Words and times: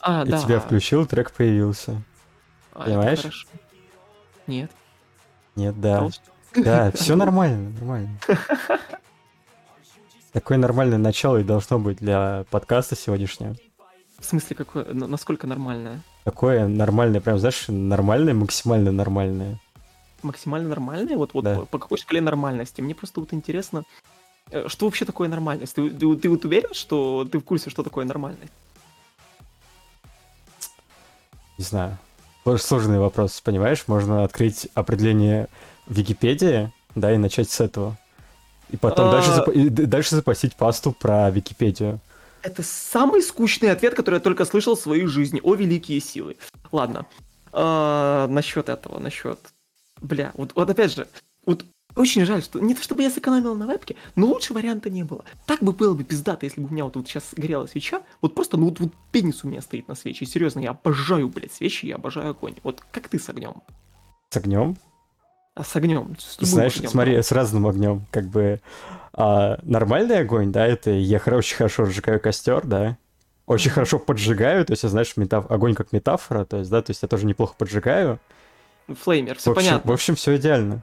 А, 0.00 0.20
Я 0.24 0.32
да. 0.32 0.38
тебя 0.42 0.60
включил, 0.60 1.06
трек 1.06 1.32
появился. 1.32 2.00
А, 2.72 2.84
понимаешь? 2.84 3.46
Нет. 4.46 4.70
Нет, 5.56 5.80
да. 5.80 5.98
Толст- 6.00 6.22
Да, 6.56 6.90
все 6.94 7.16
нормально, 7.16 7.70
нормально. 7.78 8.18
Такое 10.32 10.56
нормальное 10.58 10.98
начало 10.98 11.38
и 11.38 11.44
должно 11.44 11.78
быть 11.78 11.98
для 11.98 12.44
подкаста 12.50 12.96
сегодняшнего. 12.96 13.54
В 14.18 14.24
смысле, 14.24 14.56
какое, 14.56 14.84
на- 14.86 15.06
насколько 15.06 15.46
нормальное? 15.46 16.00
Такое 16.24 16.68
нормальное, 16.68 17.20
прям, 17.20 17.38
знаешь, 17.38 17.64
нормальное, 17.68 18.32
максимально 18.32 18.92
нормальное. 18.92 19.58
Максимально 20.22 20.68
нормальное? 20.68 21.16
Вот, 21.16 21.34
вот 21.34 21.44
Да. 21.44 21.56
по, 21.56 21.66
по 21.66 21.78
какой 21.78 21.98
шкале 21.98 22.20
нормальности? 22.20 22.80
Мне 22.80 22.94
просто 22.94 23.20
вот 23.20 23.34
интересно, 23.34 23.82
э, 24.50 24.68
что 24.68 24.86
вообще 24.86 25.04
такое 25.04 25.28
нормальность? 25.28 25.74
Ты, 25.74 25.90
ты- 25.90 26.16
ты 26.16 26.28
вот 26.30 26.44
уверен, 26.44 26.72
что 26.72 27.28
ты 27.30 27.38
в 27.38 27.42
курсе, 27.44 27.68
что 27.70 27.82
такое 27.82 28.04
нормальность? 28.06 28.52
Не 31.62 31.66
знаю. 31.66 31.96
Сложный 32.58 32.98
вопрос, 32.98 33.40
понимаешь? 33.40 33.84
Можно 33.86 34.24
открыть 34.24 34.66
определение 34.74 35.46
Википедии, 35.86 36.72
да, 36.96 37.12
и 37.14 37.18
начать 37.18 37.50
с 37.50 37.60
этого. 37.60 37.96
И 38.70 38.76
потом 38.76 39.10
А. 39.10 39.12
дальше, 39.12 39.30
запа- 39.30 39.52
и 39.52 39.68
дальше 39.68 40.16
запостить 40.16 40.56
пасту 40.56 40.90
про 40.90 41.30
Википедию. 41.30 42.00
Это 42.42 42.64
самый 42.64 43.22
скучный 43.22 43.70
ответ, 43.70 43.94
который 43.94 44.16
я 44.16 44.20
только 44.20 44.44
слышал 44.44 44.74
в 44.74 44.80
своей 44.80 45.06
жизни. 45.06 45.40
О, 45.44 45.54
великие 45.54 46.00
силы. 46.00 46.36
Ладно. 46.72 47.06
А, 47.52 48.26
насчет 48.26 48.68
этого, 48.68 48.98
насчет... 48.98 49.38
Бля, 50.00 50.32
вот, 50.34 50.50
вот 50.56 50.68
опять 50.68 50.92
же, 50.92 51.06
вот 51.46 51.64
очень 51.96 52.24
жаль, 52.24 52.42
что 52.42 52.58
не 52.60 52.74
то 52.74 52.82
чтобы 52.82 53.02
я 53.02 53.10
сэкономил 53.10 53.54
на 53.54 53.66
вебке, 53.66 53.96
но 54.16 54.26
лучше 54.26 54.54
варианта 54.54 54.90
не 54.90 55.02
было. 55.04 55.24
Так 55.46 55.60
бы 55.62 55.72
было 55.72 55.94
бы 55.94 56.04
пиздато, 56.04 56.46
если 56.46 56.60
бы 56.60 56.68
у 56.68 56.72
меня 56.72 56.84
вот, 56.84 56.96
вот 56.96 57.06
сейчас 57.08 57.24
горела 57.36 57.66
свеча. 57.66 58.02
Вот 58.20 58.34
просто, 58.34 58.56
ну 58.56 58.66
вот, 58.66 58.80
вот 58.80 58.92
пенис 59.10 59.44
у 59.44 59.48
меня 59.48 59.60
стоит 59.60 59.88
на 59.88 59.94
свече. 59.94 60.26
Серьезно, 60.26 60.60
я 60.60 60.70
обожаю, 60.70 61.28
блядь, 61.28 61.52
свечи, 61.52 61.86
я 61.86 61.96
обожаю 61.96 62.30
огонь. 62.30 62.54
Вот 62.62 62.82
как 62.90 63.08
ты 63.08 63.18
с 63.18 63.28
огнем? 63.28 63.54
С 64.30 64.36
огнем? 64.36 64.76
А 65.54 65.64
с 65.64 65.76
огнем? 65.76 66.16
С 66.18 66.38
Знаешь, 66.40 66.76
огнем, 66.76 66.90
смотри, 66.90 67.16
да. 67.16 67.22
с 67.22 67.30
разным 67.32 67.66
огнем. 67.66 68.06
Как 68.10 68.26
бы 68.26 68.60
а, 69.12 69.58
нормальный 69.62 70.18
огонь, 70.20 70.50
да, 70.50 70.66
это 70.66 70.90
я 70.90 71.18
очень 71.26 71.56
хорошо 71.56 71.82
разжигаю 71.84 72.20
костер, 72.20 72.62
да. 72.66 72.96
Очень 73.44 73.70
хорошо 73.70 73.98
поджигаю, 73.98 74.64
то 74.64 74.72
есть, 74.72 74.88
знаешь, 74.88 75.12
метаф- 75.16 75.46
огонь 75.52 75.74
как 75.74 75.92
метафора, 75.92 76.44
то 76.46 76.58
есть, 76.58 76.70
да, 76.70 76.80
то 76.80 76.90
есть 76.90 77.02
я 77.02 77.08
тоже 77.08 77.26
неплохо 77.26 77.54
поджигаю. 77.58 78.18
Флеймер, 78.88 79.34
В 79.34 79.38
все 79.38 79.50
общем, 79.50 79.66
понятно. 79.68 79.90
в 79.90 79.92
общем, 79.94 80.14
все 80.14 80.36
идеально. 80.36 80.82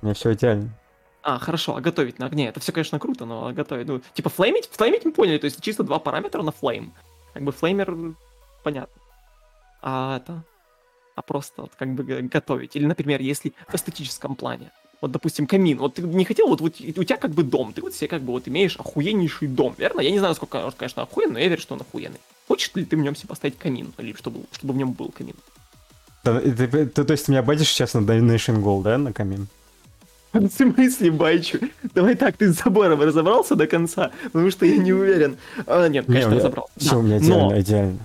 У 0.00 0.06
меня 0.06 0.14
все 0.14 0.32
идеально. 0.32 0.70
А, 1.22 1.38
хорошо, 1.38 1.76
а 1.76 1.80
готовить 1.80 2.18
на 2.18 2.26
огне, 2.26 2.48
это 2.48 2.60
все, 2.60 2.72
конечно, 2.72 2.98
круто, 2.98 3.24
но 3.24 3.52
готовить, 3.52 3.86
ну, 3.88 4.00
типа 4.14 4.30
флеймить, 4.30 4.68
флеймить 4.72 5.04
мы 5.04 5.12
поняли, 5.12 5.38
то 5.38 5.46
есть 5.46 5.60
чисто 5.60 5.82
два 5.82 5.98
параметра 5.98 6.42
на 6.42 6.52
флейм. 6.52 6.92
Как 7.34 7.42
бы 7.42 7.52
флеймер, 7.52 8.14
понятно. 8.62 9.02
А 9.82 10.16
это, 10.16 10.42
а 11.14 11.22
просто 11.22 11.62
вот 11.62 11.72
как 11.76 11.92
бы 11.94 12.04
готовить. 12.22 12.76
Или, 12.76 12.86
например, 12.86 13.20
если 13.20 13.52
в 13.68 13.74
эстетическом 13.74 14.36
плане, 14.36 14.70
вот, 15.00 15.10
допустим, 15.10 15.46
камин, 15.46 15.78
вот 15.78 15.94
ты 15.94 16.02
не 16.02 16.24
хотел, 16.24 16.48
вот, 16.48 16.60
вот 16.60 16.74
у 16.80 17.04
тебя 17.04 17.16
как 17.16 17.32
бы 17.32 17.42
дом, 17.42 17.72
ты 17.72 17.82
вот 17.82 17.94
себе 17.94 18.08
как 18.08 18.22
бы 18.22 18.32
вот 18.32 18.48
имеешь 18.48 18.76
охуеннейший 18.76 19.48
дом, 19.48 19.74
верно? 19.76 20.00
Я 20.00 20.10
не 20.10 20.18
знаю, 20.18 20.34
сколько, 20.34 20.64
он, 20.64 20.72
конечно, 20.72 21.02
охуенный, 21.02 21.32
но 21.34 21.38
я 21.40 21.48
верю, 21.48 21.60
что 21.60 21.74
он 21.74 21.80
охуенный. 21.80 22.20
Хочешь 22.46 22.74
ли 22.74 22.84
ты 22.84 22.96
в 22.96 23.00
нем 23.00 23.14
себе 23.14 23.28
поставить 23.28 23.58
камин, 23.58 23.92
или 23.98 24.14
чтобы, 24.14 24.44
чтобы 24.52 24.72
в 24.74 24.76
нем 24.76 24.92
был 24.92 25.10
камин? 25.10 25.36
Да, 26.24 26.40
и 26.40 26.50
ты- 26.50 26.86
ты- 26.86 27.04
то 27.04 27.12
есть 27.12 27.26
ты 27.26 27.32
меня 27.32 27.42
бадишь 27.42 27.68
сейчас 27.68 27.94
на 27.94 27.98
Donation 27.98 28.62
Goal, 28.62 28.82
да, 28.82 28.98
на 28.98 29.12
камин? 29.12 29.48
В 30.32 30.48
смысле, 30.48 31.10
байчу? 31.10 31.58
Давай 31.94 32.14
так, 32.14 32.36
ты 32.36 32.52
с 32.52 32.62
забором 32.62 33.00
разобрался 33.00 33.54
до 33.54 33.66
конца, 33.66 34.10
потому 34.24 34.50
что 34.50 34.66
я 34.66 34.76
не 34.76 34.92
уверен. 34.92 35.36
А, 35.66 35.88
нет, 35.88 36.06
Не, 36.08 36.12
конечно, 36.14 36.28
у 36.28 36.32
меня- 36.34 36.40
разобрался. 36.44 36.72
Все 36.76 36.90
Да, 36.90 36.96
у 36.98 37.02
меня 37.02 37.14
но- 37.18 37.24
идеально, 37.26 37.60
идеально. 37.60 37.98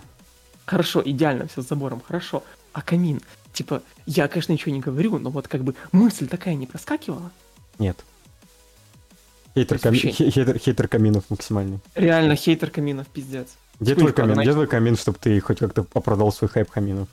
Хорошо, 0.66 1.02
идеально 1.06 1.48
все 1.48 1.62
с 1.62 1.68
забором, 1.68 2.02
хорошо. 2.08 2.44
А 2.72 2.82
камин? 2.82 3.22
Типа, 3.52 3.84
я, 4.06 4.28
конечно, 4.28 4.54
ничего 4.54 4.74
не 4.74 4.80
говорю, 4.80 5.20
но 5.20 5.30
вот 5.30 5.48
как 5.48 5.64
бы 5.64 5.76
мысль 5.92 6.28
такая 6.28 6.56
не 6.56 6.66
проскакивала. 6.66 7.32
Нет. 7.78 7.98
Хейтер, 9.56 9.78
хе- 9.78 10.12
хейтер, 10.12 10.58
хейтер 10.58 10.88
каминов 10.88 11.26
максимальный. 11.30 11.80
Реально, 11.94 12.36
хейтер 12.36 12.72
каминов, 12.72 13.06
пиздец. 13.08 13.50
Где 13.80 13.94
твой 13.96 14.14
камин? 14.14 14.40
Где 14.40 14.54
твой 14.54 14.68
камин, 14.68 14.96
чтобы 14.98 15.18
ты 15.22 15.40
хоть 15.42 15.60
как-то 15.60 15.86
оправдал 15.94 16.32
свой 16.32 16.50
хайп 16.50 16.72
каминов? 16.72 17.08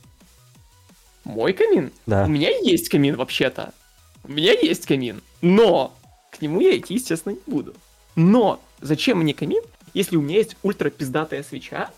Мой 1.24 1.52
камин? 1.52 1.92
Да. 2.06 2.24
У 2.24 2.28
меня 2.28 2.48
есть 2.48 2.88
камин, 2.88 3.16
вообще-то. 3.16 3.74
У 4.24 4.32
меня 4.32 4.52
есть 4.52 4.86
камин. 4.86 5.22
Но 5.42 5.94
к 6.30 6.40
нему 6.40 6.60
я 6.60 6.76
идти, 6.76 6.94
естественно, 6.94 7.34
не 7.34 7.52
буду. 7.52 7.74
Но 8.16 8.60
зачем 8.80 9.18
мне 9.18 9.34
камин, 9.34 9.62
если 9.94 10.16
у 10.16 10.20
меня 10.20 10.38
есть 10.38 10.56
ультра 10.62 10.90
пиздатая 10.90 11.42
свеча? 11.42 11.90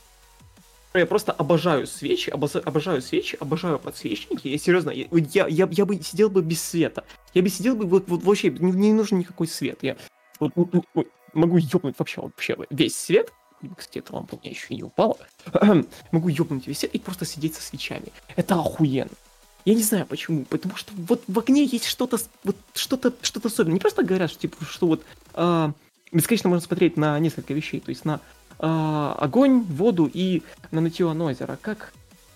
Я 0.95 1.07
просто 1.07 1.33
обожаю 1.33 1.87
свечи, 1.87 2.29
обоза- 2.29 2.61
обожаю 2.61 3.01
свечи, 3.01 3.37
обожаю 3.41 3.79
подсвечники. 3.79 4.49
Я 4.49 4.59
серьезно, 4.59 4.91
я, 4.91 5.07
я, 5.11 5.47
я, 5.49 5.69
я 5.71 5.87
бы 5.87 5.97
сидел 6.03 6.29
бы 6.29 6.43
без 6.43 6.63
света. 6.63 7.05
Я 7.33 7.43
бы 7.43 7.49
сидел 7.49 7.77
бы 7.77 7.87
вот, 7.87 8.09
вот 8.09 8.23
вообще, 8.23 8.51
не, 8.51 8.73
не 8.73 8.93
нужен 8.93 9.19
никакой 9.19 9.49
свет. 9.49 9.79
Я 9.81 9.97
вот, 10.39 10.53
вот, 10.55 10.85
вот 10.93 11.07
могу 11.33 11.57
ёбнуть 11.57 11.99
вообще, 11.99 12.21
вообще 12.21 12.57
весь 12.69 12.97
свет. 12.97 13.33
Кстати, 13.77 13.99
эта 14.01 14.15
лампа 14.15 14.35
у 14.35 14.41
меня 14.41 14.51
еще 14.51 14.67
и 14.69 14.77
не 14.77 14.83
упала. 14.83 15.17
могу 16.11 16.29
ёбнуть 16.29 16.67
весь 16.67 16.81
свет 16.81 16.95
и 16.95 16.99
просто 16.99 17.25
сидеть 17.25 17.55
со 17.55 17.63
свечами. 17.63 18.09
Это 18.37 18.57
охуенно. 18.57 19.11
Я 19.65 19.75
не 19.75 19.83
знаю 19.83 20.07
почему, 20.07 20.45
потому 20.45 20.77
что 20.77 20.93
вот 20.97 21.23
в 21.29 21.39
огне 21.39 21.65
есть 21.65 21.85
что-то, 21.85 22.19
вот 22.43 22.57
что-то, 22.75 23.13
что-то 23.23 23.49
особенное. 23.49 23.75
Не 23.75 23.81
просто 23.81 24.03
говорят, 24.03 24.31
что 24.31 24.41
типа, 24.41 24.65
что 24.65 24.89
вот 24.89 25.05
а, 25.35 25.73
бесконечно 26.11 26.49
можно 26.49 26.67
смотреть 26.67 26.97
на 26.97 27.19
несколько 27.21 27.55
вещей, 27.55 27.79
то 27.81 27.91
есть 27.91 28.05
на 28.05 28.21
а, 28.59 29.17
огонь, 29.21 29.63
воду 29.63 30.11
и 30.13 30.43
на 30.73 30.81
нытье 30.81 31.09
Анозера. 31.09 31.59
Как, 31.61 31.93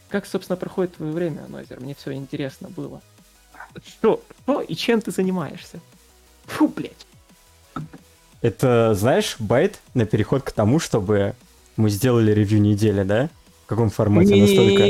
как, 0.09 0.27
собственно, 0.27 0.57
проходит 0.57 0.97
твое 0.97 1.13
время, 1.13 1.45
Анозер? 1.47 1.81
Мне 1.81 1.97
все 1.97 2.13
интересно 2.13 2.69
было. 2.69 3.03
Что, 3.85 4.23
что 4.43 4.61
и 4.61 4.75
чем 4.75 5.01
ты 5.01 5.11
занимаешься? 5.11 5.81
Фу, 6.45 6.69
блядь. 6.69 7.07
Это, 8.41 8.95
знаешь, 8.95 9.37
байт 9.41 9.81
на 9.95 10.07
переход 10.07 10.43
к 10.43 10.53
тому, 10.53 10.79
чтобы 10.79 11.35
мы 11.77 11.91
сделали 11.91 12.31
ревью 12.31 12.61
недели, 12.61 13.03
да? 13.03 13.29
Каком 13.67 13.91
формате 13.91 14.37
настолько? 14.37 14.83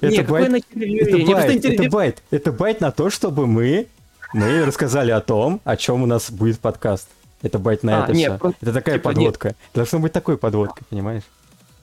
Это 0.00 0.22
байт- 0.24 0.64
Это 0.80 1.24
байт, 1.26 1.64
это 1.64 1.88
байт, 1.90 2.22
это 2.30 2.52
байт 2.52 2.80
на 2.80 2.90
то, 2.90 3.08
чтобы 3.10 3.46
мы, 3.46 3.86
мы 4.32 4.64
рассказали 4.64 5.12
о 5.12 5.20
том, 5.20 5.60
о 5.64 5.76
чем 5.76 6.02
у 6.02 6.06
нас 6.06 6.30
будет 6.30 6.58
подкаст. 6.58 7.08
Это 7.42 7.58
байт 7.58 7.82
на 7.84 8.00
А, 8.00 8.04
это 8.04 8.12
нет, 8.12 8.32
всё. 8.32 8.38
просто, 8.38 8.58
Это 8.62 8.72
такая 8.72 8.96
типа, 8.96 9.08
нет. 9.10 9.16
подводка. 9.16 9.54
Должно 9.74 9.98
быть 10.00 10.12
такой 10.12 10.36
подводкой, 10.38 10.82
понимаешь? 10.90 11.22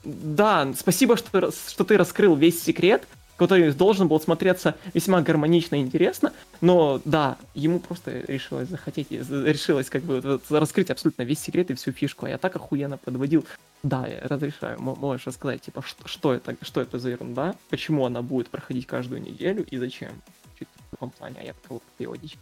Да, 0.04 0.68
спасибо, 0.76 1.16
что, 1.16 1.50
что 1.52 1.84
ты 1.84 1.96
раскрыл 1.96 2.34
весь 2.34 2.62
секрет, 2.62 3.04
который 3.36 3.72
должен 3.72 4.08
был 4.08 4.20
смотреться 4.20 4.76
весьма 4.94 5.22
гармонично 5.22 5.76
и 5.76 5.80
интересно, 5.80 6.32
но 6.60 7.00
да, 7.04 7.36
ему 7.54 7.80
просто 7.80 8.20
решилось 8.28 8.68
захотеть, 8.68 9.10
решилось 9.10 9.90
как 9.90 10.02
бы 10.02 10.20
вот 10.20 10.42
раскрыть 10.50 10.90
абсолютно 10.90 11.22
весь 11.22 11.40
секрет 11.40 11.70
и 11.70 11.74
всю 11.74 11.92
фишку, 11.92 12.26
а 12.26 12.30
я 12.30 12.38
так 12.38 12.56
охуенно 12.56 12.98
подводил. 12.98 13.44
Да, 13.82 14.06
я 14.06 14.20
разрешаю, 14.28 14.80
мо- 14.80 14.94
можешь 14.94 15.26
рассказать, 15.26 15.62
типа, 15.62 15.82
что, 15.82 16.06
что 16.06 16.34
это, 16.34 16.56
что 16.62 16.80
это 16.80 16.98
за 16.98 17.10
ерунда, 17.10 17.56
почему 17.68 18.06
она 18.06 18.22
будет 18.22 18.48
проходить 18.48 18.86
каждую 18.86 19.20
неделю 19.22 19.64
и 19.64 19.76
зачем. 19.76 20.12
Чуть 20.58 20.68
в 20.68 20.90
таком 20.92 21.10
плане, 21.10 21.36
а 21.40 21.44
я 21.44 21.52
такого 21.54 21.80
переводить. 21.98 22.38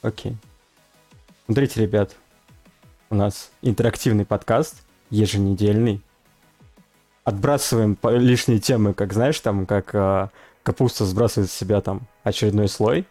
Окей. 0.00 0.36
Смотрите, 1.44 1.82
ребят, 1.82 2.16
у 3.10 3.14
нас 3.14 3.50
интерактивный 3.60 4.24
подкаст, 4.24 4.82
еженедельный. 5.10 6.00
Отбрасываем 7.24 7.96
лишние 8.02 8.58
темы, 8.58 8.94
как 8.94 9.12
знаешь, 9.12 9.38
там, 9.40 9.64
как 9.66 9.94
а, 9.94 10.30
капуста 10.62 11.04
сбрасывает 11.04 11.50
с 11.50 11.54
себя 11.54 11.80
там 11.80 12.02
очередной 12.24 12.68
слой, 12.68 13.06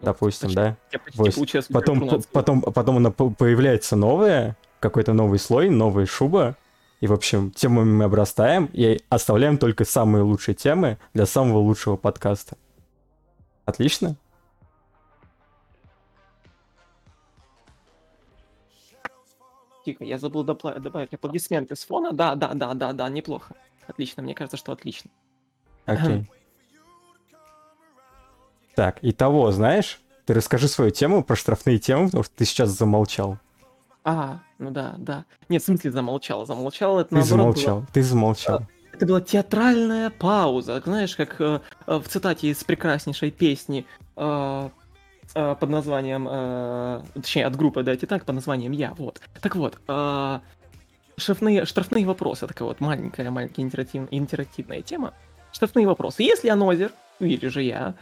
допустим, 0.00 0.48
Почти- 0.48 0.56
да? 0.56 0.76
Почти 1.16 1.72
Потом, 1.72 2.08
потом, 2.32 2.60
потом 2.62 2.96
она 2.96 3.10
по- 3.10 3.30
появляется 3.30 3.96
новая, 3.96 4.56
какой-то 4.80 5.12
новый 5.12 5.38
слой, 5.38 5.68
новая 5.70 6.06
шуба. 6.06 6.56
И, 7.00 7.06
в 7.06 7.12
общем, 7.12 7.50
темами 7.50 7.90
мы 7.90 8.04
обрастаем 8.04 8.70
и 8.72 9.00
оставляем 9.08 9.58
только 9.58 9.84
самые 9.84 10.22
лучшие 10.22 10.54
темы 10.54 10.98
для 11.14 11.26
самого 11.26 11.58
лучшего 11.58 11.96
подкаста. 11.96 12.56
Отлично? 13.64 14.16
Тихо, 19.84 20.04
я 20.04 20.18
забыл 20.18 20.44
добавить 20.44 21.12
аплодисменты 21.14 21.74
с 21.76 21.84
фона. 21.84 22.12
Да, 22.12 22.34
да, 22.34 22.54
да, 22.54 22.74
да, 22.74 22.92
да, 22.92 23.08
неплохо. 23.08 23.54
Отлично, 23.88 24.22
мне 24.22 24.34
кажется, 24.34 24.56
что 24.56 24.72
отлично. 24.72 25.10
Окей. 25.86 26.26
Так, 28.74 29.00
итого, 29.02 29.50
знаешь, 29.52 30.00
ты 30.24 30.32
расскажи 30.32 30.66
свою 30.66 30.90
тему 30.90 31.22
про 31.22 31.36
штрафные 31.36 31.78
темы, 31.78 32.06
потому 32.06 32.24
что 32.24 32.34
ты 32.34 32.46
сейчас 32.46 32.70
замолчал. 32.70 33.36
А, 34.02 34.40
ну 34.58 34.70
да, 34.70 34.94
да. 34.96 35.26
Нет, 35.50 35.62
в 35.62 35.66
смысле 35.66 35.90
замолчал. 35.90 36.46
Замолчал 36.46 36.98
это 36.98 37.10
Ты 37.10 37.16
наоборот 37.16 37.28
замолчал, 37.58 37.78
было- 37.80 37.88
ты 37.92 38.02
замолчал. 38.02 38.62
Это 38.92 39.06
была 39.06 39.20
театральная 39.20 40.08
пауза. 40.10 40.80
Знаешь, 40.84 41.14
как 41.16 41.40
э, 41.40 41.60
э, 41.86 41.96
в 41.98 42.08
цитате 42.08 42.48
из 42.48 42.64
прекраснейшей 42.64 43.30
песни 43.30 43.84
э, 44.16 44.70
э, 45.34 45.56
под 45.58 45.70
названием, 45.70 46.28
э, 46.30 47.02
точнее, 47.14 47.46
от 47.46 47.56
группы 47.56 47.82
да, 47.82 47.96
Титак 47.96 48.24
под 48.24 48.34
названием 48.36 48.72
Я. 48.72 48.94
Вот. 48.94 49.20
Так 49.40 49.56
вот, 49.56 49.78
э, 49.88 50.40
штрафные, 51.16 51.64
штрафные 51.64 52.06
вопросы, 52.06 52.46
такая 52.46 52.68
вот 52.68 52.80
маленькая, 52.80 53.30
маленькая 53.30 53.62
интерактив, 53.62 54.08
интерактивная 54.10 54.82
тема. 54.82 55.14
Штрафные 55.52 55.86
вопросы. 55.86 56.22
Если 56.22 56.48
Анозер, 56.48 56.92
или 57.20 57.46
же 57.48 57.62
я, 57.62 57.94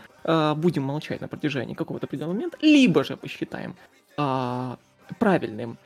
будем 0.54 0.84
молчать 0.84 1.20
на 1.20 1.28
протяжении 1.28 1.74
какого-то 1.74 2.06
определенного 2.06 2.34
момента, 2.34 2.58
либо 2.60 3.02
же 3.04 3.16
посчитаем 3.16 3.74
э, 4.16 4.76
правильным 5.18 5.78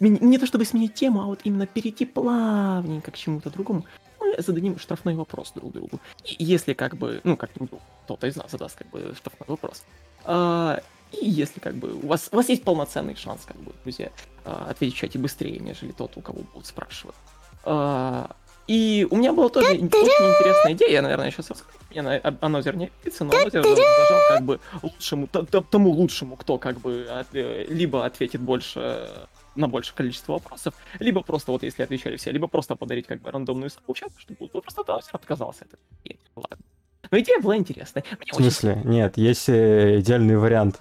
не 0.00 0.38
то 0.38 0.46
чтобы 0.46 0.64
сменить 0.64 0.94
тему, 0.94 1.22
а 1.22 1.24
вот 1.26 1.40
именно 1.44 1.66
перейти 1.66 2.04
плавненько 2.04 3.10
к 3.10 3.16
чему-то 3.16 3.50
другому, 3.50 3.84
мы 4.26 4.42
зададим 4.42 4.78
штрафной 4.78 5.14
вопрос 5.14 5.52
друг 5.54 5.72
другу. 5.72 6.00
И 6.24 6.44
если 6.44 6.74
как 6.74 6.96
бы, 6.96 7.20
ну, 7.24 7.36
как 7.36 7.52
друг 7.54 7.68
другу, 7.68 7.82
кто-то 8.04 8.26
из 8.26 8.36
нас 8.36 8.50
задаст 8.50 8.76
как 8.76 8.88
бы 8.90 9.14
штрафной 9.16 9.46
вопрос. 9.48 9.84
А, 10.24 10.80
и 11.12 11.28
если 11.28 11.60
как 11.60 11.74
бы 11.74 11.94
у 11.94 12.06
вас, 12.06 12.28
у 12.32 12.36
вас 12.36 12.48
есть 12.48 12.64
полноценный 12.64 13.16
шанс, 13.16 13.42
как 13.46 13.56
бы, 13.56 13.72
друзья, 13.84 14.10
а, 14.44 14.74
чате 14.74 15.18
быстрее, 15.18 15.58
нежели 15.58 15.92
тот, 15.92 16.16
у 16.16 16.20
кого 16.20 16.42
будут 16.52 16.66
спрашивать. 16.66 17.16
А, 17.64 18.30
и 18.66 19.06
у 19.10 19.16
меня 19.16 19.32
была 19.32 19.48
тоже 19.48 19.68
очень 19.68 19.84
интересная 19.84 20.72
идея, 20.72 20.90
я, 20.90 21.02
наверное, 21.02 21.30
сейчас 21.30 21.50
расскажу. 21.50 21.78
Мне 21.90 22.02
на 22.02 22.20
Анозер 22.40 22.76
не 22.76 22.90
пицца, 23.04 23.24
но 23.24 23.32
Анозер 23.32 23.62
зажал 23.62 24.20
как 24.28 24.42
бы 24.42 24.60
лучшему, 24.82 25.28
тому 25.28 25.90
лучшему, 25.90 26.36
кто 26.36 26.58
как 26.58 26.80
бы 26.80 27.06
от, 27.08 27.28
э, 27.34 27.66
либо 27.68 28.04
ответит 28.04 28.40
больше 28.40 29.08
на 29.56 29.68
большее 29.68 29.94
количество 29.96 30.34
вопросов, 30.34 30.74
либо 30.98 31.22
просто 31.22 31.52
вот 31.52 31.62
если 31.62 31.82
отвечали 31.82 32.16
все, 32.16 32.30
либо 32.30 32.46
просто 32.46 32.76
подарить 32.76 33.06
как 33.06 33.20
бы 33.20 33.30
рандомную 33.30 33.70
чат, 33.94 34.12
чтобы 34.18 34.48
вот 34.52 34.62
просто 34.62 34.84
да, 34.84 35.00
отказался 35.12 35.64
от 35.64 35.74
этого. 35.74 36.20
Ладно. 36.36 36.64
Но 37.10 37.18
идея 37.18 37.40
была 37.40 37.56
интересная. 37.56 38.04
Мне 38.20 38.32
в 38.32 38.36
смысле? 38.36 38.72
Очень... 38.72 38.90
Нет, 38.90 39.16
есть 39.16 39.48
э, 39.48 40.00
идеальный 40.00 40.36
вариант. 40.36 40.80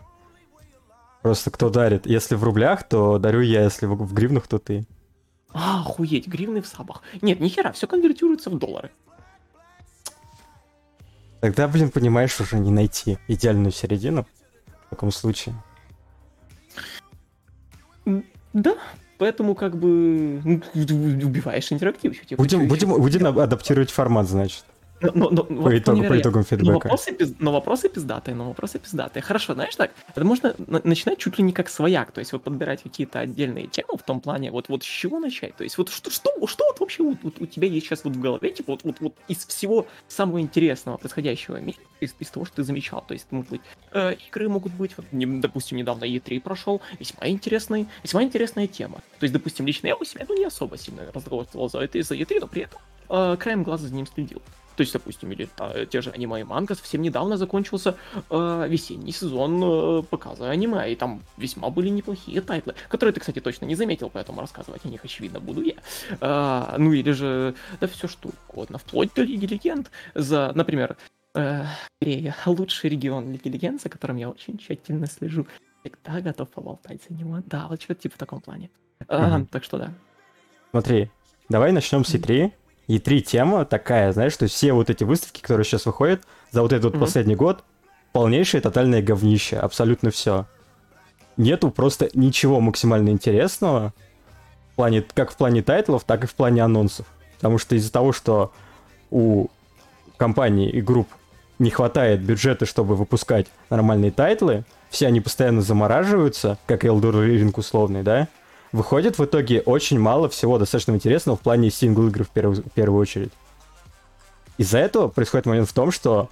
Просто 1.21 1.51
кто 1.51 1.69
дарит. 1.69 2.05
Если 2.05 2.35
в 2.35 2.43
рублях, 2.43 2.87
то 2.87 3.17
дарю 3.17 3.41
я, 3.41 3.63
если 3.63 3.85
в 3.85 4.13
гривнах, 4.13 4.47
то 4.47 4.59
ты. 4.59 4.85
А, 5.53 5.81
охуеть, 5.81 6.27
гривны 6.27 6.61
в 6.61 6.67
сабах. 6.67 7.01
Нет, 7.21 7.39
нихера, 7.39 7.71
все 7.71 7.87
конвертируется 7.87 8.49
в 8.49 8.57
доллары. 8.57 8.91
Тогда, 11.39 11.67
блин, 11.67 11.91
понимаешь, 11.91 12.39
уже 12.39 12.57
не 12.57 12.71
найти 12.71 13.17
идеальную 13.27 13.71
середину 13.71 14.25
в 14.87 14.89
таком 14.89 15.11
случае. 15.11 15.55
Да, 18.55 18.75
поэтому 19.17 19.53
как 19.53 19.75
бы 19.75 20.41
ну, 20.45 20.61
убиваешь 20.73 21.73
интерактив. 21.73 22.13
Еще, 22.13 22.37
будем, 22.37 22.69
будем, 22.69 22.89
будем 22.89 23.27
адаптировать 23.27 23.91
формат, 23.91 24.29
значит. 24.29 24.63
Но, 25.01 25.11
но, 25.29 25.45
но, 25.49 25.63
по, 25.63 25.77
итогу, 25.77 26.03
по 26.03 26.19
итогам 26.19 26.43
фидбэка. 26.43 26.71
Но 26.71 26.73
вопросы, 26.73 27.11
пиз... 27.11 27.33
но 27.39 27.51
вопросы 27.51 27.89
пиздатые, 27.89 28.35
но 28.35 28.47
вопросы 28.47 28.79
пиздатые. 28.79 29.21
Хорошо, 29.21 29.53
знаешь 29.53 29.75
так, 29.75 29.91
это 30.07 30.23
можно 30.23 30.55
начинать 30.57 31.17
чуть 31.17 31.37
ли 31.37 31.43
не 31.43 31.51
как 31.51 31.69
свояк, 31.69 32.11
то 32.11 32.19
есть 32.19 32.31
вот 32.31 32.43
подбирать 32.43 32.83
какие-то 32.83 33.19
отдельные 33.19 33.67
темы 33.67 33.97
в 33.97 34.03
том 34.03 34.21
плане, 34.21 34.51
вот, 34.51 34.69
вот 34.69 34.83
с 34.83 34.85
чего 34.85 35.19
начать, 35.19 35.55
то 35.55 35.63
есть 35.63 35.77
вот 35.77 35.89
что, 35.89 36.09
что, 36.09 36.31
что 36.47 36.65
вот 36.65 36.79
вообще 36.79 37.03
вот, 37.03 37.17
вот 37.23 37.41
у 37.41 37.45
тебя 37.45 37.67
есть 37.67 37.87
сейчас 37.87 38.03
вот 38.05 38.15
в 38.15 38.21
голове, 38.21 38.51
типа 38.51 38.71
вот, 38.71 38.83
вот, 38.83 38.95
вот 39.01 39.15
из 39.27 39.45
всего 39.45 39.85
самого 40.07 40.39
интересного 40.39 40.97
происходящего 40.97 41.57
мира, 41.57 41.77
из, 41.99 42.15
из 42.19 42.29
того, 42.29 42.45
что 42.45 42.57
ты 42.57 42.63
замечал, 42.63 43.03
то 43.05 43.13
есть, 43.13 43.27
может 43.31 43.51
быть, 43.51 43.61
э, 43.91 44.15
игры 44.29 44.47
могут 44.47 44.73
быть, 44.73 44.95
вот, 44.95 45.05
не, 45.11 45.25
допустим, 45.25 45.77
недавно 45.77 46.05
E3 46.05 46.39
прошел, 46.39 46.81
весьма 46.99 47.27
интересный, 47.27 47.87
весьма 48.03 48.23
интересная 48.23 48.67
тема. 48.67 48.99
То 49.19 49.25
есть, 49.25 49.33
допустим, 49.33 49.67
лично 49.67 49.87
я 49.87 49.95
у 49.95 50.05
себя, 50.05 50.25
ну, 50.27 50.37
не 50.37 50.45
особо 50.45 50.77
сильно 50.77 51.03
разговаривал 51.13 51.69
за 51.69 51.79
это, 51.79 52.01
за 52.01 52.15
E3, 52.15 52.39
но 52.41 52.47
при 52.47 52.63
этом 52.63 52.79
э, 53.09 53.37
краем 53.37 53.63
глаза 53.63 53.87
за 53.87 53.93
ним 53.93 54.07
следил. 54.07 54.41
То 54.75 54.81
есть, 54.81 54.93
допустим, 54.93 55.31
или 55.31 55.47
а, 55.57 55.85
те 55.85 56.01
же 56.01 56.11
аниме 56.11 56.41
и 56.41 56.43
манга, 56.43 56.75
совсем 56.75 57.01
недавно 57.01 57.37
закончился 57.37 57.95
э, 58.29 58.67
весенний 58.69 59.11
сезон 59.11 59.61
э, 59.63 60.03
показа 60.03 60.49
аниме, 60.49 60.91
и 60.91 60.95
там 60.95 61.21
весьма 61.37 61.69
были 61.69 61.89
неплохие 61.89 62.41
тайтлы, 62.41 62.75
которые 62.89 63.13
ты, 63.13 63.19
кстати, 63.19 63.39
точно 63.39 63.65
не 63.65 63.75
заметил, 63.75 64.09
поэтому 64.09 64.41
рассказывать 64.41 64.85
о 64.85 64.89
них, 64.89 65.03
очевидно, 65.03 65.39
буду 65.39 65.61
я. 65.61 65.75
Э, 66.19 66.75
ну 66.77 66.93
или 66.93 67.11
же, 67.11 67.55
да 67.79 67.87
все 67.87 68.07
что 68.07 68.29
угодно, 68.49 68.77
вплоть 68.77 69.13
до 69.13 69.23
Лиги 69.23 69.45
Легенд, 69.45 69.91
за, 70.13 70.51
например, 70.55 70.97
э, 71.33 71.65
лучший 72.45 72.89
регион 72.89 73.31
Лиги 73.31 73.47
Легенд, 73.47 73.81
за 73.81 73.89
которым 73.89 74.17
я 74.17 74.29
очень 74.29 74.57
тщательно 74.57 75.07
слежу, 75.07 75.47
всегда 75.81 76.21
готов 76.21 76.49
поболтать 76.49 77.01
за 77.07 77.15
него. 77.15 77.41
Да, 77.45 77.67
вот 77.67 77.81
что-то 77.81 78.01
типа 78.01 78.15
в 78.15 78.19
таком 78.19 78.41
плане. 78.41 78.69
Mm-hmm. 78.99 79.47
так 79.51 79.63
что 79.63 79.77
да. 79.77 79.93
Смотри, 80.71 81.11
давай 81.49 81.71
начнем 81.71 82.03
с 82.03 82.15
E3. 82.15 82.51
И 82.87 82.99
три 82.99 83.21
тема 83.21 83.65
такая, 83.65 84.13
знаешь, 84.13 84.33
что 84.33 84.47
все 84.47 84.73
вот 84.73 84.89
эти 84.89 85.03
выставки, 85.03 85.41
которые 85.41 85.65
сейчас 85.65 85.85
выходят 85.85 86.21
за 86.51 86.61
вот 86.61 86.71
этот 86.71 86.93
mm-hmm. 86.93 86.99
последний 86.99 87.35
год, 87.35 87.63
полнейшее 88.11 88.61
тотальное 88.61 89.01
говнище, 89.01 89.57
абсолютно 89.57 90.11
все. 90.11 90.45
Нету 91.37 91.71
просто 91.71 92.09
ничего 92.13 92.59
максимально 92.61 93.09
интересного, 93.09 93.93
в 94.71 94.75
плане, 94.75 95.03
как 95.13 95.31
в 95.31 95.37
плане 95.37 95.63
тайтлов, 95.63 96.03
так 96.03 96.23
и 96.23 96.27
в 96.27 96.35
плане 96.35 96.63
анонсов. 96.63 97.07
Потому 97.37 97.57
что 97.57 97.75
из-за 97.75 97.91
того, 97.91 98.13
что 98.13 98.51
у 99.09 99.47
компаний 100.17 100.69
и 100.69 100.81
групп 100.81 101.09
не 101.59 101.69
хватает 101.69 102.21
бюджета, 102.21 102.65
чтобы 102.65 102.95
выпускать 102.95 103.47
нормальные 103.69 104.11
тайтлы, 104.11 104.65
все 104.89 105.07
они 105.07 105.21
постоянно 105.21 105.61
замораживаются, 105.61 106.57
как 106.67 106.85
Elden 106.85 107.11
Ring 107.11 107.53
условный, 107.57 108.03
да, 108.03 108.27
выходит 108.71 109.17
в 109.17 109.25
итоге 109.25 109.61
очень 109.61 109.99
мало 109.99 110.29
всего 110.29 110.57
достаточно 110.57 110.93
интересного 110.93 111.37
в 111.37 111.41
плане 111.41 111.69
сингл-игр 111.69 112.23
в, 112.23 112.29
перв- 112.29 112.67
в 112.67 112.71
первую 112.71 113.01
очередь. 113.01 113.31
Из-за 114.57 114.79
этого 114.79 115.07
происходит 115.07 115.45
момент 115.45 115.69
в 115.69 115.73
том, 115.73 115.91
что 115.91 116.29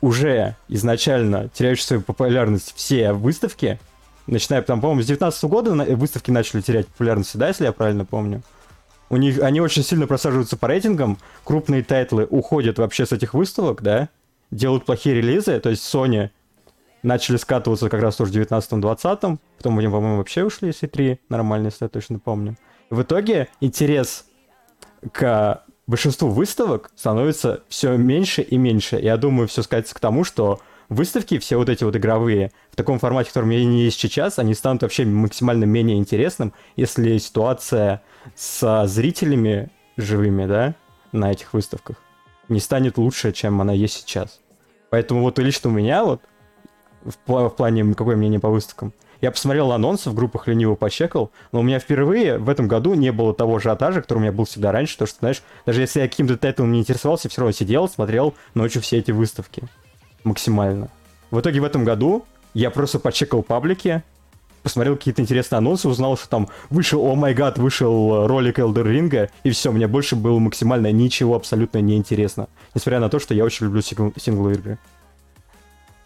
уже 0.00 0.56
изначально 0.68 1.48
теряющие 1.48 1.86
свою 1.86 2.02
популярность 2.02 2.74
все 2.76 3.12
выставки, 3.12 3.80
начиная 4.26 4.62
там, 4.62 4.80
по-моему, 4.80 5.02
с 5.02 5.06
19 5.06 5.44
года 5.44 5.72
выставки 5.96 6.30
начали 6.30 6.60
терять 6.60 6.86
популярность, 6.88 7.36
да, 7.36 7.48
если 7.48 7.64
я 7.64 7.72
правильно 7.72 8.04
помню. 8.04 8.42
У 9.10 9.16
них, 9.16 9.40
они 9.40 9.60
очень 9.60 9.82
сильно 9.82 10.06
просаживаются 10.06 10.56
по 10.56 10.66
рейтингам, 10.66 11.18
крупные 11.44 11.82
тайтлы 11.82 12.26
уходят 12.28 12.78
вообще 12.78 13.06
с 13.06 13.12
этих 13.12 13.34
выставок, 13.34 13.82
да, 13.82 14.08
делают 14.50 14.84
плохие 14.84 15.16
релизы, 15.16 15.58
то 15.60 15.70
есть 15.70 15.82
Sony 15.82 16.30
начали 17.04 17.36
скатываться 17.36 17.88
как 17.88 18.02
раз 18.02 18.16
тоже 18.16 18.32
в 18.32 18.36
19-20, 18.36 19.38
потом 19.56 19.78
они, 19.78 19.88
по-моему, 19.88 20.16
вообще 20.16 20.44
ушли 20.44 20.72
с 20.72 20.82
E3, 20.82 21.18
нормально, 21.28 21.66
если 21.66 21.84
я 21.84 21.88
точно 21.88 22.18
помню. 22.18 22.56
в 22.90 23.02
итоге 23.02 23.48
интерес 23.60 24.26
к 25.12 25.62
большинству 25.86 26.28
выставок 26.28 26.90
становится 26.96 27.62
все 27.68 27.96
меньше 27.96 28.42
и 28.42 28.56
меньше. 28.56 28.96
Я 28.96 29.16
думаю, 29.16 29.48
все 29.48 29.62
скатится 29.62 29.94
к 29.94 30.00
тому, 30.00 30.24
что 30.24 30.60
выставки, 30.88 31.38
все 31.38 31.56
вот 31.56 31.68
эти 31.68 31.84
вот 31.84 31.94
игровые, 31.96 32.52
в 32.70 32.76
таком 32.76 32.98
формате, 32.98 33.30
в 33.30 33.32
котором 33.32 33.50
они 33.50 33.84
есть 33.84 34.00
сейчас, 34.00 34.38
они 34.38 34.54
станут 34.54 34.82
вообще 34.82 35.04
максимально 35.04 35.64
менее 35.64 35.98
интересным, 35.98 36.52
если 36.76 37.18
ситуация 37.18 38.02
со 38.34 38.86
зрителями 38.86 39.70
живыми, 39.96 40.46
да, 40.46 40.74
на 41.12 41.30
этих 41.30 41.52
выставках 41.52 41.96
не 42.48 42.60
станет 42.60 42.98
лучше, 42.98 43.32
чем 43.32 43.60
она 43.60 43.72
есть 43.72 43.94
сейчас. 43.94 44.40
Поэтому 44.90 45.22
вот 45.22 45.38
лично 45.38 45.70
у 45.70 45.72
меня 45.72 46.04
вот 46.04 46.20
в, 47.04 47.30
пл- 47.30 47.48
в 47.48 47.56
плане 47.56 47.94
какое 47.94 48.16
мнение 48.16 48.40
по 48.40 48.48
выставкам. 48.48 48.92
Я 49.20 49.30
посмотрел 49.30 49.72
анонсы 49.72 50.10
в 50.10 50.14
группах 50.14 50.48
лениво 50.48 50.74
почекал, 50.74 51.30
но 51.50 51.60
у 51.60 51.62
меня 51.62 51.78
впервые 51.78 52.38
в 52.38 52.48
этом 52.48 52.68
году 52.68 52.94
не 52.94 53.10
было 53.10 53.32
того 53.32 53.58
же 53.58 53.70
ажиотажа, 53.70 54.02
который 54.02 54.18
у 54.18 54.22
меня 54.22 54.32
был 54.32 54.44
всегда 54.44 54.70
раньше, 54.70 54.98
то 54.98 55.06
что, 55.06 55.18
знаешь, 55.20 55.42
даже 55.64 55.80
если 55.80 56.00
я 56.00 56.08
каким-то 56.08 56.36
тайтлом 56.36 56.72
не 56.72 56.80
интересовался, 56.80 57.28
все 57.28 57.40
равно 57.40 57.52
сидел, 57.52 57.88
смотрел 57.88 58.34
ночью 58.54 58.82
все 58.82 58.98
эти 58.98 59.12
выставки. 59.12 59.62
Максимально. 60.24 60.88
В 61.30 61.40
итоге 61.40 61.60
в 61.60 61.64
этом 61.64 61.84
году 61.84 62.24
я 62.52 62.70
просто 62.70 62.98
почекал 62.98 63.42
паблики, 63.42 64.02
посмотрел 64.62 64.96
какие-то 64.96 65.22
интересные 65.22 65.58
анонсы, 65.58 65.88
узнал, 65.88 66.16
что 66.16 66.28
там 66.28 66.48
вышел, 66.70 67.04
о 67.04 67.14
май 67.14 67.34
гад, 67.34 67.58
вышел 67.58 68.26
ролик 68.26 68.58
Elder 68.58 68.84
Ring, 68.84 69.30
и 69.42 69.50
все, 69.50 69.70
мне 69.72 69.86
больше 69.86 70.16
было 70.16 70.38
максимально 70.38 70.90
ничего 70.92 71.36
абсолютно 71.36 71.78
неинтересно. 71.78 72.48
Несмотря 72.74 73.00
на 73.00 73.08
то, 73.08 73.18
что 73.18 73.34
я 73.34 73.44
очень 73.44 73.66
люблю 73.66 73.80
сингл- 73.80 74.12
синглы-игры. 74.18 74.78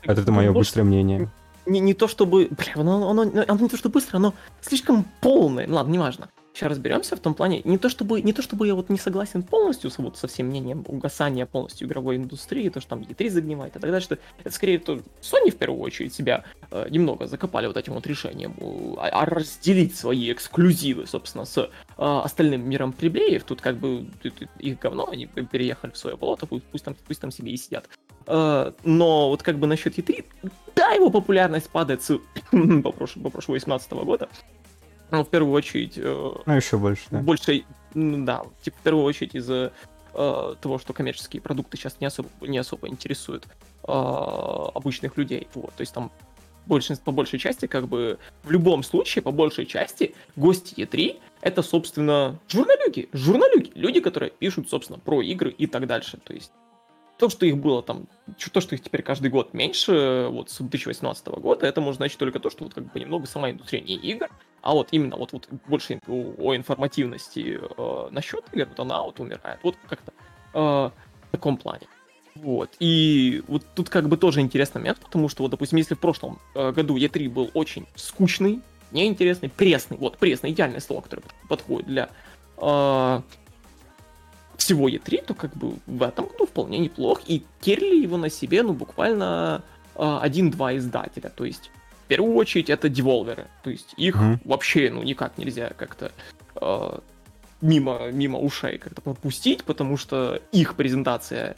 Это, 0.03 0.21
это 0.23 0.33
мое 0.33 0.53
быстрое 0.53 0.85
мнение. 0.85 1.29
Не, 1.67 1.81
не 1.81 1.95
то 1.95 2.09
чтобы... 2.09 2.49
Бля, 2.51 2.73
оно, 2.77 3.11
оно, 3.11 3.23
оно 3.23 3.61
не 3.61 3.69
то, 3.69 3.77
что 3.77 3.91
быстро, 3.91 4.17
оно 4.17 4.35
слишком 4.63 5.05
полное. 5.21 5.67
Ну, 5.67 5.75
ладно, 5.77 5.93
неважно. 5.93 6.29
Сейчас 6.55 6.71
разберемся 6.71 7.15
в 7.15 7.21
том 7.21 7.35
плане. 7.35 7.61
Не 7.65 7.79
то, 7.79 7.89
чтобы, 7.89 8.21
не 8.23 8.33
то, 8.33 8.43
чтобы 8.43 8.67
я 8.67 8.75
вот 8.75 8.89
не 8.89 8.99
согласен 8.99 9.43
полностью 9.43 9.91
с, 9.91 9.99
вот, 9.99 10.17
со 10.17 10.27
всем 10.27 10.47
мнением 10.47 10.85
угасания 10.89 11.47
полностью 11.47 11.87
игровой 11.87 12.17
индустрии, 12.17 12.69
то, 12.69 12.81
что 12.81 12.91
там 12.91 13.01
E3 13.03 13.31
загнивает 13.31 13.77
и 13.77 13.79
так 13.79 13.83
далее, 13.83 14.01
что 14.01 14.19
это 14.43 14.53
скорее 14.53 14.79
то 14.81 15.01
Sony 15.21 15.51
в 15.51 15.57
первую 15.57 15.81
очередь 15.83 16.15
себя 16.15 16.45
э, 16.73 16.89
немного 16.91 17.27
закопали 17.27 17.67
вот 17.67 17.77
этим 17.77 17.93
вот 17.93 18.07
решением, 18.07 18.55
э, 18.59 18.95
а, 18.99 19.25
разделить 19.27 19.95
свои 19.95 20.33
эксклюзивы, 20.33 21.07
собственно, 21.07 21.45
с 21.45 21.59
э, 21.59 21.69
остальным 21.97 22.69
миром 22.69 22.93
плебеев. 22.93 23.45
Тут 23.45 23.61
как 23.61 23.77
бы 23.77 24.07
их 24.59 24.81
говно, 24.81 25.09
они 25.09 25.27
переехали 25.27 25.93
в 25.93 25.99
свое 25.99 26.17
болото, 26.17 26.47
пусть, 26.47 26.65
пусть, 26.65 26.85
там, 26.85 26.97
пусть 27.07 27.21
там 27.21 27.31
себе 27.31 27.53
и 27.53 27.57
сидят. 27.57 27.89
Э, 28.31 28.73
но 28.85 29.31
вот 29.31 29.43
как 29.43 29.59
бы 29.59 29.67
насчет 29.67 29.99
E3, 29.99 30.25
да, 30.77 30.91
его 30.93 31.11
популярность 31.11 31.71
падает 31.71 32.03
с, 32.03 32.19
попрошу, 32.83 33.21
попрошу 33.21 33.53
18 33.53 33.91
года. 33.93 34.29
Ну, 35.11 35.25
в 35.25 35.29
первую 35.29 35.55
очередь... 35.55 35.95
Э, 35.97 36.33
ну, 36.45 36.53
еще 36.53 36.77
больше, 36.77 37.05
да. 37.11 37.21
Больше, 37.21 37.65
да, 37.95 38.43
типа, 38.63 38.77
в 38.77 38.83
первую 38.83 39.05
очередь 39.07 39.35
из-за 39.35 39.73
э, 40.13 40.55
того, 40.61 40.79
что 40.79 40.93
коммерческие 40.93 41.41
продукты 41.41 41.79
сейчас 41.79 41.97
не 42.01 42.07
особо, 42.07 42.29
не 42.43 42.59
особо 42.59 42.89
интересуют 42.89 43.47
э, 43.47 43.91
обычных 43.91 45.17
людей. 45.17 45.49
Вот, 45.55 45.73
то 45.75 45.81
есть 45.81 45.95
там 45.95 46.13
большинство, 46.67 47.07
по 47.07 47.13
большей 47.13 47.39
части, 47.39 47.67
как 47.67 47.89
бы, 47.89 48.19
в 48.43 48.51
любом 48.51 48.83
случае, 48.83 49.23
по 49.23 49.33
большей 49.33 49.65
части, 49.65 50.15
гости 50.37 50.75
E3 50.75 51.19
это, 51.41 51.63
собственно, 51.63 52.39
журналюги, 52.47 53.09
журналюги, 53.15 53.73
люди, 53.75 54.01
которые 54.01 54.31
пишут, 54.31 54.69
собственно, 54.69 54.99
про 54.99 55.23
игры 55.23 55.51
и 55.51 55.67
так 55.67 55.87
дальше, 55.87 56.19
то 56.23 56.35
есть 56.35 56.53
то, 57.19 57.29
что 57.29 57.45
их 57.47 57.59
было 57.59 57.83
там, 57.83 58.07
то, 58.53 58.61
что 58.61 58.75
их 58.75 58.83
теперь 58.83 59.03
каждый 59.03 59.31
год 59.31 59.53
меньше, 59.53 60.29
вот 60.31 60.51
с 60.51 60.59
2018 60.59 61.27
года, 61.29 61.67
это 61.67 61.81
может 61.81 61.97
значить 61.97 62.19
только 62.19 62.39
то, 62.39 62.49
что 62.49 62.65
вот 62.65 62.75
как 62.75 62.93
бы 62.93 63.01
немного 63.01 63.27
сама 63.27 63.51
индустрия 63.51 63.83
не 63.83 63.97
игр, 63.97 64.29
а 64.63 64.73
вот 64.73 64.89
именно 64.93 65.17
вот, 65.17 65.33
вот 65.33 65.49
больше 65.67 66.01
о, 66.07 66.55
информативности 66.55 67.61
э, 67.61 68.09
насчет 68.11 68.45
игр, 68.53 68.69
вот 68.69 68.81
она 68.81 69.03
вот 69.03 69.19
умирает. 69.21 69.59
Вот 69.63 69.77
как-то 69.89 70.13
э, 70.55 70.59
в 70.59 70.93
таком 71.33 71.57
плане. 71.57 71.87
Вот. 72.37 72.71
И 72.79 73.43
вот 73.49 73.65
тут 73.75 73.89
как 73.89 74.09
бы 74.09 74.17
тоже 74.17 74.41
интересный 74.41 74.79
момент, 74.79 75.01
потому 75.01 75.29
что, 75.29 75.43
вот, 75.43 75.51
допустим, 75.51 75.79
если 75.79 75.95
в 75.95 76.01
прошлом 76.01 76.39
э, 76.55 76.71
году 76.71 76.97
E3 76.97 77.29
был 77.29 77.51
очень 77.55 77.87
скучный, 77.97 78.61
неинтересный, 78.93 79.49
пресный, 79.49 79.97
вот, 79.97 80.19
пресный, 80.19 80.51
идеальное 80.51 80.81
слово, 80.81 81.01
которое 81.01 81.25
подходит 81.49 81.89
для 81.89 82.11
э, 82.59 83.23
всего 84.59 84.89
E3, 84.89 85.25
то 85.25 85.35
как 85.35 85.57
бы 85.57 85.77
в 85.87 86.03
этом 86.03 86.27
году 86.27 86.47
вполне 86.47 86.79
неплох, 86.79 87.23
и 87.27 87.45
керли 87.61 88.03
его 88.03 88.19
на 88.19 88.29
себе, 88.29 88.63
ну, 88.63 88.75
буквально 88.75 89.63
э, 89.95 90.19
один-два 90.21 90.77
издателя, 90.77 91.31
то 91.31 91.45
есть 91.45 91.71
в 92.05 92.09
первую 92.09 92.35
очередь 92.35 92.69
это 92.69 92.89
деволверы, 92.89 93.47
то 93.63 93.71
есть 93.71 93.95
их 93.97 94.17
mm-hmm. 94.17 94.41
вообще, 94.45 94.91
ну, 94.91 95.03
никак 95.03 95.39
нельзя 95.39 95.71
как-то 95.77 96.11
э, 96.61 96.99
мимо, 97.61 98.11
мимо 98.11 98.39
ушей 98.39 98.79
как-то 98.79 99.01
пропустить, 99.01 99.63
потому 99.65 99.97
что 99.97 100.43
их 100.53 100.75
презентация 100.75 101.57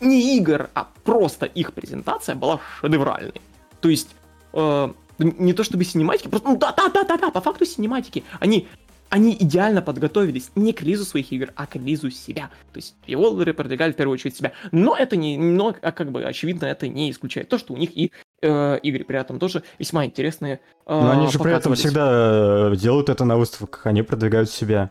не 0.00 0.38
игр, 0.38 0.70
а 0.74 0.88
просто 1.04 1.46
их 1.46 1.74
презентация 1.74 2.34
была 2.34 2.60
шедевральной. 2.80 3.40
То 3.80 3.90
есть, 3.90 4.08
э, 4.54 4.92
не 5.18 5.52
то 5.52 5.62
чтобы 5.62 5.84
синематики, 5.84 6.28
просто, 6.28 6.48
ну 6.48 6.56
да-да-да-да, 6.56 7.30
по 7.30 7.40
факту 7.42 7.66
синематики, 7.66 8.24
они 8.40 8.66
они 9.14 9.36
идеально 9.38 9.80
подготовились 9.80 10.50
не 10.56 10.72
к 10.72 10.82
релизу 10.82 11.04
своих 11.04 11.30
игр, 11.30 11.52
а 11.54 11.68
к 11.68 11.76
релизу 11.76 12.10
себя. 12.10 12.50
То 12.72 12.78
есть 12.78 12.96
револверы 13.06 13.54
продвигали 13.54 13.92
в 13.92 13.94
первую 13.94 14.14
очередь 14.14 14.36
себя. 14.36 14.50
Но 14.72 14.96
это 14.96 15.14
не, 15.14 15.38
но, 15.38 15.72
а 15.82 15.92
как 15.92 16.10
бы, 16.10 16.24
очевидно, 16.24 16.66
это 16.66 16.88
не 16.88 17.12
исключает 17.12 17.48
то, 17.48 17.56
что 17.56 17.74
у 17.74 17.76
них 17.76 17.96
и 17.96 18.10
э, 18.42 18.78
игры 18.82 19.04
при 19.04 19.16
этом 19.20 19.38
тоже 19.38 19.62
весьма 19.78 20.04
интересные. 20.04 20.58
Э, 20.84 21.00
но 21.00 21.10
они 21.12 21.28
же 21.28 21.38
при 21.38 21.54
этом 21.54 21.76
всегда 21.76 22.72
э, 22.72 22.76
делают 22.76 23.08
это 23.08 23.24
на 23.24 23.36
выставках, 23.36 23.86
они 23.86 24.02
продвигают 24.02 24.50
себя, 24.50 24.90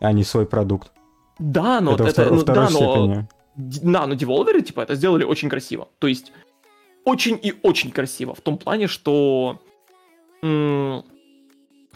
а 0.00 0.12
не 0.12 0.24
свой 0.24 0.46
продукт. 0.46 0.92
Да, 1.38 1.82
но 1.82 1.96
это, 1.96 2.04
это 2.04 2.22
втор- 2.22 2.30
ну, 2.30 2.42
да, 2.44 2.70
но 2.70 3.26
да, 3.56 4.06
но 4.06 4.14
деволверы, 4.14 4.62
типа, 4.62 4.80
это 4.80 4.94
сделали 4.94 5.24
очень 5.24 5.50
красиво. 5.50 5.88
То 5.98 6.06
есть, 6.06 6.32
очень 7.04 7.38
и 7.42 7.52
очень 7.62 7.90
красиво. 7.90 8.34
В 8.34 8.40
том 8.40 8.56
плане, 8.56 8.86
что... 8.86 9.60
М- 10.40 11.04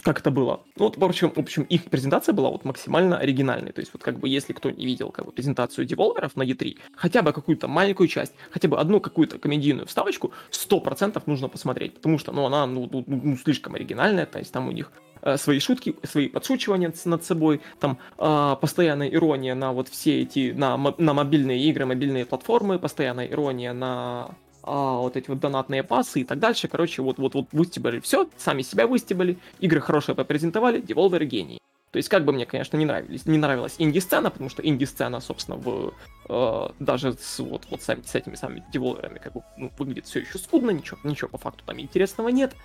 как 0.05 0.21
это 0.21 0.31
было? 0.31 0.61
Ну, 0.77 0.85
вот, 0.85 0.99
в 0.99 1.05
общем, 1.05 1.31
в 1.31 1.39
общем, 1.39 1.63
их 1.63 1.85
презентация 1.85 2.35
была 2.35 2.51
вот 2.51 2.65
максимально 2.65 3.19
оригинальной. 3.19 3.73
То 3.73 3.81
есть, 3.81 3.93
вот 3.95 4.03
как 4.03 4.19
бы, 4.19 4.29
если 4.29 4.53
кто 4.53 4.71
не 4.71 4.85
видел 4.85 5.11
как 5.11 5.25
бы, 5.25 5.33
презентацию 5.33 5.87
деволверов 5.87 6.37
на 6.37 6.43
E3, 6.43 6.77
хотя 6.95 7.23
бы 7.23 7.33
какую-то 7.33 7.69
маленькую 7.69 8.09
часть, 8.09 8.35
хотя 8.51 8.69
бы 8.69 8.79
одну 8.79 9.01
какую-то 9.01 9.39
комедийную 9.39 9.87
вставочку, 9.87 10.33
100% 10.51 11.23
нужно 11.25 11.49
посмотреть. 11.49 11.95
Потому 11.95 12.19
что, 12.19 12.33
ну, 12.33 12.45
она, 12.45 12.67
ну, 12.67 12.89
ну, 12.93 13.05
ну 13.07 13.37
слишком 13.39 13.75
оригинальная. 13.75 14.27
То 14.27 14.39
есть, 14.39 14.53
там 14.53 14.69
у 14.69 14.73
них 14.73 14.93
э, 15.23 15.39
свои 15.39 15.59
шутки, 15.59 15.97
свои 16.03 16.29
подшучивания 16.29 16.93
над 17.07 17.25
собой, 17.25 17.63
там 17.81 17.99
э, 18.19 18.57
постоянная 18.61 19.09
ирония 19.09 19.55
на 19.55 19.73
вот 19.73 19.89
все 19.89 20.21
эти, 20.21 20.53
на, 20.53 20.77
на 20.77 21.15
мобильные 21.15 21.63
игры, 21.63 21.87
мобильные 21.87 22.27
платформы, 22.27 22.79
постоянная 22.79 23.27
ирония 23.27 23.73
на 23.73 24.37
а, 24.67 24.99
вот 24.99 25.17
эти 25.17 25.29
вот 25.29 25.41
донатные 25.41 25.83
пасы 25.83 26.21
и 26.21 26.25
так 26.25 26.39
дальше. 26.39 26.69
Короче, 26.69 27.03
вот-вот-вот 27.03 27.49
выстебали 27.53 28.01
все, 28.01 28.29
сами 28.37 28.63
себя 28.63 28.87
выстебали, 28.87 29.39
игры 29.61 29.81
хорошие 29.81 30.15
попрезентовали, 30.15 30.81
деволверы 30.81 31.27
гении. 31.27 31.61
То 31.91 31.99
есть, 31.99 32.09
как 32.09 32.25
бы 32.25 32.33
мне, 32.33 32.45
конечно, 32.45 32.77
не 32.77 32.87
нравились, 32.87 33.25
не 33.27 33.39
нравилась 33.39 33.77
инди-сцена, 33.79 34.31
потому 34.31 34.51
что 34.51 34.67
инди-сцена, 34.67 35.21
собственно, 35.21 35.59
в, 35.59 35.95
э, 36.29 36.69
даже 36.81 37.13
с, 37.13 37.39
вот, 37.39 37.67
вот 37.71 37.83
с, 37.83 37.87
с 37.87 38.15
этими 38.15 38.35
самыми 38.35 38.65
деволверами 38.73 39.21
как 39.21 39.35
бы 39.35 39.43
ну, 39.57 39.71
выглядит 39.79 40.07
все 40.07 40.21
еще 40.21 40.39
скудно, 40.39 40.71
ничего, 40.71 40.99
ничего 41.05 41.29
по 41.29 41.39
факту 41.39 41.63
там 41.65 41.79
интересного 41.79 42.31
нет. 42.31 42.57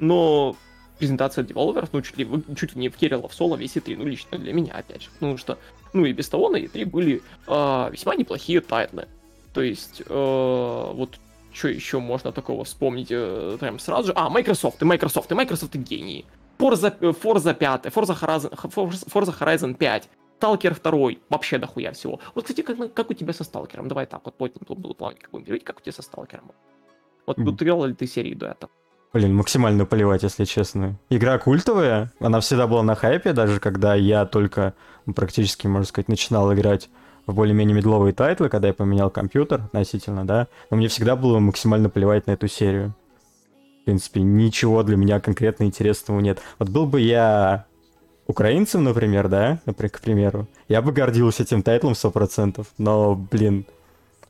Но 0.00 0.56
презентация 0.98 1.44
Devolver'ов, 1.44 1.90
ну, 1.92 2.02
чуть 2.02 2.16
ли, 2.16 2.28
чуть 2.56 2.74
ли 2.74 2.80
не 2.80 2.88
вкарила 2.88 3.28
в 3.28 3.34
соло 3.34 3.54
весь 3.54 3.76
E3, 3.76 3.96
ну, 3.96 4.06
лично 4.06 4.38
для 4.38 4.52
меня, 4.52 4.72
опять 4.72 5.02
же. 5.02 5.10
Ну, 5.20 5.36
что, 5.36 5.58
ну, 5.92 6.04
и 6.04 6.12
без 6.12 6.28
того 6.28 6.48
на 6.48 6.56
E3 6.56 6.86
были 6.86 7.22
э, 7.46 7.90
весьма 7.92 8.16
неплохие 8.16 8.60
тайтлы. 8.60 9.06
То 9.52 9.62
есть, 9.62 10.02
э, 10.04 10.92
вот 10.94 11.20
что 11.54 11.68
еще 11.68 12.00
можно 12.00 12.32
такого 12.32 12.64
вспомнить 12.64 13.08
э, 13.10 13.56
прям 13.60 13.78
сразу 13.78 14.08
же? 14.08 14.12
А, 14.16 14.28
Microsoft, 14.28 14.82
и 14.82 14.84
Microsoft, 14.84 15.30
и 15.30 15.34
Microsoft 15.34 15.74
и 15.74 15.78
гении. 15.78 16.26
Forza, 16.58 16.94
э, 17.00 17.12
Forza 17.12 17.54
5, 17.54 17.86
Forza 17.86 18.20
Horizon, 18.20 18.50
Forza 19.06 19.38
Horizon 19.38 19.74
5, 19.74 20.08
Сталкер 20.44 20.74
2, 20.78 21.08
вообще 21.30 21.56
дохуя 21.56 21.92
всего. 21.92 22.20
Вот, 22.34 22.44
кстати, 22.44 22.60
как, 22.60 22.92
как 22.92 23.10
у 23.10 23.14
тебя 23.14 23.32
со 23.32 23.44
Сталкером? 23.44 23.88
Давай 23.88 24.04
так, 24.04 24.20
вот 24.24 24.34
потом 24.36 24.62
тут 24.66 24.78
буду 24.78 24.94
плавненько 24.94 25.30
будем 25.30 25.46
говорить, 25.46 25.64
как 25.64 25.78
у 25.78 25.80
тебя 25.80 25.92
со 25.92 26.02
Сталкером? 26.02 26.52
Вот 27.26 27.38
mm. 27.38 27.54
играл 27.62 27.86
ли 27.86 27.94
ты 27.94 28.06
серии 28.06 28.34
до 28.34 28.48
этого? 28.48 28.70
Блин, 29.14 29.34
максимально 29.34 29.86
поливать, 29.86 30.22
если 30.22 30.44
честно. 30.44 30.98
Игра 31.08 31.38
культовая, 31.38 32.12
она 32.18 32.40
всегда 32.40 32.66
была 32.66 32.82
на 32.82 32.94
хайпе, 32.94 33.32
даже 33.32 33.58
когда 33.58 33.94
я 33.94 34.26
только 34.26 34.74
практически, 35.14 35.66
можно 35.66 35.86
сказать, 35.86 36.08
начинал 36.08 36.52
играть 36.52 36.90
в 37.26 37.34
более-менее 37.34 37.74
мидловые 37.74 38.12
тайтлы, 38.12 38.48
когда 38.48 38.68
я 38.68 38.74
поменял 38.74 39.10
компьютер 39.10 39.62
относительно, 39.62 40.26
да, 40.26 40.48
но 40.70 40.76
мне 40.76 40.88
всегда 40.88 41.16
было 41.16 41.38
максимально 41.38 41.88
плевать 41.88 42.26
на 42.26 42.32
эту 42.32 42.48
серию. 42.48 42.94
В 43.82 43.84
принципе, 43.84 44.22
ничего 44.22 44.82
для 44.82 44.96
меня 44.96 45.20
конкретно 45.20 45.64
интересного 45.64 46.20
нет. 46.20 46.38
Вот 46.58 46.70
был 46.70 46.86
бы 46.86 47.00
я 47.00 47.66
украинцем, 48.26 48.84
например, 48.84 49.28
да, 49.28 49.60
например, 49.66 49.90
к 49.90 50.00
примеру, 50.00 50.48
я 50.68 50.82
бы 50.82 50.92
гордился 50.92 51.42
этим 51.42 51.62
тайтлом 51.62 51.92
100%, 51.92 52.66
но, 52.78 53.14
блин, 53.14 53.66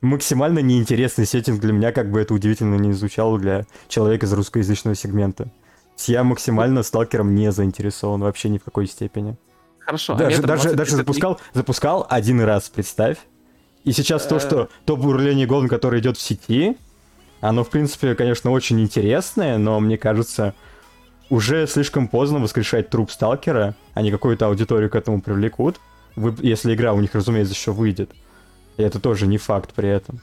максимально 0.01 0.59
неинтересный 0.61 1.27
сеттинг 1.27 1.61
для 1.61 1.73
меня, 1.73 1.93
как 1.93 2.11
бы 2.11 2.21
это 2.21 2.35
удивительно 2.35 2.77
не 2.77 2.93
звучало 2.93 3.39
для 3.39 3.67
человека 3.89 4.27
из 4.27 4.33
русскоязычного 4.33 4.95
сегмента. 4.95 5.49
Я 6.07 6.25
максимально 6.25 6.83
сталкером 6.83 7.35
не 7.35 7.53
заинтересован 7.53 8.21
вообще 8.21 8.49
ни 8.49 8.59
в 8.59 8.65
какой 8.65 8.87
степени. 8.87 9.37
Хорошо. 9.85 10.15
Даже, 10.15 10.39
а 10.39 10.47
даже, 10.47 10.75
даже 10.75 10.97
запускал, 10.97 11.41
запускал 11.53 12.07
один 12.09 12.41
раз, 12.41 12.69
представь. 12.69 13.19
И 13.85 13.93
сейчас 13.93 14.27
то, 14.27 14.39
что 14.39 14.71
то 14.87 14.97
бурление 14.97 15.47
голым, 15.47 15.69
которое 15.69 16.01
идет 16.01 16.17
в 16.17 16.23
сети, 16.23 16.77
оно, 17.41 17.65
в 17.65 17.71
принципе, 17.71 18.15
конечно, 18.15 18.51
очень 18.51 18.81
интересное, 18.81 19.59
но 19.59 19.79
мне 19.81 19.99
кажется, 19.99 20.55
уже 21.29 21.67
слишком 21.67 22.09
поздно 22.09 22.39
воскрешать 22.39 22.89
труп 22.89 23.11
сталкера, 23.11 23.75
они 23.93 24.11
какую-то 24.11 24.47
аудиторию 24.47 24.89
к 24.89 24.95
этому 24.95 25.21
привлекут, 25.21 25.79
если 26.41 26.75
игра 26.75 26.95
у 26.95 27.01
них, 27.01 27.15
разумеется, 27.15 27.53
еще 27.53 27.73
выйдет. 27.73 28.11
И 28.79 28.83
это 28.83 28.99
тоже 28.99 29.27
не 29.27 29.37
факт 29.37 29.75
при 29.75 29.91
этом. 29.91 30.21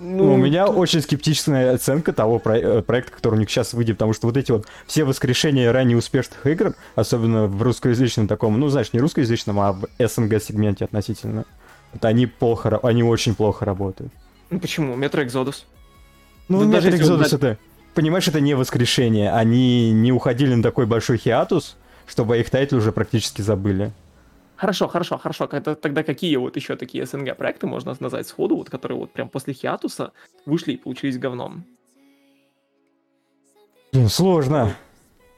Ну, 0.00 0.34
у 0.34 0.36
меня 0.36 0.66
тут... 0.66 0.76
очень 0.76 1.02
скептичная 1.02 1.74
оценка 1.74 2.12
того 2.12 2.38
про- 2.38 2.58
э, 2.58 2.82
проекта, 2.82 3.12
который 3.12 3.34
у 3.34 3.38
них 3.38 3.50
сейчас 3.50 3.74
выйдет, 3.74 3.96
потому 3.96 4.14
что 4.14 4.26
вот 4.26 4.36
эти 4.36 4.50
вот 4.50 4.66
все 4.86 5.04
воскрешения 5.04 5.70
ранее 5.70 5.98
успешных 5.98 6.46
игр, 6.46 6.74
особенно 6.94 7.46
в 7.46 7.62
русскоязычном 7.62 8.26
таком, 8.26 8.58
ну, 8.58 8.68
знаешь, 8.68 8.92
не 8.92 9.00
русскоязычном, 9.00 9.60
а 9.60 9.72
в 9.72 9.86
СНГ-сегменте 9.98 10.86
относительно, 10.86 11.44
это 11.92 12.08
они 12.08 12.26
плохо, 12.26 12.78
они 12.82 13.02
очень 13.02 13.34
плохо 13.34 13.64
работают. 13.64 14.12
Ну 14.48 14.58
почему? 14.58 14.96
Метро 14.96 15.22
Exodus. 15.22 15.64
Ну, 16.48 16.64
Метро 16.64 16.90
Exodus 16.90 17.34
это, 17.34 17.58
понимаешь, 17.94 18.26
это 18.26 18.40
не 18.40 18.54
воскрешение, 18.54 19.30
они 19.32 19.92
не 19.92 20.12
уходили 20.12 20.54
на 20.54 20.62
такой 20.62 20.86
большой 20.86 21.18
хиатус, 21.18 21.76
чтобы 22.06 22.38
их 22.38 22.48
тайтлы 22.48 22.78
уже 22.78 22.90
практически 22.90 23.42
забыли. 23.42 23.92
Хорошо, 24.60 24.88
хорошо, 24.88 25.16
хорошо. 25.16 25.48
Это, 25.50 25.74
тогда 25.74 26.02
какие 26.02 26.36
вот 26.36 26.54
еще 26.56 26.76
такие 26.76 27.06
СНГ 27.06 27.34
проекты 27.34 27.66
можно 27.66 27.96
назвать 27.98 28.26
сходу, 28.26 28.56
вот 28.56 28.68
которые 28.68 28.98
вот 28.98 29.10
прям 29.10 29.30
после 29.30 29.54
хиатуса 29.54 30.12
вышли 30.44 30.72
и 30.72 30.76
получились 30.76 31.18
говном? 31.18 31.64
Сложно. 34.08 34.76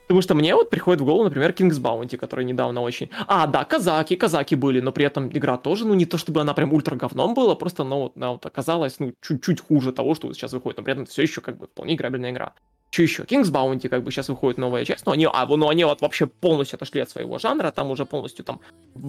Потому 0.08 0.22
что 0.22 0.34
мне 0.34 0.56
вот 0.56 0.70
приходит 0.70 1.00
в 1.00 1.04
голову, 1.04 1.24
например, 1.24 1.52
King's 1.52 1.80
Bounty, 1.80 2.16
который 2.16 2.44
недавно 2.44 2.80
очень... 2.80 3.10
А, 3.28 3.46
да, 3.46 3.64
казаки, 3.64 4.16
казаки 4.16 4.56
были, 4.56 4.80
но 4.80 4.90
при 4.90 5.04
этом 5.04 5.28
игра 5.28 5.56
тоже, 5.56 5.86
ну, 5.86 5.94
не 5.94 6.04
то 6.04 6.18
чтобы 6.18 6.40
она 6.40 6.52
прям 6.52 6.72
ультра 6.72 6.96
говном 6.96 7.34
была, 7.34 7.54
просто 7.54 7.84
она 7.84 7.96
вот, 7.96 8.16
она 8.16 8.32
вот 8.32 8.44
оказалась, 8.44 8.98
ну, 8.98 9.14
чуть-чуть 9.20 9.60
хуже 9.60 9.92
того, 9.92 10.16
что 10.16 10.26
вот 10.26 10.36
сейчас 10.36 10.52
выходит, 10.52 10.78
но 10.78 10.82
при 10.82 10.94
этом 10.94 11.06
все 11.06 11.22
еще 11.22 11.40
как 11.40 11.58
бы 11.58 11.66
вполне 11.68 11.94
играбельная 11.94 12.32
игра. 12.32 12.54
Что 12.92 13.02
еще? 13.02 13.22
King's 13.22 13.50
Bounty, 13.50 13.88
как 13.88 14.04
бы 14.04 14.10
сейчас 14.10 14.28
выходит 14.28 14.58
новая 14.58 14.84
часть, 14.84 15.06
но 15.06 15.12
они, 15.12 15.26
а, 15.32 15.46
ну, 15.46 15.70
они 15.70 15.82
вот 15.84 16.02
вообще 16.02 16.26
полностью 16.26 16.76
отошли 16.76 17.00
от 17.00 17.08
своего 17.08 17.38
жанра, 17.38 17.70
там 17.70 17.90
уже 17.90 18.04
полностью 18.04 18.44
там 18.44 18.60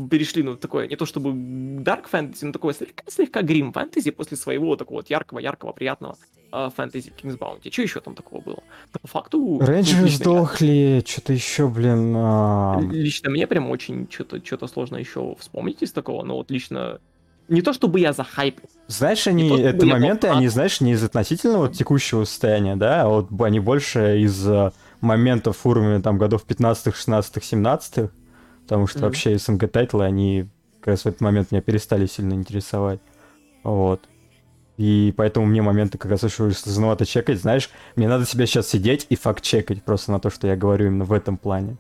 перешли, 0.10 0.42
ну, 0.42 0.56
такое, 0.56 0.88
не 0.88 0.96
то 0.96 1.06
чтобы 1.06 1.32
Dark 1.32 2.06
Fantasy, 2.10 2.46
но 2.46 2.54
такое 2.54 2.74
слегка, 2.74 3.04
слегка 3.10 3.42
Grim 3.42 3.74
Fantasy 3.74 4.14
после 4.14 4.38
своего 4.38 4.78
такого 4.78 5.00
вот 5.00 5.10
яркого-яркого, 5.10 5.74
приятного 5.74 6.16
э, 6.54 6.70
фэнтези 6.74 7.12
King's 7.22 7.38
Bounty. 7.38 7.74
Что 7.74 7.82
еще 7.82 8.00
там 8.00 8.16
такого 8.16 8.40
было? 8.40 8.64
Да, 8.94 9.00
по 9.02 9.08
факту... 9.10 9.60
Рейнджеры 9.60 10.08
сдохли, 10.08 11.04
что-то 11.06 11.34
еще, 11.34 11.68
блин... 11.68 12.14
А... 12.16 12.80
Лично 12.90 13.32
мне 13.32 13.48
прям 13.48 13.70
очень 13.70 14.08
что-то 14.10 14.40
что 14.46 14.66
сложно 14.68 14.96
еще 14.96 15.36
вспомнить 15.40 15.82
из 15.82 15.92
такого, 15.92 16.24
но 16.24 16.38
вот 16.38 16.50
лично 16.52 17.02
не 17.48 17.62
то 17.62 17.74
чтобы 17.74 18.00
я 18.00 18.14
за 18.14 18.24
хайп. 18.24 18.60
Знаешь, 18.88 19.28
они, 19.28 19.50
то, 19.50 19.58
это 19.58 19.86
моменты, 19.86 20.28
они, 20.28 20.48
знаешь, 20.48 20.82
не 20.82 20.94
из 20.94 21.04
относительного 21.04 21.70
текущего 21.70 22.26
состояния, 22.26 22.76
да, 22.76 23.04
а 23.04 23.08
вот 23.08 23.30
они 23.42 23.60
больше 23.60 24.22
из 24.22 24.48
э, 24.48 24.72
моментов 25.02 25.66
уровня 25.66 26.02
там 26.02 26.18
годов 26.18 26.44
15 26.44 26.96
16 26.96 27.44
17 27.44 28.12
потому 28.64 28.88
что 28.88 29.00
Мгм. 29.00 29.08
вообще 29.08 29.38
СНГ 29.38 29.70
тайтлы, 29.70 30.06
они 30.06 30.48
как 30.80 30.88
раз 30.88 31.04
в 31.04 31.08
этот 31.08 31.22
момент 31.22 31.52
меня 31.52 31.62
перестали 31.62 32.06
сильно 32.06 32.34
интересовать. 32.34 33.00
Вот. 33.64 34.08
И 34.78 35.14
поэтому 35.16 35.46
мне 35.46 35.62
моменты 35.62 35.98
как 35.98 36.12
раз 36.12 36.24
очень 36.24 36.52
сложновато 36.52 37.06
чекать, 37.06 37.40
знаешь, 37.40 37.70
мне 37.96 38.08
надо 38.08 38.26
себя 38.26 38.46
сейчас 38.46 38.68
сидеть 38.68 39.06
и 39.10 39.16
факт-чекать 39.16 39.84
просто 39.84 40.12
на 40.12 40.20
то, 40.20 40.30
что 40.30 40.48
я 40.48 40.56
говорю 40.56 40.88
именно 40.88 41.06
в 41.06 41.14
этом 41.14 41.38
плане. 41.38 41.78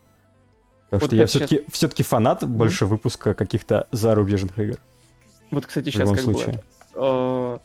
Потому 0.89 1.01
Вот 1.01 1.07
что 1.07 1.15
я 1.15 1.25
все-таки 1.25 1.63
все-таки 1.71 2.03
фанат 2.03 2.47
больше 2.47 2.85
выпуска 2.85 3.33
каких-то 3.33 3.87
зарубежных 3.91 4.57
игр. 4.59 4.77
Вот, 5.53 5.65
кстати, 5.65 5.89
сейчас 5.89 6.09
как 6.09 6.19
случае. 6.19 6.53
бы... 6.53 6.61
э, 6.95 7.57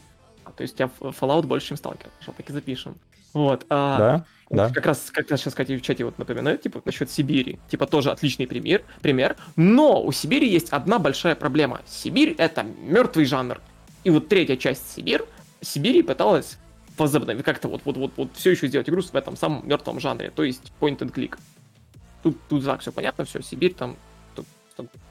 то 0.57 0.63
есть 0.63 0.75
у 0.75 0.77
тебя 0.77 0.91
F- 1.01 1.21
Fallout 1.21 1.47
больше, 1.47 1.69
чем 1.69 1.77
Stalker. 1.77 2.09
Хорошо, 2.19 2.35
так 2.37 2.51
и 2.51 2.53
запишем. 2.53 2.97
Вот. 3.33 3.65
а, 3.71 3.99
Да? 3.99 4.25
Да. 4.51 4.71
Как 4.71 4.87
раз, 4.87 5.11
как 5.11 5.31
раз 5.31 5.41
сейчас, 5.41 5.55
Катя, 5.55 5.75
в 5.75 5.83
чате 5.83 6.05
вот 6.05 6.19
напоминают, 6.19 6.63
типа, 6.63 6.81
насчет 6.85 7.11
Сибири. 7.11 7.59
Типа, 7.69 7.87
тоже 7.87 8.11
отличный 8.11 8.47
пример, 8.47 8.83
пример. 9.03 9.37
Но 9.57 10.03
у 10.03 10.11
Сибири 10.11 10.49
есть 10.49 10.71
одна 10.71 10.99
большая 10.99 11.35
проблема. 11.35 11.81
Сибирь— 11.87 12.35
это 12.39 12.63
мертвый 12.63 13.27
жанр. 13.27 13.61
И 14.05 14.11
вот 14.11 14.29
третья 14.29 14.57
часть 14.57 14.91
Сибирь, 14.95 15.23
Сибири 15.61 16.03
пыталась 16.03 16.59
возобновить, 16.97 17.45
как-то 17.45 17.69
вот, 17.69 17.83
вот, 17.85 17.97
вот, 17.97 18.13
вот 18.17 18.31
все 18.35 18.51
еще 18.51 18.69
сделать 18.69 18.89
игру 18.89 19.03
в 19.03 19.15
этом 19.15 19.37
самом 19.37 19.69
мертвом 19.69 20.01
жанре, 20.01 20.31
то 20.31 20.43
есть 20.43 20.73
point 20.81 20.99
and 20.99 21.13
click. 21.13 21.39
Тут, 22.23 22.37
тут 22.49 22.65
так 22.65 22.81
все 22.81 22.91
понятно, 22.91 23.25
все, 23.25 23.41
Сибирь 23.43 23.75
там, 23.75 23.97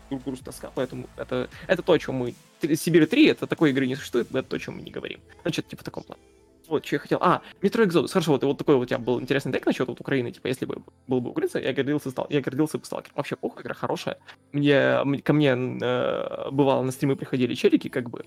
груз 0.09 0.39
тоска, 0.39 0.71
поэтому 0.73 1.07
это, 1.17 1.49
это 1.67 1.81
то, 1.81 1.93
о 1.93 1.99
чем 1.99 2.15
мы... 2.15 2.33
Сибирь 2.61 3.05
3, 3.05 3.27
это 3.27 3.47
такой 3.47 3.71
игры 3.71 3.87
не 3.87 3.95
существует, 3.95 4.27
это 4.31 4.43
то, 4.43 4.55
о 4.55 4.59
чем 4.59 4.75
мы 4.75 4.81
не 4.81 4.91
говорим. 4.91 5.19
Значит, 5.41 5.67
типа 5.67 5.81
в 5.81 5.85
таком 5.85 6.03
плане. 6.03 6.21
Вот, 6.67 6.85
что 6.85 6.95
я 6.95 6.99
хотел. 6.99 7.19
А, 7.21 7.41
Metro 7.61 7.85
Exodus. 7.85 8.09
Хорошо, 8.09 8.31
вот, 8.33 8.43
вот 8.43 8.57
такой 8.57 8.75
вот 8.75 8.83
у 8.83 8.85
тебя 8.85 8.97
был 8.99 9.21
интересный 9.21 9.53
тейк 9.53 9.65
насчет 9.65 9.87
вот 9.87 10.01
Украины. 10.01 10.31
Типа, 10.31 10.47
если 10.47 10.65
бы 10.65 10.81
был 11.07 11.21
бы 11.21 11.29
украинцем, 11.29 11.61
я 11.61 11.71
гордился, 11.73 12.11
стал, 12.11 12.27
я 12.29 12.41
гордился 12.41 12.77
бы 12.77 12.85
Сталкер. 12.85 13.11
Вообще, 13.15 13.35
похуй, 13.37 13.61
игра 13.63 13.73
хорошая. 13.73 14.17
Мне, 14.51 15.21
ко 15.23 15.33
мне 15.33 15.51
э, 15.51 16.49
бывало 16.51 16.83
на 16.83 16.91
стримы 16.91 17.15
приходили 17.15 17.53
челики, 17.53 17.87
как 17.87 18.09
бы, 18.09 18.25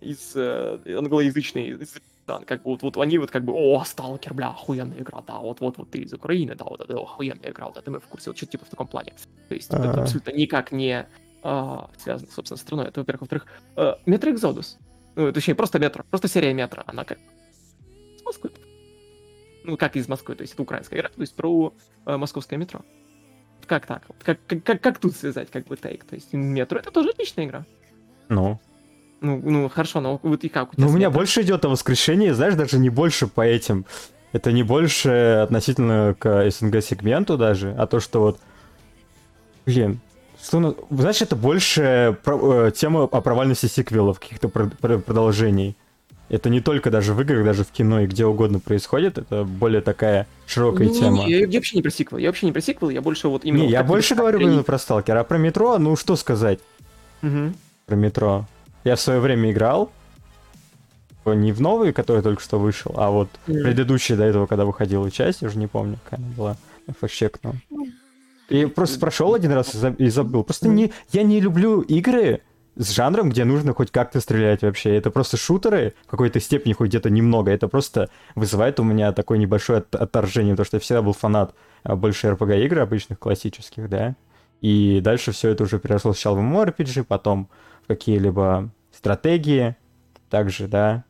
из 0.00 0.32
э, 0.36 0.78
англоязычной, 0.98 1.68
из- 1.70 1.96
да, 2.26 2.40
как 2.46 2.62
бы 2.62 2.70
вот, 2.70 2.82
вот 2.82 2.96
они 2.98 3.18
вот 3.18 3.30
как 3.30 3.44
бы, 3.44 3.52
о, 3.52 3.84
Сталкер, 3.84 4.34
бля, 4.34 4.48
охуенная 4.48 4.98
игра, 4.98 5.22
да, 5.26 5.38
вот, 5.38 5.60
вот, 5.60 5.78
вот 5.78 5.90
ты 5.90 5.98
из 5.98 6.12
Украины, 6.12 6.54
да, 6.54 6.64
вот 6.64 6.80
это 6.80 6.98
охуенная 6.98 7.50
игра, 7.50 7.66
вот 7.66 7.76
это 7.76 7.90
мы 7.90 8.00
в 8.00 8.06
курсе, 8.06 8.30
вот 8.30 8.36
что-то 8.36 8.52
типа 8.52 8.64
в 8.64 8.70
таком 8.70 8.86
плане. 8.86 9.12
То 9.48 9.54
есть, 9.54 9.68
это 9.68 9.90
Ага. 9.90 10.02
абсолютно 10.02 10.30
никак 10.30 10.72
не 10.72 11.06
а, 11.46 11.90
связано, 11.98 12.30
собственно, 12.32 12.56
с 12.56 12.62
страной. 12.62 12.86
Это, 12.86 13.00
во-первых. 13.00 13.20
Во-вторых, 13.20 13.46
э, 13.76 13.94
Metro 14.06 14.34
Exodus. 14.34 14.78
Ну, 15.14 15.30
точнее, 15.30 15.54
просто 15.54 15.78
метро, 15.78 16.02
просто 16.10 16.26
серия 16.26 16.54
метро. 16.54 16.82
Она 16.86 17.04
как 17.04 17.18
с 18.18 18.24
Москвы. 18.24 18.50
Ну, 19.64 19.76
как 19.76 19.94
из 19.94 20.08
Москвы, 20.08 20.34
то 20.36 20.42
есть 20.42 20.54
это 20.54 20.62
украинская 20.62 20.98
игра, 20.98 21.10
то 21.10 21.20
есть 21.20 21.34
про 21.36 21.74
э, 22.06 22.16
московское 22.16 22.58
метро. 22.58 22.80
Как 23.66 23.86
так? 23.86 24.06
Как, 24.22 24.38
как, 24.46 24.80
как 24.80 24.98
тут 24.98 25.14
связать, 25.16 25.50
как 25.50 25.66
бы, 25.66 25.76
тейк? 25.76 26.04
То 26.04 26.14
есть 26.14 26.32
метро 26.32 26.78
это 26.78 26.90
тоже 26.90 27.10
отличная 27.10 27.44
игра. 27.44 27.66
Ну. 28.30 28.58
Ну, 29.20 29.40
ну 29.42 29.68
хорошо, 29.68 30.00
но 30.00 30.20
вот 30.22 30.44
и 30.44 30.48
как 30.48 30.72
у 30.72 30.76
тебя 30.76 30.84
Ну, 30.86 30.90
у 30.92 30.94
меня 30.96 31.10
больше 31.10 31.42
идет 31.42 31.64
о 31.64 31.68
воскрешении, 31.68 32.30
знаешь, 32.30 32.54
даже 32.54 32.78
не 32.78 32.90
больше 32.90 33.26
по 33.26 33.40
этим. 33.40 33.86
Это 34.32 34.52
не 34.52 34.62
больше 34.62 35.40
относительно 35.44 36.14
к 36.18 36.50
СНГ-сегменту 36.50 37.36
даже, 37.38 37.72
а 37.78 37.86
то, 37.86 38.00
что 38.00 38.20
вот... 38.20 38.38
Блин, 39.64 40.00
что... 40.42 40.60
на- 40.60 40.74
Знаешь, 40.90 41.22
это 41.22 41.36
больше 41.36 42.18
про- 42.24 42.66
э, 42.66 42.70
тема 42.72 43.04
о 43.04 43.20
провальности 43.20 43.66
сиквелов, 43.66 44.20
каких-то 44.20 44.48
про- 44.48 44.66
про- 44.66 44.98
продолжений. 44.98 45.76
Это 46.28 46.48
не 46.50 46.60
только 46.60 46.90
даже 46.90 47.14
в 47.14 47.20
играх, 47.20 47.44
даже 47.44 47.64
в 47.64 47.68
кино 47.70 48.00
и 48.00 48.06
где 48.06 48.26
угодно 48.26 48.58
происходит, 48.58 49.18
это 49.18 49.44
более 49.44 49.82
такая 49.82 50.26
широкая 50.46 50.88
Не-не-не, 50.88 51.00
тема. 51.00 51.28
Я, 51.28 51.38
я 51.40 51.46
вообще 51.46 51.76
не 51.76 51.82
про 51.82 51.90
сиквел, 51.90 52.18
я 52.18 52.28
вообще 52.28 52.46
не 52.46 52.52
про 52.52 52.60
сиквел, 52.60 52.90
я 52.90 53.02
больше 53.02 53.28
вот 53.28 53.44
именно... 53.44 53.60
Не, 53.60 53.66
вот 53.66 53.72
я 53.72 53.84
больше 53.84 54.14
говорю 54.14 54.40
именно 54.40 54.62
про 54.62 54.78
Сталкер, 54.78 55.16
а 55.16 55.24
про 55.24 55.38
метро, 55.38 55.78
ну 55.78 55.96
что 55.96 56.16
сказать 56.16 56.58
Мгм. 57.22 57.54
про 57.86 57.94
метро. 57.94 58.46
Я 58.84 58.96
в 58.96 59.00
свое 59.00 59.20
время 59.20 59.50
играл, 59.50 59.90
не 61.26 61.52
в 61.52 61.60
новый, 61.60 61.92
который 61.92 62.22
только 62.22 62.42
что 62.42 62.58
вышел, 62.58 62.92
а 62.96 63.10
вот 63.10 63.28
Мгм. 63.46 63.62
предыдущая 63.62 64.16
до 64.16 64.24
этого, 64.24 64.46
когда 64.46 64.64
выходила 64.66 65.10
часть, 65.10 65.40
я 65.42 65.48
уже 65.48 65.58
не 65.58 65.66
помню, 65.66 65.98
какая 66.04 66.16
она 66.24 66.34
была, 66.36 66.56
факт-чекну. 67.00 67.54
И 68.50 68.66
просто 68.66 69.00
прошел 69.00 69.32
один 69.34 69.52
раз 69.52 69.74
и 69.74 69.78
за- 69.78 69.88
и 69.96 70.08
забыл. 70.10 70.44
Просто 70.44 70.68
не, 70.68 70.92
я 71.12 71.22
не 71.22 71.40
люблю 71.40 71.80
игры 71.80 72.42
с 72.76 72.90
жанром, 72.90 73.30
где 73.30 73.44
нужно 73.44 73.72
хоть 73.72 73.90
как-то 73.90 74.20
стрелять 74.20 74.60
вообще. 74.60 74.94
Это 74.96 75.10
просто 75.10 75.38
шутеры, 75.38 75.94
в 76.06 76.10
какой-то 76.10 76.40
степени 76.40 76.74
хоть 76.74 76.88
где-то 76.90 77.08
немного. 77.08 77.50
Это 77.50 77.68
просто 77.68 78.10
вызывает 78.34 78.78
у 78.80 78.84
меня 78.84 79.12
такое 79.12 79.38
небольшое 79.38 79.78
от- 79.78 79.94
отторжение, 79.94 80.52
потому 80.52 80.66
что 80.66 80.76
я 80.76 80.80
всегда 80.80 81.00
был 81.00 81.14
фанат 81.14 81.54
а, 81.84 81.96
больше 81.96 82.26
RPG-игр 82.28 82.80
обычных, 82.80 83.18
классических, 83.18 83.88
да. 83.88 84.14
И 84.60 85.00
дальше 85.02 85.32
все 85.32 85.48
это 85.50 85.64
уже 85.64 85.78
переросло 85.78 86.12
сначала 86.12 86.36
в 86.36 86.40
MMORPG, 86.40 87.04
потом 87.04 87.48
в 87.73 87.73
какие-либо 87.86 88.70
стратегии, 88.92 89.76
также, 90.30 90.66
да. 90.68 91.04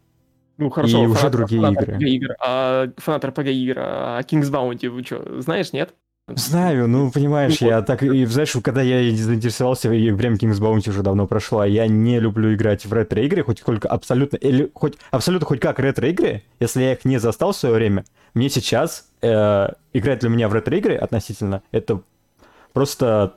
Ну, 0.56 0.70
хорошо, 0.70 1.02
И 1.02 1.06
уже 1.06 1.18
фанат- 1.20 1.32
другие 1.32 1.60
фанат 1.60 1.82
игры. 1.82 1.96
RPG 1.96 2.08
игр, 2.10 2.28
а 2.40 2.88
фанат 2.98 3.24
RPG 3.24 3.52
игр, 3.52 3.74
а 3.78 4.20
King's 4.20 4.50
Bounty, 4.52 4.88
вы 4.88 5.02
что, 5.02 5.40
знаешь, 5.40 5.72
нет? 5.72 5.94
Знаю, 6.28 6.88
ну, 6.88 7.10
понимаешь, 7.10 7.60
Ну, 7.60 7.66
я 7.66 7.82
так, 7.82 8.02
и, 8.02 8.24
знаешь, 8.24 8.52
когда 8.62 8.80
я 8.80 9.14
заинтересовался, 9.14 9.92
и 9.92 10.10
время 10.10 10.36
King's 10.36 10.58
Bounty 10.60 10.88
уже 10.88 11.02
давно 11.02 11.26
прошло, 11.26 11.60
а 11.60 11.66
я 11.66 11.86
не 11.86 12.18
люблю 12.18 12.54
играть 12.54 12.86
в 12.86 12.92
ретро-игры, 12.94 13.42
хоть 13.42 13.58
сколько 13.58 13.88
абсолютно, 13.88 14.36
или 14.38 14.70
хоть 14.74 14.94
абсолютно 15.10 15.46
хоть 15.46 15.60
как 15.60 15.78
ретро-игры, 15.80 16.42
если 16.60 16.82
я 16.82 16.92
их 16.92 17.04
не 17.04 17.18
застал 17.18 17.52
в 17.52 17.56
свое 17.56 17.74
время, 17.74 18.04
мне 18.32 18.48
сейчас 18.48 19.06
э, 19.22 19.68
играть 19.92 20.20
для 20.20 20.30
меня 20.30 20.48
в 20.48 20.54
ретро-игры 20.54 20.94
относительно, 20.96 21.62
это 21.72 22.00
просто 22.72 23.34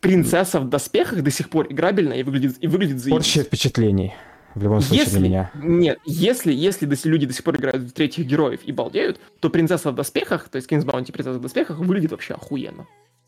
Принцесса 0.00 0.60
в 0.60 0.68
доспехах 0.68 1.22
до 1.22 1.30
сих 1.30 1.50
пор 1.50 1.66
играбельна 1.70 2.14
и 2.14 2.22
выглядит, 2.22 2.56
и 2.60 2.66
выглядит 2.66 3.04
порча 3.08 3.30
заебись. 3.34 3.46
впечатлений, 3.48 4.14
в 4.54 4.62
любом 4.62 4.80
случае 4.80 5.04
Если, 5.04 5.18
для 5.18 5.28
меня. 5.28 5.50
нет, 5.54 5.98
если, 6.06 6.52
если 6.52 6.86
люди 7.04 7.26
до 7.26 7.34
сих 7.34 7.44
пор 7.44 7.56
играют 7.56 7.82
в 7.82 7.92
третьих 7.92 8.26
героев 8.26 8.60
и 8.64 8.72
балдеют, 8.72 9.20
то 9.40 9.50
принцесса 9.50 9.90
в 9.90 9.94
доспехах, 9.94 10.48
то 10.48 10.56
есть 10.56 10.70
King's 10.70 10.84
Bounty 10.84 11.12
принцесса 11.12 11.38
в 11.38 11.42
доспехах, 11.42 11.78
выглядит 11.78 12.12
вообще 12.12 12.34
охуенно. 12.34 12.86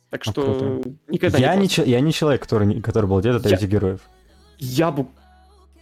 Так 0.09 0.25
что 0.25 0.83
никогда 1.09 1.39
Я 1.39 1.55
не 1.57 1.63
не, 1.63 1.91
я 1.91 2.01
не 2.01 2.13
человек, 2.13 2.43
который, 2.43 2.81
который 2.81 3.07
балдеет 3.07 3.37
от 3.37 3.47
Я- 3.47 3.57
этих 3.57 3.69
героев. 3.69 4.01
Я 4.59 4.91
бы... 4.91 5.07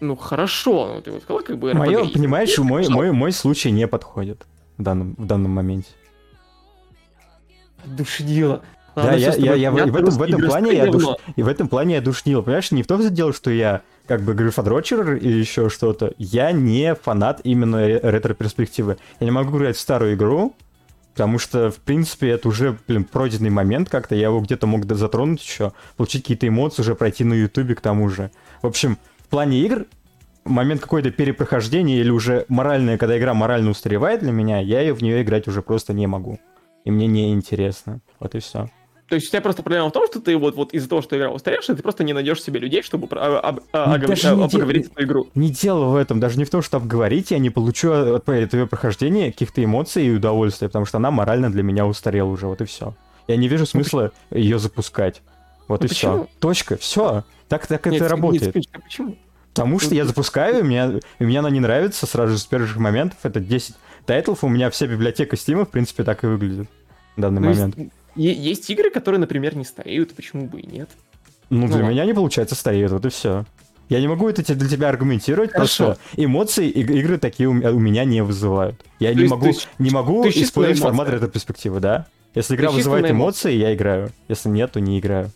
Ну, 0.00 0.16
хорошо, 0.16 0.94
ну 0.94 1.02
ты 1.02 1.10
вот 1.10 1.22
сказал, 1.22 1.42
как 1.42 1.58
бы... 1.58 1.74
Мое, 1.74 2.08
понимаешь, 2.08 2.56
мой, 2.58 2.88
мой, 2.88 3.12
мой 3.12 3.32
случай 3.32 3.70
не 3.70 3.86
подходит 3.86 4.46
в 4.78 4.82
данном, 4.82 5.14
в 5.18 5.26
данном 5.26 5.50
моменте. 5.50 5.90
Душнило. 7.84 8.62
Да, 8.96 9.14
я, 9.14 9.28
я, 9.28 9.32
тобой 9.34 9.60
я 9.60 9.70
в, 9.70 9.76
этом, 9.76 10.10
в 10.10 10.22
этом 10.22 10.40
плане 10.42 10.72
я 10.74 10.86
душ, 10.90 11.04
и 11.36 11.42
в 11.42 11.48
этом 11.48 11.68
плане 11.68 11.94
я 11.94 12.00
душнил. 12.00 12.42
Понимаешь, 12.42 12.70
не 12.70 12.82
в 12.82 12.86
том 12.86 13.02
дело, 13.14 13.32
что 13.32 13.50
я 13.50 13.82
как 14.06 14.22
бы 14.22 14.34
грифодрочер 14.34 15.14
или 15.14 15.38
еще 15.38 15.68
что-то. 15.68 16.12
Я 16.18 16.50
не 16.52 16.94
фанат 16.94 17.40
именно 17.44 17.86
ре- 17.86 18.00
ретро-перспективы. 18.02 18.98
Я 19.20 19.24
не 19.26 19.30
могу 19.30 19.56
играть 19.58 19.76
в 19.76 19.80
старую 19.80 20.14
игру, 20.14 20.54
потому 21.12 21.38
что, 21.38 21.70
в 21.70 21.76
принципе, 21.76 22.30
это 22.30 22.48
уже, 22.48 22.76
блин, 22.88 23.04
пройденный 23.04 23.50
момент 23.50 23.88
как-то. 23.88 24.14
Я 24.16 24.26
его 24.26 24.40
где-то 24.40 24.66
мог 24.66 24.84
затронуть 24.92 25.42
еще, 25.42 25.72
получить 25.96 26.22
какие-то 26.22 26.48
эмоции, 26.48 26.82
уже 26.82 26.94
пройти 26.96 27.22
на 27.22 27.34
ютубе 27.34 27.74
к 27.74 27.80
тому 27.80 28.08
же. 28.08 28.30
В 28.62 28.66
общем, 28.66 28.98
в 29.18 29.28
плане 29.28 29.60
игр 29.60 29.86
момент 30.44 30.80
какой-то 30.80 31.10
перепрохождения 31.10 32.00
или 32.00 32.10
уже 32.10 32.46
моральная, 32.48 32.98
когда 32.98 33.16
игра 33.16 33.34
морально 33.34 33.70
устаревает 33.70 34.20
для 34.20 34.32
меня, 34.32 34.58
я 34.58 34.80
ее 34.80 34.94
в 34.94 35.02
нее 35.02 35.22
играть 35.22 35.46
уже 35.46 35.62
просто 35.62 35.92
не 35.92 36.06
могу. 36.06 36.40
И 36.84 36.90
мне 36.90 37.06
не 37.06 37.32
интересно. 37.32 38.00
Вот 38.18 38.34
и 38.34 38.40
все. 38.40 38.70
То 39.10 39.16
есть 39.16 39.26
у 39.26 39.30
тебя 39.30 39.42
просто 39.42 39.62
проблема 39.62 39.88
в 39.88 39.92
том, 39.92 40.06
что 40.06 40.20
ты 40.20 40.36
вот, 40.38 40.54
вот 40.54 40.72
из-за 40.72 40.88
того, 40.88 41.02
что 41.02 41.18
игра 41.18 41.30
устаревшая, 41.30 41.76
ты 41.76 41.82
просто 41.82 42.04
не 42.04 42.12
найдешь 42.12 42.42
себе 42.42 42.60
людей, 42.60 42.80
чтобы 42.82 43.08
про- 43.08 43.38
об- 43.40 43.60
а, 43.72 43.98
Ну, 43.98 44.06
даже 44.06 44.34
не 44.36 44.44
а, 44.44 44.48
де- 44.48 44.56
поговорить 44.56 44.86
эту 44.86 45.02
игру. 45.04 45.28
Не 45.34 45.50
дело 45.50 45.86
в 45.86 45.96
этом, 45.96 46.20
даже 46.20 46.38
не 46.38 46.44
в 46.44 46.50
том, 46.50 46.62
что 46.62 46.76
обговорить, 46.78 47.32
я 47.32 47.38
не 47.38 47.50
получу 47.50 47.90
от 47.92 48.28
этого 48.28 48.66
прохождения 48.66 49.32
каких-то 49.32 49.62
эмоций 49.62 50.06
и 50.06 50.10
удовольствия, 50.12 50.68
потому 50.68 50.86
что 50.86 50.98
она 50.98 51.10
морально 51.10 51.50
для 51.52 51.62
меня 51.62 51.86
устарела 51.86 52.28
уже, 52.28 52.46
вот 52.46 52.60
и 52.60 52.64
все. 52.64 52.94
Я 53.28 53.36
не 53.36 53.48
вижу 53.48 53.66
смысла 53.66 54.12
ее 54.30 54.58
запускать. 54.60 55.22
Вот 55.68 55.80
Ну 55.80 55.86
и 55.86 55.88
все. 55.90 56.26
Точка, 56.38 56.76
все. 56.76 57.24
Так, 57.48 57.66
так 57.66 57.84
Нет, 57.86 57.94
это 57.96 58.04
нет, 58.04 58.10
работает. 58.12 58.42
секундочку, 58.44 58.80
почему? 58.80 59.16
Потому 59.52 59.78
что 59.80 59.94
я 59.96 60.04
запускаю, 60.04 60.60
и 60.60 60.62
мне, 60.62 61.00
и 61.18 61.24
мне 61.24 61.40
она 61.40 61.50
не 61.50 61.58
нравится 61.58 62.06
сразу 62.06 62.34
же 62.34 62.38
с 62.38 62.44
первых 62.46 62.76
моментов. 62.76 63.18
Это 63.24 63.40
10 63.40 63.74
тайтлов, 64.06 64.44
у 64.44 64.48
меня 64.48 64.70
вся 64.70 64.86
библиотека 64.86 65.36
Стима, 65.36 65.64
в 65.64 65.70
принципе, 65.70 66.04
так 66.04 66.22
и 66.22 66.28
выглядит 66.28 66.68
в 67.16 67.20
данный 67.20 67.40
Ну, 67.42 67.48
есть- 67.50 67.90
Есть 68.16 68.68
игры, 68.70 68.90
которые, 68.90 69.20
например, 69.20 69.56
не 69.56 69.64
стареют, 69.64 70.14
почему 70.14 70.46
бы 70.46 70.60
и 70.60 70.66
нет? 70.66 70.90
Ну, 71.48 71.66
для 71.66 71.76
ладно. 71.76 71.90
меня 71.90 72.04
не 72.04 72.14
получается 72.14 72.54
стареет, 72.54 72.90
вот 72.92 73.04
и 73.06 73.08
все. 73.08 73.44
Я 73.88 74.00
не 74.00 74.06
могу 74.06 74.28
это 74.28 74.54
для 74.54 74.68
тебя 74.68 74.88
аргументировать, 74.88 75.50
потому 75.50 75.66
Хорошо. 75.68 75.94
что 75.94 76.22
эмоции 76.22 76.68
игры 76.68 77.18
такие 77.18 77.48
у 77.48 77.52
меня 77.52 78.04
не 78.04 78.22
вызывают. 78.22 78.80
Я 79.00 79.08
То 79.10 79.14
не 79.16 79.20
есть 79.22 79.30
могу, 79.32 79.46
ты 79.52 79.58
не 79.78 79.90
могу 79.90 80.22
ты 80.22 80.28
использовать 80.42 80.78
формат 80.78 81.08
ретро-перспективы, 81.08 81.80
да? 81.80 82.06
Если 82.34 82.54
игра 82.54 82.68
Ты 82.68 82.76
вызывает 82.76 83.02
на 83.04 83.10
эмоции, 83.10 83.52
я 83.52 83.74
играю. 83.74 84.12
Если 84.28 84.48
нет, 84.48 84.70
то 84.72 84.80
не 84.80 85.00
играю. 85.00 85.32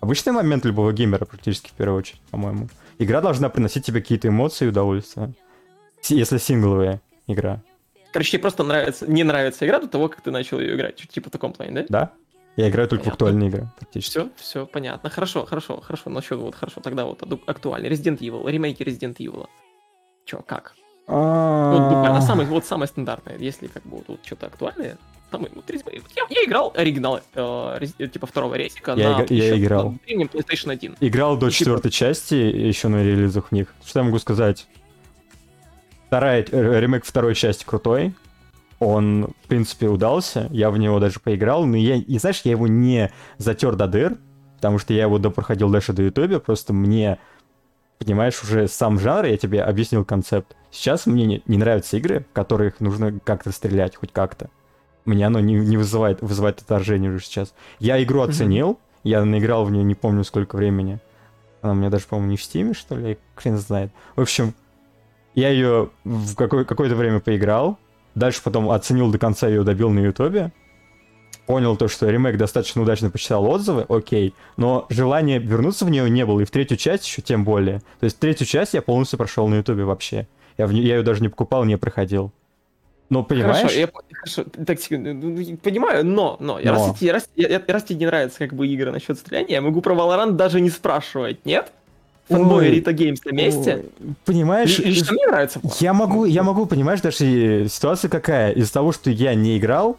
Обычный 0.00 0.32
момент 0.32 0.64
любого 0.64 0.92
геймера 0.92 1.24
практически 1.24 1.68
в 1.68 1.72
первую 1.74 1.98
очередь, 1.98 2.20
по-моему. 2.32 2.68
Игра 2.98 3.20
должна 3.20 3.48
приносить 3.48 3.84
тебе 3.86 4.00
какие-то 4.00 4.26
эмоции 4.28 4.64
и 4.64 4.68
удовольствие. 4.68 5.34
С- 6.00 6.10
Если 6.10 6.38
сингловая 6.38 7.00
игра, 7.28 7.62
Короче, 8.16 8.30
тебе 8.30 8.40
просто 8.40 8.62
нравится, 8.64 9.06
не 9.06 9.24
нравится 9.24 9.66
игра 9.66 9.78
до 9.78 9.88
того, 9.88 10.08
как 10.08 10.22
ты 10.22 10.30
начал 10.30 10.58
ее 10.58 10.74
играть. 10.74 10.96
Чуть 10.96 11.10
Типа 11.10 11.28
в 11.28 11.32
таком 11.32 11.52
плане, 11.52 11.72
да? 11.72 11.84
да? 11.90 12.12
Я 12.56 12.70
играю 12.70 12.88
только 12.88 13.02
в 13.02 13.04
Понятно. 13.04 13.12
актуальные 13.26 13.48
игры, 13.50 13.68
практически. 13.78 14.10
Все, 14.12 14.28
все, 14.36 14.66
понятно. 14.66 15.10
Хорошо, 15.10 15.44
хорошо, 15.44 15.82
хорошо. 15.82 16.08
Насчет 16.08 16.38
вот, 16.38 16.54
хорошо, 16.54 16.80
тогда 16.80 17.04
вот 17.04 17.22
актуальный. 17.46 17.90
Resident 17.90 18.16
Evil, 18.20 18.50
ремейки 18.50 18.82
Resident 18.82 19.16
Evil. 19.18 19.48
Че, 20.24 20.38
как? 20.46 20.74
Вот 21.06 21.82
буквально 21.90 22.22
самый, 22.22 22.46
вот 22.46 22.64
самое 22.64 22.88
стандартное, 22.88 23.36
если 23.36 23.66
как 23.66 23.82
бы 23.82 24.02
вот, 24.08 24.18
что-то 24.24 24.46
актуальное. 24.46 24.96
Самый, 25.30 25.50
вот, 25.54 25.64
я, 25.70 26.22
я 26.30 26.44
играл 26.46 26.72
оригинал, 26.74 27.20
э, 27.34 27.38
Resi- 27.80 28.08
типа 28.08 28.26
второго 28.26 28.54
рейсика 28.54 28.94
Я 28.96 29.18
на 29.18 29.22
ига- 29.24 29.34
я 29.34 29.58
играл. 29.58 29.90
на 30.08 30.22
PlayStation 30.22 30.70
1. 30.72 30.96
Играл 31.00 31.36
до 31.36 31.46
Ну, 31.46 31.50
типа- 31.50 31.58
четвертой 31.58 31.90
части, 31.90 32.34
еще 32.34 32.88
на 32.88 33.04
релизах 33.04 33.48
в 33.48 33.52
них. 33.52 33.74
Что 33.84 33.98
я 33.98 34.04
могу 34.04 34.18
сказать? 34.20 34.66
Вторая, 36.06 36.44
э, 36.50 36.80
ремейк 36.80 37.04
второй 37.04 37.34
части 37.34 37.64
крутой. 37.64 38.14
Он, 38.78 39.28
в 39.42 39.48
принципе, 39.48 39.88
удался. 39.88 40.48
Я 40.50 40.70
в 40.70 40.78
него 40.78 41.00
даже 41.00 41.18
поиграл. 41.18 41.64
Но 41.66 41.76
я, 41.76 41.96
и 41.96 42.18
знаешь, 42.18 42.42
я 42.44 42.52
его 42.52 42.66
не 42.66 43.10
затер 43.38 43.74
до 43.74 43.86
дыр, 43.86 44.16
потому 44.56 44.78
что 44.78 44.92
я 44.94 45.02
его 45.02 45.18
допроходил 45.18 45.70
дальше 45.70 45.92
до 45.92 46.02
ютубе. 46.02 46.38
Просто 46.38 46.72
мне, 46.72 47.18
понимаешь, 47.98 48.42
уже 48.42 48.68
сам 48.68 48.98
жанр, 48.98 49.26
я 49.26 49.36
тебе 49.36 49.62
объяснил 49.62 50.04
концепт. 50.04 50.56
Сейчас 50.70 51.06
мне 51.06 51.26
не, 51.26 51.42
не 51.46 51.58
нравятся 51.58 51.96
игры, 51.96 52.26
в 52.30 52.34
которых 52.34 52.80
нужно 52.80 53.18
как-то 53.24 53.50
стрелять, 53.50 53.96
хоть 53.96 54.12
как-то. 54.12 54.50
Мне 55.06 55.26
оно 55.26 55.40
не, 55.40 55.54
не 55.54 55.76
вызывает, 55.76 56.20
вызывает 56.20 56.60
отторжение 56.60 57.10
уже 57.10 57.24
сейчас. 57.24 57.54
Я 57.78 58.02
игру 58.02 58.20
оценил, 58.20 58.78
я 59.04 59.24
наиграл 59.24 59.64
в 59.64 59.70
нее 59.70 59.84
не 59.84 59.94
помню 59.94 60.24
сколько 60.24 60.56
времени. 60.56 61.00
Она 61.62 61.72
у 61.72 61.76
меня 61.76 61.90
даже, 61.90 62.06
по-моему, 62.06 62.32
не 62.32 62.36
в 62.36 62.42
стиме, 62.42 62.74
что 62.74 62.96
ли, 62.96 63.18
хрен 63.36 63.56
знает. 63.56 63.90
В 64.16 64.20
общем, 64.20 64.52
я 65.36 65.50
ее 65.50 65.90
в 66.04 66.34
какое- 66.34 66.64
какое-то 66.64 66.96
время 66.96 67.20
поиграл, 67.20 67.78
дальше 68.16 68.40
потом 68.42 68.70
оценил 68.70 69.12
до 69.12 69.18
конца 69.18 69.46
ее, 69.46 69.62
добил 69.62 69.90
на 69.90 70.00
ютубе, 70.00 70.50
понял 71.46 71.76
то, 71.76 71.86
что 71.86 72.10
ремейк 72.10 72.36
достаточно 72.36 72.82
удачно 72.82 73.08
почитал 73.10 73.44
отзывы, 73.48 73.86
окей, 73.88 74.34
но 74.56 74.86
желания 74.88 75.38
вернуться 75.38 75.84
в 75.84 75.90
нее 75.90 76.10
не 76.10 76.26
было, 76.26 76.40
и 76.40 76.44
в 76.44 76.50
третью 76.50 76.76
часть 76.76 77.06
еще 77.06 77.22
тем 77.22 77.44
более. 77.44 77.78
То 78.00 78.04
есть 78.04 78.18
третью 78.18 78.46
часть 78.46 78.74
я 78.74 78.82
полностью 78.82 79.16
прошел 79.18 79.46
на 79.46 79.54
ютубе 79.56 79.84
вообще. 79.84 80.26
Я, 80.58 80.66
в 80.66 80.70
я 80.72 80.96
ее 80.96 81.02
даже 81.02 81.20
не 81.22 81.28
покупал, 81.28 81.64
не 81.64 81.76
проходил. 81.78 82.32
Но 83.08 83.22
понимаешь? 83.22 83.58
Хорошо, 83.58 83.78
я, 83.78 83.88
хорошо, 84.12 84.44
так, 84.66 84.80
секунду, 84.80 85.14
ну, 85.14 85.28
ну, 85.38 85.56
понимаю, 85.58 86.04
но, 86.04 86.36
но, 86.40 86.58
Но. 86.58 86.72
Раз, 86.72 87.00
раз, 87.02 87.28
я- 87.36 87.62
раз 87.68 87.84
тебе 87.84 88.00
не 88.00 88.06
нравятся 88.06 88.38
как 88.40 88.52
бы 88.52 88.66
игры 88.66 88.90
насчет 88.90 89.16
стреляния, 89.16 89.52
я 89.52 89.60
могу 89.62 89.80
про 89.80 89.94
Valorant 89.94 90.32
даже 90.32 90.60
не 90.60 90.70
спрашивать, 90.70 91.44
нет? 91.46 91.70
Фанбой 92.28 92.64
Ой. 92.66 92.70
Рита 92.70 92.92
Геймс 92.92 93.24
на 93.24 93.30
месте? 93.30 93.84
Понимаешь? 94.24 94.78
Ли- 94.78 94.86
Лично 94.86 95.12
мне 95.12 95.26
нравится. 95.26 95.60
Я 95.80 95.92
могу, 95.92 96.24
я 96.24 96.42
могу, 96.42 96.66
понимаешь, 96.66 97.00
даже 97.00 97.16
и 97.24 97.68
ситуация 97.68 98.08
какая. 98.08 98.50
Из-за 98.52 98.72
того, 98.72 98.92
что 98.92 99.10
я 99.10 99.34
не 99.34 99.56
играл, 99.58 99.96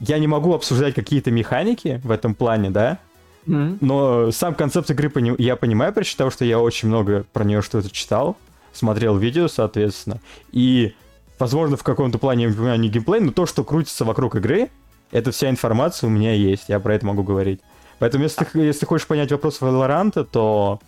я 0.00 0.18
не 0.18 0.26
могу 0.26 0.52
обсуждать 0.54 0.94
какие-то 0.94 1.30
механики 1.30 2.00
в 2.04 2.10
этом 2.10 2.34
плане, 2.34 2.70
да? 2.70 2.98
Но 3.46 4.30
сам 4.30 4.54
концепт 4.54 4.90
игры 4.90 5.08
пони- 5.08 5.34
я 5.38 5.56
понимаю, 5.56 5.92
прочитав, 5.94 6.32
что 6.34 6.44
я 6.44 6.58
очень 6.60 6.88
много 6.88 7.24
про 7.32 7.44
нее 7.44 7.62
что-то 7.62 7.90
читал, 7.90 8.36
смотрел 8.74 9.16
видео, 9.16 9.48
соответственно. 9.48 10.20
И, 10.52 10.92
возможно, 11.38 11.78
в 11.78 11.82
каком-то 11.82 12.18
плане 12.18 12.44
я 12.44 12.50
понимаю 12.52 12.78
не 12.78 12.90
геймплей, 12.90 13.20
но 13.20 13.32
то, 13.32 13.46
что 13.46 13.64
крутится 13.64 14.04
вокруг 14.04 14.36
игры, 14.36 14.68
это 15.12 15.30
вся 15.32 15.48
информация 15.48 16.08
у 16.08 16.10
меня 16.10 16.34
есть, 16.34 16.64
я 16.68 16.78
про 16.78 16.94
это 16.94 17.06
могу 17.06 17.22
говорить. 17.22 17.60
Поэтому, 18.00 18.24
если, 18.24 18.44
ты- 18.44 18.58
если 18.60 18.84
хочешь 18.84 19.06
понять 19.06 19.32
вопрос 19.32 19.62
Valorant, 19.62 20.24
то 20.30 20.78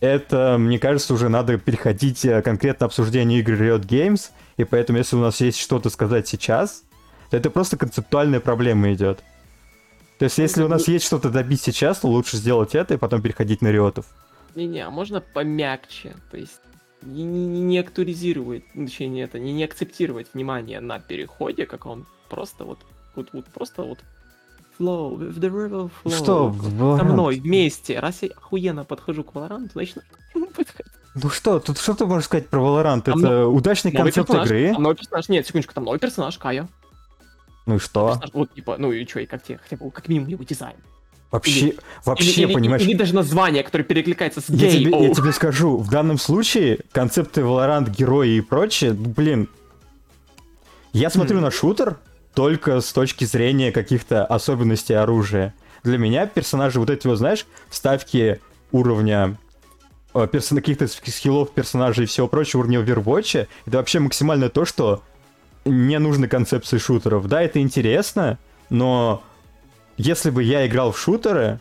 это, 0.00 0.56
мне 0.58 0.78
кажется, 0.78 1.14
уже 1.14 1.28
надо 1.28 1.58
переходить 1.58 2.24
э, 2.24 2.42
конкретно 2.42 2.86
обсуждению 2.86 3.40
игр 3.40 3.52
Riot 3.52 3.86
Games, 3.86 4.30
и 4.56 4.64
поэтому, 4.64 4.98
если 4.98 5.16
у 5.16 5.20
нас 5.20 5.40
есть 5.40 5.58
что-то 5.58 5.90
сказать 5.90 6.28
сейчас, 6.28 6.84
то 7.30 7.36
это 7.36 7.50
просто 7.50 7.76
концептуальная 7.76 8.40
проблема 8.40 8.92
идет. 8.92 9.22
То 10.18 10.24
есть, 10.24 10.38
если 10.38 10.62
у 10.62 10.68
нас 10.68 10.88
есть 10.88 11.04
что-то 11.04 11.30
добить 11.30 11.60
сейчас, 11.60 12.00
то 12.00 12.08
лучше 12.08 12.36
сделать 12.36 12.74
это 12.74 12.94
и 12.94 12.96
потом 12.96 13.20
переходить 13.20 13.60
на 13.62 13.68
риотов. 13.68 14.06
Не-не, 14.54 14.86
а 14.86 14.90
можно 14.90 15.20
помягче, 15.20 16.16
то 16.30 16.38
есть 16.38 16.60
не, 17.02 17.24
не, 17.24 17.46
не- 17.46 17.60
не 17.60 17.78
актуализировать, 17.78 18.64
ну, 18.74 18.86
точнее, 18.86 19.08
не 19.08 19.20
это, 19.20 19.38
не, 19.38 19.52
не 19.52 19.64
акцептировать 19.64 20.28
внимание 20.32 20.80
на 20.80 20.98
переходе, 20.98 21.66
как 21.66 21.84
он 21.84 22.06
просто 22.30 22.64
вот, 22.64 22.78
вот, 23.14 23.28
вот 23.32 23.44
просто 23.46 23.82
вот 23.82 23.98
flow, 24.78 25.18
with 25.18 25.38
the 25.38 25.50
river 25.50 25.90
flow. 26.04 26.16
Что, 26.16 26.54
Valorant? 26.56 26.98
Со 26.98 27.04
мной 27.04 27.40
вместе. 27.40 27.98
Раз 27.98 28.22
я 28.22 28.28
охуенно 28.36 28.84
подхожу 28.84 29.24
к 29.24 29.32
Valorant, 29.34 29.70
значит. 29.72 30.02
Ну 31.18 31.30
что, 31.30 31.60
тут 31.60 31.78
что 31.78 31.94
ты 31.94 32.04
можешь 32.04 32.26
сказать 32.26 32.48
про 32.48 32.60
Valorant? 32.60 33.00
Там 33.00 33.18
это 33.24 33.46
удачный 33.46 33.90
Новый 33.90 34.12
концепт 34.12 34.28
персонаж, 34.28 34.48
игры. 34.50 34.72
Там 34.74 34.82
новый 34.82 34.96
персонаж. 34.96 35.28
Нет, 35.30 35.46
секундочку, 35.46 35.72
там 35.72 35.84
новый 35.84 35.98
персонаж, 35.98 36.36
Кая. 36.36 36.68
Ну 37.64 37.76
и 37.76 37.78
что? 37.78 38.08
Персонаж, 38.08 38.30
вот, 38.34 38.52
типа, 38.52 38.76
ну 38.78 38.92
и 38.92 39.06
что, 39.06 39.20
и 39.20 39.26
как 39.26 39.42
тебе, 39.42 39.58
хотя 39.62 39.76
бы, 39.82 39.90
как 39.90 40.08
минимум, 40.08 40.28
его 40.28 40.44
дизайн. 40.44 40.76
Вообще, 41.30 41.60
Или- 41.68 41.78
вообще, 42.04 42.30
или, 42.30 42.42
или- 42.48 42.52
понимаешь, 42.52 42.82
Или 42.82 42.92
даже 42.94 43.14
название, 43.14 43.62
которое 43.62 43.84
перекликается 43.84 44.42
с 44.42 44.50
я 44.50 44.70
тебе, 44.70 44.90
я 45.06 45.14
тебе 45.14 45.32
скажу, 45.32 45.78
в 45.78 45.88
данном 45.88 46.18
случае 46.18 46.80
концепты 46.92 47.40
Valorant, 47.40 47.88
герои 47.90 48.36
и 48.36 48.40
прочее, 48.42 48.92
ну, 48.92 49.08
блин, 49.08 49.48
я 50.92 51.08
смотрю 51.08 51.38
Хм. 51.38 51.42
на 51.42 51.50
шутер 51.50 51.96
только 52.36 52.82
с 52.82 52.92
точки 52.92 53.24
зрения 53.24 53.72
каких-то 53.72 54.26
особенностей 54.26 54.92
оружия. 54.92 55.54
Для 55.82 55.96
меня 55.96 56.26
персонажи, 56.26 56.78
вот 56.78 56.90
эти 56.90 57.06
вот, 57.06 57.16
знаешь, 57.16 57.46
вставки 57.70 58.40
уровня 58.72 59.38
э, 60.12 60.28
персона- 60.30 60.60
каких-то 60.60 60.86
ски- 60.86 61.10
скиллов 61.10 61.52
персонажей 61.52 62.04
и 62.04 62.06
всего 62.06 62.28
прочего 62.28 62.60
уровня 62.60 62.80
Overwatch, 62.80 63.48
это 63.64 63.76
вообще 63.78 64.00
максимально 64.00 64.50
то, 64.50 64.66
что 64.66 65.02
не 65.64 65.98
нужно 65.98 66.28
концепции 66.28 66.76
шутеров. 66.76 67.26
Да, 67.26 67.40
это 67.40 67.58
интересно, 67.58 68.38
но 68.68 69.22
если 69.96 70.28
бы 70.28 70.42
я 70.42 70.66
играл 70.66 70.92
в 70.92 70.98
шутеры, 70.98 71.58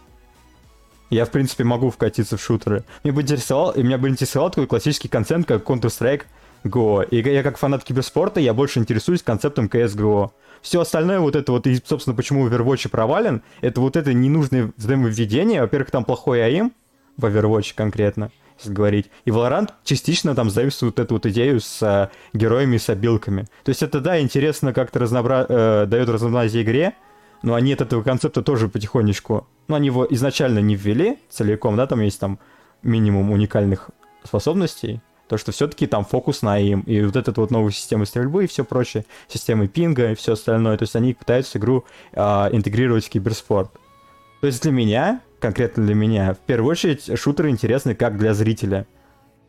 я, 1.10 1.24
в 1.24 1.32
принципе, 1.32 1.64
могу 1.64 1.90
вкатиться 1.90 2.36
в 2.36 2.42
шутеры. 2.42 2.84
Мне 3.06 3.14
бы 3.14 3.22
интересовал, 3.22 3.72
и 3.72 3.82
меня 3.82 3.98
бы 3.98 4.10
интересовал 4.10 4.50
такой 4.50 4.68
классический 4.68 5.08
концепт, 5.08 5.48
как 5.48 5.64
Counter-Strike 5.64 6.24
Go. 6.66 7.08
И 7.10 7.18
я, 7.18 7.44
как 7.44 7.58
фанат 7.58 7.84
киберспорта, 7.84 8.40
я 8.40 8.54
больше 8.54 8.80
интересуюсь 8.80 9.24
концептом 9.24 9.68
CSGO. 9.68 10.32
Все 10.62 10.82
остальное, 10.82 11.20
вот 11.20 11.36
это 11.36 11.52
вот, 11.52 11.68
и, 11.68 11.80
собственно, 11.86 12.16
почему 12.16 12.48
Overwatch 12.48 12.90
провален, 12.90 13.44
это 13.62 13.82
вот 13.82 13.96
это 13.96 14.14
ненужное 14.14 14.72
взаимовведение. 14.78 15.62
Во-первых, 15.62 15.92
там 15.92 16.04
плохой 16.04 16.44
аим, 16.44 16.74
в 17.18 17.26
Overwatch 17.26 17.74
конкретно, 17.76 18.32
если 18.58 18.74
говорить. 18.74 19.12
И 19.26 19.30
Valorant 19.30 19.70
частично 19.84 20.34
там 20.34 20.50
заимствует 20.50 21.00
эту 21.00 21.16
вот 21.16 21.26
идею 21.28 21.60
с 21.60 21.82
э, 21.84 22.10
героями 22.34 22.78
и 22.78 22.80
с 22.80 22.90
обилками. 22.90 23.44
То 23.64 23.70
есть 23.70 23.84
это, 23.84 24.00
да, 24.00 24.20
интересно 24.20 24.74
как-то 24.74 25.00
разнообра... 25.00 25.46
э, 25.48 25.86
дает 25.86 26.10
разнообразие 26.10 26.64
игре, 26.64 26.96
но 27.44 27.54
они 27.54 27.74
от 27.74 27.82
этого 27.82 28.02
концепта 28.02 28.42
тоже 28.42 28.68
потихонечку... 28.68 29.48
Ну, 29.68 29.76
они 29.76 29.88
его 29.88 30.06
изначально 30.10 30.60
не 30.60 30.76
ввели 30.76 31.20
целиком, 31.30 31.76
да, 31.76 31.86
там 31.86 32.02
есть 32.02 32.20
там 32.20 32.40
минимум 32.82 33.32
уникальных 33.32 33.92
способностей, 34.24 35.02
то, 35.28 35.38
что 35.38 35.52
все-таки 35.52 35.88
там 35.88 36.06
фокус 36.06 36.42
на 36.42 36.60
им, 36.60 36.82
и 36.82 37.02
вот 37.02 37.16
эта 37.16 37.34
вот 37.40 37.52
новая 37.52 37.72
система 37.72 38.06
стрельбы 38.06 38.44
и 38.44 38.48
все 38.48 38.64
прочее, 38.64 39.06
системы 39.28 39.68
пинга 39.68 40.12
и 40.12 40.16
все 40.16 40.34
остальное, 40.34 40.78
то 40.78 40.84
есть 40.84 40.96
они 40.96 41.14
пытаются 41.14 41.58
игру 41.58 41.86
а, 42.14 42.50
интегрировать 42.52 43.06
в 43.06 43.10
киберспорт. 43.10 43.72
То 44.42 44.48
есть 44.48 44.62
для 44.62 44.72
меня, 44.72 45.22
конкретно 45.40 45.86
для 45.86 45.96
меня, 45.96 46.34
в 46.34 46.40
первую 46.40 46.72
очередь 46.72 47.18
шутеры 47.18 47.50
интересны 47.50 47.96
как 47.96 48.18
для 48.18 48.34
зрителя. 48.34 48.86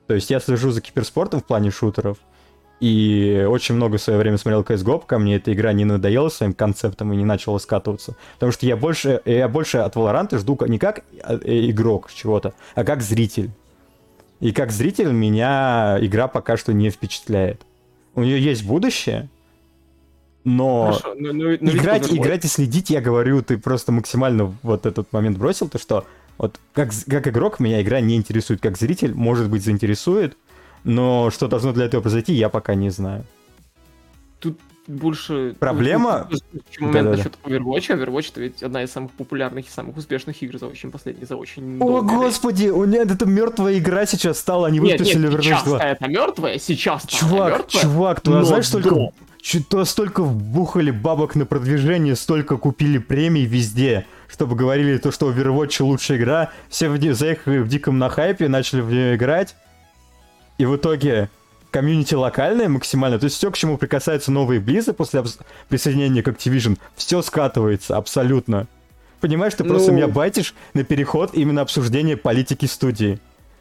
То 0.07 0.15
есть 0.15 0.31
я 0.31 0.41
слежу 0.41 0.71
за 0.71 0.81
киберспортом 0.81 1.41
в 1.41 1.45
плане 1.45 1.71
шутеров, 1.71 2.19
и 2.81 3.47
очень 3.49 3.75
много 3.75 3.97
в 3.97 4.03
свое 4.03 4.19
время 4.19 4.37
смотрел 4.37 4.63
CSGO, 4.63 5.01
пока 5.01 5.19
мне 5.19 5.37
эта 5.37 5.53
игра 5.53 5.73
не 5.73 5.85
надоела 5.85 6.29
своим 6.29 6.53
концептом 6.53 7.13
и 7.13 7.17
не 7.17 7.25
начала 7.25 7.59
скатываться. 7.59 8.17
Потому 8.35 8.53
что 8.53 8.67
я 8.67 8.77
больше, 8.77 9.23
я 9.25 9.49
больше 9.49 9.79
от 9.79 9.97
Valorant 9.97 10.37
жду 10.39 10.59
не 10.67 10.79
как 10.79 11.03
э, 11.23 11.39
игрок 11.71 12.11
чего-то, 12.13 12.53
а 12.75 12.85
как 12.85 13.01
зритель. 13.03 13.51
И 14.41 14.53
как 14.53 14.71
зритель 14.71 15.13
меня 15.13 15.99
игра 16.01 16.29
пока 16.29 16.57
что 16.57 16.73
не 16.73 16.91
впечатляет. 16.91 17.63
У 18.15 18.23
нее 18.23 18.41
есть 18.41 18.65
будущее, 18.65 19.29
но 20.45 20.93
Хорошо, 20.93 21.15
ну 21.19 21.49
ведь 21.49 21.63
играть, 21.63 22.13
играть 22.13 22.45
и 22.45 22.49
следить, 22.49 22.91
я 22.91 23.01
говорю, 23.01 23.43
ты 23.43 23.59
просто 23.59 23.93
максимально 23.93 24.55
вот 24.63 24.87
этот 24.87 25.13
момент 25.13 25.39
бросил, 25.39 25.69
то 25.69 25.79
что 25.79 26.07
вот 26.39 26.61
как, 26.73 26.91
как 27.09 27.29
игрок 27.29 27.61
меня 27.61 27.83
игра 27.83 28.01
не 28.01 28.17
интересует, 28.17 28.61
как 28.61 28.79
зритель, 28.79 29.15
может 29.15 29.51
быть, 29.51 29.65
заинтересует, 29.65 30.37
но 30.85 31.31
что 31.31 31.49
должно 31.49 31.73
для 31.73 31.87
этого 31.87 32.01
произойти, 32.01 32.33
я 32.33 32.49
пока 32.49 32.75
не 32.75 32.91
знаю. 32.91 33.25
Больше... 34.87 35.55
Проблема- 35.59 36.27
тут- 36.31 36.45
тут 36.53 36.63
еще 36.71 36.81
момент 36.85 37.11
насчет 37.11 37.39
Overwatch. 37.45 37.89
Overwatch 37.89 38.29
это 38.31 38.41
ведь 38.41 38.63
одна 38.63 38.83
из 38.85 38.93
самых 38.93 39.11
популярных 39.13 39.67
и 39.67 39.71
самых 39.71 39.97
успешных 39.97 40.41
игр 40.43 40.59
за 40.59 40.67
очень 40.67 40.91
последних, 40.91 41.27
за 41.29 41.37
очень 41.37 41.79
О, 41.81 42.03
господи, 42.03 42.69
у 42.69 42.87
меня 42.87 43.03
это 43.03 43.27
мертвая 43.27 43.79
игра 43.79 44.07
сейчас 44.07 44.39
стала, 44.39 44.69
они 44.69 44.79
выпустили 44.81 45.29
Overwatch 45.29 45.43
сейчас 45.43 45.65
2. 45.65 45.79
это 45.81 46.09
мертвая, 46.09 46.59
сейчас 46.59 47.05
Чувак, 47.07 47.67
чувак, 47.69 48.21
ты 48.21 48.31
но 48.31 48.43
знаешь, 48.45 48.69
только... 48.69 48.91
до- 48.91 49.13
что-то 49.43 49.85
столько 49.85 50.23
вбухали 50.25 50.91
бабок 50.91 51.37
на 51.37 51.47
продвижение, 51.47 52.17
столько 52.17 52.57
купили 52.57 52.99
премий 52.99 53.45
везде, 53.45 54.05
чтобы 54.29 54.57
говорили 54.57 54.99
то, 54.99 55.13
что 55.13 55.31
Overwatch 55.33 55.83
лучшая 55.85 56.19
игра, 56.19 56.51
все 56.69 56.89
в, 56.89 57.15
заехали 57.15 57.59
в 57.59 57.69
диком 57.69 57.99
на 57.99 58.09
хайпе, 58.09 58.49
начали 58.49 58.81
в 58.81 58.91
нее 58.91 59.15
играть, 59.17 59.55
и 60.59 60.65
в 60.65 60.75
итоге 60.77 61.29
комьюнити 61.77 62.15
локальное 62.15 62.71
максимально, 62.71 63.19
то 63.19 63.25
есть 63.25 63.37
все, 63.37 63.51
к 63.51 63.59
чему 63.59 63.77
прикасаются 63.77 64.33
новые 64.33 64.61
Близы 64.61 64.95
после 64.95 65.23
присоединения 65.69 66.23
к 66.23 66.29
Activision, 66.29 66.79
все 66.95 67.21
скатывается 67.21 67.99
абсолютно. 67.99 68.67
Понимаешь, 69.21 69.53
ты 69.53 69.63
ну... 69.63 69.69
просто 69.69 69.93
меня 69.93 70.09
батишь 70.09 70.55
на 70.73 70.85
переход 70.85 71.33
именно 71.35 71.61
обсуждения 71.61 72.17
политики 72.17 72.65
студии. 72.65 73.19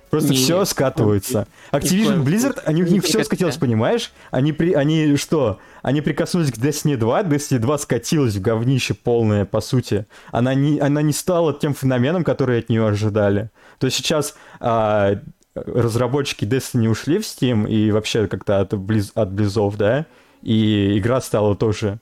Просто 0.10 0.30
не, 0.30 0.38
все 0.38 0.63
скатывается. 0.63 1.45
Activision 1.73 2.23
Blizzard, 2.23 2.62
они, 2.63 2.84
у 2.84 2.88
них 2.88 3.04
все 3.04 3.21
скатилось, 3.21 3.58
понимаешь? 3.58 4.13
Они, 4.32 4.54
при, 4.54 4.71
они 4.71 5.17
что? 5.17 5.60
Они 5.82 5.99
прикоснулись 5.99 6.54
к 6.54 6.58
Destiny 6.58 6.95
2, 6.95 7.23
Destiny 7.23 7.60
2 7.60 7.78
скатилась 7.80 8.36
в 8.36 8.41
говнище 8.41 8.93
полное, 8.93 9.43
по 9.43 9.60
сути. 9.60 10.06
Она 10.32 10.54
не, 10.54 10.80
она 10.80 11.01
не 11.01 11.12
стала 11.12 11.54
тем 11.54 11.73
феноменом, 11.73 12.23
который 12.23 12.60
от 12.60 12.69
нее 12.69 12.88
ожидали. 12.88 13.49
То 13.78 13.88
есть 13.88 13.97
сейчас 13.97 14.36
а, 14.62 15.19
разработчики 15.55 16.45
Destiny 16.45 16.87
ушли 16.87 17.19
в 17.19 17.21
Steam 17.21 17.67
и 17.67 17.91
вообще 17.91 18.27
как-то 18.27 18.59
от, 18.59 18.73
Близ, 18.77 19.11
от 19.15 19.31
Близов, 19.31 19.77
да? 19.77 20.05
И 20.41 20.97
игра 20.97 21.21
стала 21.21 21.55
тоже 21.55 21.99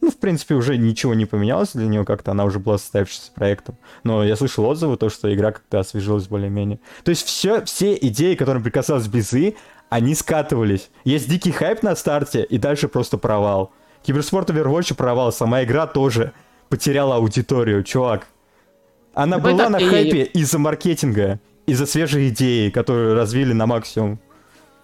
ну, 0.00 0.10
в 0.10 0.16
принципе, 0.16 0.54
уже 0.54 0.78
ничего 0.78 1.14
не 1.14 1.26
поменялось 1.26 1.72
для 1.74 1.86
нее 1.86 2.04
как-то, 2.04 2.30
она 2.30 2.44
уже 2.44 2.58
была 2.58 2.78
состоявшимся 2.78 3.32
проектом. 3.34 3.76
Но 4.02 4.24
я 4.24 4.34
слышал 4.34 4.64
отзывы, 4.64 4.96
то, 4.96 5.10
что 5.10 5.32
игра 5.32 5.52
как-то 5.52 5.80
освежилась 5.80 6.26
более-менее. 6.26 6.80
То 7.04 7.10
есть 7.10 7.26
все, 7.26 7.64
все 7.64 7.94
идеи, 7.94 8.34
которым 8.34 8.62
прикасалась 8.62 9.08
Безы, 9.08 9.56
они 9.90 10.14
скатывались. 10.14 10.90
Есть 11.04 11.28
дикий 11.28 11.52
хайп 11.52 11.82
на 11.82 11.94
старте, 11.96 12.44
и 12.44 12.56
дальше 12.56 12.88
просто 12.88 13.18
провал. 13.18 13.72
Киберспорт 14.02 14.48
Overwatch 14.48 14.94
провал, 14.94 15.32
сама 15.32 15.64
игра 15.64 15.86
тоже 15.86 16.32
потеряла 16.70 17.16
аудиторию, 17.16 17.82
чувак. 17.82 18.26
Она 19.12 19.36
Давай 19.36 19.52
была 19.52 19.64
так, 19.64 19.72
на 19.72 19.90
хайпе 19.90 20.22
из-за 20.22 20.58
маркетинга, 20.58 21.40
из-за 21.70 21.86
свежей 21.86 22.28
идеи, 22.28 22.70
которую 22.70 23.14
развили 23.14 23.52
на 23.52 23.66
максимум. 23.66 24.18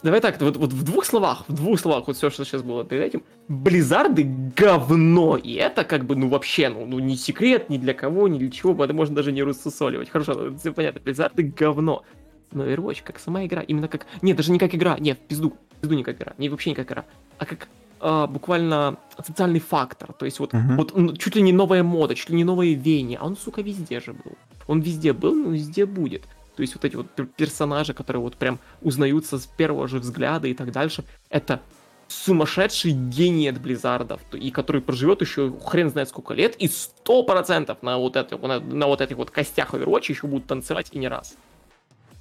Давай 0.02 0.20
так, 0.20 0.40
вот, 0.40 0.56
вот 0.56 0.72
в 0.72 0.84
двух 0.84 1.04
словах, 1.04 1.44
в 1.48 1.54
двух 1.54 1.80
словах, 1.80 2.06
вот 2.06 2.16
все, 2.16 2.30
что 2.30 2.44
сейчас 2.44 2.62
было 2.62 2.84
перед 2.84 3.02
этим. 3.02 3.22
Близзарды 3.48 4.22
говно, 4.56 5.36
и 5.36 5.54
это 5.54 5.84
как 5.84 6.04
бы, 6.04 6.14
ну 6.14 6.28
вообще, 6.28 6.68
ну, 6.68 6.86
ну 6.86 6.98
не 6.98 7.16
секрет 7.16 7.70
ни 7.70 7.78
для 7.78 7.92
кого, 7.92 8.28
ни 8.28 8.38
для 8.38 8.50
чего, 8.50 8.84
это 8.84 8.94
можно 8.94 9.16
даже 9.16 9.32
не 9.32 9.42
рассусоливать. 9.42 10.10
Хорошо, 10.10 10.34
ну, 10.34 10.56
все 10.58 10.72
понятно, 10.72 11.00
Близзарды 11.00 11.42
говно. 11.42 12.04
Но 12.52 12.64
Overwatch 12.64 13.02
как 13.02 13.18
сама 13.18 13.44
игра, 13.46 13.62
именно 13.62 13.88
как... 13.88 14.06
Нет, 14.22 14.36
даже 14.36 14.52
не 14.52 14.58
как 14.58 14.74
игра, 14.74 14.96
нет, 14.98 15.18
пизду, 15.18 15.54
пизду 15.80 15.96
не 15.96 16.04
как 16.04 16.16
игра, 16.16 16.34
не 16.38 16.48
вообще 16.48 16.70
не 16.70 16.76
как 16.76 16.86
игра, 16.86 17.04
а 17.38 17.46
как 17.46 17.68
а, 17.98 18.26
буквально 18.26 18.98
социальный 19.24 19.60
фактор. 19.60 20.12
То 20.12 20.24
есть 20.24 20.38
вот, 20.38 20.52
uh-huh. 20.52 20.76
вот 20.76 20.96
ну, 20.96 21.16
чуть 21.16 21.34
ли 21.34 21.42
не 21.42 21.52
новая 21.52 21.82
мода, 21.82 22.14
чуть 22.14 22.30
ли 22.30 22.36
не 22.36 22.44
новое 22.44 22.74
веяние, 22.74 23.18
а 23.18 23.26
он, 23.26 23.36
сука, 23.36 23.62
везде 23.62 24.00
же 24.00 24.12
был. 24.12 24.36
Он 24.66 24.80
везде 24.80 25.12
был, 25.12 25.34
но 25.34 25.50
везде 25.50 25.86
будет. 25.86 26.22
То 26.56 26.62
есть 26.62 26.74
вот 26.74 26.84
эти 26.84 26.96
вот 26.96 27.06
персонажи, 27.36 27.92
которые 27.92 28.22
вот 28.22 28.36
прям 28.36 28.58
узнаются 28.80 29.38
с 29.38 29.46
первого 29.46 29.88
же 29.88 29.98
взгляда 29.98 30.48
и 30.48 30.54
так 30.54 30.72
дальше, 30.72 31.04
это 31.28 31.60
сумасшедший 32.08 32.92
гений 32.92 33.48
от 33.48 33.60
Blizzard'ов, 33.60 34.20
и 34.32 34.50
который 34.50 34.80
проживет 34.80 35.20
еще 35.20 35.52
хрен 35.64 35.90
знает 35.90 36.08
сколько 36.08 36.34
лет, 36.34 36.56
и 36.56 36.68
сто 36.68 37.22
процентов 37.24 37.82
на 37.82 37.98
вот, 37.98 38.16
это, 38.16 38.38
на, 38.38 38.60
на 38.60 38.86
вот 38.86 39.00
этих 39.00 39.16
вот 39.16 39.30
костях 39.30 39.74
Overwatch 39.74 40.06
еще 40.08 40.26
будут 40.26 40.46
танцевать 40.46 40.88
и 40.92 40.98
не 40.98 41.08
раз. 41.08 41.36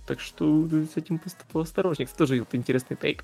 Так 0.08 0.20
что 0.20 0.68
с 0.68 0.98
этим 0.98 1.20
поосторожней. 1.52 2.06
Кстати, 2.06 2.18
тоже 2.18 2.40
вот 2.40 2.54
интересный 2.54 2.98
тейк. 2.98 3.24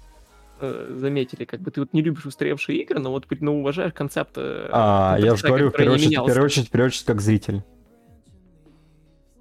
Э, 0.60 0.96
заметили, 0.96 1.46
как 1.46 1.60
бы 1.60 1.72
ты 1.72 1.82
вот 1.82 1.94
не 1.94 2.02
любишь 2.02 2.26
устаревшие 2.26 2.82
игры, 2.84 3.00
но 3.00 3.12
вот 3.12 3.26
ну, 3.40 3.60
уважаешь 3.60 3.94
концепт. 3.94 4.34
Э, 4.38 4.70
а, 4.72 5.18
я 5.20 5.36
же 5.36 5.48
говорю, 5.48 5.70
в 5.70 5.74
первую, 5.74 5.96
очередь, 5.96 6.18
в 6.18 6.26
первую 6.26 6.46
очередь, 6.46 6.68
в 6.68 6.72
первую 6.72 6.88
очередь, 6.88 7.06
как 7.06 7.22
зритель. 7.22 7.64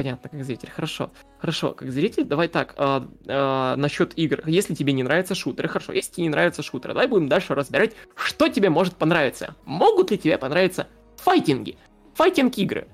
Понятно, 0.00 0.30
как 0.30 0.44
зритель. 0.44 0.70
Хорошо. 0.70 1.10
Хорошо, 1.38 1.72
как 1.72 1.90
зритель, 1.90 2.24
давай 2.24 2.48
так, 2.48 2.72
а, 2.78 3.06
а, 3.28 3.76
насчет 3.76 4.16
игр. 4.16 4.40
Если 4.46 4.72
тебе 4.72 4.94
не 4.94 5.02
нравятся 5.02 5.34
шутеры, 5.34 5.68
хорошо. 5.68 5.92
Если 5.92 6.12
тебе 6.12 6.22
не 6.22 6.30
нравятся 6.30 6.62
шутеры, 6.62 6.94
давай 6.94 7.06
будем 7.06 7.28
дальше 7.28 7.54
разбирать, 7.54 7.92
что 8.14 8.48
тебе 8.48 8.70
может 8.70 8.96
понравиться. 8.96 9.56
Могут 9.66 10.10
ли 10.10 10.16
тебе 10.16 10.38
понравиться 10.38 10.86
файтинги? 11.18 11.76
Файтинг-игры. 12.14 12.88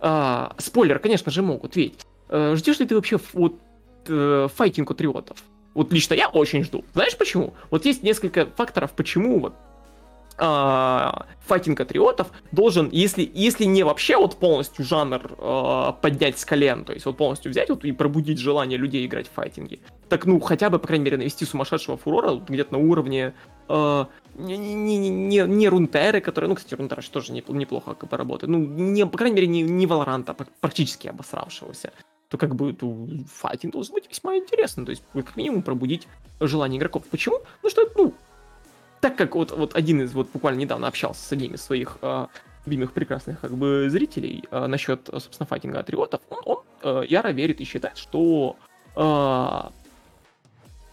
А, 0.00 0.54
спойлер, 0.58 0.98
конечно 0.98 1.32
же, 1.32 1.40
могут, 1.40 1.76
ведь. 1.76 2.04
А, 2.28 2.54
ждешь 2.56 2.78
ли 2.78 2.86
ты 2.86 2.94
вообще 2.94 3.18
вот 3.32 3.58
э, 4.08 4.48
файтинг 4.54 4.90
от 4.90 5.00
риотов? 5.00 5.42
Вот 5.72 5.90
лично 5.94 6.12
я 6.12 6.28
очень 6.28 6.62
жду. 6.62 6.84
Знаешь 6.92 7.16
почему? 7.16 7.54
Вот 7.70 7.86
есть 7.86 8.02
несколько 8.02 8.44
факторов, 8.44 8.92
почему 8.92 9.40
вот 9.40 9.54
а, 10.42 11.26
файтинг 11.46 11.80
атриотов 11.80 12.28
должен, 12.50 12.88
если, 12.90 13.30
если 13.34 13.64
не 13.64 13.82
вообще 13.82 14.16
вот 14.16 14.36
полностью 14.36 14.86
жанр 14.86 15.32
э, 15.36 15.92
поднять 16.00 16.38
с 16.38 16.46
колен, 16.46 16.84
то 16.84 16.94
есть 16.94 17.04
вот 17.04 17.18
полностью 17.18 17.50
взять 17.50 17.68
вот 17.68 17.84
и 17.84 17.92
пробудить 17.92 18.38
желание 18.38 18.78
людей 18.78 19.04
играть 19.04 19.28
в 19.28 19.32
файтинги, 19.32 19.80
так 20.08 20.24
ну 20.24 20.40
хотя 20.40 20.70
бы, 20.70 20.78
по 20.78 20.86
крайней 20.86 21.04
мере, 21.04 21.18
навести 21.18 21.44
сумасшедшего 21.44 21.98
фурора 21.98 22.30
вот, 22.30 22.48
где-то 22.48 22.72
на 22.72 22.78
уровне 22.78 23.34
э, 23.68 24.04
не, 24.36 24.56
не, 24.56 24.96
не, 24.96 25.10
не, 25.10 25.38
не 25.40 25.68
Рунтеры, 25.68 26.22
которые, 26.22 26.48
ну, 26.48 26.54
кстати, 26.54 26.74
Рунтера 26.74 27.02
тоже 27.02 27.32
неплохо 27.32 27.94
как 27.94 28.08
бы 28.08 28.16
работает, 28.16 28.50
ну, 28.50 28.58
не, 28.58 29.04
по 29.04 29.18
крайней 29.18 29.36
мере, 29.36 29.46
не, 29.46 29.60
не 29.60 29.86
Валоранта, 29.86 30.34
практически 30.60 31.08
обосравшегося 31.08 31.92
то 32.30 32.38
как 32.38 32.54
бы 32.54 32.72
то, 32.72 32.96
файтинг 33.26 33.72
должен 33.72 33.92
быть 33.92 34.08
весьма 34.08 34.36
интересно. 34.36 34.84
То 34.84 34.90
есть, 34.90 35.02
как 35.12 35.34
минимум, 35.34 35.62
пробудить 35.62 36.06
желание 36.38 36.78
игроков. 36.78 37.02
Почему? 37.10 37.40
Ну, 37.64 37.68
что, 37.68 37.90
ну, 37.96 38.14
так 39.00 39.16
как 39.16 39.34
вот, 39.34 39.50
вот 39.50 39.74
один 39.74 40.02
из, 40.02 40.12
вот 40.12 40.28
буквально 40.32 40.60
недавно 40.60 40.86
общался 40.86 41.22
с 41.22 41.32
одним 41.32 41.54
из 41.54 41.62
своих 41.62 41.98
э, 42.02 42.26
любимых 42.66 42.92
прекрасных 42.92 43.40
как 43.40 43.52
бы 43.52 43.88
зрителей 43.88 44.44
э, 44.50 44.66
насчет, 44.66 45.06
собственно, 45.06 45.46
файтинга 45.46 45.80
атриотов, 45.80 46.20
он, 46.28 46.38
он 46.44 46.58
э, 46.82 47.04
яро 47.08 47.28
верит 47.28 47.60
и 47.60 47.64
считает, 47.64 47.96
что 47.96 48.56
э, 48.96 49.70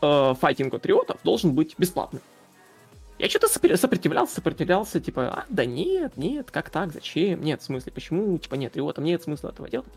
э, 0.01 0.33
файтинг 0.39 0.73
атриотов 0.73 1.17
должен 1.23 1.53
быть 1.53 1.75
бесплатным. 1.77 2.21
Я 3.19 3.29
что-то 3.29 3.47
сопротивлялся, 3.49 4.35
сопротивлялся, 4.35 5.01
типа, 5.01 5.27
а, 5.29 5.45
да 5.49 5.65
нет, 5.65 6.17
нет, 6.17 6.51
как 6.51 6.69
так, 6.69 6.93
зачем, 6.93 7.41
нет, 7.41 7.61
в 7.61 7.65
смысле, 7.65 7.91
почему, 7.91 8.37
типа, 8.37 8.55
нет, 8.55 8.75
его 8.75 8.93
там 8.93 9.05
нет 9.05 9.23
смысла 9.23 9.49
этого 9.49 9.67
делать. 9.69 9.87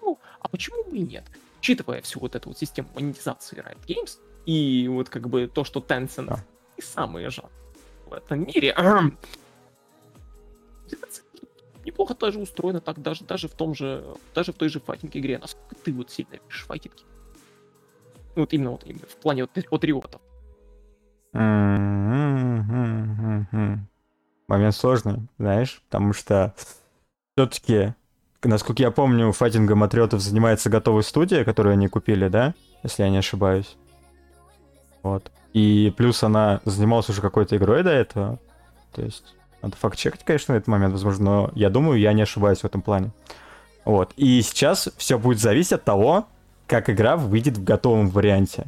Ну, 0.00 0.18
а 0.40 0.48
почему 0.48 0.82
бы 0.84 0.96
и 0.96 1.02
нет? 1.02 1.24
Учитывая 1.58 2.00
всю 2.00 2.20
вот 2.20 2.34
эту 2.34 2.48
вот 2.48 2.58
систему 2.58 2.88
монетизации 2.94 3.58
Riot 3.58 3.86
Games, 3.86 4.18
и 4.46 4.88
вот 4.88 5.10
как 5.10 5.28
бы 5.28 5.46
то, 5.46 5.62
что 5.62 5.80
Tencent 5.80 6.28
да. 6.28 6.44
и 6.78 6.82
самые 6.82 7.28
жанры 7.28 7.52
в 8.10 8.12
этом 8.12 8.46
мире. 8.46 8.74
Неплохо 11.84 12.14
тоже 12.14 12.38
устроено 12.38 12.80
так, 12.80 13.00
даже, 13.00 13.24
даже 13.24 13.48
в 13.48 13.52
том 13.52 13.74
же, 13.74 14.04
даже 14.34 14.52
в 14.52 14.56
той 14.56 14.68
же 14.68 14.80
файтинг 14.80 15.16
игре. 15.16 15.38
Насколько 15.38 15.74
ты 15.76 15.92
вот 15.92 16.10
сильно 16.10 16.34
любишь 16.34 16.64
файтинги? 16.66 17.02
Вот 18.36 18.52
именно 18.52 18.72
вот 18.72 18.84
именно 18.84 19.06
в 19.06 19.16
плане 19.16 19.42
вот 19.44 19.50
патриотов. 19.68 20.20
Момент 24.48 24.74
сложный, 24.74 25.28
знаешь, 25.38 25.80
потому 25.88 26.12
что 26.12 26.54
все-таки, 27.36 27.94
насколько 28.42 28.82
я 28.82 28.90
помню, 28.90 29.30
файтингом 29.32 29.82
Атриотов 29.84 30.20
занимается 30.20 30.68
готовая 30.68 31.02
студия, 31.02 31.44
которую 31.44 31.74
они 31.74 31.88
купили, 31.88 32.28
да? 32.28 32.54
Если 32.82 33.04
я 33.04 33.10
не 33.10 33.18
ошибаюсь. 33.18 33.76
Вот. 35.02 35.30
И 35.52 35.92
плюс 35.96 36.22
она 36.22 36.60
занималась 36.64 37.08
уже 37.08 37.20
какой-то 37.20 37.56
игрой 37.56 37.82
до 37.82 37.90
этого. 37.90 38.38
То 38.92 39.02
есть, 39.02 39.34
надо 39.62 39.76
факт-чекать, 39.76 40.24
конечно, 40.24 40.54
на 40.54 40.58
этот 40.58 40.68
момент, 40.68 40.92
возможно, 40.92 41.24
но 41.24 41.50
я 41.54 41.70
думаю, 41.70 41.98
я 41.98 42.12
не 42.12 42.22
ошибаюсь 42.22 42.60
в 42.60 42.64
этом 42.64 42.82
плане. 42.82 43.10
Вот. 43.84 44.12
И 44.16 44.40
сейчас 44.42 44.88
все 44.96 45.18
будет 45.18 45.40
зависеть 45.40 45.72
от 45.72 45.84
того, 45.84 46.26
как 46.66 46.88
игра 46.88 47.16
выйдет 47.16 47.58
в 47.58 47.64
готовом 47.64 48.08
варианте. 48.08 48.66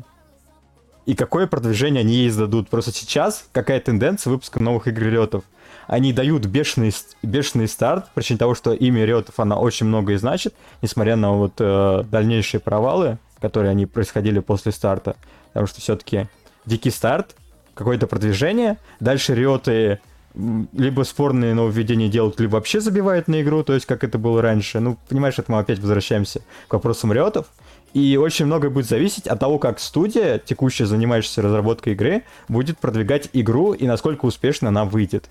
И 1.06 1.14
какое 1.14 1.46
продвижение 1.46 2.00
они 2.00 2.14
ей 2.14 2.28
издадут. 2.28 2.68
Просто 2.68 2.92
сейчас 2.92 3.46
какая 3.52 3.80
тенденция 3.80 4.30
выпуска 4.30 4.62
новых 4.62 4.86
игр 4.88 5.02
Риотов. 5.02 5.44
Они 5.88 6.12
дают 6.12 6.46
бешеный, 6.46 6.92
бешеный 7.22 7.66
старт, 7.68 8.06
причем 8.14 8.38
того, 8.38 8.54
что 8.54 8.72
имя 8.72 9.04
Риотов, 9.04 9.38
она 9.40 9.58
очень 9.58 9.86
многое 9.86 10.16
значит, 10.16 10.54
несмотря 10.80 11.16
на 11.16 11.32
вот 11.32 11.54
э, 11.58 12.04
дальнейшие 12.08 12.60
провалы, 12.60 13.18
которые 13.40 13.70
они 13.70 13.86
происходили 13.86 14.38
после 14.38 14.70
старта. 14.70 15.16
Потому 15.48 15.66
что 15.66 15.80
все-таки 15.80 16.28
дикий 16.66 16.90
старт, 16.90 17.36
какое-то 17.74 18.06
продвижение, 18.06 18.78
дальше 19.00 19.34
риоты 19.34 20.00
либо 20.34 21.02
спорные 21.02 21.54
нововведения 21.54 22.08
делают, 22.08 22.40
либо 22.40 22.52
вообще 22.52 22.80
забивают 22.80 23.28
на 23.28 23.42
игру, 23.42 23.62
то 23.62 23.74
есть 23.74 23.86
как 23.86 24.02
это 24.02 24.18
было 24.18 24.40
раньше. 24.40 24.80
Ну, 24.80 24.96
понимаешь, 25.08 25.38
это 25.38 25.52
мы 25.52 25.58
опять 25.58 25.78
возвращаемся 25.78 26.40
к 26.68 26.72
вопросам 26.72 27.12
риотов. 27.12 27.46
И 27.92 28.16
очень 28.16 28.46
многое 28.46 28.70
будет 28.70 28.88
зависеть 28.88 29.26
от 29.26 29.38
того, 29.38 29.58
как 29.58 29.78
студия, 29.78 30.38
текущая 30.38 30.86
занимающаяся 30.86 31.42
разработкой 31.42 31.92
игры, 31.92 32.24
будет 32.48 32.78
продвигать 32.78 33.28
игру 33.34 33.74
и 33.74 33.86
насколько 33.86 34.24
успешно 34.24 34.68
она 34.68 34.86
выйдет. 34.86 35.28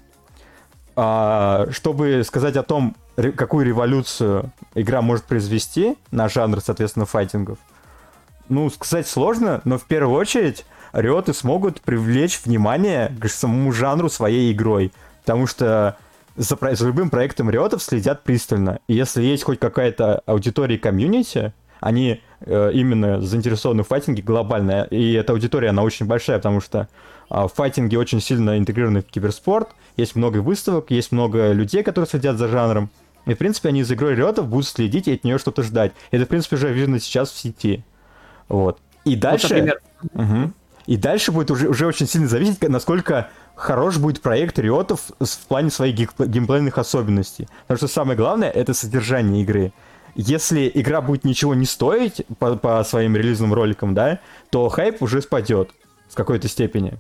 А, 0.96 1.68
чтобы 1.72 2.22
сказать 2.24 2.56
о 2.58 2.64
том, 2.64 2.96
какую 3.36 3.66
революцию 3.66 4.52
игра 4.76 5.02
может 5.02 5.26
произвести 5.26 5.96
на 6.12 6.30
жанр, 6.30 6.62
соответственно, 6.62 7.08
файтингов, 7.08 7.58
ну, 8.50 8.70
сказать 8.70 9.08
сложно, 9.08 9.62
но 9.64 9.80
в 9.80 9.86
первую 9.86 10.20
очередь 10.20 10.66
Риоты 10.94 11.34
смогут 11.34 11.82
привлечь 11.82 12.42
внимание 12.44 13.16
к 13.20 13.28
самому 13.30 13.72
жанру 13.72 14.10
своей 14.10 14.52
игрой. 14.52 14.92
Потому 15.22 15.48
что 15.48 15.98
за, 16.36 16.58
за 16.60 16.88
любым 16.88 17.10
проектом 17.10 17.50
Риотов 17.50 17.84
следят 17.84 18.24
пристально. 18.24 18.80
И 18.88 18.94
если 18.94 19.24
есть 19.24 19.44
хоть 19.44 19.60
какая-то 19.60 20.22
аудитория 20.26 20.78
комьюнити, 20.78 21.54
они 21.80 22.22
э, 22.42 22.72
именно 22.74 23.22
заинтересованы 23.22 23.84
в 23.84 23.88
файтинге 23.88 24.22
глобально. 24.22 24.88
И 24.92 25.14
эта 25.14 25.34
аудитория, 25.34 25.70
она 25.70 25.84
очень 25.84 26.06
большая, 26.06 26.38
потому 26.38 26.62
что 26.62 26.88
э, 27.30 27.48
файтинги 27.54 27.96
очень 27.96 28.22
сильно 28.22 28.58
интегрированы 28.58 29.02
в 29.02 29.06
киберспорт. 29.06 29.70
Есть 29.98 30.16
много 30.16 30.38
выставок, 30.38 30.92
есть 30.92 31.12
много 31.12 31.52
людей, 31.52 31.84
которые 31.84 32.08
следят 32.08 32.38
за 32.38 32.48
жанром. 32.48 32.90
И, 33.26 33.34
в 33.34 33.38
принципе, 33.38 33.70
они 33.70 33.84
за 33.84 33.96
игрой 33.96 34.16
Риотов 34.16 34.48
будут 34.48 34.68
следить 34.68 35.08
и 35.08 35.14
от 35.14 35.24
нее 35.24 35.38
что-то 35.38 35.64
ждать. 35.64 35.92
Это, 36.12 36.26
в 36.26 36.28
принципе, 36.28 36.56
уже 36.56 36.72
видно 36.72 37.00
сейчас 37.00 37.32
в 37.32 37.38
сети. 37.38 37.84
Вот. 38.48 38.80
И 39.06 39.16
дальше... 39.16 39.80
Вот, 40.02 40.24
угу. 40.24 40.52
И 40.86 40.98
дальше 40.98 41.32
будет 41.32 41.52
уже, 41.52 41.70
уже 41.70 41.86
очень 41.86 42.08
сильно 42.08 42.28
зависеть, 42.28 42.62
насколько 42.68 43.30
хорош 43.56 43.98
будет 43.98 44.22
проект 44.22 44.58
Риотов 44.60 45.12
в 45.20 45.48
плане 45.48 45.70
своих 45.70 45.96
геймплейных 45.96 46.78
особенностей. 46.78 47.48
Потому 47.64 47.78
что 47.78 47.88
самое 47.88 48.18
главное— 48.18 48.50
это 48.52 48.74
содержание 48.74 49.44
игры. 49.44 49.74
Если 50.16 50.70
игра 50.74 51.02
будет 51.02 51.24
ничего 51.24 51.56
не 51.56 51.66
стоить 51.66 52.26
по, 52.40 52.56
по 52.56 52.84
своим 52.84 53.16
релизным 53.16 53.54
роликам, 53.54 53.94
да, 53.94 54.20
то 54.50 54.68
хайп 54.70 55.02
уже 55.02 55.22
спадет 55.22 55.72
в 56.10 56.16
какой-то 56.16 56.48
степени. 56.48 57.00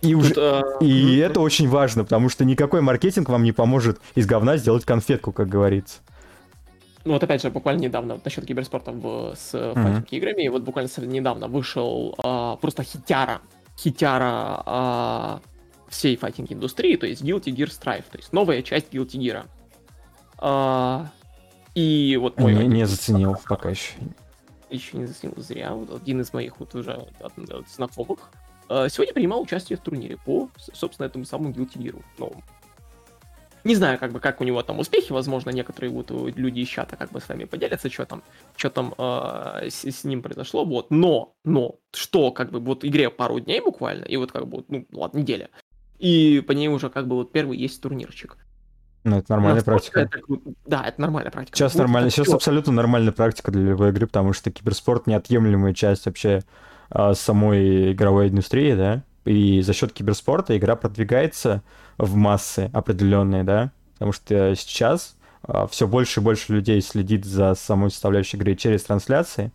И, 0.00 0.14
уже, 0.14 0.34
uh, 0.34 0.62
и 0.80 1.20
uh, 1.20 1.26
это 1.26 1.40
очень 1.40 1.68
важно, 1.68 2.02
потому 2.02 2.28
что 2.28 2.44
никакой 2.44 2.80
маркетинг 2.80 3.28
вам 3.28 3.44
не 3.44 3.52
поможет 3.52 4.00
из 4.16 4.26
говна 4.26 4.56
сделать 4.56 4.84
конфетку, 4.84 5.30
как 5.30 5.48
говорится. 5.48 6.00
Ну 7.04 7.14
вот 7.14 7.22
опять 7.22 7.42
же, 7.42 7.50
буквально 7.50 7.80
недавно 7.80 8.14
вот, 8.14 8.24
насчет 8.24 8.46
киберспорта 8.46 8.92
в, 8.92 9.34
с 9.34 9.54
uh-huh. 9.54 9.74
файтинг-играми, 9.74 10.48
вот 10.48 10.62
буквально 10.62 10.88
недавно 10.98 11.48
вышел 11.48 12.14
uh, 12.22 12.56
просто 12.58 12.84
хитяра, 12.84 13.40
хитяра 13.78 14.62
uh, 14.64 15.40
всей 15.88 16.16
файтинг-индустрии, 16.16 16.96
то 16.96 17.06
есть 17.06 17.22
Guilty 17.22 17.54
Gear 17.54 17.68
Strive, 17.68 18.04
то 18.10 18.18
есть 18.18 18.32
новая 18.32 18.62
часть 18.62 18.92
Guilty 18.92 19.18
Gear. 19.18 19.44
Uh, 20.38 21.06
и 21.74 22.16
вот 22.20 22.38
мой... 22.38 22.54
Не, 22.54 22.66
не 22.66 22.86
заценил 22.86 23.36
пока 23.48 23.70
еще. 23.70 23.94
Еще 24.70 24.96
не 24.96 25.06
заценил 25.06 25.34
зря. 25.36 25.72
Вот 25.72 26.02
один 26.02 26.20
из 26.20 26.32
моих 26.32 26.58
вот 26.60 26.74
уже 26.74 27.06
знакомых 27.74 28.30
Э, 28.72 28.88
сегодня 28.88 29.12
принимал 29.12 29.42
участие 29.42 29.76
в 29.76 29.82
турнире 29.82 30.16
по, 30.16 30.48
собственно, 30.72 31.06
этому 31.06 31.26
самому 31.26 31.52
Guilty 31.52 31.76
Gear 31.76 32.02
новому. 32.16 32.42
Не 33.64 33.74
знаю, 33.74 33.98
как 33.98 34.12
бы, 34.12 34.20
как 34.20 34.40
у 34.40 34.44
него 34.44 34.62
там 34.62 34.78
успехи, 34.78 35.12
возможно, 35.12 35.50
некоторые 35.50 35.90
вот 35.92 36.10
люди 36.10 36.60
из 36.60 36.68
чата 36.68 36.96
как 36.96 37.10
бы 37.12 37.20
с 37.20 37.28
вами 37.28 37.44
поделятся, 37.44 37.90
что 37.90 38.04
там, 38.04 38.22
что 38.56 38.70
там 38.70 38.94
э, 38.98 39.68
с, 39.70 39.84
с 39.84 40.04
ним 40.04 40.22
произошло, 40.22 40.64
вот, 40.64 40.90
но, 40.90 41.34
но, 41.44 41.76
что, 41.92 42.32
как 42.32 42.50
бы, 42.50 42.58
вот 42.60 42.84
игре 42.84 43.10
пару 43.10 43.38
дней 43.40 43.60
буквально, 43.60 44.04
и 44.04 44.16
вот 44.16 44.32
как 44.32 44.46
бы, 44.48 44.64
ну, 44.68 44.86
ладно, 44.92 45.18
неделя, 45.18 45.48
и 45.98 46.42
по 46.46 46.52
ней 46.52 46.68
уже 46.68 46.90
как 46.90 47.06
бы 47.06 47.16
вот 47.16 47.30
первый 47.30 47.56
есть 47.56 47.80
турнирчик. 47.80 48.36
Ну, 49.04 49.18
это 49.18 49.32
нормальная 49.32 49.62
практика. 49.62 50.00
Это, 50.00 50.20
да, 50.66 50.84
это 50.86 51.00
нормальная 51.00 51.32
практика. 51.32 51.56
Сейчас 51.56 51.74
нормально, 51.74 52.10
сейчас 52.10 52.28
абсолютно 52.28 52.72
нормальная 52.72 53.12
практика 53.12 53.50
для 53.50 53.62
любой 53.62 53.90
игры, 53.90 54.06
потому 54.06 54.32
что 54.32 54.50
киберспорт 54.50 55.06
неотъемлемая 55.06 55.74
часть 55.74 56.06
вообще 56.06 56.42
а, 56.90 57.14
самой 57.14 57.92
игровой 57.92 58.28
индустрии, 58.28 58.74
да, 58.74 59.02
и 59.24 59.60
за 59.62 59.72
счет 59.72 59.92
киберспорта 59.92 60.56
игра 60.56 60.76
продвигается 60.76 61.62
в 61.98 62.16
массы 62.16 62.70
определенные, 62.72 63.44
да, 63.44 63.72
потому 63.94 64.12
что 64.12 64.54
сейчас 64.56 65.16
а, 65.42 65.66
все 65.66 65.86
больше 65.86 66.20
и 66.20 66.22
больше 66.22 66.52
людей 66.52 66.80
следит 66.80 67.24
за 67.24 67.54
самой 67.54 67.90
составляющей 67.90 68.36
игры 68.36 68.54
через 68.54 68.82
трансляции. 68.84 69.52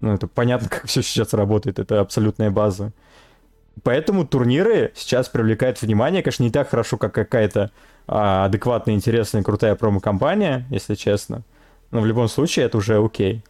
Ну, 0.00 0.14
это 0.14 0.26
понятно, 0.26 0.68
как 0.70 0.86
все 0.86 1.02
сейчас 1.02 1.34
работает, 1.34 1.78
это 1.78 2.00
абсолютная 2.00 2.50
база. 2.50 2.92
Поэтому 3.84 4.26
турниры 4.26 4.92
сейчас 4.96 5.28
привлекают 5.28 5.80
внимание, 5.80 6.22
конечно, 6.22 6.42
не 6.42 6.50
так 6.50 6.70
хорошо, 6.70 6.96
как 6.96 7.14
какая-то 7.14 7.70
а, 8.06 8.46
адекватная, 8.46 8.94
интересная, 8.94 9.42
крутая 9.42 9.74
промо-компания, 9.74 10.66
если 10.70 10.94
честно. 10.94 11.42
Но 11.90 12.00
в 12.00 12.06
любом 12.06 12.28
случае 12.28 12.66
это 12.66 12.78
уже 12.78 13.02
окей. 13.02 13.44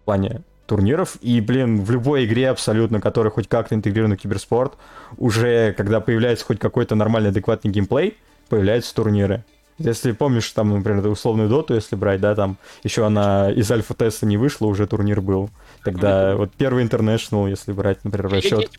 В 0.00 0.04
плане 0.06 0.42
турниров. 0.68 1.16
И, 1.22 1.40
блин, 1.40 1.82
в 1.82 1.90
любой 1.90 2.26
игре 2.26 2.50
абсолютно, 2.50 3.00
которая 3.00 3.32
хоть 3.32 3.48
как-то 3.48 3.74
интегрирована 3.74 4.16
в 4.16 4.20
киберспорт, 4.20 4.74
уже 5.16 5.72
когда 5.72 6.00
появляется 6.00 6.44
хоть 6.44 6.60
какой-то 6.60 6.94
нормальный, 6.94 7.30
адекватный 7.30 7.72
геймплей, 7.72 8.16
появляются 8.48 8.94
турниры. 8.94 9.44
Если 9.78 10.10
помнишь, 10.10 10.50
там, 10.50 10.70
например, 10.70 11.06
условную 11.06 11.48
доту, 11.48 11.74
если 11.74 11.94
брать, 11.94 12.20
да, 12.20 12.34
там 12.34 12.56
еще 12.82 13.06
она 13.06 13.50
из 13.50 13.70
альфа-теста 13.70 14.26
не 14.26 14.36
вышла, 14.36 14.66
уже 14.66 14.88
турнир 14.88 15.20
был. 15.20 15.50
Тогда 15.84 16.34
вот 16.36 16.52
первый 16.56 16.82
интернешнл, 16.82 17.46
если 17.46 17.72
брать, 17.72 18.04
например, 18.04 18.30
расчет. 18.32 18.70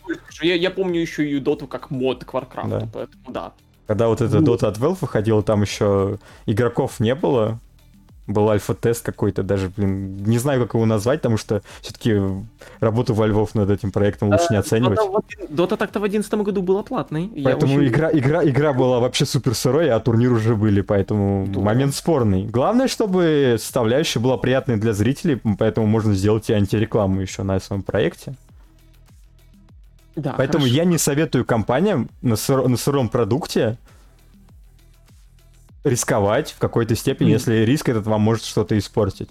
Я, 0.41 0.49
я, 0.49 0.55
я 0.55 0.71
помню 0.71 0.99
еще 0.99 1.29
и 1.29 1.39
доту 1.39 1.67
как 1.67 1.89
мод 1.89 2.25
к 2.25 2.33
Warcraft, 2.33 2.69
да. 2.69 2.89
поэтому 2.93 3.23
да. 3.29 3.53
Когда 3.87 4.09
вот 4.09 4.21
эта 4.21 4.41
дота 4.41 4.67
от 4.67 4.77
Valve 4.77 4.97
выходила, 5.01 5.41
там 5.41 5.61
еще 5.61 6.19
игроков 6.45 6.99
не 6.99 7.15
было, 7.15 7.59
был 8.29 8.49
альфа-тест 8.49 9.03
какой-то, 9.03 9.43
даже, 9.43 9.69
блин, 9.75 10.17
не 10.23 10.37
знаю, 10.37 10.61
как 10.61 10.75
его 10.75 10.85
назвать, 10.85 11.19
потому 11.19 11.37
что 11.37 11.61
все-таки 11.81 12.15
работу 12.79 13.13
во 13.13 13.27
Львов 13.27 13.55
над 13.55 13.69
этим 13.69 13.91
проектом 13.91 14.29
лучше 14.29 14.47
не 14.51 14.57
э, 14.57 14.59
оценивать. 14.59 14.99
Дота 15.49 15.77
так-то 15.77 15.99
в 15.99 16.03
2011 16.03 16.33
году 16.45 16.61
была 16.61 16.83
платной. 16.83 17.31
Поэтому 17.43 17.75
очень... 17.75 17.87
игра, 17.87 18.09
игра, 18.11 18.43
игра 18.45 18.73
была 18.73 18.99
вообще 18.99 19.25
супер 19.25 19.55
сырой, 19.55 19.89
а 19.89 19.99
турнир 19.99 20.31
уже 20.31 20.55
были, 20.55 20.81
поэтому 20.81 21.47
да. 21.47 21.59
момент 21.59 21.95
спорный. 21.95 22.45
Главное, 22.45 22.87
чтобы 22.87 23.57
составляющая 23.59 24.19
была 24.19 24.37
приятной 24.37 24.77
для 24.77 24.93
зрителей, 24.93 25.41
поэтому 25.57 25.87
можно 25.87 26.13
сделать 26.13 26.49
и 26.49 26.53
антирекламу 26.53 27.21
еще 27.21 27.43
на 27.43 27.59
своем 27.59 27.83
проекте. 27.83 28.35
Да, 30.15 30.33
Поэтому 30.37 30.63
хорошо. 30.63 30.75
я 30.75 30.85
не 30.85 30.97
советую 30.97 31.45
компаниям 31.45 32.09
на, 32.21 32.35
сыр, 32.35 32.67
на 32.67 32.77
сыром 32.77 33.09
продукте 33.09 33.77
рисковать 35.83 36.51
в 36.51 36.59
какой-то 36.59 36.95
степени, 36.95 37.29
mm. 37.29 37.33
если 37.33 37.55
риск 37.57 37.89
этот 37.89 38.05
вам 38.05 38.21
может 38.21 38.43
что-то 38.43 38.77
испортить. 38.77 39.29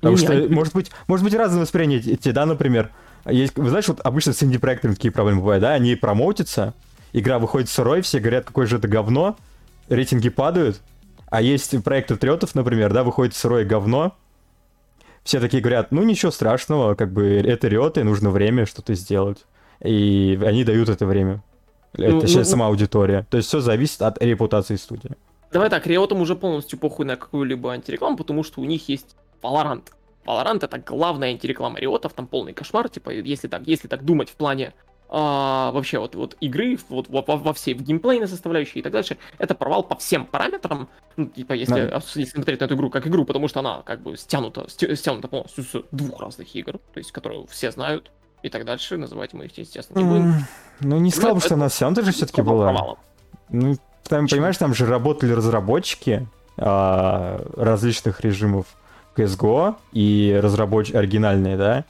Потому 0.00 0.16
не, 0.16 0.22
что, 0.22 0.34
не, 0.34 0.48
может 0.48 0.74
быть, 0.74 0.90
может 1.06 1.24
быть 1.24 1.34
разное 1.34 1.62
восприятие, 1.62 2.32
да, 2.32 2.46
например. 2.46 2.90
Есть, 3.26 3.56
вы 3.56 3.68
знаете, 3.68 3.92
вот 3.92 4.00
обычно 4.04 4.32
с 4.32 4.42
инди-проектами 4.42 4.94
такие 4.94 5.10
проблемы 5.10 5.40
бывают, 5.40 5.60
да, 5.60 5.72
они 5.72 5.96
промоутятся, 5.96 6.74
игра 7.12 7.38
выходит 7.38 7.68
сырой, 7.68 8.00
все 8.00 8.20
говорят, 8.20 8.44
какое 8.44 8.66
же 8.66 8.76
это 8.76 8.88
говно, 8.88 9.36
рейтинги 9.88 10.28
падают, 10.28 10.80
а 11.26 11.42
есть 11.42 11.82
проект 11.82 12.18
Триотов, 12.18 12.54
например, 12.54 12.92
да, 12.92 13.02
выходит 13.02 13.34
сырое 13.34 13.64
говно, 13.64 14.16
все 15.24 15.40
такие 15.40 15.62
говорят, 15.62 15.92
ну 15.92 16.02
ничего 16.04 16.30
страшного, 16.30 16.94
как 16.94 17.12
бы 17.12 17.26
это 17.26 17.68
Риоты, 17.68 18.02
нужно 18.04 18.30
время 18.30 18.64
что-то 18.64 18.94
сделать. 18.94 19.44
И 19.82 20.38
они 20.42 20.64
дают 20.64 20.88
это 20.88 21.06
время. 21.06 21.42
Ну, 21.96 22.20
Точнее, 22.20 22.38
ну, 22.38 22.44
сама 22.44 22.66
аудитория. 22.66 23.26
То 23.30 23.36
есть 23.36 23.48
все 23.48 23.60
зависит 23.60 24.00
от 24.02 24.22
репутации 24.22 24.76
студии. 24.76 25.10
Давай 25.52 25.70
так, 25.70 25.86
Риотам 25.86 26.20
уже 26.20 26.36
полностью 26.36 26.78
похуй 26.78 27.06
на 27.06 27.16
какую-либо 27.16 27.72
антирекламу, 27.72 28.16
потому 28.16 28.42
что 28.42 28.60
у 28.60 28.64
них 28.64 28.88
есть 28.88 29.16
Valorant. 29.42 29.84
Valorant 30.26 30.64
это 30.64 30.78
главная 30.78 31.30
антиреклама 31.30 31.78
Риотов, 31.78 32.12
там 32.12 32.26
полный 32.26 32.52
кошмар, 32.52 32.88
типа, 32.88 33.10
если 33.10 33.48
так, 33.48 33.62
если 33.66 33.88
так 33.88 34.04
думать 34.04 34.28
в 34.28 34.34
плане 34.34 34.74
а, 35.10 35.70
вообще 35.72 35.98
вот, 35.98 36.14
вот 36.14 36.36
игры, 36.40 36.78
вот 36.90 37.08
во, 37.08 37.22
во 37.22 37.52
всей, 37.54 37.72
в 37.72 37.82
геймплейной 37.82 38.28
составляющей 38.28 38.80
и 38.80 38.82
так 38.82 38.92
дальше, 38.92 39.16
это 39.38 39.54
провал 39.54 39.82
по 39.82 39.96
всем 39.96 40.26
параметрам, 40.26 40.88
ну, 41.16 41.26
типа, 41.26 41.54
если, 41.54 41.88
да. 41.88 42.02
если 42.14 42.24
смотреть 42.24 42.60
на 42.60 42.66
эту 42.66 42.74
игру 42.74 42.90
как 42.90 43.06
игру, 43.06 43.24
потому 43.24 43.48
что 43.48 43.60
она 43.60 43.82
как 43.82 44.02
бы 44.02 44.18
стянута, 44.18 44.66
стянута 44.68 45.28
полностью 45.28 45.64
с 45.64 45.82
двух 45.92 46.20
разных 46.20 46.54
игр, 46.54 46.78
то 46.92 46.98
есть, 46.98 47.10
которые 47.10 47.46
все 47.46 47.70
знают, 47.70 48.10
и 48.42 48.50
так 48.50 48.66
дальше, 48.66 48.98
называть 48.98 49.32
мы 49.32 49.46
их, 49.46 49.56
естественно, 49.56 49.98
не 49.98 50.04
будем. 50.04 50.34
Ну, 50.80 50.98
не 50.98 51.10
сказал 51.10 51.36
бы, 51.36 51.40
что 51.40 51.54
она 51.54 51.70
стянута 51.70 52.02
же 52.02 52.12
все-таки 52.12 52.42
была. 52.42 52.96
Ну, 53.48 53.78
там, 54.06 54.28
понимаешь, 54.28 54.56
там 54.56 54.74
же 54.74 54.86
работали 54.86 55.32
разработчики 55.32 56.26
а, 56.56 57.44
различных 57.56 58.20
режимов 58.20 58.66
CSGO 59.16 59.76
и 59.92 60.38
разработчики 60.42 60.96
оригинальные, 60.96 61.56
да? 61.56 61.84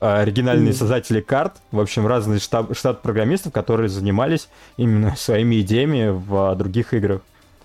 А, 0.00 0.20
оригинальные 0.20 0.72
mm. 0.72 0.76
создатели 0.76 1.20
карт, 1.20 1.54
в 1.70 1.80
общем, 1.80 2.06
разный 2.06 2.40
штаб, 2.40 2.76
штат 2.76 3.02
программистов, 3.02 3.52
которые 3.52 3.88
занимались 3.88 4.48
именно 4.76 5.14
своими 5.16 5.60
идеями 5.60 6.08
в 6.10 6.54
других 6.56 6.94
играх. 6.94 7.20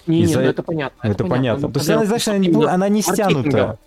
Не, 0.06 0.22
не, 0.22 0.36
ну 0.36 0.42
это 0.42 0.63
понятно. 0.63 1.00
Это, 1.02 1.12
это 1.12 1.24
понятно. 1.26 1.68
понятно. 1.68 1.74
То 1.74 1.80
есть, 1.80 1.90
она, 1.90 2.06
знаешь, 2.06 2.28
она, 2.28 2.38
не, 2.38 2.66
она 2.66 2.90
не 2.90 3.02
стянута. 3.02 3.78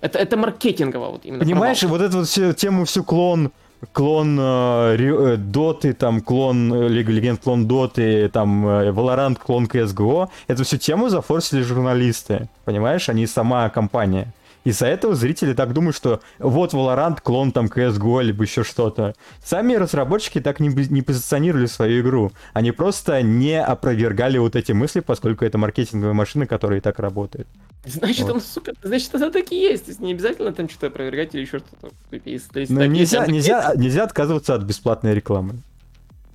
Это, 0.00 0.18
это 0.18 0.36
маркетингово 0.36 1.10
вот 1.10 1.24
именно. 1.24 1.40
Понимаешь, 1.40 1.80
провал. 1.80 1.98
вот 1.98 2.04
эту 2.04 2.18
вот 2.18 2.28
всю 2.28 2.52
тему, 2.52 2.84
всю 2.84 3.04
клон 3.04 3.50
клон 3.92 4.38
э, 4.38 4.96
э, 4.98 5.36
Доты, 5.36 5.92
там 5.92 6.20
клон 6.20 6.72
э, 6.72 6.88
Легенд, 6.88 7.40
клон 7.42 7.66
Доты, 7.66 8.28
там 8.28 8.66
Valorant, 8.66 9.38
клон 9.38 9.66
CSGO. 9.66 10.28
Эту 10.48 10.64
всю 10.64 10.76
тему 10.76 11.08
зафорсили 11.08 11.62
журналисты, 11.62 12.48
понимаешь? 12.64 13.08
Они 13.08 13.26
сама 13.26 13.68
компания. 13.70 14.32
Из-за 14.62 14.86
этого 14.86 15.14
зрители 15.14 15.54
так 15.54 15.72
думают, 15.72 15.96
что 15.96 16.20
вот 16.38 16.74
Valorant, 16.74 17.20
клон 17.22 17.50
там 17.50 17.66
CSGO, 17.66 18.22
либо 18.22 18.44
еще 18.44 18.62
что-то. 18.62 19.14
Сами 19.42 19.74
разработчики 19.74 20.40
так 20.40 20.60
не, 20.60 20.68
не 20.68 21.00
позиционировали 21.00 21.66
свою 21.66 22.02
игру. 22.02 22.32
Они 22.52 22.70
просто 22.70 23.22
не 23.22 23.60
опровергали 23.60 24.36
вот 24.36 24.56
эти 24.56 24.72
мысли, 24.72 25.00
поскольку 25.00 25.46
это 25.46 25.56
маркетинговая 25.56 26.12
машина, 26.12 26.46
которая 26.46 26.78
и 26.78 26.82
так 26.82 26.98
работает. 26.98 27.48
Значит, 27.84 28.22
Вот. 28.26 28.32
он 28.34 28.40
супер, 28.40 28.74
значит, 28.82 29.14
это 29.14 29.30
так 29.30 29.50
и 29.52 29.56
есть. 29.56 29.86
То 29.86 29.90
есть 29.90 30.00
не 30.00 30.12
обязательно 30.12 30.52
там 30.52 30.68
что-то 30.68 30.88
опровергать 30.88 31.34
или 31.34 31.42
еще 31.42 31.58
что-то. 31.60 31.94
Если, 32.10 32.60
если 32.60 32.74
Но 32.74 32.80
так 32.80 32.90
есть, 32.90 33.12
Ну, 33.12 33.20
нельзя, 33.20 33.26
нельзя, 33.26 33.72
нельзя 33.76 34.04
отказываться 34.04 34.54
от 34.54 34.62
бесплатной 34.62 35.14
рекламы. 35.14 35.54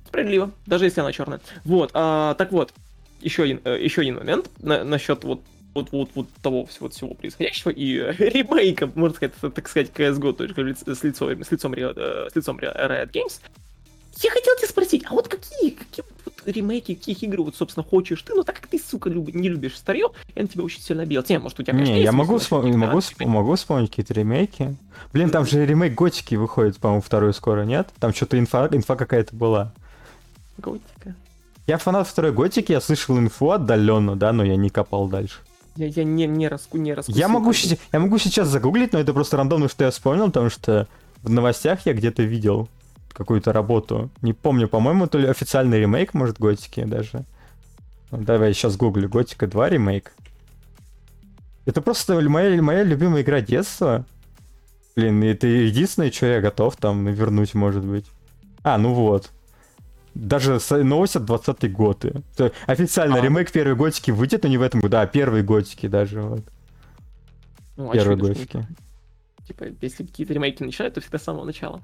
Справедливо, 0.08 0.50
даже 0.66 0.86
если 0.86 1.00
она 1.00 1.12
черная. 1.12 1.40
Вот, 1.64 1.90
а, 1.94 2.34
так 2.34 2.50
вот, 2.52 2.72
еще 3.20 3.44
один, 3.44 3.60
э, 3.64 3.78
еще 3.80 4.00
один 4.02 4.16
момент 4.16 4.50
на- 4.60 4.84
насчет 4.84 5.24
вот 5.24 5.40
вот, 5.74 5.92
вот, 5.92 6.10
вот 6.14 6.28
того 6.42 6.64
всего, 6.64 6.88
всего 6.88 7.12
происходящего 7.14 7.70
и 7.70 7.98
э, 7.98 8.12
ремейка, 8.18 8.90
можно 8.94 9.14
сказать, 9.14 9.34
так 9.54 9.68
сказать, 9.68 9.90
CSGO 9.94 10.32
только 10.32 10.62
с 10.74 11.02
лицом, 11.04 11.28
с 11.44 11.50
лицом, 11.52 11.74
э, 11.74 12.28
с 12.32 12.34
лицом 12.34 12.58
Riot 12.58 13.12
Games. 13.12 13.40
Я 14.22 14.30
хотел 14.30 14.56
тебя 14.56 14.68
спросить, 14.68 15.04
а 15.06 15.12
вот 15.12 15.28
какие, 15.28 15.70
какие 15.70 16.02
ремейки, 16.46 16.94
каких 16.94 17.22
игр 17.22 17.42
вот, 17.42 17.56
собственно, 17.56 17.84
хочешь 17.84 18.22
ты, 18.22 18.34
ну 18.34 18.42
так 18.44 18.56
как 18.56 18.66
ты, 18.68 18.78
сука, 18.78 19.10
люб- 19.10 19.34
не 19.34 19.48
любишь 19.48 19.76
старье, 19.76 20.08
на 20.34 20.46
тебя 20.46 20.64
очень 20.64 20.80
сильно 20.80 21.02
обидел. 21.02 21.22
Тем, 21.22 21.42
может, 21.42 21.58
у 21.60 21.62
тебя, 21.62 21.72
конечно, 21.72 21.92
Не, 21.92 22.02
я 22.02 22.12
могу, 22.12 22.36
вспом- 22.36 22.62
насчет 22.62 22.76
могу, 22.76 22.98
вспом- 22.98 23.28
могу 23.28 23.54
вспомнить 23.56 23.90
какие-то 23.90 24.14
ремейки. 24.14 24.76
Блин, 25.12 25.30
там 25.30 25.46
же 25.46 25.64
ремейк 25.64 25.94
Готики 25.94 26.34
выходит, 26.34 26.78
по-моему, 26.78 27.02
второй 27.02 27.34
скоро, 27.34 27.62
нет? 27.64 27.88
Там 27.98 28.12
что-то 28.14 28.38
инфа, 28.38 28.68
инфа 28.72 28.96
какая-то 28.96 29.34
была. 29.34 29.72
Готика. 30.58 31.14
Я 31.66 31.78
фанат 31.78 32.06
второй 32.06 32.32
Готики, 32.32 32.72
я 32.72 32.80
слышал 32.80 33.18
инфу 33.18 33.50
отдаленно, 33.50 34.16
да, 34.16 34.32
но 34.32 34.44
я 34.44 34.56
не 34.56 34.70
копал 34.70 35.08
дальше. 35.08 35.40
Я, 35.76 35.86
я 35.86 36.04
не, 36.04 36.26
не, 36.26 36.48
раску, 36.48 36.78
не 36.78 36.94
раскусил. 36.94 37.18
Я 37.18 37.28
могу, 37.28 37.52
я 37.92 37.98
могу 38.00 38.18
сейчас 38.18 38.48
загуглить, 38.48 38.92
но 38.92 38.98
это 38.98 39.12
просто 39.12 39.36
рандомно, 39.36 39.68
что 39.68 39.84
я 39.84 39.90
вспомнил, 39.90 40.26
потому 40.26 40.48
что 40.48 40.88
в 41.22 41.28
новостях 41.30 41.84
я 41.84 41.92
где-то 41.92 42.22
видел 42.22 42.68
какую-то 43.16 43.52
работу. 43.52 44.10
Не 44.20 44.32
помню, 44.32 44.68
по-моему, 44.68 45.06
то 45.06 45.18
ли 45.18 45.26
официальный 45.26 45.80
ремейк, 45.80 46.14
может, 46.14 46.38
Готики 46.38 46.84
даже. 46.84 47.24
Ну, 48.10 48.18
давай 48.18 48.52
сейчас 48.52 48.76
гуглю. 48.76 49.08
Готика 49.08 49.46
2 49.46 49.70
ремейк. 49.70 50.12
Это 51.64 51.80
просто 51.82 52.20
моя, 52.20 52.62
моя 52.62 52.84
любимая 52.84 53.22
игра 53.22 53.40
детства. 53.40 54.04
Блин, 54.94 55.22
это 55.24 55.46
единственное, 55.46 56.12
что 56.12 56.26
я 56.26 56.40
готов 56.40 56.76
там 56.76 57.06
вернуть, 57.06 57.54
может 57.54 57.84
быть. 57.84 58.06
А, 58.62 58.78
ну 58.78 58.94
вот. 58.94 59.30
Даже 60.14 60.58
новость 60.70 61.16
от 61.16 61.24
20 61.24 61.72
год. 61.72 62.04
То 62.36 62.52
Официально 62.66 63.16
А. 63.16 63.20
ремейк 63.20 63.50
первой 63.50 63.74
готики 63.74 64.10
выйдет, 64.10 64.44
но 64.44 64.48
не 64.48 64.58
в 64.58 64.62
этом 64.62 64.80
году, 64.80 64.98
а 64.98 65.06
первой 65.06 65.42
готики 65.42 65.88
даже. 65.88 66.22
Вот. 66.22 66.44
Ну, 67.76 67.92
Первой 67.92 68.14
очевидно, 68.14 68.34
что 68.34 68.58
готики. 68.58 68.68
Типа, 69.46 69.64
если 69.80 70.04
какие-то 70.04 70.32
ремейки 70.32 70.62
начинают, 70.62 70.94
то 70.94 71.00
всегда 71.00 71.18
с 71.18 71.22
самого 71.22 71.44
начала. 71.44 71.82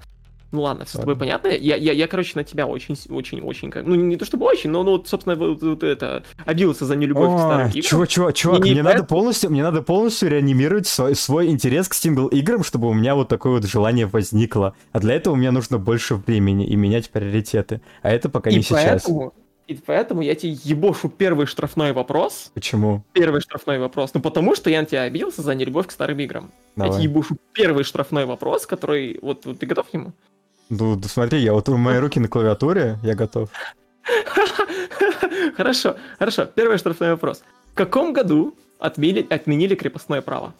Ну 0.53 0.61
ладно, 0.61 0.85
все 0.85 0.97
с 0.99 1.01
тобой 1.01 1.15
понятно. 1.15 1.47
Я, 1.47 1.75
я, 1.75 1.91
я, 1.93 2.07
короче, 2.07 2.33
на 2.35 2.43
тебя 2.43 2.67
очень, 2.67 2.95
очень, 3.09 3.41
очень, 3.41 3.73
ну 3.83 3.95
не 3.95 4.17
то 4.17 4.23
чтобы 4.23 4.45
очень, 4.45 4.69
но, 4.69 4.83
ну, 4.83 4.91
вот, 4.91 5.07
собственно, 5.07 5.35
вот, 5.35 5.63
вот 5.63 5.81
это, 5.81 6.23
обиделся 6.45 6.85
за 6.85 6.95
нелюбовь 6.95 7.35
к 7.35 7.39
старым 7.39 7.67
играм. 7.69 7.81
чувак, 7.81 8.07
чувак, 8.07 8.33
чувак, 8.35 8.59
Не- 8.59 8.69
не 8.69 8.73
мне 8.75 8.83
надо 8.83 8.97
поэтому- 8.99 9.07
полностью, 9.07 9.49
мне 9.49 9.63
надо 9.63 9.81
полностью 9.81 10.29
реанимировать 10.29 10.85
свой, 10.85 11.15
свой 11.15 11.47
интерес 11.47 11.87
к 11.87 11.95
сингл-играм, 11.95 12.63
чтобы 12.63 12.87
у 12.87 12.93
меня 12.93 13.15
вот 13.15 13.29
такое 13.29 13.53
вот 13.53 13.65
желание 13.65 14.05
возникло. 14.05 14.75
А 14.91 14.99
для 14.99 15.15
этого 15.15 15.33
мне 15.33 15.49
нужно 15.49 15.79
больше 15.79 16.15
времени 16.15 16.67
и 16.67 16.75
менять 16.75 17.09
приоритеты. 17.09 17.81
А 18.03 18.11
это 18.11 18.29
пока 18.29 18.51
и 18.51 18.55
не 18.57 18.61
сейчас. 18.61 18.83
поэтому, 19.05 19.33
и 19.65 19.73
поэтому 19.73 20.21
я 20.21 20.35
тебе 20.35 20.55
ебошу 20.63 21.09
первый 21.09 21.47
штрафной 21.47 21.93
вопрос. 21.93 22.51
Почему? 22.53 23.03
Первый 23.13 23.41
штрафной 23.41 23.79
вопрос. 23.79 24.11
Ну 24.13 24.21
потому 24.21 24.55
что 24.55 24.69
я 24.69 24.81
на 24.81 24.85
тебя 24.85 25.01
обиделся 25.01 25.41
за 25.41 25.55
нелюбовь 25.55 25.87
к 25.87 25.91
старым 25.91 26.19
играм. 26.19 26.51
Я 26.75 26.83
Давай. 26.83 26.99
тебе 26.99 27.09
ебушу 27.09 27.37
первый 27.53 27.83
штрафной 27.83 28.25
вопрос, 28.25 28.67
который... 28.67 29.17
Вот, 29.21 29.45
вот 29.45 29.59
ты 29.59 29.65
готов 29.65 29.87
к 29.89 29.93
нему? 29.93 30.13
Ну, 30.79 30.95
да 30.95 31.07
смотри, 31.07 31.39
я 31.39 31.53
вот 31.53 31.69
у 31.69 31.77
мои 31.77 31.97
руки 31.99 32.19
на 32.19 32.27
клавиатуре, 32.27 32.97
я 33.03 33.15
готов. 33.15 33.49
Хорошо, 35.57 35.97
хорошо. 36.19 36.45
Первый 36.45 36.77
штрафной 36.77 37.11
вопрос. 37.11 37.43
В 37.73 37.75
каком 37.75 38.13
году 38.13 38.55
отменили, 38.79 39.25
отменили 39.29 39.75
крепостное 39.75 40.21
право? 40.21 40.53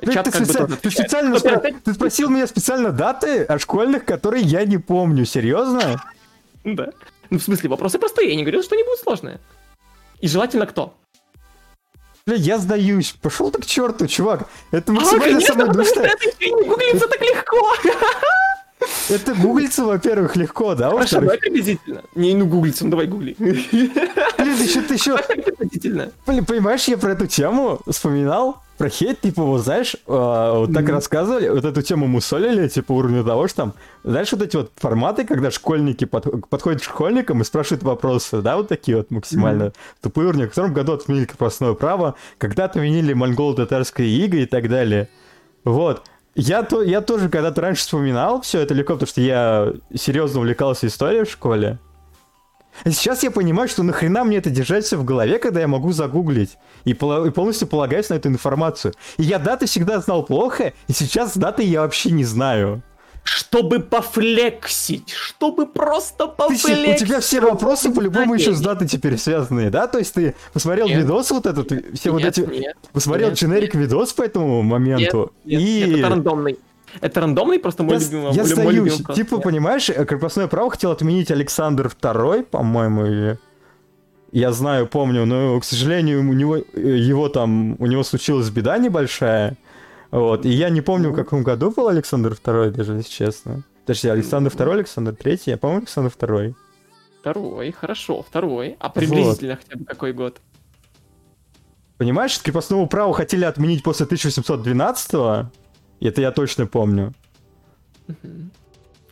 Ты, 0.00 0.12
Чат 0.12 0.24
ты 0.24 0.30
как 0.30 0.40
бы 0.42 0.46
специ- 0.46 0.58
тоже 0.58 0.76
ты 0.76 0.90
специально 0.90 1.34
спро- 1.36 1.80
ты 1.84 1.92
спросил 1.94 2.30
меня 2.30 2.46
специально 2.46 2.90
даты 2.90 3.44
о 3.44 3.58
школьных, 3.58 4.04
которые 4.04 4.42
я 4.44 4.64
не 4.64 4.78
помню. 4.78 5.24
Серьезно? 5.24 6.02
Да. 6.64 6.90
Ну, 7.30 7.38
в 7.38 7.42
смысле, 7.42 7.70
вопросы 7.70 7.98
простые. 7.98 8.28
Я 8.30 8.36
не 8.36 8.42
говорил, 8.42 8.62
что 8.62 8.74
они 8.74 8.84
будут 8.84 9.00
сложные. 9.00 9.40
И 10.20 10.28
желательно 10.28 10.66
кто? 10.66 10.94
Бля, 12.30 12.38
я 12.38 12.58
сдаюсь. 12.58 13.16
Пошел 13.20 13.50
ты 13.50 13.60
к 13.60 13.66
черту, 13.66 14.06
чувак. 14.06 14.48
Это 14.70 14.92
А, 14.92 14.94
максимально 14.94 15.24
конечно, 15.24 15.46
самое 15.48 15.66
потому 15.68 15.84
что 15.84 15.94
душное. 15.96 16.14
это 16.14 16.28
еще 16.28 16.50
не 16.52 16.62
гуглится 16.68 17.08
так 17.08 17.20
легко. 17.20 17.74
Это 19.10 19.34
гуглится, 19.34 19.84
во-первых, 19.84 20.36
легко, 20.36 20.74
да? 20.74 20.88
Хорошо, 20.90 21.20
давай 21.20 21.36
приблизительно. 21.36 22.02
Не, 22.14 22.34
ну 22.34 22.46
гуглится, 22.46 22.84
ну 22.84 22.90
давай 22.92 23.06
гугли. 23.08 23.34
блин, 23.38 23.62
еще 24.62 24.80
ты 24.80 24.94
еще 24.94 25.18
приблизительно. 25.18 26.12
Понимаешь, 26.24 26.84
я 26.84 26.96
про 26.96 27.12
эту 27.12 27.26
тему 27.26 27.80
вспоминал, 27.86 28.62
про 28.80 28.88
хейт, 28.88 29.20
типа, 29.20 29.42
вот 29.42 29.60
знаешь, 29.62 29.94
а, 30.06 30.58
вот 30.60 30.72
так 30.72 30.84
Мгм. 30.84 30.94
рассказывали, 30.94 31.50
вот 31.50 31.66
эту 31.66 31.82
тему 31.82 32.06
мусолили, 32.06 32.66
типа, 32.66 32.92
уровня 32.92 33.22
того, 33.22 33.46
что 33.46 33.56
там, 33.58 33.74
знаешь, 34.04 34.32
вот 34.32 34.40
эти 34.40 34.56
вот 34.56 34.70
форматы, 34.76 35.26
когда 35.26 35.50
школьники 35.50 36.06
под- 36.06 36.48
подходят 36.48 36.80
к 36.80 36.84
школьникам 36.84 37.42
и 37.42 37.44
спрашивают 37.44 37.82
вопросы, 37.82 38.40
да, 38.40 38.56
вот 38.56 38.68
такие 38.68 38.96
вот 38.96 39.10
максимально 39.10 39.72
тупые 40.00 40.28
уровни, 40.28 40.46
в 40.46 40.48
котором 40.48 40.72
году 40.72 40.94
отменили 40.94 41.26
крепостное 41.26 41.74
право, 41.74 42.14
когда 42.38 42.64
отменили 42.64 43.12
монголо-татарское 43.12 44.06
иго 44.06 44.38
и 44.38 44.46
так 44.46 44.70
далее. 44.70 45.10
Вот. 45.64 46.02
Я, 46.34 46.62
то, 46.62 46.80
я 46.82 47.02
тоже 47.02 47.28
когда-то 47.28 47.60
раньше 47.60 47.82
вспоминал 47.82 48.40
все 48.40 48.60
это 48.60 48.72
легко, 48.72 48.94
потому 48.94 49.08
что 49.08 49.20
я 49.20 49.74
серьезно 49.94 50.40
увлекался 50.40 50.86
историей 50.86 51.24
в 51.24 51.30
школе. 51.30 51.78
Сейчас 52.84 53.22
я 53.22 53.30
понимаю, 53.30 53.68
что 53.68 53.82
нахрена 53.82 54.24
мне 54.24 54.38
это 54.38 54.50
держать 54.50 54.84
все 54.84 54.96
в 54.96 55.04
голове, 55.04 55.38
когда 55.38 55.60
я 55.60 55.68
могу 55.68 55.92
загуглить 55.92 56.56
и, 56.84 56.94
пола- 56.94 57.26
и 57.26 57.30
полностью 57.30 57.68
полагаюсь 57.68 58.08
на 58.08 58.14
эту 58.14 58.28
информацию. 58.28 58.94
И 59.18 59.22
я 59.24 59.38
даты 59.38 59.66
всегда 59.66 60.00
знал 60.00 60.22
плохо, 60.24 60.72
и 60.88 60.92
сейчас 60.92 61.36
даты 61.36 61.62
я 61.62 61.82
вообще 61.82 62.10
не 62.10 62.24
знаю. 62.24 62.82
Чтобы 63.22 63.80
пофлексить, 63.80 65.10
чтобы 65.10 65.66
просто 65.66 66.26
Ты 66.26 66.32
пофлексить. 66.36 67.02
у 67.02 67.06
тебя 67.06 67.20
все 67.20 67.40
вопросы 67.42 67.92
по-любому 67.92 68.34
еще 68.34 68.54
с 68.54 68.60
датой 68.60 68.88
теперь 68.88 69.18
связанные, 69.18 69.68
да? 69.68 69.86
То 69.86 69.98
есть 69.98 70.14
ты 70.14 70.34
посмотрел 70.54 70.88
Нет. 70.88 71.00
видос 71.02 71.30
вот 71.30 71.44
этот, 71.44 71.70
все 71.98 72.12
вот 72.12 72.22
нет, 72.22 72.38
эти... 72.38 72.46
нет, 72.48 72.76
Посмотрел 72.92 73.28
нет, 73.28 73.38
дженерик 73.38 73.74
видос 73.74 74.14
по 74.14 74.22
этому 74.22 74.62
моменту, 74.62 75.32
нет, 75.44 75.60
и... 75.60 75.84
нет, 75.84 75.98
это 75.98 76.08
рандомный. 76.08 76.58
Это 77.00 77.20
рандомный, 77.20 77.58
просто 77.58 77.82
мой 77.82 77.94
Я, 77.94 78.00
любимый. 78.00 78.32
я 78.32 78.42
мой 78.42 78.52
сдаюсь. 78.52 78.74
любимый. 78.74 79.14
Типа, 79.14 79.38
понимаешь, 79.38 79.90
э, 79.90 80.04
крепостное 80.04 80.48
право 80.48 80.70
хотел 80.70 80.90
отменить 80.90 81.30
Александр 81.30 81.86
II, 81.86 82.44
по-моему, 82.44 83.06
или... 83.06 83.38
Я 84.32 84.52
знаю, 84.52 84.86
помню, 84.86 85.24
но, 85.26 85.58
к 85.58 85.64
сожалению, 85.64 86.20
у 86.20 86.32
него, 86.32 86.56
э, 86.56 86.62
его 86.74 87.28
там, 87.28 87.76
у 87.80 87.86
него 87.86 88.02
случилась 88.04 88.48
беда 88.50 88.78
небольшая. 88.78 89.56
Вот, 90.10 90.44
и 90.44 90.48
я 90.48 90.70
не 90.70 90.80
помню, 90.80 91.10
в 91.10 91.14
каком 91.16 91.42
году 91.42 91.70
был 91.70 91.88
Александр 91.88 92.32
II, 92.32 92.70
даже, 92.70 92.94
если 92.94 93.10
честно. 93.10 93.62
Подожди, 93.86 94.08
Александр 94.08 94.50
II, 94.52 94.72
Александр 94.72 95.12
III? 95.12 95.40
Я, 95.46 95.56
по-моему, 95.58 95.80
Александр 95.82 96.12
II. 96.18 96.54
Второй, 97.20 97.72
хорошо, 97.72 98.22
второй. 98.22 98.76
А 98.80 98.88
приблизительно 98.88 99.56
хотя 99.56 99.78
бы 99.78 99.84
какой 99.84 100.12
год? 100.12 100.40
Понимаешь, 101.98 102.40
крепостного 102.40 102.86
права 102.86 103.12
хотели 103.12 103.44
отменить 103.44 103.82
после 103.82 104.06
1812-го? 104.06 105.50
Это 106.00 106.20
я 106.20 106.32
точно 106.32 106.66
помню. 106.66 107.12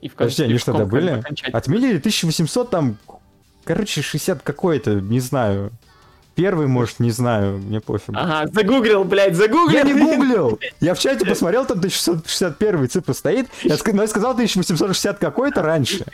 И 0.01 0.09
в 0.09 0.14
Подожди, 0.14 0.45
они 0.45 0.55
в 0.55 0.61
что, 0.61 0.72
каком, 0.72 0.86
как 0.86 0.91
бы, 0.91 1.01
добыли? 1.01 1.20
окончательно? 1.20 1.59
Отменили 1.59 1.99
1800 1.99 2.70
там, 2.70 2.97
короче, 3.64 4.03
60 4.03 4.43
какой-то, 4.43 4.95
не 5.01 5.20
знаю. 5.20 5.72
Первый, 6.34 6.68
может, 6.68 7.01
не 7.01 7.11
знаю, 7.11 7.59
мне 7.59 7.80
пофиг. 7.80 8.11
Ага, 8.14 8.49
загуглил, 8.53 9.03
блядь, 9.03 9.34
загуглил. 9.34 9.70
Я 9.70 9.82
не 9.82 9.93
гуглил! 10.01 10.61
Я 10.78 10.95
в 10.95 10.99
чате 11.01 11.26
посмотрел, 11.26 11.66
там 11.66 11.78
1661 11.78 12.89
цифра 12.89 13.12
стоит, 13.12 13.49
я 13.64 13.76
но 13.93 14.03
я 14.03 14.09
сказал 14.09 14.32
1860 14.32 15.18
какой-то 15.18 15.62
раньше. 15.62 16.05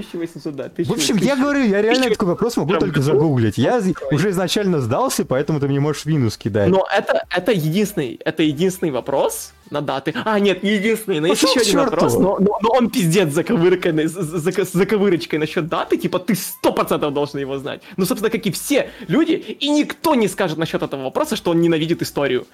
1800, 0.00 0.54
да. 0.54 0.70
В 0.76 0.92
общем, 0.92 1.16
я 1.16 1.36
говорю, 1.36 1.64
я 1.64 1.82
реально 1.82 2.10
такой 2.10 2.28
вопрос 2.28 2.56
могу 2.56 2.74
только 2.76 3.00
загуглить. 3.00 3.58
Я 3.58 3.80
уже 4.10 4.30
изначально 4.30 4.80
сдался, 4.80 5.24
поэтому 5.24 5.60
ты 5.60 5.68
мне 5.68 5.80
можешь 5.80 6.04
минус 6.06 6.36
кидать. 6.36 6.68
Но 6.68 6.86
это, 6.96 7.24
это 7.30 7.52
единственный, 7.52 8.20
это 8.24 8.42
единственный 8.42 8.90
вопрос 8.92 9.52
на 9.70 9.80
даты. 9.80 10.14
А, 10.24 10.38
нет, 10.38 10.62
не 10.62 10.74
единственный, 10.74 11.20
но 11.20 11.26
есть 11.28 11.42
еще 11.42 11.60
один 11.60 11.72
черту! 11.72 11.90
вопрос, 11.90 12.14
но, 12.14 12.38
но, 12.38 12.58
но 12.62 12.70
он 12.70 12.90
пиздец 12.90 13.32
заковырканный, 13.32 14.06
с, 14.06 14.12
с- 14.14 14.68
с 14.68 14.72
заковырочкой 14.72 15.38
насчет 15.38 15.68
даты, 15.68 15.96
типа 15.96 16.18
ты 16.18 16.34
сто 16.34 16.72
процентов 16.72 17.12
должен 17.12 17.40
его 17.40 17.58
знать. 17.58 17.80
Ну, 17.96 18.04
собственно, 18.06 18.30
как 18.30 18.46
и 18.46 18.52
все 18.52 18.90
люди, 19.08 19.32
и 19.32 19.68
никто 19.70 20.14
не 20.14 20.28
скажет 20.28 20.58
насчет 20.58 20.82
этого 20.82 21.04
вопроса, 21.04 21.36
что 21.36 21.50
он 21.50 21.60
ненавидит 21.60 22.02
историю. 22.02 22.46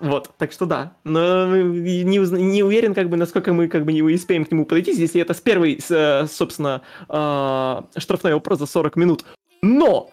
Вот, 0.00 0.30
так 0.38 0.52
что 0.52 0.66
да. 0.66 0.92
Но 1.04 1.46
не, 1.56 2.20
узна- 2.20 2.38
не 2.38 2.62
уверен, 2.62 2.94
как 2.94 3.08
бы, 3.08 3.16
насколько 3.16 3.52
мы 3.52 3.68
как 3.68 3.84
бы 3.84 3.92
не 3.92 4.02
успеем 4.02 4.44
к 4.44 4.50
нему 4.50 4.64
подойти, 4.64 4.92
если 4.92 5.20
это 5.20 5.34
с 5.34 5.40
первой, 5.40 5.80
э, 5.90 6.26
собственно, 6.26 6.82
э, 7.08 7.98
штрафной 8.00 8.34
вопрос 8.34 8.58
за 8.60 8.66
40 8.66 8.96
минут. 8.96 9.24
Но 9.60 10.10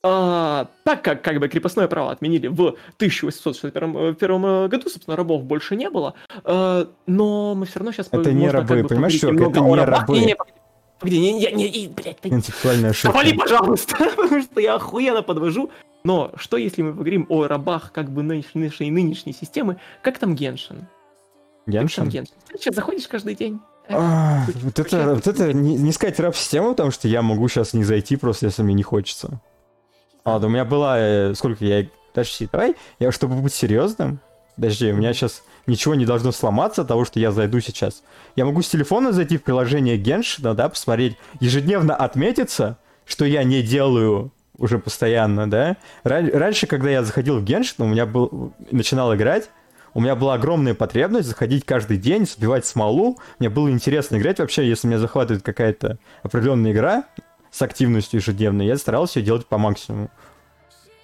а, 0.00 0.68
так 0.84 1.02
как 1.02 1.22
как 1.22 1.40
бы 1.40 1.48
крепостное 1.48 1.88
право 1.88 2.12
отменили 2.12 2.46
в 2.46 2.76
1861 2.96 3.96
э, 3.96 4.14
первом, 4.14 4.46
э, 4.46 4.68
году, 4.68 4.88
собственно, 4.88 5.16
рабов 5.16 5.42
больше 5.42 5.74
не 5.74 5.90
было, 5.90 6.14
э, 6.44 6.84
но 7.06 7.54
мы 7.56 7.66
все 7.66 7.80
равно 7.80 7.90
сейчас... 7.90 8.08
Это 8.12 8.32
не 8.32 8.48
рабы, 8.48 8.84
понимаешь, 8.84 9.18
чувак, 9.18 9.40
это 9.40 9.60
не 9.60 9.74
рабы. 9.84 10.14
Не, 10.14 10.26
не, 10.26 10.36
погоди, 10.98 11.18
не, 11.18 11.32
не, 11.32 11.52
не, 11.52 11.66
и, 11.66 11.88
блядь, 11.88 12.20
ты- 12.20 12.30
ошибка. 12.30 13.12
Повали, 13.12 13.36
пожалуйста, 13.36 13.96
потому 14.16 14.42
что 14.42 14.60
я 14.60 14.74
охуенно 14.74 15.22
подвожу 15.22 15.70
Но 16.04 16.32
что 16.36 16.56
если 16.56 16.82
мы 16.82 16.92
поговорим 16.92 17.26
о 17.28 17.46
рабах 17.46 17.92
как 17.92 18.10
бы 18.10 18.22
нынешней, 18.22 18.62
нынешней, 18.62 18.90
нынешней 18.90 19.32
системы, 19.32 19.78
как 20.02 20.18
там 20.18 20.34
Геншин? 20.34 20.86
Геншин? 21.66 22.04
Там 22.04 22.08
Геншин. 22.08 22.34
Ты 22.48 22.58
сейчас 22.58 22.74
заходишь 22.74 23.06
каждый 23.08 23.34
день. 23.34 23.60
А, 23.90 24.44
вот 24.62 24.78
это, 24.78 25.14
вот 25.14 25.26
это 25.26 25.52
не, 25.52 25.76
не 25.76 25.92
сказать 25.92 26.20
раб-система, 26.20 26.70
потому 26.70 26.90
что 26.90 27.08
я 27.08 27.22
могу 27.22 27.48
сейчас 27.48 27.72
не 27.72 27.84
зайти 27.84 28.16
просто, 28.16 28.46
если 28.46 28.62
мне 28.62 28.74
не 28.74 28.82
хочется. 28.82 29.40
А, 30.24 30.32
Ладно, 30.32 30.48
у 30.48 30.50
меня 30.50 30.64
была, 30.64 30.98
э, 30.98 31.34
сколько 31.34 31.64
я... 31.64 31.86
Подожди, 32.12 32.48
давай, 32.50 32.74
я, 32.98 33.12
чтобы 33.12 33.36
быть 33.36 33.54
серьезным, 33.54 34.20
подожди, 34.56 34.90
у 34.92 34.96
меня 34.96 35.12
сейчас 35.12 35.42
ничего 35.68 35.94
не 35.94 36.06
должно 36.06 36.32
сломаться 36.32 36.82
от 36.82 36.88
того, 36.88 37.04
что 37.04 37.20
я 37.20 37.30
зайду 37.30 37.60
сейчас. 37.60 38.02
Я 38.34 38.44
могу 38.44 38.62
с 38.62 38.68
телефона 38.68 39.12
зайти 39.12 39.36
в 39.36 39.42
приложение 39.42 39.96
Геншина, 39.96 40.54
да, 40.54 40.68
посмотреть, 40.68 41.16
ежедневно 41.40 41.94
отметиться, 41.94 42.78
что 43.04 43.24
я 43.24 43.44
не 43.44 43.62
делаю 43.62 44.32
уже 44.56 44.78
постоянно, 44.78 45.48
да. 45.48 45.76
Ран- 46.02 46.30
раньше, 46.32 46.66
когда 46.66 46.90
я 46.90 47.04
заходил 47.04 47.38
в 47.38 47.44
Геншин, 47.44 47.84
у 47.84 47.88
меня 47.88 48.06
был... 48.06 48.52
начинал 48.70 49.14
играть, 49.14 49.50
у 49.94 50.00
меня 50.00 50.16
была 50.16 50.34
огромная 50.34 50.74
потребность 50.74 51.28
заходить 51.28 51.64
каждый 51.64 51.96
день, 51.96 52.26
сбивать 52.26 52.66
смолу. 52.66 53.18
Мне 53.38 53.48
было 53.48 53.70
интересно 53.70 54.16
играть 54.16 54.38
вообще, 54.38 54.68
если 54.68 54.86
меня 54.86 54.98
захватывает 54.98 55.42
какая-то 55.42 55.98
определенная 56.22 56.72
игра 56.72 57.04
с 57.50 57.62
активностью 57.62 58.20
ежедневной, 58.20 58.66
я 58.66 58.76
старался 58.76 59.20
ее 59.20 59.26
делать 59.26 59.46
по 59.46 59.58
максимуму. 59.58 60.10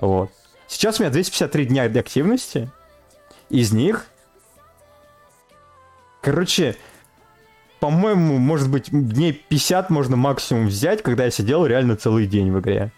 Вот. 0.00 0.30
Сейчас 0.66 0.98
у 0.98 1.02
меня 1.02 1.12
253 1.12 1.66
дня 1.66 1.84
активности. 1.84 2.70
Из 3.50 3.72
них... 3.72 4.06
Короче, 6.24 6.76
по-моему, 7.80 8.38
может 8.38 8.70
быть, 8.70 8.88
дней 8.90 9.34
50 9.34 9.90
можно 9.90 10.16
максимум 10.16 10.68
взять, 10.68 11.02
когда 11.02 11.26
я 11.26 11.30
сидел 11.30 11.66
реально 11.66 11.96
целый 11.96 12.26
день 12.26 12.50
в 12.50 12.60
игре. 12.60 12.92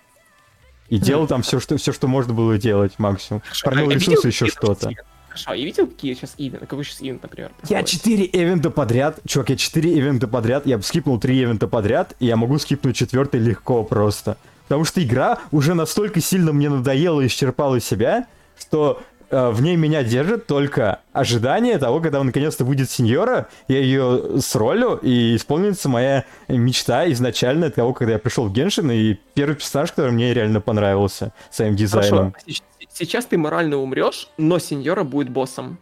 И 0.89 0.99
делал 0.99 1.27
там 1.27 1.43
все, 1.43 1.59
что, 1.59 1.77
все, 1.77 1.93
что 1.93 2.07
можно 2.07 2.33
было 2.33 2.57
делать 2.57 2.93
максимум. 2.99 3.43
Фармил 3.51 3.91
А 3.91 3.95
ресурсы, 3.95 4.11
видел, 4.11 4.29
еще 4.29 4.47
что-то. 4.47 4.93
Хорошо, 5.27 5.55
я 5.55 5.65
видел, 5.65 5.89
какие 5.89 6.15
сейчас 6.15 6.35
ивенты? 6.39 6.67
Какой 6.67 6.85
сейчас 6.85 7.03
ивент, 7.03 7.25
например? 7.25 7.51
Я 7.65 7.79
проходит? 7.79 7.89
4 7.89 8.25
ивента 8.27 8.71
подряд, 8.71 9.19
чувак, 9.27 9.51
я 9.51 9.57
4 9.57 9.99
ивента 9.99 10.29
подряд, 10.29 10.65
я 10.65 10.81
скипнул 10.81 11.19
3 11.19 11.37
ивента 11.37 11.67
подряд, 11.67 12.15
и 12.21 12.27
я 12.27 12.37
могу 12.37 12.61
скипнуть 12.61 12.95
четвертый 12.95 13.41
легко 13.41 13.83
просто. 13.83 14.37
Потому 14.69 14.85
что 14.85 15.03
игра 15.03 15.41
уже 15.51 15.75
настолько 15.75 16.21
сильно 16.21 16.53
мне 16.53 16.69
надоела 16.71 17.23
и 17.23 17.27
исчерпала 17.27 17.81
себя, 17.81 18.29
что 18.57 19.03
в 19.31 19.61
ней 19.61 19.77
меня 19.77 20.03
держит 20.05 20.47
только 20.47 21.01
ожидание 21.13 21.79
того, 21.79 22.01
когда 22.01 22.23
наконец-то 22.23 22.65
выйдет 22.65 22.91
сеньора, 22.91 23.49
я 23.69 23.79
ее 23.79 24.41
сролю, 24.41 24.97
и 24.97 25.37
исполнится 25.37 25.89
моя 25.89 26.25
мечта 26.49 27.11
изначально 27.13 27.71
того, 27.71 27.93
когда 27.93 28.15
я 28.15 28.19
пришел 28.19 28.47
в 28.49 28.53
Геншин, 28.53 28.91
и 28.91 29.17
первый 29.35 29.57
персонаж, 29.57 29.91
который 29.91 30.13
мне 30.13 30.33
реально 30.33 30.61
понравился 30.61 31.33
своим 31.51 31.75
дизайном. 31.75 32.33
Хорошо, 32.33 32.63
сейчас 32.93 33.27
ты 33.27 33.37
морально 33.39 33.79
умрешь, 33.79 34.29
но 34.37 34.59
сеньора 34.59 35.03
будет 35.03 35.29
боссом. 35.29 35.79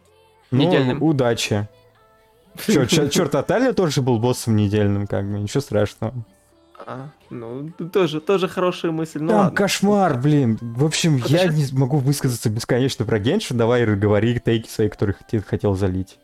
Ну, 0.51 0.59
недельным. 0.67 1.03
удачи. 1.03 1.69
Чё- 2.67 2.87
черт, 2.87 3.33
тотально 3.33 3.75
тоже 3.75 4.01
был 4.01 4.19
боссом 4.19 4.57
недельным, 4.57 5.07
как 5.07 5.25
бы, 5.31 5.39
ничего 5.41 5.61
страшного. 5.61 6.15
А, 6.87 7.09
ну, 7.31 7.71
тоже, 7.93 8.21
тоже 8.21 8.47
хорошая 8.47 8.93
мысль. 8.93 9.21
Ну 9.21 9.29
Там 9.29 9.39
ладно. 9.39 9.57
кошмар, 9.57 10.21
блин. 10.21 10.59
В 10.61 10.85
общем, 10.85 11.17
я 11.27 11.47
не 11.47 11.65
могу 11.73 11.99
высказаться 11.99 12.51
бесконечно 12.51 13.05
про 13.07 13.19
Геншин. 13.19 13.57
Давай 13.57 13.87
говори 13.87 14.39
тейки 14.39 14.69
свои, 14.69 14.89
которые 14.89 15.17
ты 15.31 15.41
хотел 15.41 15.75
залить. 15.75 16.19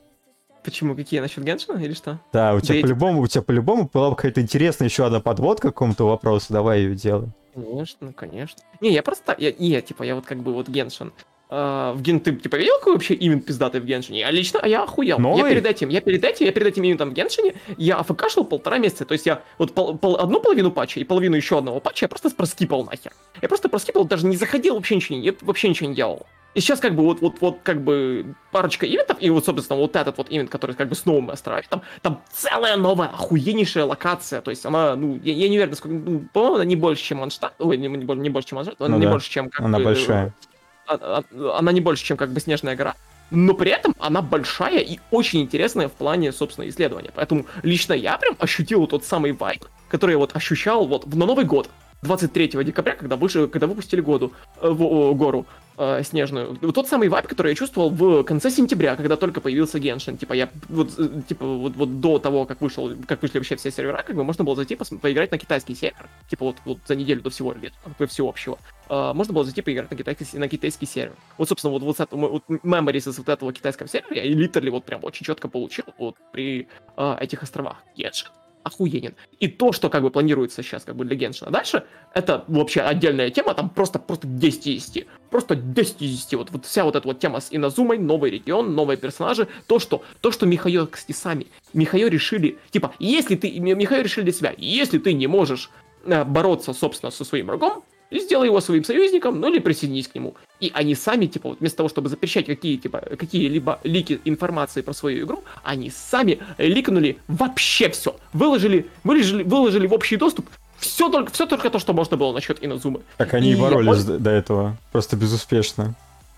Почему? 0.63 0.95
Какие? 0.95 1.21
Насчет 1.21 1.45
Геншина 1.45 1.79
или 1.79 1.95
что? 1.95 2.21
Да, 2.33 2.55
у 2.55 2.61
тебя 2.61 2.83
по-любому, 2.83 3.23
у 3.23 3.27
тебя 3.27 3.43
по-любому 3.43 3.89
была 3.91 4.11
бы 4.11 4.17
какая-то 4.17 4.43
интересная 4.43 4.89
еще 4.89 5.07
одна 5.07 5.21
подводка 5.21 5.71
к 5.71 5.75
какому-то 5.75 6.07
вопросу. 6.07 6.53
Давай 6.53 6.81
ее 6.81 6.95
делай. 6.95 7.29
Конечно, 7.55 8.13
конечно. 8.13 8.63
Не, 8.81 8.93
я 8.93 9.03
просто... 9.03 9.35
Я, 9.39 9.53
не, 9.53 9.81
типа, 9.81 10.03
я 10.03 10.15
вот 10.15 10.27
как 10.27 10.39
бы 10.39 10.53
вот 10.53 10.69
Геншин. 10.69 11.13
А, 11.53 11.93
в 11.95 12.01
Ген... 12.03 12.21
Ты, 12.21 12.37
типа, 12.37 12.57
видел, 12.57 12.75
какой 12.79 12.93
вообще 12.95 13.15
ивент 13.15 13.45
пиздатый 13.45 13.81
в 13.81 13.85
Геншине? 13.85 14.21
Я 14.21 14.31
лично, 14.31 14.61
а 14.63 14.69
я 14.69 14.85
охуел. 14.85 15.17
Я 15.17 15.23
Новый? 15.23 15.51
перед 15.51 15.67
этим, 15.67 15.89
я 15.89 16.01
перед 16.01 16.25
этим, 16.25 16.47
я 16.47 16.53
перед 16.53 16.69
этим 16.69 16.85
ивентом 16.85 17.11
в 17.11 17.13
Геншине, 17.13 17.55
я 17.77 17.97
афкашил 17.97 18.45
полтора 18.45 18.79
месяца. 18.79 19.05
То 19.05 19.13
есть 19.13 19.27
я 19.27 19.43
вот 19.59 19.75
пол- 19.75 19.99
пол- 19.99 20.17
одну 20.17 20.41
половину 20.41 20.71
патча 20.71 21.01
и 21.01 21.05
половину 21.05 21.35
еще 21.37 21.59
одного 21.59 21.81
патча 21.81 22.05
я 22.05 22.09
просто 22.09 22.31
проскипал 22.31 22.85
нахер. 22.85 23.13
Я 23.43 23.49
просто 23.49 23.69
проскипал, 23.69 24.05
даже 24.05 24.27
не 24.27 24.37
заходил, 24.37 24.77
вообще 24.77 24.95
ничего 24.95 25.19
не, 25.19 25.25
я 25.25 25.35
вообще 25.41 25.69
ничего 25.69 25.89
не 25.89 25.97
делал. 25.97 26.27
И 26.55 26.61
сейчас 26.61 26.81
как 26.81 26.97
бы 26.97 27.05
вот, 27.05 27.21
вот, 27.21 27.41
вот 27.41 27.59
как 27.63 27.81
бы 27.83 28.35
парочка 28.51 28.85
ивентов, 28.85 29.19
и 29.21 29.31
вот, 29.31 29.45
собственно, 29.45 29.79
вот 29.79 29.95
этот 29.95 30.19
вот 30.19 30.27
ивент, 30.31 30.51
который 30.51 30.75
как 30.75 30.89
бы 30.89 30.97
с 30.97 31.05
новым 31.07 31.31
островами, 31.31 31.65
там, 31.69 31.83
там 32.03 32.23
целая 32.33 32.77
новая, 32.77 33.07
охуеннейшая 33.09 33.85
локация, 33.85 34.41
то 34.41 34.51
есть 34.51 34.67
она, 34.67 34.97
ну, 34.97 35.21
я, 35.23 35.33
я 35.33 35.49
не 35.49 35.59
уверен, 35.59 35.77
сколько, 35.77 35.95
ну, 35.97 36.25
по-моему, 36.33 36.55
она 36.57 36.65
не 36.65 36.75
больше, 36.75 37.05
чем 37.05 37.19
Манштадт, 37.19 37.55
ой, 37.61 37.77
не, 37.77 37.87
не 37.87 38.05
больше, 38.05 38.21
не 38.23 38.31
больше, 38.31 38.49
чем 38.49 38.57
Манштадт, 38.57 38.81
она 38.81 38.89
Ну 38.89 38.99
не 38.99 39.05
да, 39.07 39.13
больше, 39.13 39.31
чем 39.31 39.49
как 39.49 39.65
Она 39.65 39.79
бы, 39.79 39.85
большая. 39.85 40.25
а- 40.25 40.27
а- 40.27 40.50
она 40.91 41.73
не 41.73 41.81
больше, 41.81 42.05
чем 42.05 42.17
как 42.17 42.31
бы 42.31 42.41
Снежная 42.41 42.77
гора, 42.77 42.95
но 43.31 43.55
при 43.55 43.71
этом 43.71 43.95
она 43.99 44.23
большая 44.23 44.81
и 44.81 44.99
очень 45.11 45.43
интересная 45.43 45.89
в 45.89 45.93
плане, 45.93 46.33
собственно, 46.33 46.69
исследования. 46.69 47.13
Поэтому 47.15 47.47
лично 47.63 47.93
я 47.93 48.19
прям 48.19 48.37
ощутил 48.39 48.87
тот 48.87 49.05
самый 49.05 49.33
вайб, 49.33 49.65
который 49.89 50.13
я 50.13 50.19
вот 50.19 50.35
ощущал 50.35 50.87
вот 50.87 51.07
на 51.07 51.27
Новый 51.27 51.45
год, 51.45 51.71
23 52.03 52.65
декабря, 52.65 52.97
когда, 52.97 53.17
вышли, 53.17 53.47
когда 53.47 53.67
выпустили 53.67 54.01
году, 54.01 54.33
э, 54.61 54.69
в, 54.69 55.15
гору 55.15 55.47
э, 55.77 56.03
снежную. 56.03 56.57
Тот 56.57 56.89
самый 56.89 57.09
вайб, 57.09 57.27
который 57.27 57.51
я 57.51 57.55
чувствовал 57.55 57.91
в 57.91 58.23
конце 58.25 58.51
сентября, 58.51 58.97
когда 58.97 59.17
только 59.17 59.41
появился 59.41 59.79
Геншин. 59.79 60.17
Типа 60.17 60.33
я 60.33 60.49
вот, 60.69 60.99
э, 60.99 61.23
типа 61.29 61.45
вот, 61.45 61.77
вот 61.77 62.01
до 62.01 62.19
того, 62.19 62.47
как 62.47 62.61
вышел, 62.63 62.91
как 63.07 63.21
вышли 63.21 63.39
вообще 63.39 63.57
все 63.57 63.71
сервера, 63.71 64.03
как 64.07 64.17
бы 64.17 64.25
можно 64.25 64.45
было 64.45 64.57
зайти 64.57 64.75
пос- 64.75 64.99
поиграть 64.99 65.31
на 65.31 65.39
китайский 65.39 65.75
сервер. 65.75 66.09
Типа 66.29 66.47
вот, 66.47 66.57
вот 66.65 66.79
за 66.87 66.95
неделю 66.97 67.21
до 67.21 67.31
всего 67.31 67.53
лет, 67.53 67.73
всеобщего. 68.09 68.59
А, 68.89 69.13
можно 69.13 69.35
было 69.35 69.45
зайти 69.45 69.61
поиграть 69.61 69.91
на 69.91 69.97
китайский, 69.97 70.39
на 70.39 70.49
китайский 70.49 70.87
сервер. 70.87 71.17
Вот, 71.37 71.49
собственно, 71.49 71.73
вот, 71.73 71.83
вот, 71.83 71.97
с 71.99 72.01
этого, 72.01 72.29
вот 72.29 72.45
memories 72.49 73.11
из 73.11 73.19
вот 73.19 73.29
этого 73.29 73.53
китайского 73.53 73.89
сервера 73.89 74.15
я 74.17 74.25
литерали 74.25 74.71
вот 74.71 74.85
прям 74.85 75.05
очень 75.05 75.27
четко 75.27 75.49
получил 75.49 75.85
вот 75.99 76.17
при 76.33 76.69
а, 76.97 77.19
этих 77.21 77.43
островах. 77.43 77.77
Геншин 77.97 78.29
охуенен. 78.63 79.15
И 79.39 79.49
то, 79.49 79.73
что 79.73 79.89
как 79.89 80.03
бы 80.03 80.11
планируется 80.11 80.63
сейчас 80.63 80.85
как 80.85 80.97
бы 80.97 81.05
для 81.05 81.17
Геншина 81.17 81.51
дальше, 81.51 81.85
это 82.15 82.45
вообще 82.49 82.81
отдельная 82.81 83.31
тема, 83.31 83.55
там 83.55 83.71
просто, 83.71 83.99
просто 83.99 84.27
10 84.27 84.67
из 84.67 84.87
10. 84.87 85.07
Просто 85.31 85.55
10 85.57 86.03
из 86.03 86.11
10. 86.25 86.35
Вот, 86.35 86.51
вот 86.51 86.67
вся 86.67 86.85
вот 86.85 86.97
эта 86.97 87.07
вот 87.07 87.19
тема 87.21 87.41
с 87.41 87.49
Иназумой, 87.51 87.99
новый 87.99 88.31
регион, 88.31 88.75
новые 88.75 88.97
персонажи, 88.97 89.49
то, 89.67 89.79
что, 89.79 90.03
то, 90.21 90.31
что 90.31 90.47
Михаил, 90.47 90.87
кстати, 90.87 91.17
сами, 91.17 91.47
Михаил 91.73 92.09
решили, 92.09 92.59
типа, 92.71 92.93
если 92.99 93.37
ты, 93.37 93.59
Ми- 93.61 93.75
Михаил 93.75 94.03
решили 94.03 94.25
для 94.25 94.33
себя, 94.33 94.55
если 94.57 94.99
ты 94.99 95.13
не 95.13 95.27
можешь 95.27 95.71
э, 96.05 96.25
бороться, 96.25 96.73
собственно, 96.73 97.11
со 97.11 97.25
своим 97.25 97.47
врагом, 97.47 97.85
сделай 98.19 98.47
его 98.47 98.61
своим 98.61 98.85
союзником, 98.85 99.41
ну 99.41 99.49
или 99.49 99.59
присоединись 99.59 100.09
к 100.09 100.15
нему. 100.15 100.35
И 100.59 100.71
они 100.75 100.95
сами, 100.95 101.27
типа, 101.27 101.51
вот 101.51 101.61
вместо 101.61 101.79
того, 101.79 101.89
чтобы 101.89 102.09
запрещать 102.09 102.47
какие, 102.47 102.77
типа, 102.77 103.01
какие-либо 103.19 103.81
лики 103.85 104.21
информации 104.25 104.83
про 104.83 104.93
свою 104.93 105.27
игру, 105.27 105.45
они 105.63 105.91
сами 105.91 106.41
ликнули 106.59 107.19
вообще 107.29 107.89
все. 107.91 108.17
Выложили, 108.33 108.87
выложили, 109.05 109.43
выложили 109.43 109.87
в 109.87 109.93
общий 109.93 110.17
доступ 110.17 110.47
все 110.81 111.11
только, 111.11 111.31
все 111.31 111.47
только 111.47 111.71
то, 111.71 111.79
что 111.79 111.93
можно 111.93 112.17
было 112.17 112.33
насчет 112.33 112.65
Иназумы. 112.65 113.01
Так 113.19 113.35
они 113.35 113.51
и 113.51 113.53
И 113.53 113.57
боролись 113.57 114.05
я 114.05 114.19
до, 114.19 114.31
этого. 114.31 114.77
Просто 114.93 115.17
безуспешно. 115.17 115.95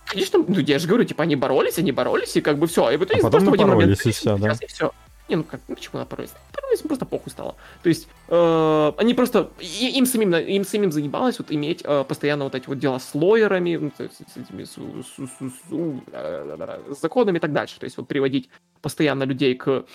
Конечно, 0.07 0.45
ну 0.47 0.59
я 0.59 0.79
же 0.79 0.89
говорю, 0.89 1.05
типа, 1.05 1.23
они 1.23 1.37
боролись, 1.37 1.79
они 1.79 1.93
боролись, 1.93 2.37
и 2.37 2.41
как 2.41 2.59
бы 2.59 2.67
все. 2.67 2.91
И 2.91 2.97
в 2.97 3.05
итоге 3.05 3.21
А 3.21 3.23
потом 3.23 3.31
просто 3.31 3.51
в 3.51 3.55
один 3.55 3.69
момент 3.69 3.93
и 4.05 4.11
всё, 4.11 4.37
да? 4.37 4.55
сейчас, 4.55 4.63
и 4.63 4.67
все. 4.67 4.93
Не, 5.33 5.37
ну 5.37 5.45
как, 5.45 5.61
ну 5.67 5.75
почему 5.77 5.99
напоролись? 5.99 6.35
Напоролись, 6.51 6.83
им 6.83 6.89
просто 6.89 7.07
похуй 7.07 7.33
стало. 7.33 7.57
То 7.83 7.89
есть, 7.89 8.07
э, 8.29 8.93
они 8.99 9.15
просто, 9.15 9.51
и- 9.61 9.97
им 9.97 10.05
самим, 10.05 10.35
им 10.35 10.63
самим 10.65 10.93
занималось 10.93 11.39
вот 11.39 11.51
иметь 11.51 11.81
э, 11.83 12.05
постоянно 12.07 12.45
вот 12.45 12.55
эти 12.55 12.67
вот 12.69 12.79
дела 12.79 12.99
с 12.99 13.15
лоерами, 13.15 13.77
ну, 13.77 13.91
то 13.97 14.03
есть 14.03 14.17
с 14.17 14.37
этими 14.37 14.65
с, 14.65 14.73
с- 14.73 15.17
с- 15.17 16.95
с 16.95 17.01
законами 17.01 17.39
и 17.39 17.41
так 17.41 17.53
дальше. 17.55 17.81
То 17.81 17.85
есть 17.85 17.97
вот 17.97 18.09
приводить 18.09 18.51
постоянно 18.83 19.23
людей 19.25 19.55
к 19.55 19.87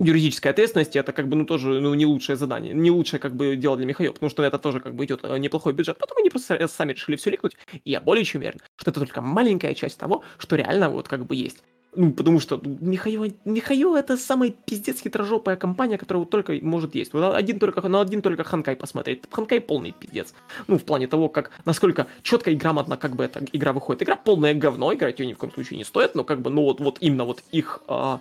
юридической 0.00 0.48
ответственности, 0.48 0.98
это 0.98 1.12
как 1.12 1.28
бы, 1.28 1.36
ну, 1.36 1.44
тоже, 1.44 1.80
ну, 1.80 1.94
не 1.94 2.06
лучшее 2.06 2.34
задание, 2.34 2.74
не 2.74 2.90
лучшее, 2.90 3.20
как 3.20 3.36
бы, 3.36 3.54
дело 3.54 3.76
для 3.76 3.86
Михаила, 3.86 4.12
потому 4.12 4.30
что 4.30 4.42
это 4.42 4.58
тоже, 4.58 4.80
как 4.80 4.96
бы, 4.96 5.04
идет 5.04 5.20
э, 5.22 5.38
неплохой 5.38 5.74
бюджет. 5.74 5.96
Потом 5.96 6.18
они 6.18 6.28
просто 6.30 6.66
сами 6.66 6.92
решили 6.92 7.14
все 7.14 7.30
ликнуть, 7.30 7.56
и 7.84 7.90
я 7.92 8.00
более 8.00 8.24
чем 8.24 8.40
уверен, 8.40 8.58
что 8.74 8.90
это 8.90 8.98
только 8.98 9.20
маленькая 9.20 9.74
часть 9.74 9.98
того, 9.98 10.24
что 10.38 10.56
реально 10.56 10.88
вот 10.90 11.06
как 11.06 11.24
бы 11.24 11.36
есть. 11.36 11.62
Ну, 11.94 12.10
потому 12.12 12.40
что 12.40 12.60
Михаил, 12.64 13.26
Михаил 13.44 13.94
это 13.96 14.16
самая 14.16 14.50
пиздец 14.50 15.00
хитрожопая 15.00 15.56
компания, 15.56 15.98
которая 15.98 16.24
только 16.24 16.54
может 16.62 16.94
есть. 16.94 17.12
Вот 17.12 17.34
один 17.34 17.58
только, 17.58 17.86
на 17.86 18.00
один 18.00 18.22
только 18.22 18.44
Ханкай 18.44 18.76
посмотреть. 18.76 19.24
Ханкай 19.30 19.60
полный 19.60 19.92
пиздец. 19.92 20.32
Ну, 20.68 20.78
в 20.78 20.84
плане 20.84 21.06
того, 21.06 21.28
как, 21.28 21.50
насколько 21.66 22.06
четко 22.22 22.50
и 22.50 22.56
грамотно 22.56 22.96
как 22.96 23.14
бы 23.14 23.24
эта 23.24 23.44
игра 23.52 23.74
выходит. 23.74 24.02
Игра 24.02 24.16
полное 24.16 24.54
говно, 24.54 24.94
играть 24.94 25.20
ее 25.20 25.26
ни 25.26 25.34
в 25.34 25.38
коем 25.38 25.52
случае 25.52 25.76
не 25.76 25.84
стоит, 25.84 26.14
но 26.14 26.24
как 26.24 26.40
бы, 26.40 26.48
ну 26.48 26.62
вот, 26.62 26.80
вот 26.80 26.96
именно 27.00 27.24
вот 27.24 27.42
их 27.52 27.82
а, 27.88 28.20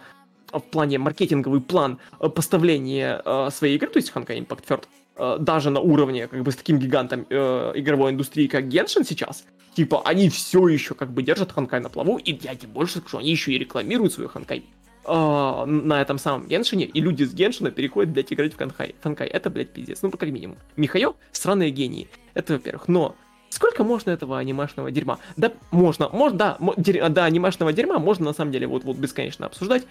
в 0.52 0.60
плане 0.60 0.98
маркетинговый 0.98 1.62
план 1.62 2.00
э, 2.20 2.30
поставления 2.30 3.22
э, 3.24 3.50
своей 3.52 3.78
игры, 3.78 3.90
то 3.90 3.98
есть 3.98 4.12
Ханкай 4.12 4.40
Impact 4.40 4.64
Third, 4.68 4.84
э, 5.16 5.38
даже 5.40 5.70
на 5.70 5.80
уровне 5.80 6.28
как 6.28 6.44
бы 6.44 6.52
с 6.52 6.56
таким 6.56 6.78
гигантом 6.78 7.26
э, 7.30 7.72
игровой 7.76 8.12
индустрии, 8.12 8.48
как 8.48 8.66
Genshin 8.66 9.06
сейчас, 9.06 9.46
типа 9.74 10.02
они 10.06 10.30
все 10.30 10.68
еще 10.68 10.96
как 10.96 11.12
бы 11.12 11.24
держат 11.24 11.52
Ханкай 11.52 11.80
на 11.80 11.90
плаву, 11.90 12.18
и 12.18 12.32
я 12.42 12.56
тебе 12.56 12.70
больше 12.70 13.00
скажу, 13.00 13.20
они 13.20 13.32
еще 13.32 13.52
и 13.52 13.58
рекламируют 13.58 14.14
свой 14.14 14.28
Ханкай 14.28 14.66
э, 15.06 15.66
на 15.66 16.02
этом 16.02 16.18
самом 16.18 16.48
Геншине, 16.48 16.86
и 16.86 17.02
люди 17.02 17.24
с 17.24 17.34
Геншина 17.34 17.72
переходят, 17.72 18.12
блядь, 18.12 18.32
играть 18.34 18.54
в 18.54 18.58
Ханкай. 18.58 18.96
Ханкай, 19.02 19.28
это, 19.28 19.50
блядь, 19.50 19.72
пиздец, 19.72 20.02
ну, 20.02 20.12
как 20.12 20.30
минимум. 20.30 20.58
Михаил— 20.76 21.16
странные 21.32 21.72
гении, 21.72 22.10
это 22.34 22.54
во-первых, 22.54 22.88
но 22.88 23.16
Сколько 23.52 23.84
можно 23.84 24.12
этого 24.12 24.40
анимешного 24.40 24.92
дерьма? 24.92 25.20
Да, 25.36 25.52
можно, 25.72 26.08
можно, 26.08 26.38
да, 26.38 26.58
дерь- 26.78 27.10
да, 27.10 27.26
анимешного 27.26 27.74
дерьма 27.74 28.00
можно 28.00 28.28
на 28.28 28.34
самом 28.34 28.54
деле 28.54 28.66
вот, 28.66 28.86
вот 28.86 28.96
бесконечно 28.96 29.46
обсуждать. 29.46 29.84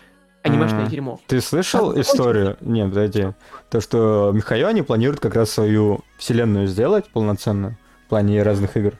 Анимешное 0.42 0.84
М. 0.84 0.88
дерьмо. 0.88 1.20
Ты 1.26 1.42
слышал 1.42 1.90
Как 1.92 1.98
историю? 1.98 2.56
Нет, 2.62 2.88
подожди. 2.88 3.34
То, 3.68 3.82
что 3.82 4.32
Михаил 4.34 4.68
они 4.68 4.80
планируют 4.80 5.20
как 5.20 5.34
раз 5.34 5.50
свою 5.50 6.00
вселенную 6.16 6.66
сделать 6.66 7.06
полноценную 7.10 7.76
в 8.06 8.08
плане 8.08 8.42
разных 8.42 8.78
игр. 8.78 8.94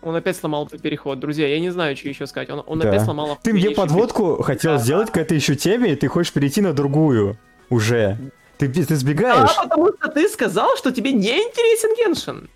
Он 0.00 0.14
опять 0.14 0.36
сломал 0.36 0.66
этот 0.66 0.80
переход, 0.80 1.18
друзья. 1.18 1.48
Я 1.48 1.58
не 1.60 1.70
знаю, 1.70 1.96
что 1.96 2.08
еще 2.08 2.26
сказать. 2.26 2.48
Он, 2.50 2.62
он 2.66 2.78
Да. 2.78 2.88
опять 2.88 3.02
сломал. 3.04 3.38
Ты 3.42 3.52
мне 3.52 3.70
подводку 3.70 4.42
хотел 4.42 4.74
Да. 4.74 4.78
сделать 4.78 5.10
к 5.10 5.16
этой 5.16 5.36
еще 5.36 5.56
теме, 5.56 5.92
и 5.92 5.96
ты 5.96 6.06
хочешь 6.08 6.32
перейти 6.32 6.60
на 6.60 6.72
другую 6.72 7.36
уже. 7.68 8.16
Ты, 8.58 8.68
ты 8.68 8.94
сбегаешь. 8.96 9.50
А, 9.56 9.64
потому 9.64 9.88
что 9.92 10.08
ты 10.08 10.28
сказал, 10.28 10.76
что 10.76 10.92
тебе 10.92 11.12
не 11.12 11.28
интересен 11.30 11.94
Геншин. 11.96 12.48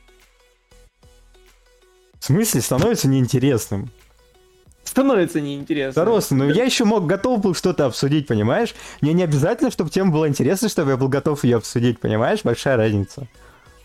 В 2.20 2.24
смысле 2.24 2.61
становится 2.61 3.09
неинтересным? 3.09 3.90
Становится 4.84 5.40
неинтересно. 5.40 5.93
Здорово, 5.93 6.22
но 6.30 6.45
я 6.51 6.64
еще 6.64 6.84
мог 6.84 7.07
готов 7.07 7.40
был 7.40 7.55
что-то 7.55 7.86
обсудить, 7.86 8.26
понимаешь? 8.26 8.74
Мне 9.01 9.12
не 9.12 9.22
обязательно, 9.24 9.70
чтобы 9.70 9.90
тема 9.90 10.12
была 10.12 10.28
интересна, 10.28 10.68
чтобы 10.68 10.90
я 10.93 10.97
был 10.97 11.09
готов 11.09 11.43
ее 11.45 11.57
обсудить, 11.57 11.99
понимаешь? 12.01 12.40
Большая 12.45 12.76
разница. 12.76 13.26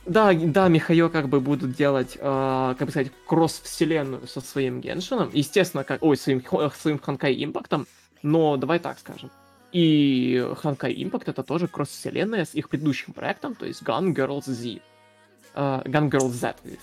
Да, 0.08 0.34
да, 0.34 0.70
Михаил 0.70 1.10
как 1.10 1.28
бы 1.28 1.42
будут 1.42 1.74
делать, 1.74 2.16
э, 2.18 2.76
как 2.78 2.86
бы 2.86 2.92
сказать, 2.92 3.12
кросс-вселенную 3.26 4.26
со 4.28 4.40
своим 4.40 4.80
Геншином. 4.80 5.30
Естественно, 5.34 5.84
как, 5.84 6.02
ой, 6.02 6.16
своим, 6.16 6.42
Хо- 6.42 6.70
своим 6.70 6.98
Ханкай 6.98 7.44
Импактом. 7.44 7.88
Но 8.24 8.56
давай 8.56 8.80
так 8.80 9.00
скажем. 9.00 9.30
И 9.74 10.46
Ханкай 10.58 10.94
Импакт 11.04 11.28
это 11.28 11.44
тоже 11.44 11.68
кросс-вселенная 11.68 12.46
с 12.46 12.56
их 12.56 12.70
предыдущим 12.70 13.12
проектом, 13.12 13.54
то 13.54 13.66
есть 13.66 13.84
Gun 13.84 14.14
Girls 14.16 14.46
Z. 14.46 14.80
Э, 15.54 15.82
Gun 15.84 16.10
Girls 16.10 16.30
Z, 16.30 16.56
если 16.64 16.80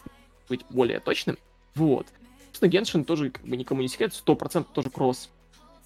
быть 0.51 0.65
более 0.69 1.01
точным. 1.01 1.39
Вот. 1.75 2.07
Собственно, 2.49 2.69
Геншин 2.71 3.05
тоже, 3.05 3.31
как 3.31 3.45
бы, 3.47 3.57
никому 3.57 3.81
не 3.81 3.89
секрет, 3.89 4.13
100% 4.13 4.67
тоже 4.75 4.91
кросс, 4.91 5.31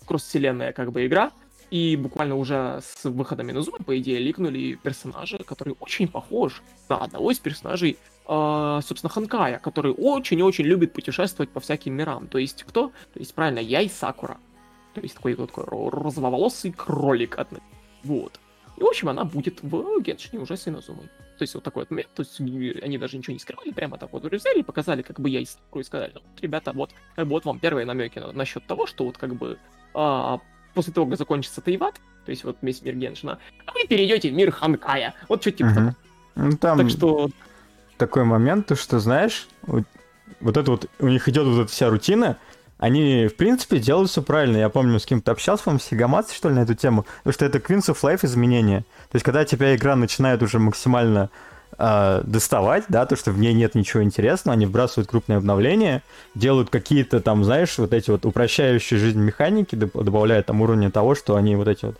кросс-вселенная, 0.06 0.72
как 0.72 0.90
бы, 0.90 1.06
игра. 1.06 1.30
И 1.70 1.96
буквально 1.96 2.34
уже 2.36 2.80
с 2.82 3.04
выходом 3.04 3.50
Инузумы, 3.50 3.78
по 3.78 3.98
идее, 3.98 4.18
ликнули 4.18 4.78
персонажа, 4.82 5.38
который 5.38 5.74
очень 5.80 6.08
похож 6.08 6.62
на 6.88 6.96
одного 6.96 7.30
из 7.30 7.38
персонажей, 7.38 7.98
э, 8.26 8.80
собственно, 8.82 9.10
Ханкая, 9.10 9.58
который 9.58 9.92
очень-очень 9.92 10.64
любит 10.64 10.94
путешествовать 10.94 11.50
по 11.50 11.60
всяким 11.60 11.94
мирам. 11.94 12.26
То 12.28 12.38
есть 12.38 12.64
кто? 12.64 12.88
То 13.12 13.20
есть, 13.20 13.34
правильно, 13.34 13.58
я 13.58 13.82
и 13.82 13.88
Сакура. 13.88 14.38
То 14.94 15.02
есть 15.02 15.14
такой 15.14 15.34
такой 15.34 15.64
ро- 15.64 15.90
розоволосый 15.90 16.72
кролик. 16.72 17.38
От... 17.38 17.48
Вот. 18.02 18.40
И, 18.78 18.82
в 18.82 18.86
общем, 18.86 19.10
она 19.10 19.24
будет 19.24 19.62
в 19.62 20.00
Геншине 20.00 20.40
уже 20.40 20.56
с 20.56 20.66
Инозумой. 20.68 21.08
То 21.38 21.42
есть 21.42 21.54
вот 21.54 21.62
такой 21.62 21.82
вот 21.82 21.90
момент, 21.90 22.08
то 22.14 22.22
есть 22.22 22.40
они 22.40 22.98
даже 22.98 23.16
ничего 23.16 23.32
не 23.34 23.38
скрывали, 23.38 23.70
прямо 23.70 23.96
так 23.96 24.12
вот 24.12 24.24
взяли 24.24 24.60
и 24.60 24.62
показали, 24.62 25.02
как 25.02 25.20
бы 25.20 25.28
я 25.30 25.40
и 25.40 25.44
Сакуру 25.44 25.82
и 25.82 25.84
сказали, 25.84 26.12
«Ну, 26.14 26.20
вот, 26.24 26.40
ребята, 26.40 26.72
вот, 26.72 26.90
вот 27.16 27.44
вам 27.44 27.60
первые 27.60 27.86
намеки 27.86 28.18
на- 28.18 28.32
насчет 28.32 28.66
того, 28.66 28.86
что 28.86 29.04
вот 29.04 29.18
как 29.18 29.36
бы 29.36 29.58
а, 29.94 30.40
после 30.78 30.92
того, 30.92 31.08
как 31.08 31.18
закончится 31.18 31.60
Тайват, 31.60 31.96
то 32.24 32.30
есть 32.30 32.44
вот 32.44 32.56
весь 32.62 32.80
мир 32.82 32.94
Геншина, 32.94 33.40
а 33.66 33.72
вы 33.72 33.84
перейдете 33.88 34.30
в 34.30 34.32
мир 34.32 34.52
Ханкая. 34.52 35.12
Вот 35.28 35.40
что 35.40 35.50
типа. 35.50 35.96
Ну, 36.36 36.52
там 36.56 36.78
так 36.78 36.88
что, 36.88 37.30
такой 37.96 38.22
момент, 38.22 38.68
то 38.68 38.76
что, 38.76 39.00
знаешь, 39.00 39.48
вот, 39.62 39.82
вот 40.38 40.56
это 40.56 40.70
вот, 40.70 40.86
у 41.00 41.08
них 41.08 41.28
идет 41.28 41.48
вот 41.48 41.62
эта 41.62 41.72
вся 41.72 41.90
рутина, 41.90 42.36
они, 42.78 43.26
в 43.26 43.34
принципе, 43.34 43.80
делают 43.80 44.08
все 44.08 44.22
правильно. 44.22 44.56
Я 44.56 44.68
помню, 44.68 45.00
с 45.00 45.04
кем-то 45.04 45.32
общался, 45.32 45.64
по-моему, 45.64 45.80
с 45.80 45.88
Хигамацей, 45.88 46.36
что 46.36 46.48
ли, 46.48 46.54
на 46.54 46.60
эту 46.60 46.76
тему, 46.76 47.06
потому 47.24 47.32
что 47.32 47.44
это 47.44 47.58
Queens 47.58 47.92
of 47.92 48.00
Life 48.02 48.24
изменения. 48.24 48.82
То 49.10 49.16
есть, 49.16 49.24
когда 49.24 49.44
тебя 49.44 49.74
игра 49.74 49.96
начинает 49.96 50.44
уже 50.44 50.60
максимально 50.60 51.28
э, 51.76 52.22
доставать, 52.24 52.84
да, 52.88 53.06
то, 53.06 53.16
что 53.16 53.30
в 53.32 53.38
ней 53.38 53.52
нет 53.52 53.74
ничего 53.74 54.02
интересного, 54.02 54.54
они 54.54 54.66
вбрасывают 54.66 55.08
крупные 55.08 55.38
обновления, 55.38 56.02
делают 56.34 56.70
какие-то 56.70 57.20
там, 57.20 57.44
знаешь, 57.44 57.76
вот 57.78 57.92
эти 57.92 58.10
вот 58.10 58.24
упрощающие 58.24 58.98
жизнь 58.98 59.20
механики, 59.20 59.74
добавляют 59.74 60.46
там 60.46 60.60
уровня 60.60 60.90
того, 60.90 61.14
что 61.14 61.36
они 61.36 61.56
вот 61.56 61.68
эти 61.68 61.86
вот 61.86 61.96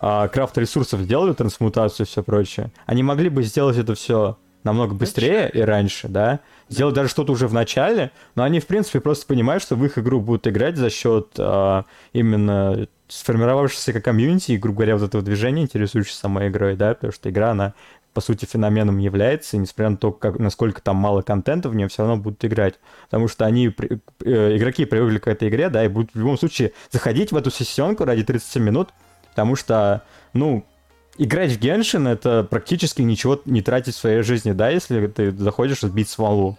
а, 0.00 0.28
крафт 0.28 0.58
ресурсов 0.58 1.00
сделали, 1.00 1.32
трансмутацию 1.32 2.06
и 2.06 2.08
все 2.08 2.22
прочее. 2.22 2.70
Они 2.86 3.02
могли 3.02 3.28
бы 3.28 3.42
сделать 3.42 3.78
это 3.78 3.94
все 3.94 4.36
намного 4.66 4.94
быстрее 4.94 5.48
и 5.54 5.60
раньше, 5.60 6.08
да, 6.08 6.40
сделать 6.68 6.94
даже 6.94 7.08
что-то 7.08 7.32
уже 7.32 7.46
в 7.46 7.54
начале, 7.54 8.10
но 8.34 8.42
они, 8.42 8.58
в 8.58 8.66
принципе, 8.66 9.00
просто 9.00 9.26
понимают, 9.26 9.62
что 9.62 9.76
в 9.76 9.84
их 9.84 9.96
игру 9.96 10.20
будут 10.20 10.46
играть 10.48 10.76
за 10.76 10.90
счет 10.90 11.28
а, 11.38 11.84
именно 12.12 12.88
сформировавшегося 13.08 14.00
комьюнити 14.00 14.52
и, 14.52 14.56
грубо 14.56 14.78
говоря, 14.78 14.96
вот 14.96 15.04
этого 15.04 15.22
движения, 15.22 15.62
интересующейся 15.62 16.18
самой 16.18 16.48
игрой, 16.48 16.74
да, 16.74 16.94
потому 16.94 17.12
что 17.12 17.30
игра, 17.30 17.52
она, 17.52 17.74
по 18.16 18.22
сути, 18.22 18.46
феноменом 18.46 18.96
является, 18.96 19.58
несмотря 19.58 19.90
на 19.90 19.98
то, 19.98 20.10
как, 20.10 20.38
насколько 20.38 20.80
там 20.80 20.96
мало 20.96 21.20
контента, 21.20 21.68
в 21.68 21.74
нее 21.74 21.86
все 21.88 22.00
равно 22.00 22.16
будут 22.16 22.42
играть, 22.46 22.76
потому 23.10 23.28
что 23.28 23.44
они, 23.44 23.66
э, 23.68 24.56
игроки 24.56 24.86
привыкли 24.86 25.18
к 25.18 25.28
этой 25.28 25.50
игре, 25.50 25.68
да, 25.68 25.84
и 25.84 25.88
будут 25.88 26.14
в 26.14 26.18
любом 26.18 26.38
случае 26.38 26.72
заходить 26.90 27.30
в 27.30 27.36
эту 27.36 27.50
сессионку 27.50 28.06
ради 28.06 28.24
30 28.24 28.56
минут, 28.56 28.88
потому 29.28 29.54
что, 29.54 30.02
ну, 30.32 30.64
играть 31.18 31.52
в 31.52 31.60
Геншин 31.60 32.08
это 32.08 32.42
практически 32.42 33.02
ничего 33.02 33.38
не 33.44 33.60
тратить 33.60 33.94
в 33.94 33.98
своей 33.98 34.22
жизни, 34.22 34.52
да, 34.52 34.70
если 34.70 35.08
ты 35.08 35.30
заходишь 35.32 35.80
сбить 35.80 36.08
смолу. 36.08 36.56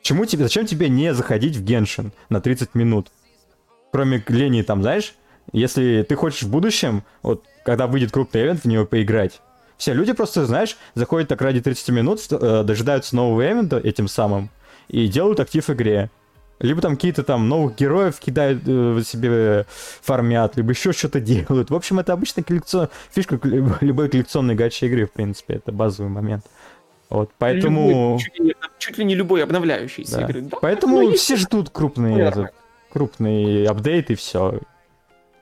Чему 0.00 0.24
тебе, 0.24 0.44
зачем 0.44 0.64
тебе 0.64 0.88
не 0.88 1.12
заходить 1.12 1.54
в 1.54 1.62
Геншин 1.62 2.12
на 2.30 2.40
30 2.40 2.74
минут? 2.74 3.12
Кроме 3.92 4.24
лени 4.26 4.62
там, 4.62 4.80
знаешь, 4.80 5.12
если 5.52 6.02
ты 6.08 6.14
хочешь 6.14 6.44
в 6.44 6.50
будущем, 6.50 7.04
вот 7.20 7.44
когда 7.62 7.86
выйдет 7.86 8.10
крупный 8.10 8.40
ивент, 8.40 8.62
в 8.62 8.68
него 8.68 8.86
поиграть. 8.86 9.42
Все 9.80 9.94
люди 9.94 10.12
просто, 10.12 10.44
знаешь, 10.44 10.76
заходят 10.94 11.28
так 11.28 11.40
ради 11.40 11.62
30 11.62 11.88
минут, 11.88 12.20
э, 12.30 12.62
дожидаются 12.64 13.16
нового 13.16 13.40
ивента 13.40 13.78
этим 13.78 14.08
самым 14.08 14.50
и 14.88 15.08
делают 15.08 15.40
актив 15.40 15.70
игре. 15.70 16.10
Либо 16.58 16.82
там 16.82 16.96
какие-то 16.96 17.22
там 17.22 17.48
новых 17.48 17.76
героев 17.76 18.20
кидают 18.20 18.62
э, 18.66 19.00
себе, 19.06 19.64
фармят, 20.02 20.54
либо 20.58 20.72
еще 20.72 20.92
что-то 20.92 21.18
делают. 21.32 21.70
В 21.70 21.74
общем, 21.74 21.98
это 21.98 22.12
обычная 22.12 22.44
коллекцион... 22.44 22.90
фишка 23.10 23.40
люб- 23.42 23.80
любой 23.80 24.10
коллекционной 24.10 24.54
гачи 24.54 24.84
игры, 24.84 25.06
в 25.06 25.12
принципе, 25.12 25.54
это 25.54 25.72
базовый 25.72 26.10
момент. 26.12 26.44
Вот, 27.08 27.30
поэтому... 27.38 27.88
любой, 27.88 28.18
чуть, 28.18 28.38
ли, 28.38 28.44
не- 28.44 28.54
чуть 28.78 28.98
ли 28.98 29.04
не 29.06 29.14
любой 29.14 29.42
обновляющийся 29.42 30.18
Да. 30.18 30.24
игры. 30.26 30.40
Да, 30.42 30.58
Поэтому 30.60 30.96
ну, 31.00 31.10
есть- 31.12 31.22
все 31.22 31.36
ждут 31.36 31.70
крупные, 31.70 32.16
Ну, 32.16 32.22
этот, 32.22 32.52
крупный 32.92 33.64
апдейт 33.64 34.10
и 34.10 34.14
все. 34.14 34.60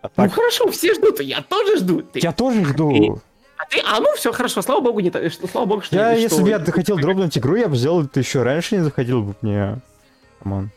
А 0.01 0.05
Ну 0.05 0.11
так, 0.15 0.33
хорошо, 0.33 0.71
все 0.71 0.95
ждут, 0.95 1.21
я 1.23 1.43
тоже 1.43 1.79
жду. 1.79 2.03
Ты, 2.03 2.21
я 2.21 2.31
тоже 2.31 2.65
жду. 2.65 3.21
А, 3.69 3.75
ты, 3.75 3.81
а 3.85 4.01
ну 4.01 4.15
все 4.17 4.33
хорошо, 4.33 4.63
слава 4.63 4.81
богу, 4.81 5.01
не 5.01 5.11
что- 5.11 5.47
слава 5.47 5.67
богу, 5.67 5.83
что 5.83 5.97
Я, 5.97 6.13
если 6.13 6.43
бы 6.43 6.49
я 6.49 6.59
хотел 6.59 6.97
дропнуть 6.99 7.37
игру, 7.39 7.57
я 7.57 7.69
бы 7.69 7.77
сделал 7.77 8.05
это 8.05 8.21
еще 8.21 8.43
раньше, 8.43 8.77
не 8.77 8.83
заходил 8.83 9.23
бы 9.23 9.35
мне. 9.43 9.81
Come 10.43 10.59
on. 10.59 10.71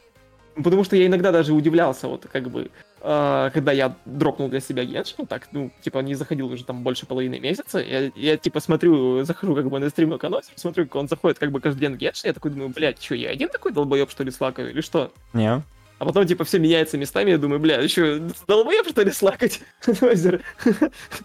Потому 0.55 0.83
что 0.83 0.95
я 0.95 1.07
иногда 1.07 1.31
даже 1.31 1.53
удивлялся, 1.53 2.07
вот 2.07 2.27
как 2.31 2.49
бы, 2.49 2.69
э, 3.01 3.49
когда 3.53 3.71
я 3.71 3.95
дропнул 4.05 4.49
для 4.49 4.59
себя 4.59 4.83
Геншин, 4.83 5.25
так, 5.25 5.47
ну, 5.53 5.71
типа, 5.81 5.99
не 5.99 6.13
заходил 6.15 6.47
уже 6.47 6.65
там 6.65 6.83
больше 6.83 7.05
половины 7.05 7.39
месяца, 7.39 7.79
я, 7.79 8.11
я, 8.15 8.37
типа, 8.37 8.59
смотрю, 8.59 9.23
захожу 9.23 9.55
как 9.55 9.69
бы 9.69 9.79
на 9.79 9.89
стрим 9.89 10.15
Эконосер, 10.15 10.51
смотрю, 10.57 10.85
как 10.85 10.95
он 10.95 11.07
заходит 11.07 11.39
как 11.39 11.51
бы 11.51 11.61
каждый 11.61 11.79
день 11.79 11.95
Геншин, 11.95 12.27
я 12.27 12.33
такой 12.33 12.51
думаю, 12.51 12.69
блядь, 12.69 13.01
что, 13.01 13.15
я 13.15 13.29
один 13.29 13.47
такой 13.47 13.71
долбоеб, 13.71 14.11
что 14.11 14.23
ли, 14.23 14.31
слакаю, 14.31 14.71
или 14.71 14.81
что? 14.81 15.11
Не. 15.33 15.63
А 16.01 16.05
потом, 16.05 16.25
типа, 16.25 16.43
все 16.45 16.57
меняется 16.57 16.97
местами, 16.97 17.29
я 17.29 17.37
думаю, 17.37 17.59
бля, 17.59 17.87
что, 17.87 18.19
долбоеб, 18.47 18.87
что 18.89 19.03
ли, 19.03 19.11
слакать? 19.11 19.59
Озеро. 20.01 20.39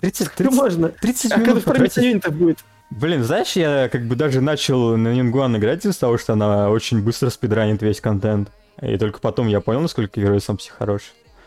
30, 0.03 0.27
Ну, 0.27 0.33
30, 0.37 0.53
можно. 0.55 0.89
30 0.91 1.33
А 1.33 1.35
когда 1.37 1.51
минут 1.53 1.63
в 1.63 1.65
потратить. 1.67 1.97
юнитов 1.97 2.35
будет? 2.35 2.59
Блин, 2.91 3.25
знаешь, 3.25 3.53
я 3.53 3.89
как 3.89 4.07
бы 4.07 4.17
даже 4.17 4.43
начал 4.43 4.99
на 4.99 5.15
Нингуан 5.15 5.57
играть 5.57 5.87
из-за 5.87 5.99
того, 5.99 6.19
что 6.19 6.35
она 6.35 6.69
очень 6.69 7.01
быстро 7.03 7.31
спидранит 7.31 7.81
весь 7.81 8.03
контент. 8.03 8.51
И 8.83 8.99
только 8.99 9.19
потом 9.19 9.49
я 9.49 9.63
понял, 9.63 9.81
насколько 9.81 10.21
герой 10.21 10.43
сам 10.43 10.59
все 10.59 10.73
хорош. 10.73 11.05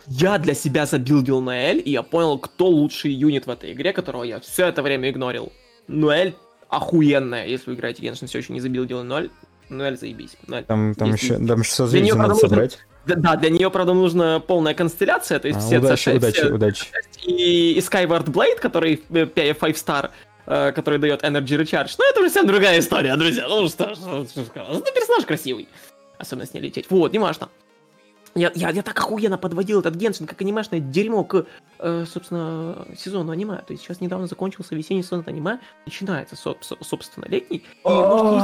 Я 0.07 0.39
для 0.39 0.55
себя 0.55 0.87
забилдил 0.87 1.39
Ноэль, 1.39 1.83
и 1.85 1.91
я 1.91 2.01
понял, 2.01 2.39
кто 2.39 2.65
лучший 2.65 3.11
юнит 3.11 3.45
в 3.45 3.51
этой 3.51 3.73
игре, 3.73 3.93
которого 3.93 4.23
я 4.23 4.39
все 4.39 4.65
это 4.65 4.81
время 4.81 5.11
игнорил. 5.11 5.53
Ноэль 5.87 6.33
охуенная, 6.67 7.45
если 7.45 7.69
вы 7.69 7.75
играете 7.75 8.01
Геншин, 8.01 8.27
все 8.27 8.39
еще 8.39 8.53
не 8.53 8.59
забилдил 8.59 9.03
Ноэль. 9.03 9.29
Ноэль 9.69 9.99
заебись. 9.99 10.35
Ноэль. 10.47 10.65
Там, 10.65 10.95
там 10.95 11.13
еще, 11.13 11.37
там 11.37 11.59
еще 11.61 11.71
созвездие 11.71 12.15
надо 12.15 12.29
нужно- 12.33 12.49
собрать. 12.49 12.79
Да, 13.15 13.35
для 13.35 13.49
нее, 13.49 13.69
правда, 13.69 13.93
нужна 13.93 14.39
полная 14.39 14.73
констелляция, 14.73 15.39
то 15.39 15.47
есть 15.47 15.59
А, 15.59 15.61
все, 15.61 15.79
удачи, 15.79 16.01
все- 16.01 16.15
удачи, 16.17 16.37
все- 16.41 16.53
удачи. 16.53 16.85
и, 17.23 17.73
и 17.73 17.79
Skyward 17.79 18.25
Blade, 18.25 18.59
который 18.59 18.97
5 18.97 19.75
star, 19.75 20.09
э, 20.45 20.71
который 20.71 20.99
дает 20.99 21.23
Energy 21.23 21.57
Recharge. 21.61 21.95
Но 21.97 22.05
это 22.09 22.19
уже 22.21 22.29
совсем 22.29 22.47
другая 22.47 22.79
история, 22.79 23.15
друзья. 23.15 23.45
Ну 23.47 23.67
что, 23.67 23.95
что, 23.95 24.25
что 24.25 24.43
сказать. 24.45 24.69
Ну, 24.73 24.81
персонаж 24.81 25.25
красивый. 25.25 25.67
Особенно 26.17 26.45
с 26.45 26.53
ней 26.53 26.61
лететь. 26.61 26.87
Вот, 26.89 27.13
не 27.13 27.19
важно. 27.19 27.49
Я, 28.35 28.51
я, 28.53 28.69
я 28.69 28.83
так 28.83 28.97
охуенно 28.99 29.39
подводил 29.39 29.79
этот 29.79 29.95
Геншин, 29.95 30.27
как 30.27 30.39
анимешное 30.41 30.79
дерьмо 30.79 31.23
к, 31.23 31.45
э, 31.79 32.05
собственно, 32.07 32.85
сезону 32.95 33.31
аниме. 33.31 33.57
То 33.65 33.73
есть 33.73 33.83
сейчас 33.83 34.01
недавно 34.01 34.27
закончился 34.27 34.75
весенний 34.75 35.01
сезон 35.01 35.23
аниме, 35.25 35.59
начинается, 35.87 36.35
соб- 36.35 36.61
со- 36.61 36.77
собственно, 36.83 37.25
летний. 37.27 37.57
И, 37.57 37.63
может, 37.83 38.43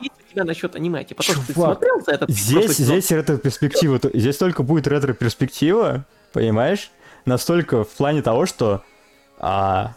есть, 0.00 0.12
есть 0.20 0.23
тебя 0.34 0.44
насчет 0.44 0.74
аниме? 0.76 1.04
Типа, 1.04 1.22
то, 1.22 1.32
что 1.32 1.46
ты 1.46 1.52
смотрел 1.52 2.00
за 2.00 2.12
этот 2.12 2.30
Здесь, 2.30 2.76
здесь 2.76 3.10
ретро-перспектива. 3.10 4.00
Здесь 4.12 4.36
только 4.36 4.62
будет 4.62 4.86
ретро-перспектива, 4.86 6.04
понимаешь? 6.32 6.90
Настолько 7.24 7.84
в 7.84 7.90
плане 7.90 8.22
того, 8.22 8.46
что... 8.46 8.82
а, 9.38 9.94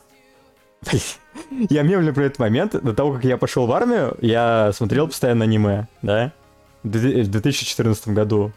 Я 1.70 1.82
мемлю 1.84 2.14
про 2.14 2.26
этот 2.26 2.40
момент. 2.40 2.82
До 2.82 2.94
того, 2.94 3.14
как 3.14 3.24
я 3.26 3.38
пошел 3.38 3.66
в 3.68 3.72
армию, 3.72 4.18
я 4.22 4.72
смотрел 4.74 5.08
постоянно 5.08 5.44
аниме, 5.44 5.88
да? 6.02 6.32
В 6.84 6.90
2014 6.90 8.10
году. 8.10 8.52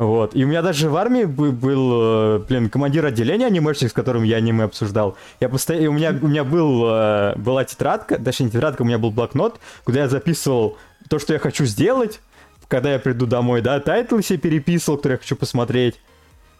Вот. 0.00 0.34
И 0.34 0.42
у 0.44 0.48
меня 0.48 0.62
даже 0.62 0.88
в 0.88 0.96
армии 0.96 1.24
был, 1.24 1.52
был 1.52 2.38
блин, 2.48 2.70
командир 2.70 3.04
отделения 3.04 3.44
анимешник, 3.44 3.90
с 3.90 3.92
которым 3.92 4.22
я 4.22 4.38
аниме 4.38 4.64
обсуждал. 4.64 5.14
Я 5.40 5.50
постоянно, 5.50 5.90
у 5.90 5.92
меня, 5.92 6.18
у 6.22 6.26
меня 6.26 6.42
был, 6.42 6.86
э, 6.88 7.34
была 7.36 7.66
тетрадка, 7.66 8.16
точнее 8.18 8.46
не 8.46 8.52
тетрадка, 8.52 8.80
у 8.80 8.86
меня 8.86 8.96
был 8.96 9.10
блокнот, 9.10 9.60
куда 9.84 10.00
я 10.00 10.08
записывал 10.08 10.78
то, 11.10 11.18
что 11.18 11.34
я 11.34 11.38
хочу 11.38 11.66
сделать, 11.66 12.22
когда 12.66 12.94
я 12.94 12.98
приду 12.98 13.26
домой, 13.26 13.60
да, 13.60 13.78
тайтлы 13.78 14.22
себе 14.22 14.38
переписывал, 14.38 14.96
которые 14.96 15.16
я 15.16 15.18
хочу 15.18 15.36
посмотреть. 15.36 16.00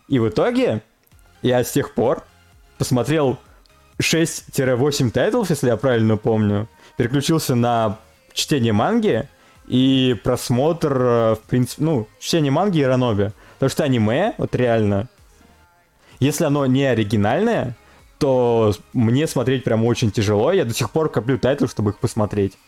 И 0.06 0.18
в 0.18 0.28
итоге 0.28 0.82
я 1.40 1.64
с 1.64 1.72
тех 1.72 1.94
пор 1.94 2.22
посмотрел 2.76 3.38
6-8 4.02 5.12
тайтлов, 5.12 5.48
если 5.48 5.68
я 5.68 5.78
правильно 5.78 6.18
помню, 6.18 6.68
переключился 6.98 7.54
на 7.54 7.96
чтение 8.34 8.74
манги, 8.74 9.26
и 9.70 10.16
просмотр, 10.24 10.96
э, 11.00 11.34
в 11.36 11.42
принципе, 11.46 11.84
ну, 11.84 12.08
чтение 12.18 12.50
манги 12.50 12.80
и 12.80 12.84
ранобэ. 12.84 13.30
Потому 13.54 13.70
что 13.70 13.84
аниме, 13.84 14.34
вот 14.36 14.52
реально, 14.56 15.08
если 16.18 16.44
оно 16.44 16.66
не 16.66 16.84
оригинальное, 16.84 17.76
то 18.18 18.72
мне 18.92 19.28
смотреть 19.28 19.62
прям 19.62 19.84
очень 19.84 20.10
тяжело. 20.10 20.50
Я 20.50 20.64
до 20.64 20.74
сих 20.74 20.90
пор 20.90 21.08
коплю 21.08 21.38
тайтлы, 21.38 21.68
чтобы 21.68 21.90
их 21.90 21.98
посмотреть. 21.98 22.58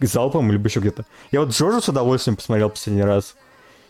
Залпом, 0.00 0.52
либо 0.52 0.68
еще 0.68 0.78
где-то. 0.78 1.06
Я 1.32 1.40
вот 1.40 1.50
ДжоДжо 1.50 1.80
с 1.80 1.88
удовольствием 1.88 2.36
посмотрел 2.36 2.70
последний 2.70 3.02
раз. 3.02 3.34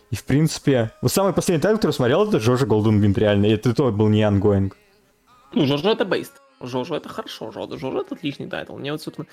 И, 0.09 0.15
в 0.15 0.23
принципе, 0.23 0.91
вот 1.03 1.11
самый 1.11 1.33
последний 1.33 1.61
тайтл, 1.61 1.77
который 1.77 1.91
смотрел, 1.91 2.27
это 2.27 2.37
ДжоДжо 2.37 2.65
Golden 2.65 2.99
Wind, 2.99 3.19
реально. 3.19 3.45
И 3.45 3.51
это 3.51 3.75
то 3.75 3.91
был 3.91 4.07
не 4.07 4.23
ongoing. 4.23 4.75
Ну, 5.53 5.65
ДжоДжо 5.65 5.91
это 5.91 6.03
based. 6.03 6.41
ДжоДжо 6.63 6.95
это 6.95 7.09
хорошо, 7.09 7.51
ДжоДжо 7.51 7.99
это 7.99 8.15
отличный 8.15 8.47
тайтл. 8.47 8.75
Мне 8.75 8.91
вот, 8.91 9.03
собственно, 9.03 9.27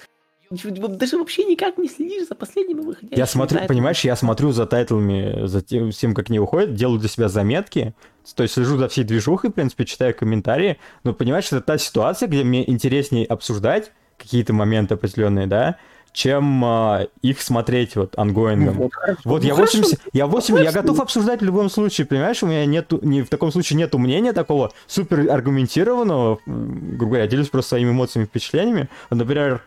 даже 0.51 1.19
вообще 1.19 1.45
никак 1.45 1.79
не 1.79 1.89
следишь 1.89 2.29
за 2.29 2.35
последними 2.35 2.81
выходящими 2.81 3.19
Я 3.19 3.27
смотрю, 3.27 3.59
тайтлами. 3.59 3.77
понимаешь, 3.77 4.01
я 4.01 4.17
смотрю 4.17 4.53
за 4.53 4.67
тайтлами, 4.67 5.47
за 5.47 5.63
тем, 5.63 5.91
всем, 5.91 6.15
как 6.15 6.31
они 6.31 6.39
выходят, 6.39 6.75
делаю 6.75 6.99
для 6.99 7.09
себя 7.09 7.29
заметки, 7.29 7.95
то 8.35 8.43
есть 8.43 8.55
слежу 8.55 8.77
за 8.77 8.89
всей 8.89 9.05
движухой, 9.05 9.51
в 9.51 9.55
принципе, 9.55 9.85
читаю 9.85 10.15
комментарии, 10.15 10.79
но 11.05 11.15
понимаешь, 11.15 11.47
это 11.47 11.61
та 11.61 11.79
ситуация, 11.79 12.29
где 12.29 12.45
мне 12.45 12.69
интереснее 12.69 13.27
обсуждать 13.27 13.93
какие-то 14.19 14.53
моменты 14.53 14.95
определенные, 14.95 15.47
да, 15.47 15.77
чем 16.17 16.65
э, 16.65 17.09
их 17.21 17.43
смотреть 17.43 17.95
вот 17.95 18.19
онгоингом. 18.19 18.75
Ну, 18.75 18.83
вот, 18.85 18.93
вот 19.25 19.43
ну, 19.43 19.49
я 19.49 19.55
80, 19.55 20.01
я 20.15 20.27
8, 20.27 20.59
я 20.65 20.73
готов 20.73 20.99
обсуждать 21.01 21.43
в 21.43 21.45
любом 21.45 21.69
случае, 21.69 22.07
понимаешь, 22.07 22.43
у 22.43 22.47
меня 22.47 22.65
нету, 22.65 22.99
не, 23.03 23.21
в 23.21 23.29
таком 23.29 23.53
случае 23.53 23.77
нету 23.77 23.99
мнения 23.99 24.33
такого 24.33 24.73
супер 24.87 25.31
аргументированного, 25.31 26.39
грубо 26.47 27.05
говоря, 27.05 27.25
я 27.25 27.29
делюсь 27.29 27.49
просто 27.49 27.71
своими 27.71 27.91
эмоциями, 27.91 28.25
впечатлениями. 28.25 28.89
Например, 29.11 29.63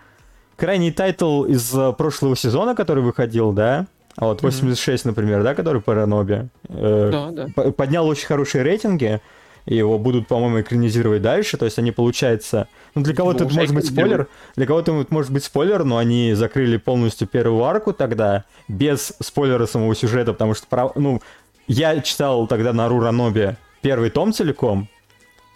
крайний 0.60 0.92
тайтл 0.92 1.46
из 1.46 1.74
э, 1.74 1.94
прошлого 1.94 2.36
сезона, 2.36 2.76
который 2.76 3.02
выходил, 3.04 3.52
да, 3.52 3.88
вот 4.18 4.42
86, 4.42 5.04
mm-hmm. 5.04 5.08
например, 5.08 5.44
да, 5.44 5.56
который 5.56 5.82
по 5.82 5.96
Ранобе, 5.96 6.50
э, 6.68 7.10
да, 7.12 7.48
да. 7.48 7.72
поднял 7.72 8.06
очень 8.08 8.28
хорошие 8.28 8.64
рейтинги, 8.64 9.22
и 9.66 9.76
его 9.76 9.98
будут, 9.98 10.28
по-моему, 10.28 10.62
экранизировать 10.62 11.22
дальше, 11.22 11.58
то 11.58 11.66
есть 11.66 11.80
они, 11.80 11.92
получается... 11.92 12.68
Ну, 12.96 13.04
для 13.04 13.14
кого-то 13.14 13.46
это 13.46 13.54
может 13.54 13.74
быть 13.74 13.88
спойлер, 13.88 14.28
для 14.56 14.66
кого-то 14.66 15.00
это 15.00 15.14
может 15.14 15.32
быть 15.32 15.44
спойлер, 15.44 15.84
но 15.84 15.98
они 15.98 16.34
закрыли 16.34 16.78
полностью 16.78 17.28
первую 17.28 17.64
арку 17.64 17.94
тогда, 17.94 18.46
без 18.68 19.14
спойлера 19.22 19.66
самого 19.66 19.96
сюжета, 19.96 20.34
потому 20.34 20.54
что, 20.54 20.92
ну, 20.96 21.22
я 21.68 22.00
читал 22.02 22.48
тогда 22.48 22.74
на 22.74 22.90
Руранобе 22.90 23.58
первый 23.82 24.10
том 24.10 24.34
целиком, 24.34 24.90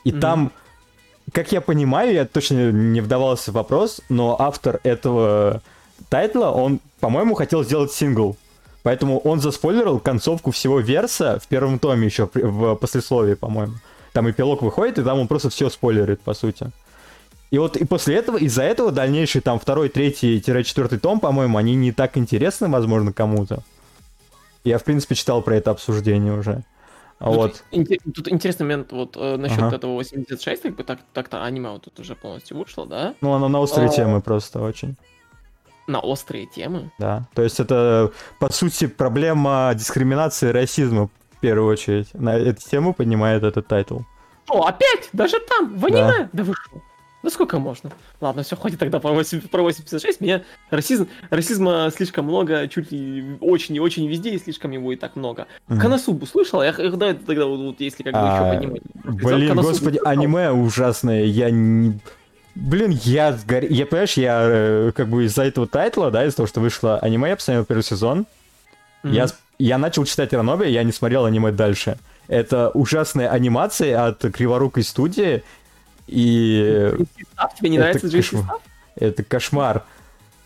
и 0.03 0.11
mm-hmm. 0.11 0.19
там 0.19 0.51
как 1.31 1.51
я 1.51 1.61
понимаю, 1.61 2.13
я 2.13 2.25
точно 2.25 2.71
не 2.71 3.01
вдавался 3.01 3.51
в 3.51 3.55
вопрос, 3.55 4.01
но 4.09 4.35
автор 4.39 4.79
этого 4.83 5.61
тайтла, 6.09 6.51
он, 6.51 6.79
по-моему, 6.99 7.35
хотел 7.35 7.63
сделать 7.63 7.91
сингл. 7.91 8.37
Поэтому 8.83 9.19
он 9.19 9.39
заспойлерил 9.39 9.99
концовку 9.99 10.51
всего 10.51 10.79
верса 10.79 11.39
в 11.39 11.47
первом 11.47 11.79
томе 11.79 12.05
еще, 12.05 12.29
в 12.33 12.75
послесловии, 12.75 13.35
по-моему. 13.35 13.75
Там 14.11 14.29
эпилог 14.29 14.61
выходит, 14.61 14.99
и 14.99 15.03
там 15.03 15.19
он 15.19 15.27
просто 15.27 15.49
все 15.49 15.69
спойлерит, 15.69 16.21
по 16.21 16.33
сути. 16.33 16.69
И 17.49 17.57
вот 17.57 17.77
и 17.77 17.85
после 17.85 18.15
этого, 18.15 18.37
из-за 18.37 18.63
этого 18.63 18.91
дальнейший 18.91 19.41
там 19.41 19.59
второй, 19.59 19.87
третий-четвертый 19.87 20.99
том, 20.99 21.19
по-моему, 21.19 21.57
они 21.57 21.75
не 21.75 21.91
так 21.91 22.17
интересны, 22.17 22.67
возможно, 22.67 23.13
кому-то. 23.13 23.63
Я, 24.63 24.77
в 24.79 24.83
принципе, 24.83 25.15
читал 25.15 25.41
про 25.41 25.55
это 25.55 25.71
обсуждение 25.71 26.33
уже. 26.33 26.63
Тут, 27.23 27.35
вот. 27.35 27.63
тут 28.13 28.27
интересный 28.27 28.63
момент 28.63 28.91
вот 28.91 29.15
э, 29.15 29.37
насчет 29.37 29.59
ага. 29.59 29.77
этого 29.77 29.93
86, 29.93 30.61
как 30.61 30.75
бы 30.75 30.83
так, 30.83 30.99
так-то 31.13 31.41
аниме 31.41 31.69
вот 31.69 31.83
тут 31.83 31.97
уже 32.01 32.15
полностью 32.15 32.57
вышло, 32.57 32.85
да? 32.85 33.15
Ну, 33.21 33.31
оно 33.31 33.47
на 33.47 33.61
острые 33.61 33.87
а... 33.87 33.93
темы 33.93 34.21
просто 34.21 34.59
очень. 34.59 34.97
На 35.87 36.01
острые 36.01 36.47
темы? 36.47 36.91
Да. 36.99 37.25
То 37.33 37.41
есть 37.43 37.61
это, 37.61 38.11
по 38.39 38.51
сути, 38.51 38.87
проблема 38.87 39.71
дискриминации 39.73 40.49
и 40.49 40.51
расизма, 40.51 41.09
в 41.31 41.39
первую 41.39 41.71
очередь. 41.71 42.13
На 42.13 42.35
эту 42.35 42.61
тему 42.61 42.93
поднимает 42.93 43.43
этот 43.43 43.67
тайтл. 43.67 43.99
О, 44.49 44.65
опять? 44.65 45.09
Даже 45.13 45.37
там, 45.39 45.77
в 45.77 45.85
аниме? 45.85 46.01
Да, 46.01 46.29
да 46.33 46.43
вы 46.43 46.53
что? 46.53 46.81
Ну 47.23 47.29
сколько 47.29 47.57
можно? 47.57 47.89
Ладно, 48.19 48.43
все, 48.43 48.57
хватит 48.57 48.79
тогда 48.79 48.99
про, 48.99 49.13
8, 49.13 49.47
про 49.47 49.61
86. 49.61 50.19
Меня 50.19 50.43
расизм, 50.69 51.07
расизма 51.29 51.89
слишком 51.95 52.25
много, 52.25 52.67
чуть 52.67 52.91
ли 52.91 53.37
очень 53.39 53.75
и 53.77 53.79
очень 53.79 54.09
везде, 54.09 54.31
и 54.31 54.39
слишком 54.39 54.71
его 54.71 54.91
и 54.91 54.97
так 54.97 55.15
много. 55.15 55.47
Mm-hmm. 55.69 55.79
Коносубу 55.79 56.25
слышал? 56.25 56.61
Я 56.61 56.73
да, 56.73 57.13
тогда 57.13 57.45
вот, 57.45 57.59
вот 57.61 57.79
если 57.79 58.03
как 58.03 58.11
бы 58.11 58.19
а, 58.19 58.53
еще 58.53 58.59
понимать. 58.59 58.81
Блин, 59.05 59.49
Коносубу 59.49 59.69
господи, 59.69 59.97
слышал? 59.99 60.11
аниме 60.11 60.51
ужасное. 60.51 61.23
Я 61.23 61.49
не... 61.49 61.97
Блин, 62.55 62.91
я 63.03 63.31
сгор... 63.31 63.63
Я, 63.63 63.85
понимаешь, 63.85 64.13
я 64.13 64.41
э, 64.43 64.91
как 64.93 65.07
бы 65.07 65.23
из-за 65.23 65.43
этого 65.43 65.65
тайтла, 65.65 66.11
да, 66.11 66.25
из-за 66.25 66.37
того, 66.37 66.47
что 66.47 66.59
вышло 66.59 66.99
аниме, 66.99 67.29
я 67.29 67.35
посмотрел 67.37 67.63
первый 67.63 67.83
сезон. 67.83 68.25
Mm-hmm. 69.03 69.11
Я, 69.13 69.27
я 69.59 69.77
начал 69.77 70.03
читать 70.03 70.33
Раноби, 70.33 70.69
я 70.69 70.83
не 70.83 70.91
смотрел 70.91 71.23
аниме 71.23 71.53
дальше. 71.53 71.97
Это 72.27 72.69
ужасная 72.69 73.29
анимация 73.29 74.05
от 74.07 74.19
криворукой 74.19 74.83
студии, 74.83 75.41
и... 76.07 76.93
Тебе 77.57 77.69
не 77.69 77.77
нравится 77.77 78.07
Джейси 78.07 78.35
Став? 78.35 78.61
Это 78.95 79.23
кошмар. 79.23 79.83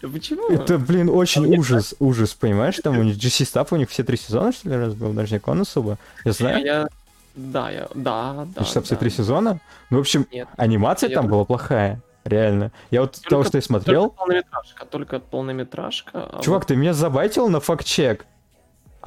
Почему? 0.01 0.49
Это, 0.49 0.78
блин, 0.78 1.10
очень 1.10 1.45
а 1.45 1.60
ужас, 1.60 1.95
ужас, 1.99 2.34
понимаешь? 2.34 2.78
Там 2.84 2.99
у 2.99 3.03
них 3.03 3.18
GC 3.18 3.43
Staff, 3.43 3.68
у 3.72 3.76
них 3.78 3.89
все 3.89 4.03
три 4.03 4.18
сезона, 4.18 4.51
что 4.51 4.70
ли, 4.70 4.76
раз 4.76 4.93
был, 4.93 5.12
даже 5.12 5.34
не 5.34 5.39
Коносуба. 5.39 5.97
Я 6.24 6.32
знаю. 6.32 6.66
Я... 6.66 6.88
Да, 7.36 7.70
я... 7.72 7.88
Да, 7.93 8.47
да. 8.55 8.62
GC 8.62 8.84
все 8.84 8.95
три 8.95 9.10
сезона? 9.10 9.60
Ну, 9.89 9.97
в 9.97 10.01
общем, 10.01 10.28
Нет. 10.32 10.47
анимация 10.58 11.10
там 11.10 11.28
была 11.28 11.45
плохая. 11.45 12.01
Реально. 12.24 12.72
Я 12.91 13.01
вот 13.01 13.14
только, 13.14 13.30
того, 13.30 13.43
что 13.45 13.58
я 13.58 13.62
смотрел... 13.62 14.10
Только 14.10 14.18
полнометражка, 14.18 14.86
только 14.86 15.20
полнометражка. 15.20 16.12
А 16.14 16.41
Чувак, 16.41 16.64
вот... 16.64 16.68
ты 16.68 16.76
меня 16.76 16.93
забайтил 16.93 17.47
на 17.47 17.62
факт-чек. 17.62 18.26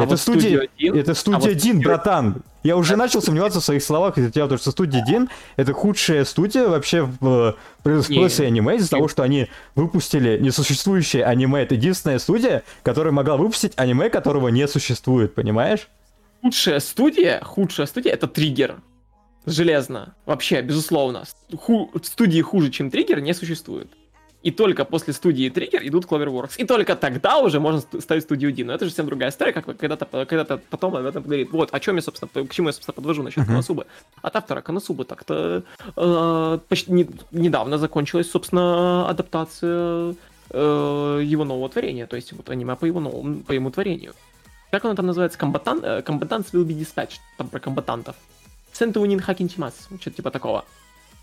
А 0.01 0.05
это 0.05 0.11
вот 0.11 0.20
студия, 0.20 0.68
студия 0.74 0.94
это 1.01 1.14
студия 1.14 1.51
а 1.51 1.55
Дин, 1.55 1.76
вот 1.76 1.84
братан. 1.84 2.42
Я 2.62 2.76
уже 2.76 2.96
начал 2.96 3.20
сомневаться 3.20 3.61
в 3.61 3.64
своих 3.64 3.82
словах 3.82 4.16
из-за 4.18 4.30
тебя, 4.30 4.44
потому 4.44 4.59
что 4.59 4.70
студия 4.70 5.05
Дин 5.05 5.28
это 5.57 5.72
худшая 5.72 6.24
студия 6.24 6.68
вообще 6.68 7.03
в 7.03 7.57
производстве 7.82 8.46
аниме 8.46 8.76
из-за 8.76 8.90
того, 8.90 9.09
что 9.09 9.22
они 9.22 9.48
выпустили 9.74 10.38
несуществующее 10.38 11.24
аниме. 11.24 11.62
Это 11.62 11.74
единственная 11.74 12.18
студия, 12.18 12.62
которая 12.82 13.12
могла 13.12 13.36
выпустить 13.36 13.72
аниме, 13.76 14.09
которого 14.11 14.48
не 14.48 14.66
существует, 14.68 15.34
понимаешь? 15.34 15.88
Худшая 16.42 16.80
студия, 16.80 17.40
худшая 17.44 17.86
студия 17.86 18.12
это 18.12 18.26
Триггер. 18.26 18.76
Железно. 19.44 20.14
Вообще, 20.26 20.62
безусловно. 20.62 21.24
Ху- 21.55 21.90
студии 22.03 22.40
хуже, 22.40 22.70
чем 22.70 22.90
Триггер, 22.90 23.20
не 23.20 23.34
существует. 23.34 23.90
И 24.43 24.51
только 24.51 24.84
после 24.84 25.12
студии 25.12 25.51
Триггер 25.51 25.86
идут 25.86 26.07
Cloverworks. 26.07 26.55
И 26.57 26.64
только 26.64 26.97
тогда 26.97 27.38
уже 27.38 27.61
можно 27.61 27.80
ставить 27.80 28.22
студию 28.22 28.53
D. 28.53 28.64
Но 28.64 28.72
это 28.72 28.86
же 28.86 28.91
совсем 28.91 29.07
другая 29.07 29.30
история, 29.30 29.53
как 29.53 29.66
когда-то 29.66 30.07
когда 30.24 30.45
потом 30.57 30.97
об 30.97 31.05
этом 31.05 31.22
говорит. 31.22 31.51
Вот, 31.53 31.74
о 31.74 31.80
чем 31.80 31.97
я, 31.97 32.03
собственно, 32.03 32.47
к 32.47 32.53
чему 32.53 32.68
я, 32.68 32.72
собственно, 32.72 32.95
подвожу 32.95 33.22
насчет 33.22 33.45
uh-huh. 33.45 33.47
Коносубы. 33.47 33.86
От 34.22 34.36
автора 34.36 34.62
Коносубы 34.62 35.05
так-то 35.05 35.62
э, 35.97 36.59
почти 36.68 36.93
не, 36.93 37.09
недавно 37.32 37.76
закончилась, 37.76 38.30
собственно, 38.30 39.09
адаптация 39.09 40.14
э, 40.51 41.20
его 41.22 41.45
нового 41.45 41.68
творения. 41.68 42.07
То 42.07 42.16
есть 42.16 42.32
вот 42.32 42.49
аниме 42.49 42.76
по 42.76 42.86
его 42.86 43.01
новому, 43.01 43.41
по 43.41 43.53
его 43.53 43.70
творению. 43.70 44.14
Как 44.70 44.84
оно 44.84 44.95
там 44.95 45.07
называется? 45.07 45.38
Комбатан, 45.38 45.84
э, 45.84 46.01
Combatants 46.01 46.53
will 46.53 46.64
be 46.64 46.78
dispatched. 46.78 47.18
Там 47.36 47.49
про 47.49 47.61
комбатантов. 47.61 48.16
Сентуунин 48.72 49.20
Хакинчимас. 49.20 49.88
Что-то 50.01 50.16
типа 50.16 50.30
такого. 50.30 50.64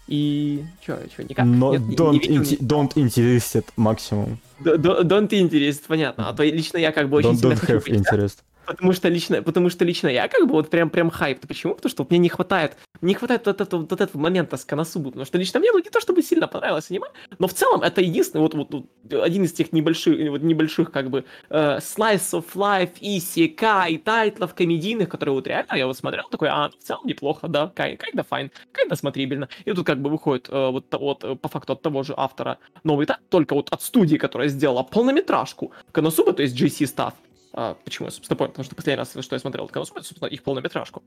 И 0.07 0.63
чё, 0.85 0.97
чё, 1.15 1.23
никак? 1.23 1.45
Но 1.45 1.73
Нет, 1.73 1.81
don't, 1.99 2.13
не, 2.13 2.19
не 2.19 2.37
inti- 2.37 2.59
don't 2.59 2.93
interested 2.95 3.65
максимум. 3.75 4.39
Don't, 4.63 5.03
don't 5.03 5.29
interest, 5.29 5.83
понятно. 5.87 6.29
А 6.29 6.33
то 6.33 6.43
лично 6.43 6.77
я 6.77 6.91
как 6.91 7.09
бы 7.09 7.17
очень 7.17 7.31
don't, 7.31 7.41
don't 7.41 7.67
have 7.67 7.85
interest. 7.87 8.39
Потому 8.68 8.93
что 8.93 9.07
лично, 9.09 9.41
потому 9.41 9.70
что 9.70 9.86
лично 9.86 10.09
я 10.09 10.28
как 10.28 10.45
бы 10.45 10.53
вот 10.53 10.70
прям 10.70 10.89
прям 10.89 11.09
хайп. 11.09 11.47
Почему? 11.47 11.74
Потому 11.76 11.89
что 11.89 12.03
вот 12.03 12.11
мне 12.11 12.20
не 12.20 12.30
хватает, 12.30 12.78
не 13.01 13.13
хватает 13.13 13.45
вот 13.45 13.61
этого, 13.61 13.82
вот 13.82 14.01
этого 14.01 14.22
момента 14.22 14.57
с 14.57 14.65
Коносубу, 14.65 15.09
потому 15.09 15.26
что 15.26 15.38
лично 15.38 15.59
мне 15.59 15.72
ну 15.72 15.80
не 15.80 15.89
то 15.89 16.01
чтобы 16.01 16.22
сильно 16.22 16.47
понравилось 16.47 16.91
аниме, 16.91 17.07
но 17.39 17.47
в 17.47 17.53
целом 17.53 17.82
это 17.82 18.01
единственный 18.01 18.41
вот, 18.41 18.53
вот, 18.53 18.74
вот 18.74 19.24
один 19.24 19.43
из 19.43 19.53
тех 19.53 19.72
небольших 19.72 20.30
вот 20.30 20.41
небольших 20.41 20.91
как 20.91 21.09
бы 21.09 21.24
э, 21.49 21.78
slice 21.78 22.34
of 22.34 22.45
life 22.55 22.91
и 22.99 23.18
и 23.18 23.97
тайтлов 23.97 24.53
комедийных, 24.53 25.09
которые 25.09 25.36
вот 25.36 25.47
реально 25.47 25.76
я 25.76 25.88
вот 25.88 25.97
смотрел 25.97 26.28
такой, 26.30 26.49
а 26.49 26.70
в 26.70 26.84
целом 26.84 27.05
неплохо, 27.05 27.47
да, 27.47 27.72
kinda 27.76 28.26
fine, 28.30 28.51
kinda 28.74 28.95
смотрибельно. 28.95 29.47
И 29.65 29.72
тут 29.72 29.86
как 29.86 30.01
бы 30.01 30.09
выходит 30.09 30.49
э, 30.49 30.70
вот 30.70 30.86
вот 30.91 31.24
э, 31.24 31.36
по 31.36 31.47
факту 31.47 31.74
от 31.74 31.82
того 31.82 32.03
же 32.03 32.13
автора 32.18 32.57
новый 32.84 33.05
тайтл, 33.05 33.24
только 33.30 33.53
вот 33.53 33.70
от 33.72 33.82
студии, 33.82 34.18
которая 34.18 34.49
сделала 34.49 34.84
полнометражку 34.84 35.72
Коносуба, 35.91 36.34
то 36.34 36.43
есть 36.43 36.59
JC 36.59 36.86
Staff. 36.86 37.13
А, 37.53 37.75
почему 37.85 38.07
я, 38.07 38.11
собственно, 38.11 38.37
понял? 38.37 38.51
Потому 38.51 38.65
что 38.65 38.75
последний 38.75 38.99
раз, 38.99 39.13
что 39.19 39.35
я 39.35 39.39
смотрел 39.39 39.67
Коносуба, 39.67 39.99
это, 39.99 40.07
собственно, 40.07 40.29
их 40.29 40.43
полнометражку, 40.43 41.03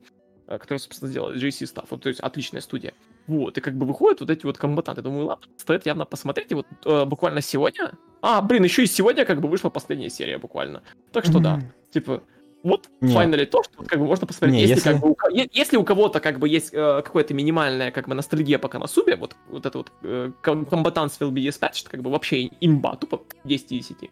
э, 0.47 0.57
которую, 0.57 0.79
собственно, 0.79 1.09
сделала 1.09 1.33
JC 1.33 1.63
Staff. 1.63 1.87
Вот, 1.89 2.01
то 2.01 2.09
есть 2.09 2.19
отличная 2.19 2.61
студия. 2.61 2.93
Вот, 3.27 3.57
и 3.57 3.61
как 3.61 3.75
бы 3.75 3.85
выходят 3.85 4.19
вот 4.21 4.29
эти 4.29 4.45
вот 4.45 4.57
комбатанты. 4.57 5.01
Думаю, 5.01 5.25
ладно, 5.25 5.45
стоит 5.57 5.85
явно 5.85 6.05
посмотреть. 6.05 6.51
И 6.51 6.55
вот 6.55 6.65
э, 6.85 7.05
буквально 7.05 7.41
сегодня... 7.41 7.93
А, 8.21 8.41
блин, 8.41 8.63
еще 8.63 8.83
и 8.83 8.87
сегодня 8.87 9.25
как 9.25 9.39
бы 9.41 9.47
вышла 9.47 9.69
последняя 9.69 10.09
серия 10.09 10.37
буквально. 10.37 10.83
Так 11.11 11.25
что 11.25 11.39
да, 11.39 11.59
типа, 11.91 12.21
вот 12.63 12.89
Не. 12.99 13.15
finally 13.15 13.45
то, 13.45 13.63
что 13.63 13.83
как 13.83 13.97
бы 13.99 14.05
можно 14.05 14.27
посмотреть. 14.27 14.53
Не, 14.55 14.61
если, 14.61 14.75
если- 14.75 14.91
Как 14.91 14.99
бы, 15.01 15.09
у, 15.11 15.17
если 15.51 15.77
у 15.77 15.83
кого-то 15.83 16.19
как 16.19 16.37
бы 16.37 16.47
есть 16.47 16.71
э, 16.73 17.01
какая-то 17.03 17.33
минимальная 17.33 17.89
как 17.91 18.07
бы 18.07 18.13
ностальгия 18.13 18.59
по 18.59 18.67
Коносубе, 18.67 19.15
вот, 19.15 19.35
вот 19.49 19.65
это 19.65 19.77
вот 19.79 19.91
э, 20.03 20.31
ком- 20.43 20.63
Combatants 20.65 21.19
will 21.19 21.31
be 21.31 21.43
dispatched, 21.47 21.89
как 21.89 22.01
бы 22.03 22.11
вообще 22.11 22.47
имба, 22.59 22.95
тупо 22.97 23.23
10 23.45 23.71
из 23.71 23.87
10. 23.87 24.11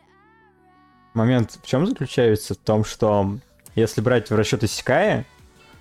Момент 1.14 1.60
в 1.62 1.68
чем 1.68 1.88
заключается? 1.88 2.54
В 2.54 2.58
том, 2.58 2.86
что 2.86 3.38
если 3.76 4.02
брать 4.02 4.30
в 4.30 4.36
расчет 4.36 4.64
исекая, 4.64 5.26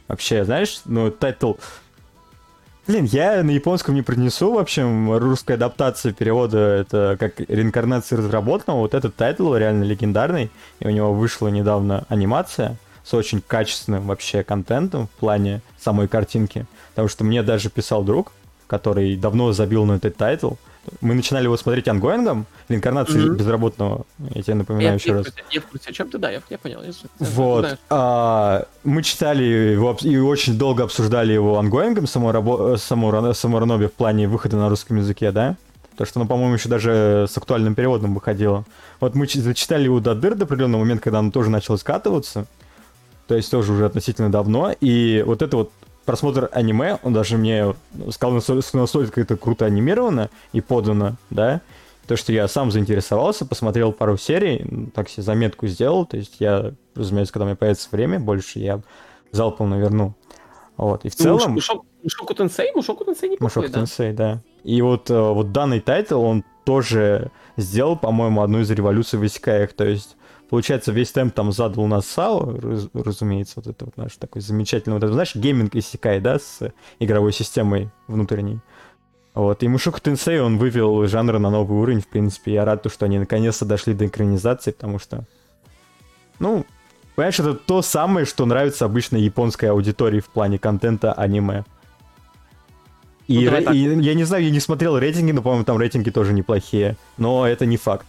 вообще, 0.06 0.44
знаешь, 0.44 0.80
ну, 0.84 1.10
тайтл... 1.10 1.54
Блин, 2.86 3.04
я 3.04 3.42
на 3.42 3.50
японском 3.50 3.94
не 3.94 4.00
произнесу, 4.00 4.54
в 4.54 4.58
общем, 4.58 5.12
русская 5.18 5.54
адаптация 5.54 6.14
перевода, 6.14 6.58
это 6.58 7.18
как 7.20 7.38
реинкарнация 7.40 8.16
безработного, 8.16 8.78
вот 8.78 8.94
этот 8.94 9.14
тайтл 9.14 9.54
реально 9.54 9.84
легендарный, 9.84 10.50
и 10.80 10.86
у 10.86 10.90
него 10.90 11.12
вышла 11.12 11.48
недавно 11.48 12.06
анимация 12.08 12.76
с 13.04 13.12
очень 13.12 13.42
качественным 13.46 14.06
вообще 14.06 14.42
контентом 14.42 15.06
в 15.06 15.10
плане 15.10 15.60
самой 15.78 16.08
картинки, 16.08 16.66
потому 16.90 17.08
что 17.08 17.24
мне 17.24 17.42
даже 17.42 17.68
писал 17.68 18.04
друг, 18.04 18.32
который 18.66 19.16
давно 19.16 19.52
забил 19.52 19.84
на 19.84 19.96
этот 19.96 20.16
тайтл, 20.16 20.52
мы 21.00 21.14
начинали 21.14 21.44
его 21.44 21.56
смотреть 21.56 21.88
онгоингом, 21.88 22.46
реинкарнация 22.68 23.20
Мгм. 23.22 23.36
безработного, 23.36 24.06
я 24.34 24.42
тебе 24.42 24.54
напоминаю 24.54 24.88
я, 24.88 24.94
еще 24.94 25.08
я 25.10 25.14
раз. 25.16 25.26
я 25.50 25.60
в 25.60 25.66
курсе, 25.66 25.90
о 25.90 25.92
чем 25.92 26.10
ты, 26.10 26.18
да, 26.18 26.30
я, 26.30 26.40
я 26.50 26.58
понял. 26.58 26.80
Я, 26.82 26.88
я 26.88 26.92
Вот. 27.18 27.60
знаю. 27.60 27.78
а, 27.90 28.66
мы 28.84 29.02
читали 29.02 29.44
его 29.44 29.96
и 30.02 30.16
очень 30.18 30.58
долго 30.58 30.84
обсуждали 30.84 31.32
его 31.32 31.58
онгоингом, 31.58 32.06
само, 32.06 32.30
рабо- 32.30 32.74
э, 32.74 32.76
само, 32.76 33.32
само 33.34 33.60
Ранобе 33.60 33.88
в 33.88 33.92
плане 33.92 34.28
выхода 34.28 34.56
на 34.56 34.68
русском 34.68 34.96
языке, 34.98 35.30
да? 35.32 35.56
То, 35.96 36.04
что, 36.04 36.20
ну, 36.20 36.26
по-моему, 36.26 36.54
еще 36.54 36.68
даже 36.68 37.26
с 37.28 37.36
актуальным 37.36 37.74
переводом 37.74 38.14
выходило. 38.14 38.64
Вот 39.00 39.14
мы 39.16 39.26
зачитали 39.26 39.84
его 39.84 39.98
до 39.98 40.14
дыр 40.14 40.36
до 40.36 40.44
определенного 40.44 40.82
момента, 40.82 41.02
когда 41.02 41.18
оно 41.18 41.30
тоже 41.32 41.50
начало 41.50 41.76
скатываться. 41.76 42.46
То 43.26 43.34
есть 43.34 43.50
тоже 43.50 43.72
уже 43.72 43.84
относительно 43.84 44.30
давно. 44.30 44.72
И 44.80 45.22
вот 45.26 45.42
это 45.42 45.56
вот 45.56 45.72
просмотр 46.08 46.48
аниме, 46.52 46.98
он 47.02 47.12
даже 47.12 47.36
мне 47.36 47.74
сказал, 48.12 48.36
насколько 48.36 48.78
насколько 48.78 49.20
это 49.20 49.36
круто 49.36 49.66
анимировано 49.66 50.30
и 50.54 50.62
подано, 50.62 51.16
да? 51.28 51.60
То, 52.06 52.16
что 52.16 52.32
я 52.32 52.48
сам 52.48 52.70
заинтересовался, 52.70 53.44
посмотрел 53.44 53.92
пару 53.92 54.16
серий, 54.16 54.60
м, 54.62 54.90
так 54.90 55.10
себе 55.10 55.22
заметку 55.22 55.66
сделал, 55.66 56.06
то 56.06 56.16
есть 56.16 56.36
я, 56.38 56.72
разумеется, 56.94 57.34
когда 57.34 57.44
у 57.44 57.48
меня 57.48 57.56
появится 57.56 57.90
время 57.92 58.18
больше, 58.18 58.58
я 58.58 58.80
залпом 59.32 59.68
наверну. 59.68 60.14
Вот, 60.78 61.04
и 61.04 61.10
в 61.10 61.18
Ну, 61.18 61.24
целом... 61.24 61.52
Мушоку 61.52 61.84
Мушоку 62.02 62.32
Тенсей, 62.32 62.72
Мушоку 62.74 63.04
Тенсей 63.04 63.28
неплохой, 63.28 63.62
Мушок 63.64 63.74
да. 63.74 63.80
Тенсей, 63.80 64.12
да. 64.14 64.40
И 64.64 64.80
вот, 64.80 65.10
э, 65.10 65.20
вот 65.20 65.52
данный 65.52 65.80
тайтл, 65.80 66.22
он 66.22 66.42
тоже 66.64 67.30
сделал, 67.58 67.98
по-моему, 67.98 68.40
одну 68.40 68.60
из 68.60 68.70
революций 68.70 69.18
в 69.18 69.26
исекаях. 69.26 69.74
То 69.74 69.84
есть, 69.84 70.16
получается, 70.50 70.92
весь 70.92 71.12
темп 71.12 71.34
там 71.34 71.52
задал 71.52 71.84
у 71.84 71.86
нас 71.86 72.06
САО, 72.06 72.58
раз- 72.60 72.88
разумеется, 72.94 73.54
вот 73.56 73.66
это 73.66 73.84
вот 73.84 73.96
наш 73.96 74.16
такой 74.16 74.42
замечательный, 74.42 74.94
вот 74.94 75.02
это, 75.04 75.12
знаешь, 75.12 75.34
гейминг 75.34 75.74
исекай, 75.74 76.20
да, 76.20 76.38
с 76.38 76.72
игровой 76.98 77.32
системой 77.32 77.90
внутренней. 78.06 78.60
Вот, 79.34 79.62
и 79.62 79.68
Мушоку 79.68 80.00
Тенсей, 80.00 80.40
он 80.40 80.58
вывел 80.58 81.06
жанр 81.06 81.38
на 81.38 81.50
новый 81.50 81.78
уровень, 81.78 82.00
в 82.00 82.08
принципе. 82.08 82.54
Я 82.54 82.64
рад, 82.64 82.82
то, 82.82 82.88
что 82.88 83.04
они 83.06 83.18
наконец-то 83.18 83.64
дошли 83.64 83.94
до 83.94 84.06
экранизации, 84.06 84.72
потому 84.72 84.98
что, 84.98 85.24
ну, 86.40 86.66
понимаешь, 87.14 87.38
это 87.38 87.54
то 87.54 87.82
самое, 87.82 88.26
что 88.26 88.46
нравится 88.46 88.84
обычной 88.84 89.20
японской 89.20 89.66
аудитории 89.66 90.18
в 90.20 90.28
плане 90.28 90.58
контента 90.58 91.12
аниме. 91.12 91.64
И, 93.28 93.44
Ну, 93.44 93.50
ре- 93.50 93.60
так. 93.60 93.74
и 93.74 93.78
я 93.78 94.14
не 94.14 94.24
знаю, 94.24 94.42
я 94.44 94.50
не 94.50 94.58
смотрел 94.60 94.98
рейтинги, 94.98 95.32
но, 95.32 95.42
по-моему, 95.42 95.64
там 95.64 95.76
рейтинги 95.78 96.10
тоже 96.10 96.32
неплохие. 96.32 96.96
Но 97.18 97.46
это 97.46 97.66
не 97.66 97.76
факт. 97.76 98.06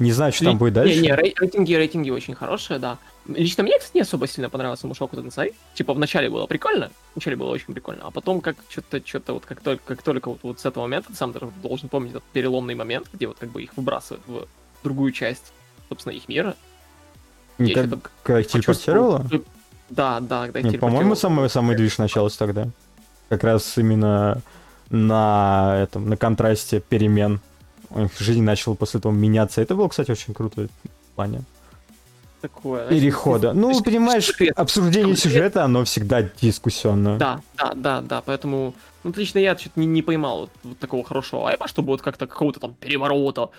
Не 0.00 0.12
знаю, 0.12 0.32
что 0.32 0.46
там 0.46 0.56
будет 0.56 0.72
дальше. 0.72 0.94
Не, 0.96 1.02
не, 1.02 1.08
рей- 1.14 1.34
рейтинги, 1.38 1.74
рейтинги 1.74 2.08
очень 2.10 2.34
хорошие, 2.34 2.78
да. 2.78 2.96
Лично 3.28 3.62
мне, 3.62 3.78
кстати, 3.78 3.96
не 3.96 4.00
особо 4.00 4.26
сильно 4.26 4.48
понравился 4.48 4.86
Мушоку 4.86 5.14
Тенсей. 5.14 5.52
Типа, 5.74 5.92
вначале 5.92 6.30
было 6.30 6.46
прикольно, 6.46 6.90
вначале 7.14 7.36
было 7.36 7.50
очень 7.50 7.74
прикольно, 7.74 8.06
а 8.06 8.10
потом 8.10 8.40
как 8.40 8.56
что-то, 8.70 9.02
что-то 9.06 9.34
вот 9.34 9.44
как 9.44 9.60
только, 9.60 9.82
как 9.84 10.02
только 10.02 10.30
вот, 10.30 10.38
вот 10.42 10.58
с 10.58 10.64
этого 10.64 10.84
момента, 10.84 11.08
ты 11.10 11.16
сам 11.16 11.32
даже 11.32 11.48
должен 11.62 11.90
помнить 11.90 12.12
этот 12.12 12.24
переломный 12.32 12.74
момент, 12.74 13.08
где 13.12 13.26
вот 13.26 13.36
как 13.38 13.50
бы 13.50 13.62
их 13.62 13.76
выбрасывают 13.76 14.22
в 14.26 14.46
другую 14.82 15.12
часть, 15.12 15.52
собственно, 15.90 16.14
их 16.14 16.28
мира. 16.28 16.56
Не 17.58 17.74
как- 17.74 17.90
так 17.90 18.10
когда 18.22 18.40
их 18.40 18.46
телепортировало? 18.48 19.26
Да, 19.90 20.20
да, 20.20 20.46
когда 20.46 20.60
их 20.60 20.64
Не, 20.66 20.78
по-моему, 20.78 21.14
самый, 21.14 21.50
самый 21.50 21.76
движ 21.76 21.98
начался 21.98 22.38
тогда. 22.38 22.68
Как 23.28 23.44
раз 23.44 23.76
именно 23.76 24.40
на 24.88 25.78
этом, 25.82 26.08
на 26.08 26.16
контрасте 26.16 26.80
перемен. 26.80 27.40
Жизнь 28.18 28.42
начала 28.42 28.74
после 28.74 28.98
этого 28.98 29.12
меняться. 29.12 29.60
Это 29.60 29.74
было, 29.74 29.88
кстати, 29.88 30.10
очень 30.10 30.32
круто 30.34 30.68
в 30.68 31.14
плане 31.16 31.42
Такое. 32.40 32.88
перехода. 32.88 33.52
Ну, 33.52 33.70
есть- 33.70 33.84
понимаешь, 33.84 34.32
есть- 34.38 34.52
обсуждение 34.56 35.16
сюжета, 35.16 35.64
оно 35.64 35.84
всегда 35.84 36.22
дискуссионно. 36.22 37.18
Да, 37.18 37.40
да, 37.58 37.72
да, 37.74 38.00
да, 38.00 38.22
поэтому, 38.22 38.74
ну, 39.04 39.12
лично 39.16 39.38
я 39.38 39.56
что-то 39.58 39.78
не, 39.80 39.86
не 39.86 40.02
поймал 40.02 40.40
вот, 40.40 40.50
вот 40.62 40.78
такого 40.78 41.04
хорошего 41.04 41.48
айпа, 41.48 41.68
чтобы 41.68 41.88
вот 41.88 42.02
как-то 42.02 42.26
какого-то 42.26 42.60
там 42.60 42.74
переворота, 42.74 43.50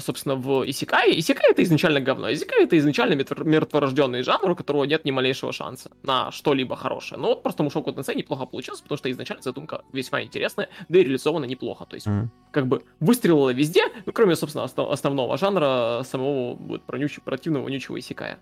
собственно, 0.00 0.36
в 0.36 0.68
Исикае. 0.68 1.18
Исикай 1.20 1.50
это 1.50 1.62
изначально 1.62 2.00
говно. 2.00 2.32
Исикай 2.32 2.64
это 2.64 2.78
изначально 2.78 3.14
мертв- 3.14 3.44
мертворожденный 3.44 4.22
жанр, 4.22 4.50
у 4.50 4.56
которого 4.56 4.84
нет 4.84 5.04
ни 5.04 5.10
малейшего 5.10 5.52
шанса 5.52 5.90
на 6.02 6.30
что-либо 6.32 6.76
хорошее. 6.76 7.20
Но 7.20 7.28
вот 7.28 7.42
просто 7.42 7.62
Мушоку 7.62 7.92
Тенсей 7.92 8.14
неплохо 8.14 8.46
получилось, 8.46 8.80
потому 8.80 8.96
что 8.98 9.10
изначально 9.10 9.42
задумка 9.42 9.82
весьма 9.92 10.22
интересная, 10.22 10.68
да 10.88 10.98
и 10.98 11.02
реализована 11.04 11.44
неплохо. 11.44 11.84
То 11.84 11.94
есть, 11.96 12.06
М. 12.06 12.30
как 12.52 12.66
бы 12.66 12.82
выстрелила 13.00 13.50
везде, 13.52 13.82
ну, 14.06 14.12
кроме, 14.12 14.34
собственно, 14.36 14.64
осно- 14.64 14.90
основного 14.90 15.36
жанра, 15.36 16.02
самого 16.04 16.54
вот, 16.54 16.82
пронючего, 16.84 17.22
противного, 17.24 17.64
вонючего 17.64 17.98
Исикая. 17.98 18.38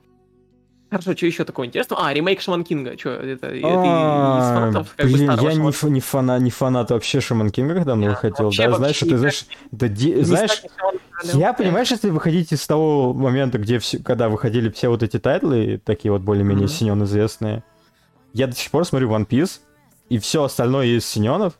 Хорошо, 0.90 1.16
что 1.16 1.26
еще 1.26 1.44
такое 1.44 1.66
интересного? 1.66 2.06
А, 2.06 2.14
ремейк 2.14 2.40
Шаман 2.40 2.62
Кинга. 2.62 2.96
Что, 2.96 3.10
это, 3.10 3.48
это 3.48 3.56
из 3.56 3.64
А, 3.64 4.54
фанатов 4.54 4.94
как 4.96 5.06
бы 5.06 5.12
Блин, 5.12 5.30
я 5.40 5.54
не, 5.54 5.88
не, 5.90 6.00
фана, 6.00 6.38
не 6.38 6.50
фанат 6.50 6.90
вообще 6.90 7.20
Шаман 7.20 7.50
Кинга, 7.50 7.74
когда 7.74 7.96
выходил, 7.96 8.44
вообще- 8.44 8.68
да, 8.68 8.76
знаешь, 8.76 9.02
никак 9.02 9.18
знаешь, 9.18 9.46
да, 9.72 9.88
знаешь. 10.22 10.62
Я, 11.32 11.52
понимаешь, 11.52 11.90
если 11.90 12.10
выходить 12.10 12.52
из 12.52 12.66
того 12.66 13.12
момента, 13.14 13.58
где 13.58 13.78
все, 13.78 13.98
когда 13.98 14.28
выходили 14.28 14.70
все 14.70 14.88
вот 14.88 15.02
эти 15.02 15.18
тайтлы, 15.18 15.80
такие 15.84 16.12
вот 16.12 16.22
более-менее 16.22 16.66
Мгм. 16.66 16.74
Сёнен 16.74 17.04
известные, 17.04 17.64
я 18.32 18.46
до 18.46 18.54
сих 18.54 18.70
пор 18.70 18.84
смотрю 18.84 19.10
One 19.10 19.26
Piece, 19.26 19.60
и 20.08 20.18
все 20.18 20.44
остальное 20.44 20.86
из 20.86 21.06
Сёненов, 21.06 21.54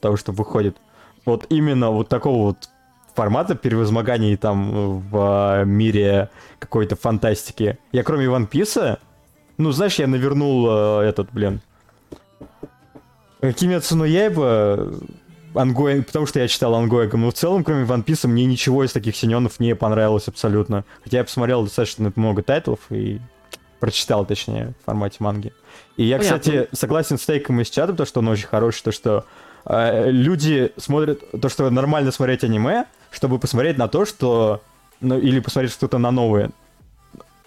того, 0.00 0.16
что 0.16 0.32
выходит, 0.32 0.76
вот 1.24 1.46
именно 1.50 1.90
вот 1.90 2.08
такого 2.08 2.46
вот 2.46 2.68
формата 3.14 3.54
превозмоганий 3.54 4.36
там 4.36 5.00
в 5.00 5.16
а, 5.16 5.64
мире 5.64 6.30
какой-то 6.58 6.96
фантастики. 6.96 7.78
Я 7.92 8.02
кроме 8.02 8.26
One 8.26 8.48
Piece, 8.48 8.98
ну, 9.58 9.70
знаешь, 9.72 9.96
я 9.96 10.06
навернул 10.06 10.66
а, 10.68 11.02
этот, 11.02 11.30
блин, 11.32 11.60
Кимецу 13.56 13.96
но 13.96 14.04
Яйба, 14.04 14.94
онгоинг, 15.54 16.06
потому 16.06 16.26
что 16.26 16.40
я 16.40 16.48
читал 16.48 16.74
онгоингом, 16.74 17.22
но 17.22 17.30
в 17.30 17.34
целом, 17.34 17.64
кроме 17.64 17.84
One 17.84 18.04
Piece, 18.04 18.26
мне 18.26 18.44
ничего 18.44 18.84
из 18.84 18.92
таких 18.92 19.16
сёненов 19.16 19.60
не 19.60 19.74
понравилось 19.74 20.28
абсолютно. 20.28 20.84
Хотя 21.04 21.18
я 21.18 21.24
посмотрел 21.24 21.64
достаточно 21.64 22.12
много 22.16 22.42
тайтлов 22.42 22.80
и 22.90 23.20
прочитал, 23.80 24.24
точнее, 24.24 24.74
в 24.80 24.84
формате 24.84 25.16
манги. 25.18 25.52
И 25.96 26.04
я, 26.04 26.18
Понятно. 26.18 26.38
кстати, 26.38 26.68
согласен 26.72 27.18
с 27.18 27.26
тейком 27.26 27.60
из 27.60 27.68
чата, 27.68 27.92
то, 27.92 28.04
что 28.04 28.20
он 28.20 28.28
очень 28.28 28.46
хороший, 28.46 28.82
то, 28.84 28.92
что 28.92 29.24
э, 29.64 30.10
люди 30.10 30.72
смотрят, 30.76 31.22
то, 31.40 31.48
что 31.48 31.68
нормально 31.68 32.12
смотреть 32.12 32.44
аниме, 32.44 32.86
чтобы 33.10 33.38
посмотреть 33.38 33.78
на 33.78 33.88
то, 33.88 34.04
что... 34.04 34.62
Ну, 35.00 35.18
или 35.18 35.40
посмотреть 35.40 35.72
что-то 35.72 35.98
на 35.98 36.12
новое. 36.12 36.50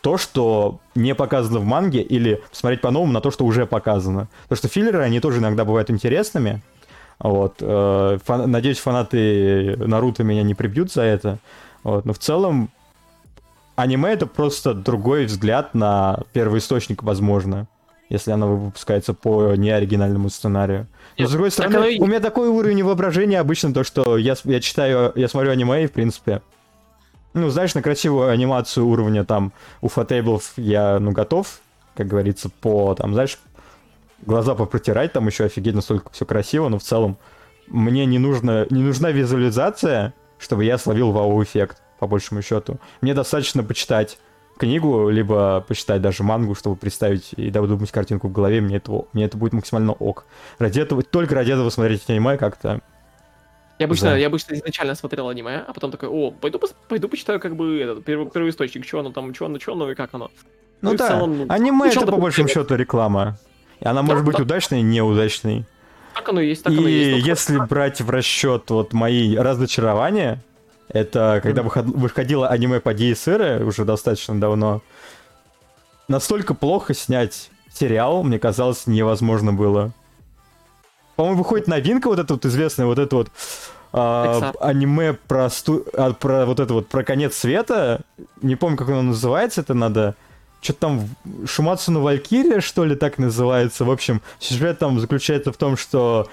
То, 0.01 0.17
что 0.17 0.79
не 0.93 1.15
показано 1.15 1.59
в 1.59 1.63
манге, 1.63 2.01
или 2.01 2.41
посмотреть 2.49 2.81
по-новому 2.81 3.13
на 3.13 3.21
то, 3.21 3.31
что 3.31 3.45
уже 3.45 3.65
показано. 3.65 4.27
Потому 4.43 4.57
что 4.57 4.67
филлеры, 4.67 5.03
они 5.03 5.21
тоже 5.21 5.39
иногда 5.39 5.63
бывают 5.63 5.89
интересными. 5.89 6.61
Вот. 7.19 7.55
э, 7.61 8.17
фан- 8.25 8.45
Надеюсь, 8.47 8.79
фанаты 8.79 9.75
Наруто 9.77 10.23
меня 10.23 10.43
не 10.43 10.53
прибьют 10.53 10.91
за 10.91 11.03
это. 11.03 11.37
Вот. 11.83 12.05
Но 12.05 12.13
в 12.13 12.19
целом, 12.19 12.69
аниме 13.75 14.11
это 14.11 14.25
просто 14.27 14.73
другой 14.73 15.25
взгляд 15.25 15.73
на 15.73 16.19
первоисточник, 16.33 17.03
возможно, 17.03 17.67
если 18.09 18.31
оно 18.31 18.55
выпускается 18.55 19.13
по 19.13 19.55
неоригинальному 19.55 20.29
сценарию. 20.29 20.87
Но 21.17 21.27
с 21.27 21.31
другой 21.31 21.51
стороны, 21.51 21.75
оно 21.77 21.85
у 22.03 22.07
меня 22.07 22.19
такой 22.19 22.49
уровень 22.49 22.83
воображения 22.83 23.39
обычно 23.39 23.73
то, 23.73 23.83
что 23.83 24.17
я, 24.17 24.35
я 24.43 24.59
читаю, 24.59 25.13
я 25.15 25.27
смотрю 25.27 25.51
аниме 25.51 25.83
и, 25.83 25.87
в 25.87 25.91
принципе, 25.91 26.41
ну, 27.33 27.49
знаешь, 27.49 27.73
на 27.75 27.81
красивую 27.81 28.29
анимацию 28.29 28.85
уровня 28.85 29.23
там 29.25 29.51
у 29.81 29.87
фотейблов 29.87 30.53
я, 30.57 30.99
ну, 30.99 31.11
готов, 31.11 31.59
как 31.95 32.07
говорится, 32.07 32.49
по, 32.49 32.93
там, 32.95 33.13
знаешь, 33.13 33.37
глаза 34.25 34.55
попротирать, 34.55 35.13
там 35.13 35.27
еще 35.27 35.45
офигеть, 35.45 35.75
настолько 35.75 36.11
все 36.11 36.25
красиво, 36.25 36.69
но 36.69 36.79
в 36.79 36.83
целом 36.83 37.17
мне 37.67 38.05
не 38.05 38.19
нужно, 38.19 38.67
не 38.69 38.81
нужна 38.81 39.11
визуализация, 39.11 40.13
чтобы 40.39 40.65
я 40.65 40.77
словил 40.77 41.11
вау-эффект, 41.11 41.81
по 41.99 42.07
большему 42.07 42.41
счету. 42.41 42.79
Мне 43.01 43.13
достаточно 43.13 43.63
почитать 43.63 44.19
книгу, 44.57 45.09
либо 45.09 45.61
почитать 45.67 46.01
даже 46.01 46.23
мангу, 46.23 46.55
чтобы 46.55 46.75
представить 46.75 47.33
и 47.35 47.49
додумать 47.49 47.91
картинку 47.91 48.27
в 48.27 48.31
голове, 48.31 48.61
мне, 48.61 48.77
этого, 48.77 49.07
мне 49.13 49.25
это 49.25 49.37
будет 49.37 49.53
максимально 49.53 49.93
ок. 49.93 50.25
Ради 50.59 50.79
этого, 50.79 51.03
только 51.03 51.35
ради 51.35 51.51
этого 51.51 51.69
смотреть 51.69 52.03
аниме 52.07 52.37
как-то... 52.37 52.81
Я 53.77 53.87
обычно, 53.87 54.11
Да. 54.11 54.17
я 54.17 54.27
обычно 54.27 54.53
изначально 54.53 54.95
смотрел 54.95 55.27
аниме, 55.27 55.57
а 55.67 55.73
потом 55.73 55.91
такой, 55.91 56.07
о, 56.07 56.31
пойду, 56.31 56.61
пойду 56.87 57.09
почитаю 57.09 57.41
как 57.41 57.57
бы 57.57 57.77
этот, 57.81 58.05
первый, 58.05 58.29
первоисточник, 58.29 58.85
что 58.85 58.99
оно 58.99 59.11
там, 59.11 59.33
что 59.33 59.47
оно, 59.47 59.59
что 59.59 59.73
оно 59.73 59.91
и 59.91 59.95
как 59.95 60.13
оно. 60.13 60.31
Ну 60.81 60.93
в 60.93 60.95
да, 60.95 61.07
целом, 61.09 61.37
ну, 61.39 61.45
аниме 61.49 61.77
ну, 61.77 61.85
это 61.85 62.05
по 62.05 62.17
большому 62.17 62.47
счету 62.47 62.75
реклама. 62.75 63.37
И 63.79 63.85
она 63.85 64.01
Да, 64.01 64.07
может 64.07 64.23
быть 64.25 64.37
да. 64.37 64.43
удачной 64.43 64.79
и 64.79 64.83
неудачной. 64.83 65.65
Так 66.13 66.29
оно 66.29 66.39
и 66.41 66.47
есть, 66.47 66.63
так 66.63 66.73
оно 66.73 66.87
и 66.87 66.91
И 66.91 67.09
есть. 67.15 67.27
Если 67.27 67.57
брать 67.57 68.01
в 68.01 68.09
расчет 68.09 68.69
вот 68.69 68.93
мои 68.93 69.35
разочарования, 69.35 70.41
это 70.87 71.39
когда 71.43 71.61
выход- 71.61 71.85
выходило 71.87 72.47
аниме 72.47 72.79
по 72.79 72.93
DSR 72.93 73.63
уже 73.63 73.83
достаточно 73.85 74.39
давно, 74.39 74.81
настолько 76.07 76.53
плохо 76.53 76.93
снять 76.93 77.49
сериал, 77.73 78.23
мне 78.23 78.39
казалось, 78.39 78.87
невозможно 78.87 79.51
было. 79.53 79.91
По-моему, 81.15 81.39
выходит 81.39 81.67
новинка 81.67 82.07
вот 82.07 82.19
эта 82.19 82.33
вот 82.33 82.45
известная, 82.45 82.85
вот 82.85 82.99
это 82.99 83.15
вот 83.15 83.29
а, 83.93 84.51
аниме 84.59 85.13
про, 85.13 85.49
сту- 85.49 85.85
а, 85.93 86.11
про 86.13 86.45
вот 86.45 86.59
это 86.59 86.73
вот 86.73 86.87
про 86.87 87.03
конец 87.03 87.35
света. 87.35 88.01
Не 88.41 88.55
помню, 88.55 88.77
как 88.77 88.89
оно 88.89 89.01
называется, 89.01 89.61
это 89.61 89.73
надо... 89.73 90.15
Что-то 90.65 90.79
там 90.79 91.09
Шумацу 91.45 91.91
но 91.91 91.99
Валькирия, 91.99 92.59
что 92.59 92.85
ли, 92.85 92.95
так 92.95 93.19
называется. 93.19 93.85
В 93.85 93.91
общем, 93.91 94.21
сюжет 94.39 94.79
там 94.79 94.99
заключается 94.99 95.51
в 95.51 95.57
том, 95.57 95.77
что 95.77 96.27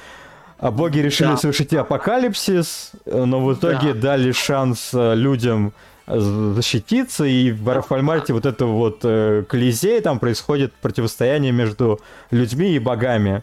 а, 0.58 0.70
боги 0.70 1.00
решили 1.00 1.28
Да. 1.28 1.36
совершить 1.36 1.74
апокалипсис, 1.74 2.92
э, 3.04 3.24
но 3.24 3.44
в 3.44 3.52
итоге 3.52 3.92
Да. 3.92 4.00
дали 4.00 4.32
шанс 4.32 4.90
э, 4.94 5.14
людям 5.14 5.72
э, 6.06 6.18
защититься, 6.18 7.24
и 7.24 7.52
в 7.52 7.68
Рафальмарте 7.68 8.32
вот 8.32 8.46
это 8.46 8.64
вот 8.64 9.00
э, 9.04 9.44
Колизей, 9.48 10.00
там 10.00 10.18
происходит 10.18 10.72
противостояние 10.80 11.52
между 11.52 12.00
людьми 12.30 12.74
и 12.74 12.78
богами. 12.78 13.42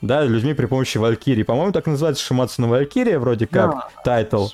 Да, 0.00 0.24
людьми 0.24 0.54
при 0.54 0.64
помощи 0.64 0.96
Валькирии. 0.96 1.42
По-моему, 1.42 1.72
так 1.72 1.86
называется 1.86 2.24
Шумацу 2.24 2.62
но 2.62 2.68
Валькирия, 2.68 3.18
вроде 3.18 3.46
как, 3.46 3.72
Да. 3.72 3.88
тайтл. 4.02 4.46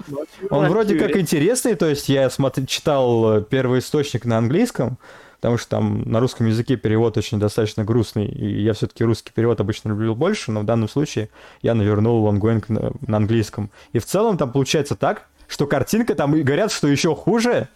Он 0.50 0.66
вроде 0.68 0.98
как 0.98 1.16
интересный, 1.16 1.76
то 1.76 1.86
есть 1.86 2.08
я 2.08 2.26
смотр- 2.26 2.66
читал 2.66 3.40
первый 3.42 3.78
источник 3.78 4.24
на 4.24 4.38
английском, 4.38 4.98
потому 5.36 5.58
что 5.58 5.68
там 5.70 6.02
на 6.02 6.20
русском 6.20 6.46
языке 6.46 6.76
перевод 6.76 7.16
очень 7.16 7.38
достаточно 7.38 7.84
грустный, 7.84 8.26
и 8.26 8.62
я 8.62 8.72
все-таки 8.72 9.04
русский 9.04 9.32
перевод 9.32 9.60
обычно 9.60 9.90
люблю 9.90 10.14
больше, 10.14 10.50
но 10.50 10.60
в 10.60 10.64
данном 10.64 10.88
случае 10.88 11.28
я 11.62 11.74
навернул 11.74 12.24
онгоинг 12.24 12.68
на, 12.68 12.92
на 13.06 13.16
английском. 13.16 13.70
И 13.92 13.98
в 13.98 14.06
целом 14.06 14.38
там 14.38 14.52
получается 14.52 14.96
так, 14.96 15.28
что 15.48 15.66
картинка 15.66 16.14
там 16.14 16.34
и 16.34 16.42
говорят, 16.42 16.72
что 16.72 16.88
еще 16.88 17.14
хуже, 17.14 17.68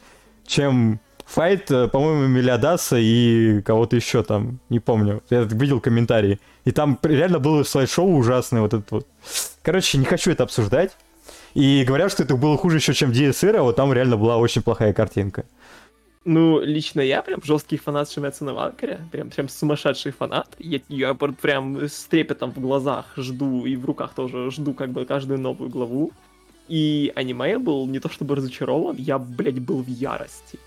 чем 0.47 1.01
файт, 1.31 1.71
э, 1.71 1.89
по-моему, 1.89 2.27
Мелиодаса 2.27 2.97
и 2.99 3.63
кого-то 3.63 3.97
еще 3.97 4.23
там, 4.23 4.59
не 4.69 4.81
помню. 4.81 5.23
Я 5.31 5.43
видел 5.43 5.81
комментарии. 5.81 6.41
И 6.65 6.73
там 6.73 6.99
реально 7.03 7.39
было 7.39 7.63
слайд-шоу 7.63 8.17
ужасное 8.17 8.63
вот 8.63 8.75
это 8.75 8.85
вот. 8.91 9.07
Короче, 9.63 9.99
не 9.99 10.05
хочу 10.05 10.31
это 10.33 10.43
обсуждать. 10.43 10.97
И 11.55 11.85
говорят, 11.87 12.13
что 12.13 12.23
это 12.23 12.37
было 12.37 12.57
хуже 12.57 12.77
еще, 12.77 12.95
чем 12.95 13.11
DSR, 13.11 13.57
а 13.57 13.63
вот 13.63 13.77
там 13.77 13.93
реально 13.93 14.17
была 14.17 14.37
очень 14.37 14.63
плохая 14.63 14.93
картинка. 14.93 15.45
Ну, 16.27 16.61
лично 16.61 17.01
я 17.01 17.23
прям 17.23 17.41
жесткий 17.43 17.79
фанат 17.79 18.11
Шимецу 18.11 18.45
на 18.45 18.53
Валкаре, 18.53 19.01
прям, 19.11 19.31
прям 19.31 19.49
сумасшедший 19.49 20.13
фанат. 20.13 20.55
Я, 20.59 20.81
я 20.89 21.15
пр- 21.15 21.33
прям 21.33 21.81
с 21.81 22.05
трепетом 22.05 22.53
в 22.53 22.61
глазах 22.61 23.07
жду 23.17 23.65
и 23.65 23.75
в 23.75 23.87
руках 23.87 24.13
тоже 24.15 24.51
жду 24.51 24.75
как 24.75 24.91
бы 24.91 25.07
каждую 25.07 25.41
новую 25.41 25.71
главу. 25.71 26.13
И 26.69 27.11
аниме 27.17 27.59
был 27.59 27.87
не 27.87 28.01
то 28.01 28.11
чтобы 28.11 28.37
разочарован, 28.37 28.97
я, 28.97 29.19
блядь, 29.19 29.61
был 29.61 29.83
в 29.83 29.89
ярости. 29.89 30.59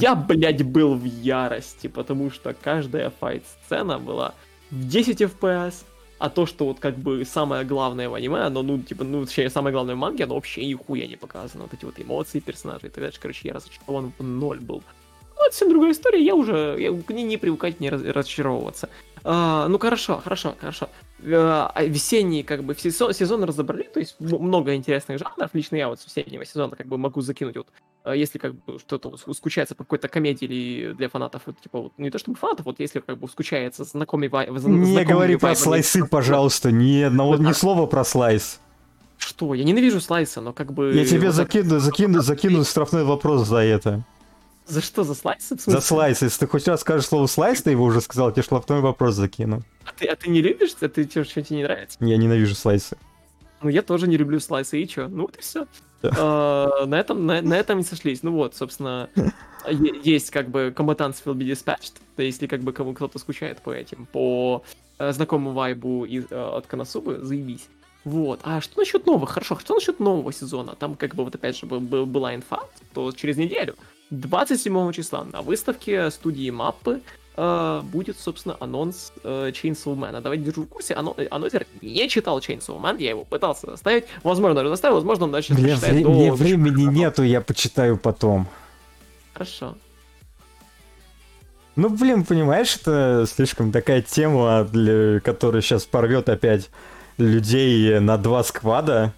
Я, 0.00 0.14
блядь, 0.14 0.62
был 0.64 0.94
в 0.94 1.04
ярости, 1.04 1.86
потому 1.86 2.30
что 2.30 2.54
каждая 2.54 3.10
файт-сцена 3.10 3.98
была 3.98 4.34
в 4.70 4.88
10 4.88 5.20
FPS, 5.20 5.74
а 6.22 6.30
то, 6.30 6.46
что 6.46 6.66
вот 6.66 6.78
как 6.78 6.96
бы 6.98 7.24
самое 7.24 7.64
главное 7.64 8.08
в 8.08 8.14
аниме, 8.14 8.42
оно, 8.42 8.62
ну, 8.62 8.78
типа, 8.78 9.02
ну, 9.02 9.26
точнее, 9.26 9.50
самое 9.50 9.72
главное 9.72 9.96
в 9.96 9.98
манге, 9.98 10.22
оно 10.22 10.36
вообще 10.36 10.64
нихуя 10.64 11.08
не 11.08 11.16
показано. 11.16 11.64
Вот 11.64 11.74
эти 11.74 11.84
вот 11.84 11.98
эмоции 11.98 12.38
персонажей 12.38 12.90
и 12.90 12.92
так 12.92 13.02
дальше. 13.02 13.18
Короче, 13.20 13.48
я 13.48 13.54
разочарован 13.54 14.12
в 14.16 14.22
ноль 14.22 14.60
был. 14.60 14.84
Ну, 15.36 15.42
это 15.44 15.50
совсем 15.50 15.70
другая 15.70 15.90
история, 15.90 16.24
я 16.24 16.36
уже, 16.36 16.76
я 16.78 16.92
к 16.92 17.10
ней 17.10 17.24
не 17.24 17.38
привыкать, 17.38 17.80
не 17.80 17.90
раз- 17.90 18.04
разочаровываться. 18.04 18.88
А, 19.24 19.66
ну, 19.66 19.80
хорошо, 19.80 20.20
хорошо, 20.22 20.54
хорошо. 20.60 20.88
Э, 21.24 21.68
а 21.74 21.82
весенние, 21.84 22.44
как 22.44 22.62
бы, 22.62 22.76
сезон, 22.76 23.12
сезон 23.12 23.42
разобрали, 23.42 23.90
то 23.92 23.98
есть 23.98 24.20
много 24.20 24.76
интересных 24.76 25.18
жанров. 25.18 25.50
Лично 25.54 25.74
я 25.74 25.88
вот 25.88 25.98
с 25.98 26.06
весеннего 26.06 26.44
сезона, 26.44 26.76
как 26.76 26.86
бы, 26.86 26.98
могу 26.98 27.20
закинуть 27.20 27.56
вот 27.56 27.66
если 28.06 28.38
как 28.38 28.54
бы 28.54 28.78
что-то 28.78 29.16
скучается 29.32 29.74
по 29.74 29.84
какой-то 29.84 30.08
комедии 30.08 30.44
или 30.44 30.92
для 30.92 31.08
фанатов, 31.08 31.42
вот, 31.46 31.60
типа, 31.60 31.80
вот, 31.80 31.92
не 31.98 32.10
то 32.10 32.18
чтобы 32.18 32.36
фанатов, 32.36 32.66
вот 32.66 32.80
если 32.80 33.00
как 33.00 33.18
бы 33.18 33.28
скучается 33.28 33.84
знакомый 33.84 34.28
вай... 34.28 34.48
Не 34.50 35.04
говори 35.04 35.36
про 35.36 35.54
слайсы, 35.54 36.04
пожалуйста, 36.06 36.72
ни 36.72 37.02
одного, 37.02 37.36
ни 37.36 37.52
слова 37.52 37.86
про 37.86 38.04
слайс. 38.04 38.60
Что? 39.18 39.54
Я 39.54 39.62
ненавижу 39.62 40.00
слайса, 40.00 40.40
но 40.40 40.52
как 40.52 40.72
бы... 40.72 40.92
Я 40.92 41.04
тебе 41.04 41.28
вот 41.28 41.36
так- 41.36 41.46
закину, 41.52 41.78
закину, 41.78 42.22
закину 42.22 42.64
штрафной 42.64 43.04
вопрос 43.04 43.46
за 43.46 43.58
это. 43.58 44.04
За 44.66 44.80
что, 44.80 45.04
за 45.04 45.14
слайсы? 45.14 45.56
За 45.64 45.80
слайс. 45.80 46.22
Если 46.22 46.40
ты 46.40 46.46
хоть 46.46 46.66
раз 46.66 46.80
скажешь 46.80 47.06
слово 47.06 47.26
слайс, 47.26 47.62
ты 47.62 47.70
его 47.70 47.84
уже 47.84 48.00
сказал, 48.00 48.32
тебе 48.32 48.42
штрафной 48.42 48.80
вопрос 48.80 49.14
закину. 49.14 49.62
А 49.84 49.92
ты, 49.96 50.06
а 50.06 50.16
ты 50.16 50.28
не 50.28 50.40
любишь? 50.40 50.70
А 50.80 50.88
ты 50.88 51.04
тебе 51.04 51.24
не 51.50 51.62
нравится? 51.62 51.98
Я 52.00 52.16
ненавижу 52.16 52.54
слайсы. 52.54 52.96
Ну, 53.62 53.68
я 53.70 53.82
тоже 53.82 54.08
не 54.08 54.16
люблю 54.16 54.40
слайсы, 54.40 54.82
и 54.82 54.88
чё? 54.88 55.08
Ну, 55.08 55.22
вот 55.22 55.36
и 55.36 55.40
все. 55.40 55.66
на, 56.02 56.96
этом, 56.98 57.26
на, 57.26 57.42
на 57.42 57.54
этом 57.54 57.78
и 57.78 57.82
сошлись. 57.82 58.22
Ну 58.22 58.32
вот, 58.32 58.56
собственно, 58.56 59.08
есть 60.04 60.30
как 60.30 60.48
бы 60.48 60.72
Combatants 60.76 61.22
will 61.24 61.34
be 61.34 61.46
dispatched, 61.46 61.94
то 62.16 62.22
если 62.22 62.46
как 62.48 62.60
бы 62.60 62.72
кому 62.72 62.92
кто-то 62.92 63.18
скучает 63.20 63.60
по 63.62 63.70
этим, 63.70 64.06
по 64.12 64.64
э, 64.98 65.12
знакомому 65.12 65.52
вайбу 65.52 66.04
из, 66.04 66.24
э, 66.30 66.36
от 66.36 66.66
Коносубы, 66.66 67.20
заебись. 67.22 67.68
Вот. 68.04 68.40
А 68.42 68.60
что 68.60 68.80
насчет 68.80 69.06
новых? 69.06 69.30
Хорошо, 69.30 69.56
что 69.60 69.74
насчет 69.74 70.00
нового 70.00 70.32
сезона? 70.32 70.74
Там 70.74 70.96
как 70.96 71.14
бы 71.14 71.22
вот 71.24 71.36
опять 71.36 71.56
же 71.56 71.66
был- 71.66 71.78
был- 71.80 72.06
была 72.06 72.34
инфа, 72.34 72.64
то 72.94 73.12
через 73.12 73.36
неделю, 73.36 73.76
27 74.10 74.92
числа 74.92 75.24
на 75.24 75.40
выставке 75.42 76.10
студии 76.10 76.50
Маппы 76.50 77.00
будет, 77.36 78.18
собственно, 78.18 78.56
анонс 78.60 79.12
э, 79.24 79.50
Chainsaw 79.52 79.96
Man. 79.96 80.16
А 80.16 80.20
давайте 80.20 80.44
держу 80.44 80.64
в 80.64 80.66
курсе, 80.68 80.94
ано- 80.94 81.14
э, 81.16 81.26
анонсер 81.30 81.66
не 81.80 82.08
читал 82.08 82.38
Chainsaw 82.40 82.78
Man, 82.80 83.00
я 83.02 83.10
его 83.10 83.24
пытался 83.24 83.68
заставить. 83.70 84.04
Возможно, 84.22 84.54
даже 84.56 84.68
заставил, 84.68 84.96
возможно, 84.96 85.24
он 85.24 85.32
дальше 85.32 85.54
Мне, 85.54 85.68
прочитает 85.68 85.94
вре- 85.94 86.02
до- 86.04 86.10
мне 86.10 86.32
времени 86.32 86.82
нету, 86.84 87.22
я 87.22 87.40
почитаю 87.40 87.96
потом. 87.96 88.46
Хорошо. 89.32 89.74
Ну, 91.74 91.88
блин, 91.88 92.24
понимаешь, 92.24 92.76
это 92.76 93.24
слишком 93.26 93.72
такая 93.72 94.02
тема, 94.02 94.64
для 94.64 95.20
которой 95.20 95.62
сейчас 95.62 95.84
порвет 95.86 96.28
опять 96.28 96.68
людей 97.16 97.98
на 97.98 98.18
два 98.18 98.44
сквада. 98.44 99.14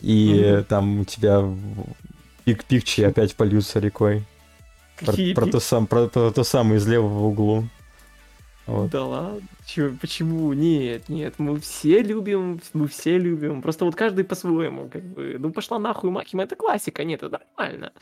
И 0.00 0.32
Мгм. 0.54 0.64
там 0.64 1.00
у 1.00 1.04
тебя 1.04 1.44
пик-пикчи 2.44 3.02
опять 3.04 3.34
польются 3.34 3.80
рекой. 3.80 4.24
Про, 5.00 5.12
Какие 5.12 5.34
про 5.34 5.46
то 5.46 5.60
сам, 5.60 5.86
про, 5.86 6.08
про 6.08 6.30
то 6.30 6.44
самое 6.44 6.76
из 6.78 6.86
левого 6.86 7.26
углу. 7.26 7.64
Вот. 8.66 8.90
Да 8.90 9.04
ладно? 9.04 9.40
Чё, 9.66 9.92
почему? 10.00 10.52
Нет, 10.52 11.08
нет, 11.08 11.34
мы 11.38 11.58
все 11.58 12.02
любим, 12.02 12.60
мы 12.72 12.86
все 12.86 13.18
любим. 13.18 13.62
Просто 13.62 13.84
вот 13.84 13.96
каждый 13.96 14.24
по-своему, 14.24 14.88
как 14.88 15.02
бы. 15.02 15.36
Ну 15.38 15.50
пошла 15.50 15.78
нахуй 15.78 16.10
Макима, 16.10 16.44
это 16.44 16.54
классика, 16.54 17.02
нет, 17.02 17.22
это 17.22 17.40
нормально. 17.56 17.92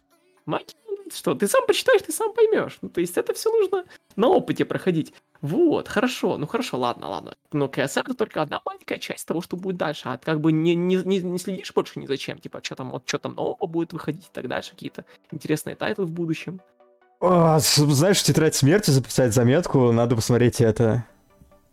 Маки, 0.44 0.74
ну, 0.86 0.96
что, 1.14 1.34
ты 1.34 1.46
сам 1.46 1.66
почитаешь, 1.66 2.02
ты 2.02 2.12
сам 2.12 2.32
поймешь. 2.32 2.78
Ну, 2.82 2.88
то 2.88 3.00
есть 3.00 3.16
это 3.16 3.32
все 3.32 3.50
нужно 3.50 3.84
на 4.16 4.28
опыте 4.28 4.64
проходить. 4.64 5.14
Вот, 5.40 5.88
хорошо, 5.88 6.36
ну 6.36 6.46
хорошо, 6.46 6.78
ладно, 6.78 7.08
ладно. 7.08 7.36
Но 7.52 7.68
КСР 7.68 8.00
это 8.00 8.14
только 8.14 8.42
одна 8.42 8.60
маленькая 8.64 8.98
часть 8.98 9.26
того, 9.26 9.40
что 9.40 9.56
будет 9.56 9.76
дальше. 9.76 10.02
А 10.08 10.18
ты 10.18 10.26
как 10.26 10.40
бы 10.40 10.52
не, 10.52 10.74
не, 10.74 10.96
не, 10.96 11.20
не 11.20 11.38
следишь 11.38 11.72
больше 11.72 11.98
ни 12.00 12.06
за 12.06 12.16
чем. 12.16 12.38
Типа, 12.38 12.60
что 12.62 12.74
там, 12.74 12.90
вот, 12.90 13.04
что 13.06 13.18
там 13.18 13.34
нового 13.34 13.66
будет 13.66 13.92
выходить 13.92 14.26
и 14.26 14.30
так 14.32 14.48
дальше, 14.48 14.70
какие-то 14.72 15.04
интересные 15.30 15.76
тайтлы 15.76 16.04
в 16.04 16.10
будущем. 16.10 16.60
А, 17.20 17.58
знаешь, 17.58 18.18
в 18.18 18.22
тетрадь 18.22 18.54
смерти 18.54 18.90
записать 18.90 19.34
заметку, 19.34 19.90
надо 19.92 20.14
посмотреть 20.14 20.60
это. 20.60 21.04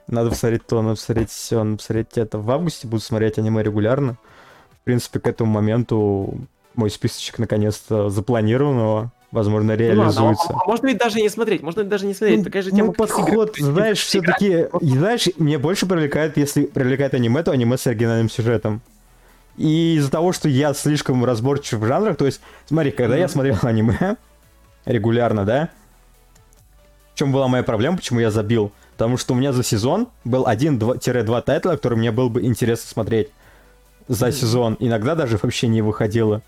Надо 0.08 0.30
посмотреть 0.32 0.66
то, 0.68 0.82
надо 0.82 0.96
посмотреть 0.96 1.30
все, 1.30 1.64
надо 1.64 1.78
посмотреть 1.78 2.18
это. 2.18 2.38
В 2.38 2.50
августе 2.52 2.88
буду 2.88 3.02
смотреть 3.02 3.38
аниме 3.38 3.64
регулярно. 3.64 4.18
В 4.82 4.84
принципе, 4.86 5.20
к 5.20 5.28
этому 5.28 5.52
моменту 5.52 6.40
мой 6.76 6.90
списочек 6.90 7.40
наконец-то 7.40 8.10
запланированного, 8.10 9.12
возможно, 9.32 9.76
Ну 9.76 9.88
ладно, 9.88 10.02
реализуется. 10.02 10.54
а, 10.54 10.62
а 10.64 10.66
можно 10.68 10.88
ведь 10.88 10.98
даже 10.98 11.22
не 11.22 11.30
смотреть, 11.30 11.64
можно 11.64 11.82
ведь 11.82 11.90
даже 11.90 12.06
не 12.06 12.14
смотреть, 12.14 12.44
такая 12.44 12.62
же 12.62 12.72
тема, 12.72 12.88
ну, 12.88 12.94
подход, 12.94 13.58
есть, 13.58 13.70
знаешь, 13.70 14.00
все-таки, 14.00 14.68
знаешь, 14.82 15.28
мне 15.38 15.58
больше 15.58 15.86
привлекает, 15.88 16.38
если 16.38 16.66
привлекает 16.66 17.14
аниме, 17.14 17.42
то 17.44 17.52
аниме 17.52 17.78
с 17.78 17.88
оригинальным 17.88 18.30
сюжетом. 18.30 18.82
И 19.58 19.96
из-за 19.96 20.12
того, 20.12 20.34
что 20.34 20.50
я 20.50 20.74
слишком 20.74 21.24
разборчив 21.24 21.80
в 21.80 21.86
жанрах, 21.86 22.18
то 22.18 22.26
есть, 22.26 22.42
смотри, 22.68 22.92
когда 22.92 23.16
я 23.16 23.24
Мгм. 23.26 23.32
смотрел 23.32 23.58
аниме 23.64 24.18
регулярно, 24.86 25.46
да, 25.46 25.70
в 27.14 27.18
чем 27.18 27.32
была 27.32 27.48
моя 27.48 27.64
проблема, 27.64 27.96
почему 27.96 28.20
я 28.20 28.30
забил? 28.30 28.74
Потому 28.92 29.18
что 29.18 29.34
у 29.34 29.38
меня 29.38 29.54
за 29.54 29.64
сезон 29.64 30.10
был 30.26 30.48
один-два 30.48 31.42
тайтла, 31.42 31.72
который 31.72 31.98
мне 31.98 32.12
было 32.12 32.28
бы 32.28 32.44
интересно 32.44 32.90
смотреть 32.90 33.30
за 34.10 34.34
сезон. 34.34 34.76
Иногда 34.80 35.16
даже 35.16 35.40
вообще 35.42 35.68
не 35.68 35.82
выходило. 35.82 36.42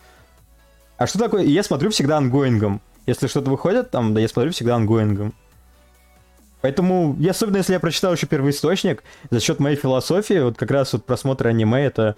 А 0.98 1.08
что 1.08 1.20
такое? 1.20 1.44
Я 1.44 1.64
смотрю 1.64 1.90
всегда 1.90 2.18
онгоингом. 2.18 2.82
Если 3.06 3.28
что-то 3.28 3.50
выходит, 3.50 3.92
там, 3.92 4.14
да, 4.14 4.20
я 4.20 4.28
смотрю 4.28 4.52
всегда 4.52 4.76
онгоингом. 4.76 5.34
Поэтому, 6.60 7.16
и 7.18 7.28
особенно 7.28 7.58
если 7.58 7.74
я 7.74 7.80
прочитал 7.80 8.14
еще 8.14 8.28
первоисточник, 8.28 9.04
за 9.30 9.40
счет 9.40 9.60
моей 9.60 9.78
философии, 9.78 10.42
вот 10.42 10.58
как 10.58 10.72
раз 10.72 10.92
вот 10.92 11.06
просмотр 11.06 11.48
аниме 11.48 11.86
это 11.86 12.18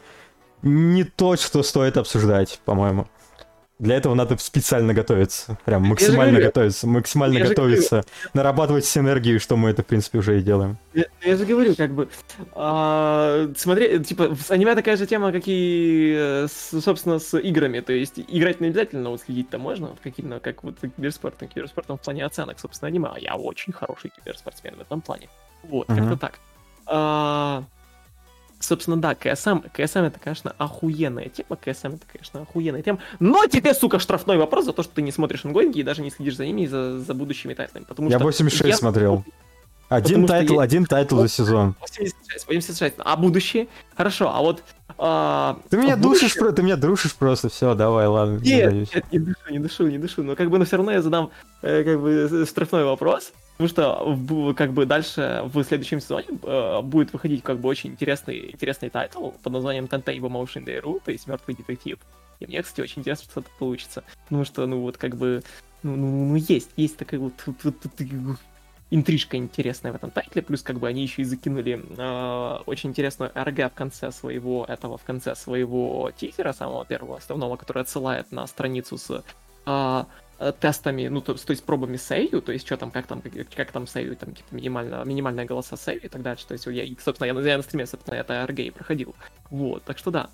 не 0.64 1.04
то, 1.04 1.36
что 1.36 1.62
стоит 1.62 1.98
обсуждать, 1.98 2.60
по-моему. 2.66 3.08
Для 3.80 3.96
этого 3.96 4.14
надо 4.14 4.38
специально 4.38 4.94
готовиться. 4.94 5.58
Прям 5.64 5.84
максимально 5.84 6.34
говорю. 6.34 6.46
готовиться. 6.48 6.86
Максимально 6.86 7.38
Я 7.38 7.48
готовиться. 7.48 8.04
Нарабатывать 8.34 8.84
синергию, 8.86 9.40
что 9.40 9.56
мы 9.56 9.70
это, 9.70 9.84
в 9.84 9.86
принципе, 9.86 10.18
уже 10.18 10.38
и 10.38 10.42
делаем. 10.42 10.78
Я, 10.94 11.06
я 11.24 11.38
же 11.38 11.46
говорю, 11.46 11.76
как 11.76 11.92
бы, 11.92 12.10
а, 12.54 13.48
смотри, 13.56 14.04
типа, 14.04 14.36
с 14.36 14.52
аниме 14.52 14.76
такая 14.76 14.98
же 14.98 15.06
тема, 15.08 15.32
как 15.32 15.44
и, 15.46 16.14
э, 16.14 16.48
собственно, 16.50 17.20
с 17.20 17.38
играми, 17.40 17.80
то 17.80 17.94
есть 17.94 18.20
играть 18.20 18.60
не 18.60 18.68
обязательно, 18.68 19.04
но 19.04 19.12
вот 19.12 19.22
следить-то 19.22 19.58
можно, 19.58 19.88
вот 19.88 20.00
каким, 20.04 20.38
как 20.42 20.62
вот 20.64 20.76
киберспортом, 20.82 21.48
киберспортом 21.48 21.98
в 21.98 22.02
плане 22.02 22.26
оценок, 22.26 22.60
собственно, 22.60 22.90
аниме, 22.90 23.10
а 23.16 23.18
я 23.20 23.36
очень 23.36 23.72
хороший 23.72 24.12
киберспортсмен 24.12 24.76
в 24.76 24.82
этом 24.82 25.00
плане. 25.00 25.30
Вот, 25.64 25.88
Мгм. 25.88 25.98
как-то 26.00 26.18
так. 26.18 26.40
А, 26.86 27.64
собственно, 28.70 28.98
да, 28.98 29.16
КСМ, 29.16 29.60
КСМ 29.74 30.00
это, 30.00 30.20
конечно, 30.20 30.56
охуенная 30.58 31.28
тема, 31.30 31.58
КСМ 31.58 31.88
это, 31.96 32.06
конечно, 32.12 32.42
охуенная 32.44 32.82
тема, 32.82 33.00
но 33.20 33.46
тебе, 33.48 33.74
сука, 33.74 34.00
штрафной 34.00 34.38
вопрос 34.38 34.66
за 34.66 34.72
то, 34.74 34.84
что 34.84 34.94
ты 34.96 35.02
не 35.02 35.12
смотришь 35.12 35.44
онгоинги 35.44 35.80
и 35.80 35.84
даже 35.84 36.02
не 36.02 36.12
следишь 36.12 36.38
за 36.38 36.46
ними 36.46 36.62
и 36.62 36.68
за, 36.68 37.00
за 37.00 37.14
будущими 37.14 37.54
тайтлами, 37.54 37.84
потому 37.84 38.10
Я 38.10 38.18
что... 38.18 38.26
86 38.26 38.70
я- 38.70 38.78
смотрел. 38.78 39.24
Потому 39.90 40.06
Один 40.06 40.20
что 40.20 40.28
тайтл, 40.28 40.54
я- 40.54 40.62
один 40.62 40.86
тайтл 40.86 41.18
за 41.22 41.28
сезон. 41.28 41.76
86, 41.82 42.48
86. 42.48 42.96
А 43.00 43.18
будущее? 43.18 43.68
Хорошо, 43.98 44.30
а 44.32 44.40
вот... 44.42 44.64
а, 45.00 45.58
Ты 45.72 45.78
меня 45.78 45.96
а 45.96 45.98
душишь, 45.98 46.36
будущее- 46.38 46.52
ты 46.56 46.62
меня 46.62 46.76
душишь 46.78 47.16
просто, 47.16 47.50
все, 47.50 47.74
давай, 47.74 48.06
ладно. 48.06 48.38
не 48.38 48.52
Нет, 48.52 48.70
сдаюсь. 48.70 48.90
нет, 48.94 49.06
не 49.12 49.18
душу, 49.20 49.38
не 49.50 49.60
душу, 49.60 49.88
не 49.88 49.98
душу. 49.98 50.24
Но 50.24 50.36
как 50.36 50.52
бы, 50.52 50.60
но 50.60 50.66
все 50.66 50.78
равно 50.78 50.92
я 50.92 51.02
задам 51.02 51.32
э, 51.64 51.84
как 51.84 52.00
бы 52.02 52.46
штрафной 52.48 52.84
вопрос. 52.86 53.32
Потому 53.60 53.68
что 53.68 54.54
как 54.54 54.72
бы 54.72 54.86
дальше 54.86 55.42
в 55.54 55.62
следующем 55.66 56.00
сезоне 56.00 56.28
э, 56.44 56.82
будет 56.82 57.12
выходить 57.12 57.44
как 57.44 57.60
бы 57.60 57.68
очень 57.68 57.90
интересный, 57.90 58.52
интересный 58.52 58.90
тайтл 58.90 59.32
под 59.32 59.52
названием 59.52 59.84
Tantei 59.84 60.09
wa 60.09 60.17
Mou 60.17 60.30
Shindeiru, 60.30 61.02
то 61.04 61.12
есть 61.12 61.28
мертвый 61.28 61.58
детектив. 61.58 62.00
И 62.40 62.46
мне, 62.46 62.64
кстати, 62.64 62.80
очень 62.80 63.02
интересно, 63.02 63.26
что 63.30 63.42
это 63.42 63.50
получится. 63.60 64.06
Потому 64.24 64.46
что, 64.46 64.66
ну 64.66 64.80
вот 64.80 64.96
как 64.96 65.18
бы, 65.18 65.44
ну, 65.84 65.94
ну, 65.98 66.26
ну, 66.28 66.36
есть, 66.36 66.70
есть 66.78 66.96
такая 66.96 67.20
вот, 67.20 67.34
вот- 67.46 67.64
вот- 67.66 67.76
вот 67.84 68.38
интрижка 68.92 69.36
интересная 69.36 69.92
в 69.92 69.96
этом 69.96 70.10
тайтле, 70.10 70.42
плюс 70.42 70.62
как 70.62 70.80
бы 70.80 70.88
они 70.88 71.02
еще 71.02 71.24
и 71.24 71.26
закинули 71.26 71.84
э, 71.98 72.60
очень 72.66 72.92
интересную 72.92 73.30
РГ 73.36 73.74
в 73.74 73.76
конце 73.76 74.14
своего 74.14 74.64
этого, 74.70 74.98
в 74.98 75.04
конце 75.04 75.36
своего 75.36 76.12
тизера, 76.16 76.54
самого 76.54 76.86
первого 76.86 77.18
основного, 77.18 77.58
который 77.58 77.84
отсылает 77.84 78.32
на 78.32 78.48
страницу 78.48 78.98
с 78.98 79.22
э, 79.66 80.04
тестами, 80.60 81.08
ну, 81.08 81.22
то, 81.22 81.34
то 81.34 81.52
есть 81.52 81.64
пробами 81.64 81.98
сейвью, 81.98 82.42
то 82.42 82.52
есть 82.52 82.66
что 82.66 82.78
там, 82.78 82.92
как 82.92 83.08
там, 83.08 83.22
как, 83.22 83.34
как 83.56 83.72
там 83.72 83.88
сейвью, 83.88 84.16
там 84.16 84.30
какие-то 84.30 84.56
минимально, 84.56 85.04
минимальные 85.04 85.46
голоса 85.46 85.76
сейвью 85.76 86.06
и 86.06 86.10
так 86.10 86.22
дальше, 86.22 86.48
то 86.48 86.54
есть 86.54 86.66
я, 86.68 86.86
собственно, 87.04 87.28
я, 87.28 87.40
я 87.42 87.58
на 87.58 87.64
стриме, 87.64 87.86
собственно, 87.86 88.16
это 88.16 88.46
и 88.46 88.70
проходил, 88.70 89.16
вот, 89.50 89.84
так 89.84 89.98
что 89.98 90.12
да. 90.12 90.30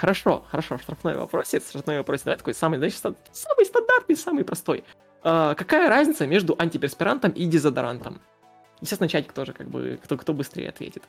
Хорошо, 0.00 0.46
хорошо, 0.50 0.78
штрафной 0.78 1.14
вопрос. 1.14 1.48
Штрафной 1.48 1.98
вопрос, 1.98 2.22
давай 2.22 2.38
такой 2.38 2.54
самый, 2.54 2.78
значит, 2.78 2.96
самый 2.96 3.66
стандартный, 3.66 4.16
самый 4.16 4.44
простой. 4.44 4.82
А, 5.22 5.54
какая 5.54 5.90
разница 5.90 6.26
между 6.26 6.56
антиперспирантом 6.58 7.32
и 7.32 7.44
дезодорантом? 7.44 8.18
Естественно, 8.80 9.10
чатик 9.10 9.34
тоже, 9.34 9.52
как 9.52 9.68
бы, 9.68 10.00
кто, 10.02 10.16
кто 10.16 10.32
быстрее 10.32 10.70
ответит. 10.70 11.02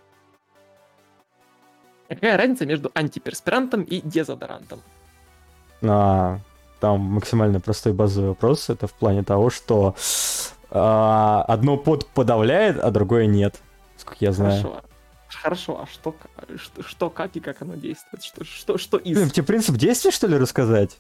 Какая 2.10 2.36
разница 2.36 2.66
между 2.66 2.92
антиперспирантом 2.94 3.84
и 3.84 4.02
дезодорантом? 4.02 4.82
А, 5.84 6.40
там 6.82 7.00
максимально 7.00 7.62
простой 7.62 7.94
базовый 7.94 8.30
вопрос. 8.30 8.70
Это 8.70 8.88
в 8.88 8.94
плане 8.94 9.24
того, 9.24 9.50
что 9.50 9.96
а, 10.72 11.46
одно 11.48 11.78
под 11.78 12.08
подавляет, 12.08 12.80
а 12.80 12.92
другое 12.92 13.28
нет. 13.28 13.56
Сколько 13.98 14.26
я 14.26 14.32
знаю. 14.34 14.62
Хорошо. 14.62 14.82
Хорошо, 15.30 15.82
а 15.82 15.88
что, 15.88 16.14
что, 16.58 16.84
что, 16.84 17.10
как 17.10 17.36
и 17.36 17.40
как 17.40 17.62
оно 17.62 17.76
действует? 17.76 18.22
Что, 18.22 18.44
что, 18.44 18.78
что 18.78 18.98
из... 18.98 19.16
Блин, 19.16 19.30
тебе 19.30 19.46
принцип 19.46 19.76
действия, 19.76 20.12
что 20.12 20.28
ли, 20.28 20.38
рассказать? 20.38 20.98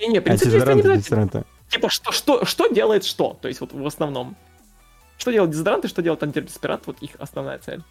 Не-не, 0.00 0.20
принцип 0.20 0.50
действия 0.50 0.74
не 0.74 0.80
обязательно. 0.80 1.44
Типа, 1.68 1.90
что, 1.90 2.10
что, 2.10 2.44
что 2.44 2.68
делает 2.68 3.04
что? 3.04 3.36
То 3.40 3.48
есть, 3.48 3.60
вот 3.60 3.72
в 3.72 3.86
основном. 3.86 4.36
Что 5.18 5.32
делает 5.32 5.50
дезодорант 5.50 5.84
и 5.84 5.88
что 5.88 6.00
делает 6.00 6.22
антиперспирант? 6.22 6.86
Вот 6.86 6.96
их 7.02 7.10
основная 7.18 7.58
цель. 7.58 7.82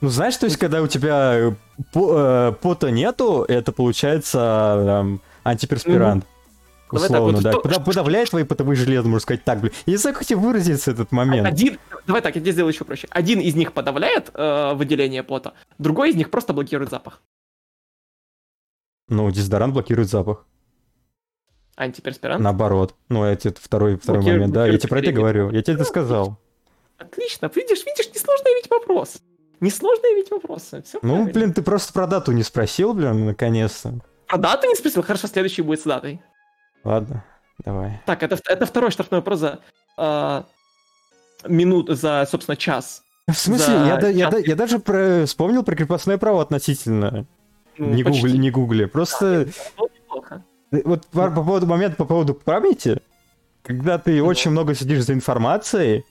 Ну, 0.00 0.08
знаешь, 0.08 0.36
то 0.36 0.46
есть, 0.46 0.58
когда 0.58 0.80
у 0.80 0.86
тебя 0.86 1.34
э, 1.34 1.52
э, 1.94 2.52
пота 2.60 2.90
нету, 2.90 3.44
это 3.46 3.72
получается 3.72 5.00
эм, 5.02 5.20
антиперспирант. 5.44 6.24
Ну, 6.92 6.98
давай 6.98 7.08
так, 7.08 7.18
Условно, 7.18 7.36
вот 7.38 7.42
да. 7.42 7.52
что- 7.52 7.60
Пода- 7.62 7.80
Подавляет 7.80 8.30
твои 8.30 8.44
потовые 8.44 8.76
железы, 8.76 9.08
можно 9.08 9.20
сказать 9.20 9.44
так, 9.44 9.60
блин. 9.60 9.72
Я 9.86 9.92
не 9.92 9.96
знаю, 9.96 10.14
как 10.14 10.24
тебе 10.26 10.38
выразиться 10.38 10.90
этот 10.90 11.10
момент. 11.10 11.46
Один, 11.46 11.78
давай 12.06 12.20
так, 12.22 12.34
я 12.36 12.40
тебе 12.42 12.52
сделаю 12.52 12.72
еще 12.72 12.84
проще. 12.84 13.08
Один 13.10 13.40
из 13.40 13.54
них 13.54 13.72
подавляет 13.72 14.30
э, 14.34 14.74
выделение 14.74 15.22
пота, 15.22 15.54
другой 15.78 16.10
из 16.10 16.16
них 16.16 16.30
просто 16.30 16.52
блокирует 16.52 16.90
запах. 16.90 17.22
Ну, 19.08 19.30
дезодорант 19.30 19.74
блокирует 19.74 20.08
запах. 20.08 20.46
Антиперспирант. 21.76 22.42
Наоборот. 22.42 22.94
Ну, 23.08 23.24
это 23.24 23.52
второй, 23.58 23.96
второй 23.96 24.20
Блокирует- 24.22 24.40
момент, 24.40 24.54
да. 24.54 24.66
Я 24.66 24.72
блокирует 24.72 24.80
тебе 24.82 24.88
про 24.90 24.98
это 25.00 25.12
говорю. 25.12 25.50
Я 25.50 25.62
тебе 25.62 25.74
это 25.74 25.84
сказал. 25.84 26.38
Отлично. 26.98 27.50
Видишь, 27.54 27.84
видишь, 27.84 28.14
несложный 28.14 28.54
ведь 28.54 28.70
вопрос. 28.70 29.16
Несложные 29.60 30.14
ведь 30.16 30.30
вопросы. 30.30 30.82
Все 30.82 30.98
Ну, 31.02 31.24
блин, 31.30 31.52
ты 31.52 31.62
просто 31.62 31.92
про 31.92 32.06
дату 32.06 32.32
не 32.32 32.42
спросил, 32.42 32.92
блин, 32.94 33.26
наконец-то. 33.26 33.94
А 34.28 34.38
дату 34.38 34.66
не 34.66 34.74
спросил? 34.74 35.02
Хорошо, 35.02 35.28
следующий 35.28 35.62
будет 35.62 35.80
с 35.80 35.84
датой. 35.84 36.20
Ладно, 36.84 37.24
давай. 37.64 38.00
Так, 38.06 38.22
это, 38.22 38.38
это 38.46 38.66
второй 38.66 38.90
штрафной 38.90 39.20
вопрос 39.20 39.38
за 39.38 39.60
э, 39.98 40.42
минут, 41.48 41.88
за, 41.90 42.26
собственно, 42.30 42.56
час. 42.56 43.02
В 43.28 43.34
смысле, 43.34 43.78
За 43.78 43.84
я, 43.86 43.96
да- 43.96 44.08
я, 44.08 44.24
час 44.26 44.32
да- 44.32 44.38
я 44.50 44.56
даже 44.56 44.78
про- 44.78 45.26
вспомнил 45.26 45.62
про 45.62 45.76
крепостное 45.76 46.18
право 46.18 46.42
относительно. 46.42 47.26
Ну, 47.78 47.86
не 47.94 48.02
почти. 48.04 48.20
гугли, 48.22 48.36
не 48.36 48.50
гугли. 48.50 48.84
Просто 48.86 49.46
неплохо. 49.76 50.42
э, 50.72 50.82
вот 50.84 51.06
по, 51.06 51.30
по 51.30 51.42
поводу 51.44 51.66
момента, 51.66 51.96
по 51.96 52.04
поводу 52.04 52.34
памяти, 52.34 52.98
когда 53.62 53.98
ты 53.98 54.18
Ну. 54.18 54.26
очень 54.26 54.50
много 54.50 54.74
сидишь 54.74 55.04
за 55.04 55.12
информацией, 55.14 56.04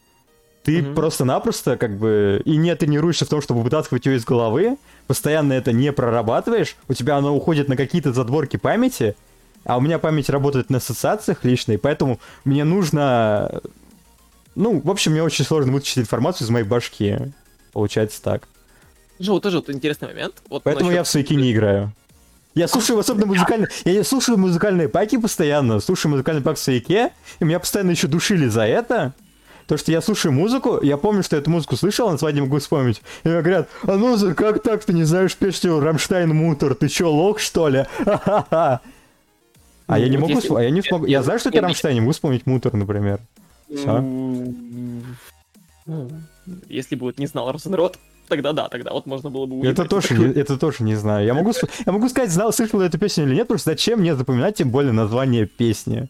ты 0.64 0.82
Мгм. 0.82 0.96
просто-напросто 0.96 1.76
как 1.78 1.98
бы 1.98 2.42
и 2.46 2.56
не 2.56 2.74
тренируешься 2.76 3.26
в 3.26 3.30
том, 3.30 3.42
чтобы 3.42 3.62
вытаскивать 3.62 4.06
ее 4.06 4.16
из 4.16 4.24
головы, 4.26 4.78
постоянно 5.08 5.54
это 5.54 5.72
не 5.74 5.92
прорабатываешь, 5.92 6.78
у 6.88 6.94
тебя 6.94 7.18
оно 7.18 7.36
уходит 7.36 7.68
на 7.68 7.76
какие-то 7.76 8.14
задворки 8.14 8.58
памяти, 8.58 9.16
а 9.64 9.78
у 9.78 9.82
меня 9.82 10.00
память 10.00 10.30
работает 10.30 10.70
на 10.70 10.78
ассоциациях 10.78 11.44
личной, 11.44 11.78
поэтому 11.78 12.20
мне 12.46 12.64
нужно... 12.64 13.62
Ну, 14.56 14.82
в 14.82 14.90
общем, 14.90 15.14
мне 15.14 15.24
очень 15.24 15.46
сложно 15.46 15.72
вытащить 15.72 16.00
информацию 16.00 16.46
из 16.46 16.50
моей 16.50 16.66
башки. 16.66 17.18
Получается 17.72 18.22
так. 18.22 18.48
Тоже, 19.18 19.40
тоже 19.40 19.58
вот 19.58 19.70
интересный 19.70 20.10
момент. 20.10 20.36
Вот 20.50 20.64
Поэтому 20.64 20.88
насчет- 20.88 20.98
я 20.98 21.04
в 21.04 21.08
Суйки 21.08 21.34
не 21.34 21.52
играю. 21.54 21.94
Я 22.54 22.68
слушаю 22.68 23.00
особенно 23.00 23.28
музыкальные... 23.28 23.70
Я 23.86 24.04
слушаю 24.04 24.38
музыкальные 24.38 24.90
паки 24.90 25.18
постоянно, 25.18 25.80
слушаю 25.80 26.12
музыкальный 26.12 26.42
пак 26.42 26.58
в 26.58 26.60
Суйке, 26.60 27.14
и 27.40 27.46
меня 27.46 27.60
постоянно 27.60 27.92
еще 27.92 28.08
душили 28.08 28.48
за 28.48 28.64
это. 28.64 29.14
То, 29.68 29.78
что 29.78 29.92
я 29.92 30.02
слушаю 30.02 30.34
музыку, 30.34 30.80
я 30.84 30.98
помню, 30.98 31.24
что 31.24 31.38
я 31.38 31.42
эту 31.42 31.50
музыку 31.50 31.78
слышал, 31.78 32.10
а 32.10 32.12
название 32.12 32.42
не 32.42 32.48
могу 32.48 32.60
вспомнить. 32.60 33.02
И 33.24 33.30
мне 33.30 33.42
говорят, 33.42 33.70
а 33.84 33.96
ну 33.96 34.18
как 34.36 34.62
так 34.64 34.84
ты 34.84 34.92
не 34.92 35.06
знаешь 35.06 35.34
песню 35.38 35.80
Рамштайн 35.80 36.30
Мутер? 36.36 36.76
Ты 36.76 36.90
чё, 36.90 37.10
лох, 37.10 37.40
что 37.40 37.70
ли? 37.70 37.86
Ха-ха-ха. 38.04 38.82
А 39.92 40.00
я 40.00 40.10
не 40.10 40.18
могу... 40.18 40.34
если- 40.34 40.56
а 40.56 40.62
Я 40.62 40.70
не 40.70 40.82
смогу... 40.82 41.06
Я 41.06 41.22
знаю, 41.24 41.40
что 41.40 41.50
это 41.50 41.58
Нет, 41.58 41.66
Рамштайн, 41.66 41.96
не 41.96 42.02
могу 42.02 42.12
вспомнить 42.14 42.46
Мутер, 42.46 42.74
например. 42.74 43.20
Всё. 43.74 43.98
М, 43.98 45.06
ну, 45.86 46.10
Если 46.70 46.96
бы 46.96 47.06
вот 47.06 47.18
не 47.20 47.28
знал 47.28 47.52
Розенрод, 47.52 47.98
тогда 48.28 48.54
да, 48.54 48.70
тогда 48.70 48.92
вот 48.92 49.06
можно 49.06 49.30
было 49.30 49.46
бы 49.46 49.58
Это 49.68 49.84
уебать. 49.84 49.90
тоже, 49.90 50.14
не, 50.18 50.26
это 50.34 50.58
тоже 50.58 50.84
не 50.84 50.96
знаю. 50.96 51.26
Я 51.26 51.34
могу, 51.34 51.52
я 51.86 51.92
могу 51.92 52.10
сказать, 52.10 52.32
знал, 52.32 52.54
слышал 52.54 52.82
эту 52.82 52.98
песню 52.98 53.26
или 53.26 53.36
нет, 53.36 53.44
потому 53.48 53.60
что 53.60 53.72
зачем 53.72 54.00
мне 54.00 54.16
запоминать 54.16 54.56
тем 54.56 54.70
более 54.72 54.92
название 54.94 55.46
песни? 55.46 56.08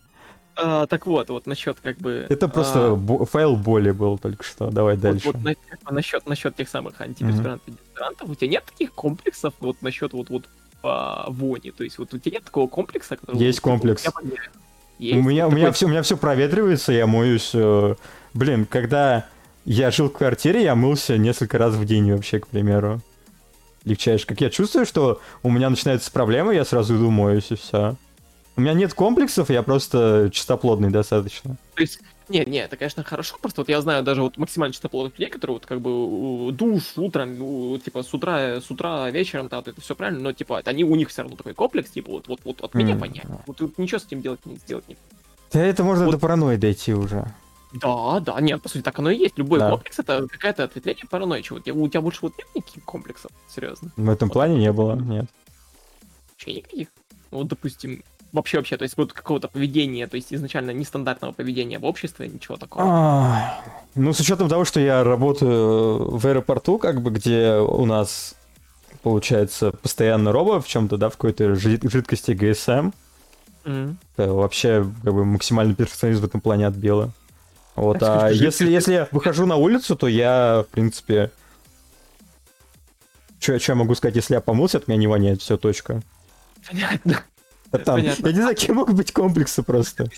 А, 0.55 0.85
так 0.85 1.07
вот, 1.07 1.29
вот 1.29 1.47
насчет 1.47 1.79
как 1.79 1.97
бы... 1.97 2.25
Это 2.29 2.47
просто 2.49 2.91
а, 2.91 2.95
бо- 2.95 3.25
файл 3.25 3.55
боли 3.55 3.91
был 3.91 4.17
только 4.17 4.43
что. 4.43 4.69
Давай 4.69 4.95
вот, 4.95 5.01
дальше. 5.01 5.27
вот 5.31 5.41
на- 5.43 5.55
насчет, 5.89 6.27
насчет 6.27 6.55
тех 6.55 6.67
самых 6.69 6.99
антиперспирантов 6.99 7.73
дезодорантов, 7.73 8.29
у 8.29 8.35
тебя 8.35 8.51
нет 8.51 8.65
таких 8.65 8.91
комплексов 8.93 9.53
вот 9.61 9.81
насчет 9.81 10.11
вот, 10.13 10.29
вот 10.29 10.43
по 10.81 11.25
вони. 11.29 11.71
То 11.71 11.83
есть 11.83 11.97
вот 11.97 12.13
у 12.13 12.17
тебя 12.17 12.37
нет 12.37 12.45
такого 12.45 12.67
комплекса, 12.67 13.15
который... 13.17 13.37
Есть 13.39 13.59
типа, 13.59 13.69
комплекс. 13.69 14.05
воняю. 14.13 14.37
У 14.99 15.03
Есть? 15.03 15.25
меня, 15.27 15.47
у 15.47 15.51
меня 15.51 15.71
все, 15.71 15.85
у 15.87 15.89
меня 15.89 16.03
все 16.03 16.15
проветривается, 16.17 16.91
я 16.91 17.07
моюсь. 17.07 17.51
э, 17.53 17.95
Блин, 18.33 18.65
когда 18.65 19.25
я 19.65 19.91
жил 19.91 20.09
в 20.09 20.13
квартире, 20.13 20.63
я 20.63 20.75
мылся 20.75 21.17
несколько 21.17 21.57
раз 21.57 21.73
в 21.75 21.85
день 21.85 22.11
вообще, 22.11 22.39
к 22.39 22.47
примеру. 22.47 23.01
Легчайше. 23.83 24.27
Как 24.27 24.41
я 24.41 24.49
чувствую, 24.51 24.85
что 24.85 25.19
у 25.41 25.49
меня 25.49 25.69
начинаются 25.69 26.11
проблемы, 26.11 26.53
я 26.53 26.65
сразу 26.65 26.95
иду 26.95 27.09
моюсь 27.09 27.49
и 27.49 27.55
все. 27.55 27.95
У 28.55 28.61
меня 28.61 28.73
нет 28.73 28.93
комплексов, 28.93 29.49
я 29.49 29.63
просто 29.63 30.29
чистоплодный 30.31 30.91
достаточно. 30.91 31.55
То 31.73 31.81
есть, 31.81 31.99
нет, 32.31 32.47
нет, 32.47 32.65
это, 32.67 32.77
конечно, 32.77 33.03
хорошо, 33.03 33.37
просто 33.41 33.61
вот 33.61 33.69
я 33.69 33.81
знаю 33.81 34.03
даже 34.03 34.21
вот 34.21 34.37
максимально 34.37 34.73
чистоплотных 34.73 35.19
людей, 35.19 35.31
которые 35.31 35.55
вот 35.55 35.65
как 35.65 35.81
бы 35.81 36.51
душ 36.51 36.93
утром, 36.97 37.41
у- 37.41 37.77
типа 37.77 38.03
с 38.03 38.13
утра, 38.13 38.59
с 38.61 38.71
утра 38.71 39.09
вечером, 39.11 39.47
да, 39.49 39.57
вот 39.57 39.67
это 39.67 39.81
все 39.81 39.95
правильно, 39.95 40.21
но 40.21 40.33
типа 40.33 40.61
они, 40.65 40.83
у 40.83 40.95
них 40.95 41.09
все 41.09 41.21
равно 41.21 41.37
такой 41.37 41.53
комплекс, 41.53 41.89
типа 41.91 42.11
вот, 42.11 42.27
вот, 42.27 42.39
вот 42.43 42.61
от 42.61 42.73
меня 42.73 42.93
М. 42.93 42.99
понять. 42.99 43.25
Вот 43.45 43.57
тут 43.57 43.77
ничего 43.77 43.99
с 43.99 44.05
этим 44.05 44.21
делать 44.21 44.45
не 44.45 44.55
сделать 44.55 44.87
не 44.87 44.97
Да 45.53 45.63
это 45.63 45.83
можно 45.83 46.05
Вот. 46.05 46.11
до 46.11 46.19
паранойи 46.19 46.57
дойти 46.57 46.93
уже. 46.93 47.25
Да, 47.73 48.19
да, 48.19 48.39
нет, 48.41 48.61
по 48.61 48.67
сути, 48.69 48.81
так 48.81 48.99
оно 48.99 49.11
и 49.11 49.17
есть. 49.17 49.37
Любой 49.37 49.59
Да. 49.59 49.69
комплекс 49.69 49.97
это 49.99 50.27
какая-то 50.27 50.63
ответвление 50.65 51.05
паранойи. 51.09 51.41
Чего, 51.41 51.57
у, 51.57 51.87
тебя, 51.87 52.01
больше 52.01 52.19
вот 52.23 52.33
нет 52.37 52.47
никаких 52.55 52.83
комплексов, 52.83 53.31
серьезно. 53.47 53.91
В 53.95 54.09
этом 54.09 54.29
плане 54.29 54.57
не 54.57 54.71
было, 54.73 54.95
нет. 54.95 55.25
Вообще 56.31 56.53
никаких. 56.55 56.87
Ну, 57.31 57.37
Вот, 57.39 57.47
допустим, 57.47 58.03
вообще 58.31 58.57
вообще, 58.57 58.77
то 58.77 58.83
есть 58.83 58.97
вот 58.97 59.13
какого-то 59.13 59.47
поведения, 59.47 60.07
то 60.07 60.15
есть 60.15 60.33
изначально 60.33 60.71
нестандартного 60.71 61.33
поведения 61.33 61.79
в 61.79 61.85
обществе, 61.85 62.27
ничего 62.27 62.57
такого. 62.57 63.53
Ну, 63.95 64.13
с 64.13 64.19
учетом 64.19 64.49
того, 64.49 64.65
что 64.65 64.79
я 64.79 65.03
работаю 65.03 66.17
в 66.17 66.25
аэропорту, 66.25 66.77
как 66.77 67.01
бы, 67.01 67.11
где 67.11 67.55
у 67.55 67.85
нас, 67.85 68.35
получается, 69.03 69.71
постоянно 69.71 70.31
роба 70.31 70.61
в 70.61 70.67
чем-то, 70.67 70.97
да, 70.97 71.09
в 71.09 71.13
какой-то 71.13 71.55
жид- 71.55 71.89
жидкости 71.89 72.31
ГСМ, 72.31 72.91
то 73.63 74.33
вообще, 74.33 74.85
как 75.03 75.13
бы, 75.13 75.25
максимальный 75.25 75.75
перфекционизм 75.75 76.21
в 76.21 76.25
этом 76.25 76.41
плане 76.41 76.67
отбило. 76.67 77.11
Вот, 77.75 77.99
Так 77.99 78.09
а 78.09 78.19
скажи, 78.19 78.43
если, 78.43 78.69
если 78.69 78.93
я 78.93 79.07
выхожу 79.11 79.45
на 79.45 79.55
улицу, 79.55 79.95
то 79.95 80.07
я, 80.07 80.65
в 80.67 80.71
принципе... 80.71 81.31
Что 83.39 83.53
я 83.55 83.75
могу 83.75 83.95
сказать, 83.95 84.15
если 84.15 84.35
я 84.35 84.41
помылся, 84.41 84.77
от 84.77 84.87
меня 84.87 84.99
не 84.99 85.07
воняет, 85.07 85.41
все, 85.41 85.57
точка. 85.57 86.01
Понятно. 86.67 87.23
Понятно. 87.71 88.27
я 88.27 88.33
не 88.33 88.39
знаю, 88.41 88.55
какие 88.55 88.71
могут 88.71 88.95
быть 88.95 89.11
комплексы 89.11 89.63
просто. 89.63 90.09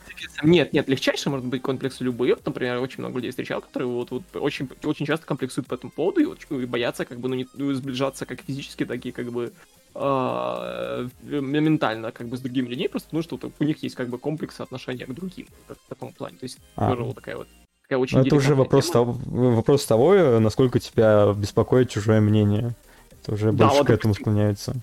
Нет, 0.44 0.74
нет, 0.74 0.88
легчайший 0.88 1.32
может 1.32 1.46
быть 1.46 1.62
комплекс 1.62 2.00
любые. 2.02 2.34
Вот, 2.34 2.46
например, 2.46 2.80
очень 2.80 3.00
много 3.00 3.18
людей 3.18 3.30
встречал, 3.30 3.62
которые 3.62 3.90
вот, 3.90 4.12
вот 4.12 4.24
очень, 4.36 4.68
очень 4.84 5.06
часто 5.06 5.26
комплексуют 5.26 5.68
по 5.68 5.76
этому 5.76 5.92
поводу 5.92 6.22
и, 6.22 6.26
вот, 6.26 6.40
и 6.50 6.66
боятся 6.66 7.06
как 7.06 7.20
бы 7.20 7.30
ну, 7.30 7.36
не, 7.36 7.48
ну, 7.54 7.74
сближаться 7.74 8.26
как 8.26 8.42
физически, 8.42 8.86
так 8.86 9.06
и 9.06 9.12
как 9.12 9.32
бы 9.32 9.54
а, 9.96 11.08
ментально 11.22 12.12
как 12.12 12.28
бы 12.28 12.38
с 12.38 12.40
другими 12.40 12.68
людьми, 12.68 12.88
просто 12.88 13.10
потому 13.10 13.24
что 13.24 13.40
вот 13.42 13.54
у 13.60 13.64
них 13.64 13.84
есть 13.84 13.96
как 13.96 14.10
бы 14.10 14.18
комплексы 14.18 14.62
отношения 14.62 15.06
к 15.06 15.14
другим 15.14 15.48
как 15.68 15.78
в 15.78 15.90
таком 15.90 16.14
плане. 16.14 16.38
То 16.38 16.46
есть 16.46 16.58
А. 16.76 16.90
тоже 16.90 17.04
вот 17.04 17.16
такая 17.16 17.38
вот 17.38 17.48
такая 17.84 18.00
очень 18.00 18.18
Ну, 18.18 18.26
это 18.26 18.36
уже 18.36 18.56
вопрос 18.56 18.90
тема. 18.90 19.14
того, 19.14 19.20
вопрос 19.52 19.86
того, 19.86 20.40
насколько 20.40 20.80
тебя 20.80 21.32
беспокоит 21.34 21.90
чужое 21.90 22.22
мнение. 22.22 22.76
Это 23.22 23.34
уже 23.34 23.52
Да, 23.52 23.66
больше 23.66 23.78
вот 23.78 23.88
к 23.88 23.90
этому 23.92 24.14
склоняется. 24.16 24.76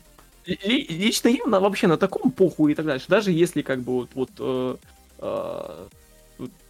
Ли- 0.46 0.86
лично 0.88 1.28
я 1.28 1.44
на, 1.46 1.60
вообще 1.60 1.86
на 1.86 1.96
таком 1.96 2.30
похуй 2.30 2.72
и 2.72 2.74
так 2.74 2.86
дальше. 2.86 3.06
Даже 3.08 3.30
если 3.32 3.62
как 3.62 3.80
бы 3.80 3.92
вот, 3.92 4.10
вот 4.14 4.30
э, 4.38 4.76
э, 5.18 5.86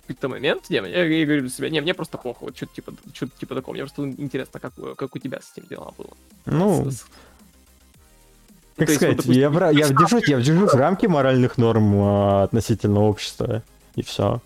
какой-то 0.02 0.28
момент, 0.28 0.68
не, 0.70 0.76
я, 0.76 0.86
я 1.04 1.24
говорю 1.24 1.42
для 1.42 1.50
себя, 1.50 1.70
не, 1.70 1.80
мне 1.80 1.94
просто 1.94 2.18
похуй, 2.18 2.48
вот 2.48 2.56
что-то 2.56 2.74
типа, 2.74 2.92
что-то 3.14 3.32
типа 3.38 3.54
такого. 3.54 3.74
Мне 3.74 3.84
просто 3.84 4.04
интересно, 4.08 4.58
как, 4.60 4.72
у- 4.78 4.94
как 4.96 5.14
у 5.14 5.18
тебя 5.18 5.40
с 5.40 5.52
этим 5.56 5.68
дела 5.68 5.92
было. 5.96 6.10
Ну, 6.46 6.90
С- 6.90 6.96
с- 7.02 7.06
как 8.76 8.86
то 8.86 8.92
есть, 8.92 9.02
вот, 9.02 9.20
сказать, 9.20 9.36
я, 9.36 9.50
допустим, 9.50 9.52
бра- 9.52 9.70
я 9.70 9.88
держусь, 9.98 10.28
я 10.28 10.40
держусь 10.40 10.72
в 10.72 10.76
рамки 10.76 11.06
моральных 11.06 11.58
норм 11.58 11.94
а, 12.02 12.42
относительно 12.44 13.02
общества, 13.02 13.62
и 13.94 14.02
все. 14.02 14.40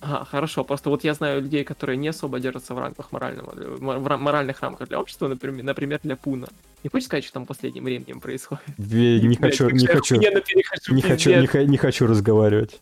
Ага, 0.00 0.24
хорошо, 0.24 0.64
просто 0.64 0.90
вот 0.90 1.04
я 1.04 1.14
знаю 1.14 1.42
людей, 1.42 1.64
которые 1.64 1.96
не 1.96 2.08
особо 2.08 2.38
держатся 2.40 2.74
в 2.74 2.78
рамках 2.78 3.12
морального, 3.12 3.54
мо- 3.80 3.98
в 3.98 4.06
ра- 4.06 4.18
моральных 4.18 4.60
рамках 4.60 4.88
для 4.88 5.00
общества, 5.00 5.28
например, 5.28 5.64
например, 5.64 6.00
для 6.02 6.16
Пуна. 6.16 6.48
Не 6.82 6.90
хочешь 6.90 7.06
сказать, 7.06 7.24
что 7.24 7.34
там 7.34 7.46
последним 7.46 7.84
временем 7.84 8.20
происходит? 8.20 8.64
Не 8.76 9.36
Блядь, 9.36 9.56
хочу, 9.56 9.70
не 9.70 9.84
я 9.84 9.92
хочу, 9.92 10.16
не 10.16 11.02
хочу, 11.02 11.30
не, 11.30 11.66
не 11.66 11.76
хочу 11.76 12.06
разговаривать. 12.06 12.80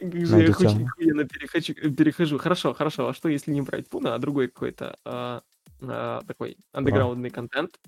Я 0.00 0.36
очень 0.36 0.86
охуенно 0.86 1.24
перехожу, 1.24 1.74
перехожу. 1.74 2.38
Хорошо, 2.38 2.74
хорошо. 2.74 3.08
А 3.08 3.14
что 3.14 3.28
если 3.28 3.52
не 3.52 3.62
брать 3.62 3.88
Пуна, 3.88 4.14
а 4.14 4.18
другой 4.18 4.48
какой-то 4.48 4.98
а, 5.04 5.42
а, 5.80 6.22
такой 6.26 6.56
андеграундный 6.72 7.30
контент? 7.30 7.78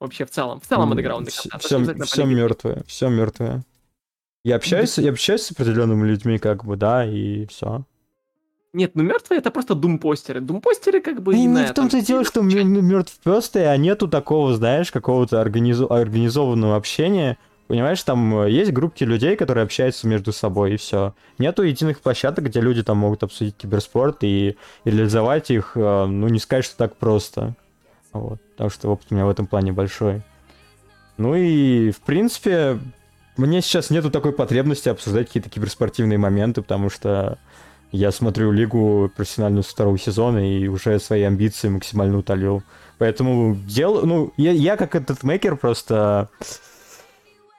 Вообще 0.00 0.26
в 0.26 0.30
целом, 0.30 0.60
в 0.60 0.66
целом 0.66 0.90
андеграундный 0.90 1.32
контент. 1.32 1.62
Все, 1.62 1.76
не 1.76 1.82
обязательно 1.82 2.06
все 2.06 2.22
политика. 2.22 2.40
мертвое, 2.40 2.84
все 2.86 3.08
мертвое. 3.08 3.64
Я 4.44 4.56
общаюсь, 4.56 4.98
я 4.98 5.10
общаюсь 5.10 5.42
с 5.42 5.52
определенными 5.52 6.06
людьми, 6.06 6.38
как 6.38 6.64
бы, 6.64 6.76
да, 6.76 7.06
и 7.06 7.46
все. 7.46 7.84
Нет, 8.72 8.92
ну 8.94 9.02
мертвые 9.02 9.38
это 9.38 9.50
просто 9.50 9.74
думпостеры. 9.74 10.40
Думпостеры 10.40 11.00
как 11.00 11.22
бы 11.22 11.34
и 11.34 11.38
Не, 11.38 11.46
не 11.46 11.66
в 11.66 11.74
том-то 11.74 11.98
и 11.98 12.00
дело, 12.00 12.24
что 12.24 12.40
мертв 12.42 13.18
пёстый, 13.22 13.70
а 13.70 13.76
нету 13.76 14.08
такого, 14.08 14.54
знаешь, 14.54 14.90
какого-то 14.90 15.42
организу- 15.42 15.92
организованного 15.92 16.76
общения. 16.76 17.36
Понимаешь, 17.68 18.02
там 18.02 18.42
э, 18.42 18.50
есть 18.50 18.72
группки 18.72 19.04
людей, 19.04 19.36
которые 19.36 19.64
общаются 19.64 20.06
между 20.06 20.32
собой, 20.32 20.74
и 20.74 20.76
все. 20.76 21.14
Нету 21.38 21.62
единых 21.62 22.00
площадок, 22.00 22.46
где 22.46 22.60
люди 22.60 22.82
там 22.82 22.98
могут 22.98 23.22
обсудить 23.22 23.56
киберспорт 23.56 24.24
и, 24.24 24.56
и 24.84 24.90
реализовать 24.90 25.50
их, 25.50 25.72
э, 25.74 26.06
ну, 26.06 26.28
не 26.28 26.38
сказать, 26.38 26.64
что 26.64 26.76
так 26.76 26.96
просто. 26.96 27.54
Вот. 28.12 28.40
Так 28.56 28.72
что 28.72 28.90
опыт 28.90 29.06
у 29.10 29.14
меня 29.14 29.26
в 29.26 29.30
этом 29.30 29.46
плане 29.46 29.72
большой. 29.72 30.22
Ну 31.18 31.34
и, 31.34 31.90
в 31.90 32.00
принципе, 32.00 32.78
мне 33.36 33.62
сейчас 33.62 33.90
нету 33.90 34.10
такой 34.10 34.32
потребности 34.32 34.88
обсуждать 34.88 35.28
какие-то 35.28 35.48
киберспортивные 35.48 36.18
моменты, 36.18 36.62
потому 36.62 36.90
что 36.90 37.38
я 37.92 38.10
смотрю 38.10 38.50
лигу 38.52 39.10
профессиональную 39.14 39.62
со 39.62 39.70
второго 39.70 39.98
сезона 39.98 40.38
и 40.38 40.66
уже 40.66 40.98
свои 40.98 41.22
амбиции 41.22 41.68
максимально 41.68 42.18
утолил. 42.18 42.62
Поэтому 42.98 43.54
дел, 43.66 44.04
ну, 44.06 44.32
я, 44.36 44.52
я 44.52 44.76
как 44.76 44.94
этот 44.94 45.22
мейкер 45.22 45.56
просто 45.56 46.28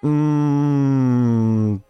м, 0.02 1.84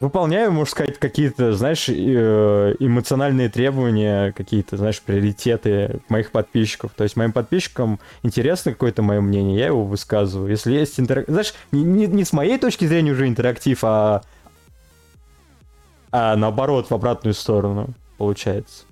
выполняю, 0.00 0.50
можно 0.50 0.70
сказать, 0.70 0.98
какие-то, 0.98 1.52
знаешь, 1.52 1.88
э, 1.88 2.74
эмоциональные 2.80 3.48
требования, 3.48 4.32
какие-то, 4.32 4.76
знаешь, 4.76 5.00
приоритеты 5.00 6.00
моих 6.08 6.32
подписчиков. 6.32 6.92
То 6.96 7.04
есть 7.04 7.14
моим 7.16 7.32
подписчикам 7.32 8.00
интересно 8.24 8.72
какое-то 8.72 9.02
мое 9.02 9.20
мнение, 9.20 9.58
я 9.58 9.66
его 9.66 9.84
высказываю. 9.84 10.50
Если 10.50 10.72
есть 10.72 10.98
интерактив... 10.98 11.32
Знаешь, 11.32 11.54
не, 11.70 11.84
не- 11.84 12.06
не 12.08 12.24
с 12.24 12.32
моей 12.32 12.58
точки 12.58 12.84
зрения 12.84 13.12
уже 13.12 13.28
интерактив, 13.28 13.78
а 13.82 14.22
а 16.12 16.36
наоборот, 16.36 16.90
в 16.90 16.94
обратную 16.94 17.34
сторону, 17.34 17.88
получается. 18.18 18.84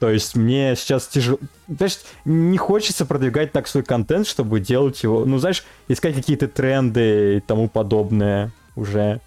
То 0.00 0.08
есть 0.08 0.34
мне 0.34 0.74
сейчас 0.76 1.06
тяжело... 1.06 1.38
Знаешь, 1.68 1.98
не 2.24 2.56
хочется 2.56 3.04
продвигать 3.04 3.52
так 3.52 3.68
свой 3.68 3.84
контент, 3.84 4.26
чтобы 4.26 4.58
делать 4.58 5.02
его... 5.02 5.26
Ну, 5.26 5.36
знаешь, 5.36 5.62
искать 5.88 6.14
какие-то 6.14 6.48
тренды 6.48 7.36
и 7.36 7.40
тому 7.40 7.68
подобное 7.68 8.50
уже. 8.76 9.20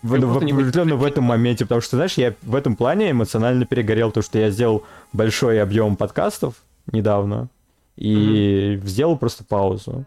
В, 0.00 0.18
в, 0.18 0.36
определенно 0.38 0.96
в 0.96 1.04
этом 1.04 1.24
моменте, 1.24 1.66
потому 1.66 1.82
что, 1.82 1.96
знаешь, 1.96 2.14
я 2.14 2.32
в 2.40 2.54
этом 2.54 2.74
плане 2.74 3.10
эмоционально 3.10 3.66
перегорел, 3.66 4.10
то, 4.12 4.22
что 4.22 4.38
я 4.38 4.48
сделал 4.48 4.84
большой 5.12 5.60
объем 5.60 5.96
подкастов 5.96 6.54
недавно 6.90 7.48
и 7.96 8.80
сделал 8.84 9.18
просто 9.18 9.44
паузу. 9.44 10.06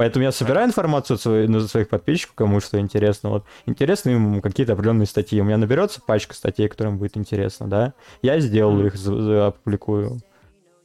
Поэтому 0.00 0.24
я 0.24 0.32
собираю 0.32 0.66
информацию 0.66 1.16
от 1.16 1.20
своих, 1.20 1.50
ну, 1.50 1.60
своих 1.60 1.90
подписчиков, 1.90 2.34
кому 2.34 2.60
что 2.60 2.80
интересно. 2.80 3.28
Вот 3.28 3.44
интересны 3.66 4.08
им 4.12 4.40
какие-то 4.40 4.72
определенные 4.72 5.04
статьи. 5.04 5.38
У 5.38 5.44
меня 5.44 5.58
наберется 5.58 6.00
пачка 6.00 6.32
статей, 6.32 6.68
которым 6.68 6.96
будет 6.96 7.18
интересно, 7.18 7.68
да. 7.68 7.92
Я 8.22 8.40
сделаю 8.40 8.86
их, 8.86 8.94
опубликую. 8.96 10.20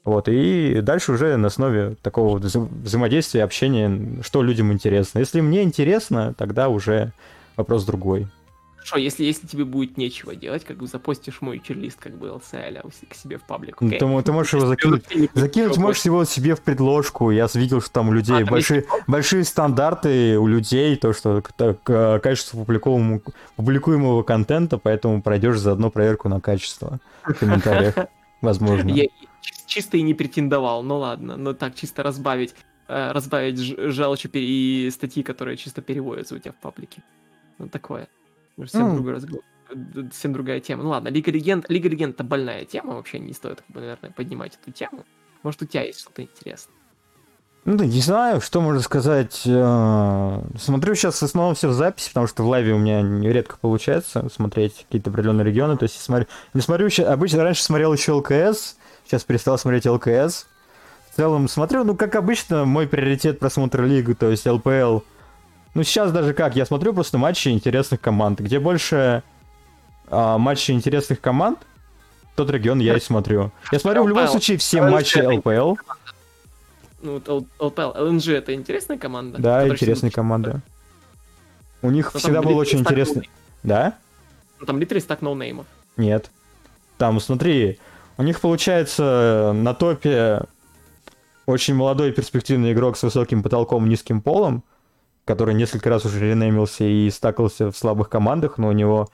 Вот, 0.03 0.27
и 0.27 0.81
дальше 0.81 1.13
уже 1.13 1.37
на 1.37 1.47
основе 1.47 1.95
такого 2.01 2.39
вза- 2.39 2.67
взаимодействия, 2.83 3.45
общения, 3.45 4.21
что 4.21 4.43
людям 4.43 4.73
интересно. 4.73 5.19
Если 5.19 5.39
мне 5.39 5.63
интересно, 5.63 6.33
тогда 6.37 6.67
уже 6.67 7.13
вопрос 7.55 7.85
другой. 7.85 8.27
Хорошо, 8.87 9.03
если, 9.03 9.23
если 9.23 9.47
тебе 9.47 9.65
будет 9.65 9.97
нечего 9.97 10.35
делать, 10.35 10.63
как 10.63 10.77
бы 10.77 10.85
запостишь 10.85 11.41
мой 11.41 11.59
черлист 11.59 11.97
как 11.99 12.15
бы 12.17 12.27
LCL 12.27 12.81
а 12.83 12.89
к 13.09 13.15
себе 13.15 13.39
в 13.39 13.43
паблик, 13.43 13.81
Ну, 13.81 13.87
окей? 13.87 13.99
Ты, 13.99 14.21
ты 14.21 14.31
можешь 14.31 14.53
его 14.53 14.67
закинуть. 14.67 15.03
Закинуть 15.33 15.77
можешь 15.77 16.05
его 16.05 16.23
себе 16.23 16.53
в 16.55 16.61
предложку. 16.61 17.31
Я 17.31 17.47
видел, 17.55 17.81
что 17.81 17.91
там 17.91 18.09
у 18.09 18.11
людей 18.11 18.35
А, 18.35 18.39
там 18.41 18.49
большие, 18.49 18.85
большие 19.07 19.43
стандарты 19.43 20.37
у 20.37 20.45
людей, 20.45 20.95
то, 20.97 21.13
что 21.13 21.41
так, 21.57 21.81
к- 21.81 22.19
качество 22.19 22.59
публикуемого, 22.59 23.21
публикуемого 23.55 24.21
контента, 24.21 24.77
поэтому 24.77 25.21
пройдешь 25.23 25.57
заодно 25.57 25.89
проверку 25.89 26.29
на 26.29 26.39
качество 26.39 26.99
в 27.23 27.33
комментариях. 27.33 27.95
Возможно. 28.41 28.89
Я 28.89 29.05
чи- 29.41 29.53
чисто 29.65 29.97
и 29.97 30.03
не 30.03 30.13
претендовал, 30.13 30.83
ну 30.83 30.97
ладно, 30.99 31.37
но 31.37 31.53
так 31.53 31.73
чисто 31.73 32.03
разбавить, 32.03 32.53
э, 32.87 33.11
разбавить 33.13 33.57
ж- 33.57 33.91
желчь 33.91 34.27
пере- 34.29 34.45
и 34.45 34.91
статьи, 34.91 35.23
которые 35.23 35.57
чисто 35.57 35.81
переводятся 35.81 36.35
у 36.35 36.37
тебя 36.37 36.51
в 36.51 36.61
паблике. 36.61 37.01
Ну 37.57 37.67
такое. 37.67 38.07
Ну, 38.57 38.65
Совсем, 38.65 38.89
Ну. 38.89 38.95
другой 38.95 39.13
разговор. 39.13 39.43
Э, 39.69 39.75
совсем 40.11 40.33
другая 40.33 40.59
тема. 40.59 40.83
Ну 40.83 40.89
ладно, 40.89 41.09
Лига 41.09 41.31
Легенд, 41.31 41.69
Лига 41.69 41.89
Легенд 41.89 42.15
это 42.15 42.23
больная 42.23 42.65
тема, 42.65 42.95
вообще 42.95 43.19
не 43.19 43.33
стоит, 43.33 43.61
как 43.61 43.73
бы, 43.73 43.81
наверное, 43.81 44.11
поднимать 44.11 44.57
эту 44.61 44.71
тему. 44.71 45.05
Может, 45.43 45.61
у 45.61 45.65
тебя 45.65 45.83
есть 45.83 45.99
что-то 46.01 46.21
интересное. 46.21 46.73
Ну, 47.65 47.77
да, 47.77 47.85
не 47.85 47.99
знаю, 47.99 48.41
что 48.41 48.61
можно 48.61 48.79
сказать. 48.81 49.41
Э, 49.45 50.41
смотрю 50.59 50.93
сейчас 50.93 51.19
в 51.19 51.23
основном 51.23 51.55
все 51.55 51.67
в 51.67 51.73
записи, 51.73 52.09
потому 52.09 52.27
что 52.27 52.43
в 52.43 52.47
лайве 52.47 52.73
у 52.73 52.77
меня 52.77 53.01
редко 53.31 53.57
получается 53.59 54.27
смотреть 54.31 54.85
какие-то 54.85 55.09
определенные 55.09 55.45
регионы. 55.45 55.75
То 55.75 55.83
есть, 55.83 55.99
смотрю, 55.99 56.27
не 56.53 56.61
смотрю, 56.61 56.89
обычно 57.07 57.43
раньше 57.43 57.63
смотрел 57.63 57.91
еще 57.91 58.11
ЛКС, 58.13 58.77
сейчас 59.05 59.23
перестал 59.23 59.57
смотреть 59.57 59.87
ЛКС. 59.87 60.45
В 61.11 61.15
целом 61.15 61.47
смотрю, 61.47 61.83
ну, 61.83 61.95
как 61.95 62.15
обычно, 62.15 62.65
мой 62.65 62.87
приоритет 62.87 63.39
просмотра 63.39 63.83
лиги, 63.83 64.13
то 64.13 64.29
есть 64.29 64.45
ЛПЛ. 64.45 64.99
Ну, 65.75 65.83
сейчас 65.83 66.11
даже 66.13 66.33
как, 66.33 66.55
я 66.55 66.65
смотрю 66.65 66.93
просто 66.93 67.17
матчи 67.17 67.49
интересных 67.49 67.99
команд. 67.99 68.39
Где 68.39 68.59
больше 68.59 69.23
а, 70.07 70.37
матчей 70.37 70.73
интересных 70.73 71.19
команд, 71.19 71.59
тот 72.35 72.49
регион 72.49 72.79
я 72.79 72.95
и 72.95 72.99
смотрю. 73.01 73.51
Я 73.73 73.79
смотрю 73.79 74.03
в 74.03 74.07
любом 74.07 74.27
случае 74.29 74.57
все 74.57 74.81
матчи 74.81 75.19
ЛПЛ. 75.19 75.75
Ну, 77.01 77.21
ЛПЛ, 77.59 77.91
ЛНЖ 77.93 78.29
это 78.29 78.53
интересная 78.53 78.97
команда? 78.97 79.37
Да, 79.37 79.67
интересная 79.67 80.11
команда. 80.11 80.61
У 81.81 81.91
них 81.91 82.13
Но 82.13 82.19
всегда 82.19 82.41
был 82.41 82.57
очень 82.57 82.79
интересный... 82.79 83.29
Да? 83.61 83.95
Ну, 84.59 84.65
там 84.65 84.79
литрис 84.79 85.03
так 85.03 85.21
ноунеймов. 85.21 85.65
Нет. 85.97 86.31
Там, 86.97 87.19
смотри, 87.19 87.79
у 88.17 88.23
них 88.23 88.39
получается 88.39 89.51
на 89.53 89.73
топе 89.73 90.43
очень 91.45 91.75
молодой 91.75 92.13
перспективный 92.13 92.71
игрок 92.71 92.95
с 92.95 93.03
высоким 93.03 93.43
потолком, 93.43 93.89
низким 93.89 94.21
полом, 94.21 94.63
который 95.25 95.55
несколько 95.55 95.89
раз 95.89 96.05
уже 96.05 96.19
ренеймился 96.19 96.85
и 96.85 97.09
стакался 97.09 97.71
в 97.71 97.77
слабых 97.77 98.09
командах, 98.09 98.57
но 98.57 98.69
у 98.69 98.71
него 98.71 99.09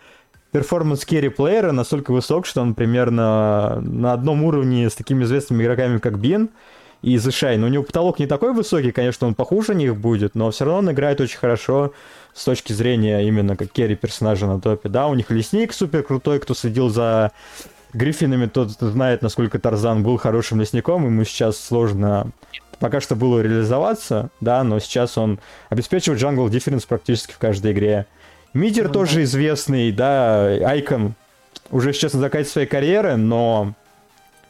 перформанс 0.52 1.06
carry 1.06 1.30
player 1.30 1.66
а 1.66 1.72
настолько 1.72 2.12
высок, 2.12 2.46
что 2.46 2.62
он 2.62 2.76
примерно 2.76 3.80
на 3.82 4.14
одном 4.14 4.44
уровне 4.44 4.90
с 4.90 4.96
такими 4.96 5.24
известными 5.24 5.64
игроками, 5.64 5.98
как 5.98 6.20
Bin 6.20 6.49
и 7.02 7.16
TheShy 7.16 7.58
Но 7.58 7.68
у 7.68 7.70
него 7.70 7.84
потолок 7.84 8.20
не 8.20 8.28
такой 8.28 8.54
высокий, 8.54 8.92
конечно, 8.92 9.28
он 9.28 9.34
похуже 9.34 9.74
них 9.74 9.96
будет, 9.96 10.36
но 10.36 10.52
все 10.52 10.66
равно 10.66 10.80
он 10.80 10.92
играет 10.92 11.22
очень 11.22 11.40
хорошо 11.40 11.94
с 12.34 12.44
точки 12.44 12.74
зрения 12.74 13.22
именно 13.22 13.56
как 13.56 13.72
керри 13.72 13.96
персонажа 13.96 14.46
на 14.46 14.60
топе. 14.60 14.90
Да, 14.90 15.08
у 15.08 15.16
них 15.16 15.32
лесник 15.32 15.74
супер 15.74 16.04
крутой, 16.04 16.40
кто 16.40 16.54
следил 16.54 16.90
за 16.90 17.32
Гриффинами, 17.94 18.46
тот 18.46 18.70
знает, 18.70 19.22
насколько 19.22 19.60
Тарзан 19.60 20.04
был 20.04 20.18
хорошим 20.18 20.60
лесником, 20.60 21.06
ему 21.06 21.24
сейчас 21.24 21.58
сложно 21.58 22.32
пока 22.82 22.99
что 22.99 23.16
было 23.16 23.40
реализоваться, 23.40 24.32
да, 24.41 24.64
но 24.64 24.80
сейчас 24.80 25.18
он 25.18 25.40
обеспечивает 25.70 26.20
джангл 26.20 26.49
дифференс 26.49 26.84
практически 26.86 27.32
в 27.32 27.38
каждой 27.38 27.74
игре. 27.74 28.08
Мидер 28.53 28.88
ну, 28.88 28.94
тоже 28.94 29.18
да. 29.18 29.24
известный, 29.24 29.91
да, 29.91 30.48
Айкон 30.48 31.14
уже 31.70 31.94
сейчас 31.94 32.14
на 32.14 32.20
закате 32.20 32.49
своей 32.49 32.68
карьеры, 32.68 33.16
но 33.16 33.76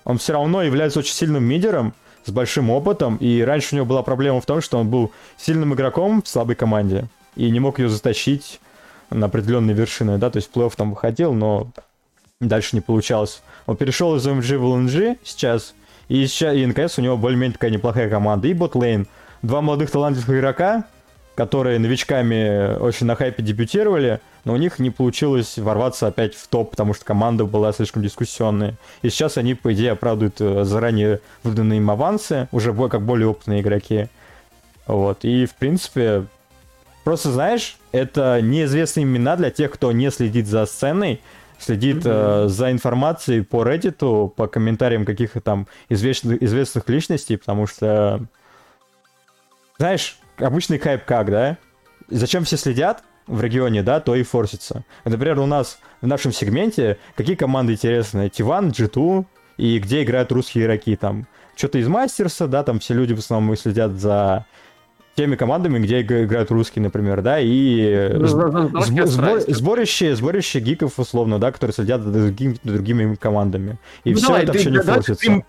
он 0.06 0.18
все 0.18 0.34
равно 0.34 0.64
является 0.64 0.99
очень 0.99 1.14
сильным 1.14 1.44
мидером, 1.44 1.94
с 2.24 2.32
большим 2.32 2.70
опытом, 2.70 3.18
и 3.18 3.41
раньше 3.41 3.74
у 3.74 3.76
него 3.78 3.86
была 3.86 4.03
проблема 4.03 4.40
в 4.41 4.45
том, 4.45 4.62
что 4.62 4.78
он 4.78 4.90
был 4.90 5.12
сильным 5.38 5.74
игроком 5.74 6.22
в 6.22 6.28
слабой 6.28 6.56
команде 6.56 7.08
и 7.36 7.49
не 7.49 7.60
мог 7.60 7.80
ее 7.80 7.90
затащить 7.90 8.62
на 9.10 9.26
определенные 9.26 9.76
вершины, 9.76 10.18
да, 10.20 10.30
то 10.30 10.38
есть 10.38 10.49
плей-офф 10.53 10.74
там 10.78 10.91
выходил, 10.91 11.34
но 11.34 11.70
дальше 12.40 12.76
не 12.76 12.82
получалось. 12.82 13.41
Он 13.66 13.76
перешел 13.76 14.16
из 14.16 14.26
MG 14.26 14.58
в 14.58 14.64
LNG 14.64 15.18
сейчас, 15.24 15.74
и, 16.12 16.28
сейчас, 16.28 16.54
и 16.56 16.66
наконец 16.66 17.00
у 17.00 17.02
него 17.02 17.16
более-менее 17.16 17.54
такая 17.54 17.72
неплохая 17.72 18.10
команда. 18.10 18.50
И 18.50 18.54
ботлейн. 18.54 19.08
Два 19.44 19.62
молодых 19.62 19.90
талантливых 19.90 20.30
игрока, 20.30 20.84
которые 21.36 21.80
новичками 21.80 22.78
очень 22.78 23.06
на 23.06 23.16
хайпе 23.16 23.42
дебютировали, 23.42 24.20
но 24.44 24.52
у 24.52 24.58
них 24.58 24.78
не 24.80 24.90
получилось 24.90 25.58
ворваться 25.58 26.08
опять 26.08 26.36
в 26.36 26.50
топ, 26.50 26.72
потому 26.72 26.94
что 26.94 27.06
команда 27.06 27.46
была 27.46 27.72
слишком 27.72 28.04
дискуссионная. 28.04 28.76
И 29.04 29.10
сейчас 29.10 29.38
они, 29.38 29.54
по 29.54 29.72
идее, 29.72 29.92
оправдывают 29.92 30.42
э, 30.42 30.66
заранее 30.66 31.22
выданные 31.44 31.78
им 31.78 31.90
авансы, 31.90 32.50
уже 32.52 32.74
как 32.90 33.02
более 33.04 33.30
опытные 33.30 33.62
игроки. 33.62 34.10
Вот. 34.88 35.24
И, 35.24 35.46
в 35.46 35.56
принципе, 35.56 36.26
просто, 37.06 37.32
знаешь, 37.32 37.78
это 37.94 38.42
неизвестные 38.42 39.06
имена 39.06 39.38
для 39.38 39.50
тех, 39.50 39.72
кто 39.72 39.94
не 39.94 40.12
следит 40.12 40.46
за 40.46 40.66
сценой, 40.66 41.22
следит 41.62 41.98
mm-hmm. 41.98 42.46
э, 42.46 42.48
за 42.48 42.72
информацией 42.72 43.42
по 43.42 43.64
Reddit, 43.64 44.30
по 44.30 44.48
комментариям 44.48 45.06
каких-то 45.06 45.42
там 45.42 45.68
известных, 45.90 46.42
известных 46.42 46.88
личностей, 46.90 47.38
потому 47.38 47.68
что, 47.68 48.26
знаешь, 49.78 50.20
обычный 50.38 50.80
хайп 50.80 51.06
как, 51.06 51.30
да? 51.30 51.58
Зачем 52.10 52.44
все 52.44 52.58
следят 52.58 53.04
в 53.28 53.42
регионе, 53.42 53.84
да, 53.84 54.00
то 54.00 54.16
и 54.16 54.24
форсится. 54.24 54.84
Например, 55.06 55.40
у 55.40 55.46
нас 55.46 55.80
в 56.02 56.08
нашем 56.08 56.32
сегменте 56.32 56.98
какие 57.16 57.36
команды 57.36 57.74
интересные? 57.74 58.30
Тиван, 58.30 58.70
G2 58.70 59.26
и 59.58 59.80
где 59.80 60.04
играют 60.04 60.32
русские 60.32 60.66
игроки 60.66 60.96
там. 60.96 61.28
Что-то 61.56 61.78
из 61.78 61.88
Мастерса, 61.88 62.48
да, 62.48 62.64
там 62.64 62.80
все 62.80 62.94
люди 62.94 63.14
в 63.14 63.20
основном 63.20 63.56
следят 63.56 63.92
за 63.92 64.46
теми 65.22 65.35
командами, 65.35 65.77
где 65.77 66.02
играют 66.02 66.49
русские, 66.49 66.81
например, 66.81 67.22
да, 67.22 67.39
и 67.39 68.10
сбор, 68.26 69.41
сборище, 69.48 70.15
сборище 70.15 70.60
гиков, 70.60 70.98
условно, 70.98 71.38
да, 71.38 71.52
которые 71.52 71.76
следят 71.76 72.02
за 72.02 72.11
другими, 72.11 72.56
другими 72.64 73.14
командами. 73.14 73.77
И 74.03 74.14
ну, 74.14 74.18
все 74.18 74.27
давай, 74.27 74.43
это 74.43 74.53
ты, 74.53 74.57
все 74.57 74.69
не 74.72 74.77
да, 74.77 74.93
форсится. 74.95 75.22
Трим, 75.22 75.43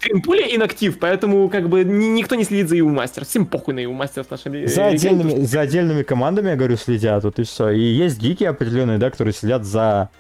инактив, 0.55 0.99
поэтому 0.99 1.49
как 1.49 1.71
бы 1.71 1.85
никто 1.85 2.35
не 2.35 2.45
следит 2.45 2.69
за 2.69 2.77
EU 2.77 2.95
Masters. 2.95 3.25
Всем 3.25 3.47
похуй 3.47 3.73
на 3.73 3.81
EU 3.81 3.99
Masters 3.99 4.25
в 4.25 4.31
нашем 4.31 4.69
за 4.69 4.87
отдельными, 4.89 5.45
за 5.45 5.61
отдельными 5.63 6.03
командами, 6.03 6.51
я 6.51 6.57
говорю, 6.57 6.77
следят, 6.77 7.25
вот 7.25 7.39
и 7.39 7.45
все. 7.45 7.71
И 7.71 7.81
есть 7.81 8.19
гики 8.19 8.45
определенные, 8.45 8.99
да, 8.99 9.11
которые 9.11 9.33
следят 9.33 9.65
за 9.65 10.11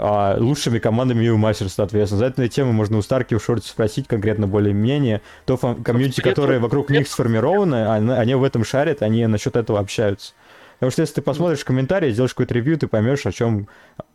а, 0.00 0.36
лучшими 0.38 0.78
командами 0.78 1.24
EU 1.24 1.36
Masters, 1.36 1.70
соответственно. 1.70 2.20
За 2.20 2.26
эту 2.26 2.46
тему 2.46 2.72
можно 2.72 2.98
у 2.98 3.02
Старки 3.02 3.34
в 3.34 3.42
шорте 3.42 3.68
спросить 3.68 4.06
конкретно 4.06 4.46
более-мнение. 4.46 5.22
То 5.44 5.56
комьюнити, 5.56 6.20
которое 6.20 6.60
вокруг 6.60 6.88
них 6.90 7.08
сформировано, 7.08 7.94
они 7.94 8.34
в 8.36 8.44
этом 8.44 8.64
шарят, 8.64 9.02
они 9.02 9.26
насчет 9.26 9.56
этого 9.56 9.80
общаются. 9.80 10.34
Потому 10.78 10.92
что 10.92 11.02
если 11.02 11.14
ты 11.14 11.22
посмотришь 11.22 11.64
комментарии, 11.64 12.12
сделаешь 12.12 12.32
какой-то 12.32 12.54
ревью, 12.54 12.78
ты 12.78 12.86
поймешь, 12.86 13.26
о 13.26 13.32
чем 13.32 13.66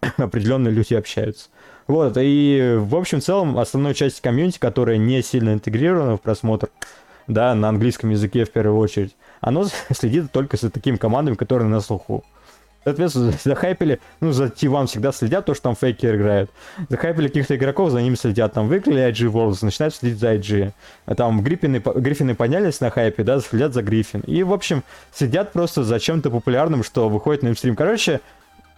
определенные 0.17 0.73
люди 0.73 0.93
общаются. 0.93 1.49
Вот, 1.87 2.15
и 2.17 2.77
в 2.79 2.95
общем 2.95 3.19
целом 3.19 3.57
основной 3.57 3.93
часть 3.93 4.21
комьюнити, 4.21 4.59
которая 4.59 4.95
не 4.95 5.21
сильно 5.21 5.51
интегрирована 5.51 6.15
в 6.15 6.21
просмотр, 6.21 6.69
да, 7.27 7.53
на 7.55 7.67
английском 7.67 8.09
языке 8.09 8.45
в 8.45 8.51
первую 8.51 8.79
очередь, 8.79 9.17
оно 9.41 9.65
следит 9.93 10.31
только 10.31 10.55
за 10.55 10.69
такими 10.69 10.95
командами, 10.95 11.35
которые 11.35 11.67
на 11.67 11.81
слуху. 11.81 12.23
Соответственно, 12.83 13.33
захайпили, 13.43 13.99
ну, 14.19 14.31
за 14.31 14.45
T1 14.45 14.87
всегда 14.87 15.11
следят, 15.11 15.45
то, 15.45 15.53
что 15.53 15.63
там 15.63 15.75
фейкер 15.75 16.15
играют. 16.15 16.51
Захайпили 16.89 17.27
каких-то 17.27 17.55
игроков, 17.55 17.91
за 17.91 18.01
ними 18.01 18.15
следят. 18.15 18.53
Там 18.53 18.67
выиграли 18.67 19.09
IG 19.09 19.31
Worlds, 19.31 19.59
начинают 19.61 19.95
следить 19.95 20.19
за 20.19 20.35
IG. 20.35 20.73
А 21.05 21.15
там 21.15 21.41
Гриффины, 21.41 21.81
Гриффины 21.95 22.35
поднялись 22.35 22.81
на 22.81 22.89
хайпе, 22.89 23.23
да, 23.23 23.39
следят 23.39 23.73
за 23.73 23.81
Гриффин. 23.81 24.21
И, 24.21 24.43
в 24.43 24.53
общем, 24.53 24.83
следят 25.13 25.53
просто 25.53 25.83
за 25.83 25.99
чем-то 25.99 26.29
популярным, 26.29 26.83
что 26.83 27.09
выходит 27.09 27.43
на 27.43 27.49
имстрим. 27.49 27.75
Короче, 27.75 28.19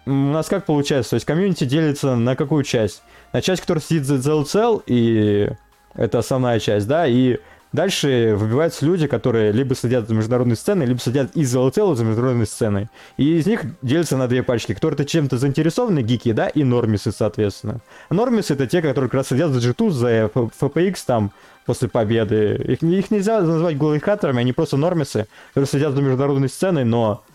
у 0.06 0.12
нас 0.12 0.48
как 0.48 0.66
получается? 0.66 1.12
То 1.12 1.16
есть 1.16 1.26
комьюнити 1.26 1.64
делится 1.64 2.16
на 2.16 2.36
какую 2.36 2.64
часть? 2.64 3.02
На 3.34 3.42
часть, 3.42 3.62
которая 3.62 3.82
сидит 3.82 4.06
за 4.06 4.32
LCL, 4.32 4.84
и 4.86 5.50
это 5.96 6.20
основная 6.20 6.60
часть, 6.60 6.88
да, 6.88 7.08
и 7.08 7.40
Дальше 7.76 8.36
выбиваются 8.38 8.86
люди, 8.86 9.06
которые 9.06 9.52
либо 9.52 9.76
следят 9.76 10.08
за 10.08 10.16
международной 10.16 10.56
сценой, 10.56 10.86
либо 10.86 10.98
следят 11.02 11.36
из 11.36 11.54
ЛТЛ 11.54 11.96
за 11.96 12.06
международной 12.06 12.48
сценой. 12.48 12.88
И 13.18 13.38
из 13.38 13.46
них 13.46 13.64
делятся 13.82 14.16
на 14.16 14.30
две 14.30 14.44
пачки. 14.44 14.74
Кто-то 14.74 15.04
чем-то 15.04 15.38
заинтересованы, 15.38 16.00
гики, 16.00 16.32
да, 16.32 16.48
и 16.48 16.64
нормисы, 16.64 17.12
соответственно. 17.12 17.82
Нормисы 18.10 18.54
это 18.54 18.66
те, 18.66 18.82
которые 18.82 19.10
как 19.10 19.16
раз 19.16 19.28
следят 19.28 19.52
за 19.52 19.60
G2, 19.60 19.90
за 19.92 20.10
FPX 20.10 21.00
там, 21.06 21.32
после 21.66 21.90
победы. 21.90 22.56
Их, 22.66 22.82
их 22.82 23.12
нельзя 23.12 23.42
назвать 23.42 23.78
главихаторами, 23.78 24.40
они 24.40 24.54
просто 24.54 24.78
нормисы, 24.78 25.28
которые 25.50 25.68
следят 25.68 25.96
за 25.96 26.02
международной 26.02 26.48
сценой, 26.48 26.86
но 26.86 27.26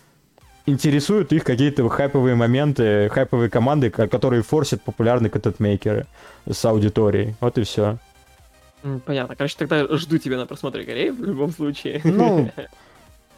интересуют 0.65 1.33
их 1.33 1.43
какие-то 1.43 1.87
хайповые 1.87 2.33
моменты, 2.33 3.09
хайповые 3.09 3.51
команды, 3.51 3.91
которые 3.91 4.41
форсят 4.41 4.81
популярные 4.81 5.29
контент-мейкеры 5.29 6.07
с 6.51 6.65
аудиторией. 6.65 7.35
Вот 7.41 7.59
и 7.59 7.63
все. 7.63 7.99
Понятно. 9.05 9.35
Короче, 9.35 9.55
тогда 9.57 9.87
жду 9.97 10.17
тебя 10.17 10.37
на 10.37 10.45
просмотре 10.45 10.83
Кореи 10.83 11.09
в 11.09 11.23
любом 11.23 11.51
случае. 11.51 12.01
Ну, 12.03 12.51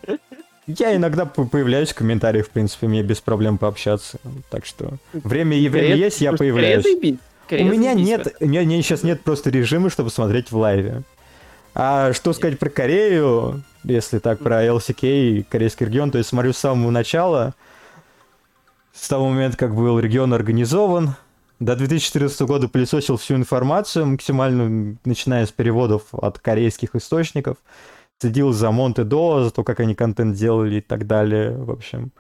я 0.68 0.96
иногда 0.96 1.26
появляюсь 1.26 1.92
в 1.92 1.96
комментариях, 1.96 2.48
в 2.48 2.50
принципе, 2.50 2.88
мне 2.88 3.04
без 3.04 3.20
проблем 3.20 3.58
пообщаться. 3.58 4.20
Так 4.50 4.66
что 4.66 4.94
время 5.14 5.58
и 5.58 5.68
время 5.70 5.96
есть, 5.96 6.22
я 6.22 6.34
появляюсь. 6.34 6.86
У 6.86 7.66
меня 7.66 7.94
нет, 7.94 8.36
у 8.40 8.46
меня 8.46 8.64
сейчас 8.82 9.04
нет 9.04 9.22
просто 9.22 9.50
режима, 9.50 9.90
чтобы 9.90 10.10
смотреть 10.10 10.52
в 10.52 10.58
лайве. 10.58 11.04
А 11.76 12.14
что 12.14 12.34
сказать 12.34 12.60
про 12.60 12.70
Корею, 12.70 13.64
если 13.84 14.20
так, 14.20 14.40
про 14.40 14.64
LCK, 14.66 15.46
корейский 15.50 15.88
регион, 15.88 16.12
то 16.12 16.20
есть 16.20 16.30
смотрю 16.30 16.54
с 16.54 16.58
самого 16.58 16.92
начала, 16.92 17.56
с 18.94 19.08
того 19.08 19.28
момента, 19.30 19.58
как 19.58 19.76
был 19.76 20.00
регион 20.00 20.34
организован, 20.34 21.16
до 21.64 21.76
2014 21.76 22.42
года 22.42 22.68
пылесосил 22.68 23.18
всю 23.18 23.36
информацию 23.36 24.06
максимально, 24.06 24.98
начиная 25.06 25.46
с 25.46 25.52
переводов 25.52 26.04
от 26.12 26.40
корейских 26.40 26.96
источников. 26.96 27.58
Следил 28.20 28.54
за 28.54 28.72
Монте 28.72 29.04
До, 29.04 29.44
за 29.44 29.52
то, 29.52 29.64
как 29.64 29.80
они 29.80 29.96
контент 29.96 30.36
делали 30.36 30.76
и 30.76 30.82
так 30.82 31.08
далее. 31.08 31.58
В 31.58 31.72
общем, 31.72 32.12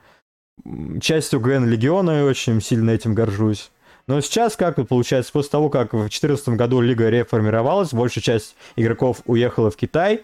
частью 1.01 1.39
ГН 1.39 1.65
Легиона 1.65 2.21
и 2.21 2.23
очень 2.23 2.61
сильно 2.61 2.91
этим 2.91 3.13
горжусь. 3.13 3.71
Но 4.07 4.19
сейчас, 4.21 4.55
как 4.55 4.75
получается, 4.87 5.31
после 5.31 5.51
того, 5.51 5.69
как 5.69 5.93
в 5.93 5.99
2014 5.99 6.49
году 6.49 6.81
Лига 6.81 7.09
реформировалась, 7.09 7.93
большая 7.93 8.21
часть 8.21 8.55
игроков 8.75 9.21
уехала 9.25 9.71
в 9.71 9.77
Китай, 9.77 10.23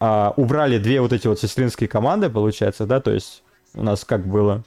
а, 0.00 0.32
убрали 0.36 0.78
две 0.78 1.00
вот 1.00 1.12
эти 1.12 1.26
вот 1.26 1.38
сестринские 1.38 1.88
команды, 1.88 2.28
получается, 2.28 2.86
да, 2.86 3.00
то 3.00 3.12
есть 3.12 3.42
у 3.74 3.82
нас 3.82 4.04
как 4.04 4.26
было? 4.26 4.64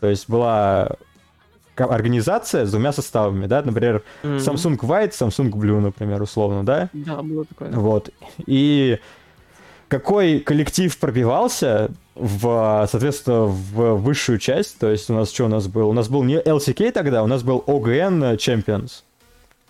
То 0.00 0.08
есть 0.08 0.28
была 0.28 0.96
организация 1.76 2.66
с 2.66 2.70
двумя 2.70 2.92
составами, 2.92 3.46
да, 3.46 3.62
например, 3.62 4.02
mm-hmm. 4.22 4.38
Samsung 4.38 4.78
White, 4.78 5.10
Samsung 5.12 5.50
Blue, 5.50 5.80
например, 5.80 6.22
условно, 6.22 6.64
да? 6.64 6.88
Да, 6.92 7.22
было 7.22 7.44
такое. 7.44 7.70
Вот. 7.70 8.10
И 8.46 8.98
какой 9.88 10.40
коллектив 10.40 10.96
пробивался 10.98 11.90
в, 12.14 12.86
соответственно, 12.90 13.44
в 13.44 13.94
высшую 13.96 14.38
часть, 14.38 14.78
то 14.78 14.90
есть 14.90 15.10
у 15.10 15.14
нас 15.14 15.30
что 15.30 15.44
у 15.44 15.48
нас 15.48 15.66
был? 15.66 15.88
У 15.88 15.92
нас 15.92 16.08
был 16.08 16.22
не 16.22 16.36
LCK 16.36 16.92
тогда, 16.92 17.22
у 17.22 17.26
нас 17.26 17.42
был 17.42 17.62
OGN 17.66 18.36
Champions. 18.36 19.02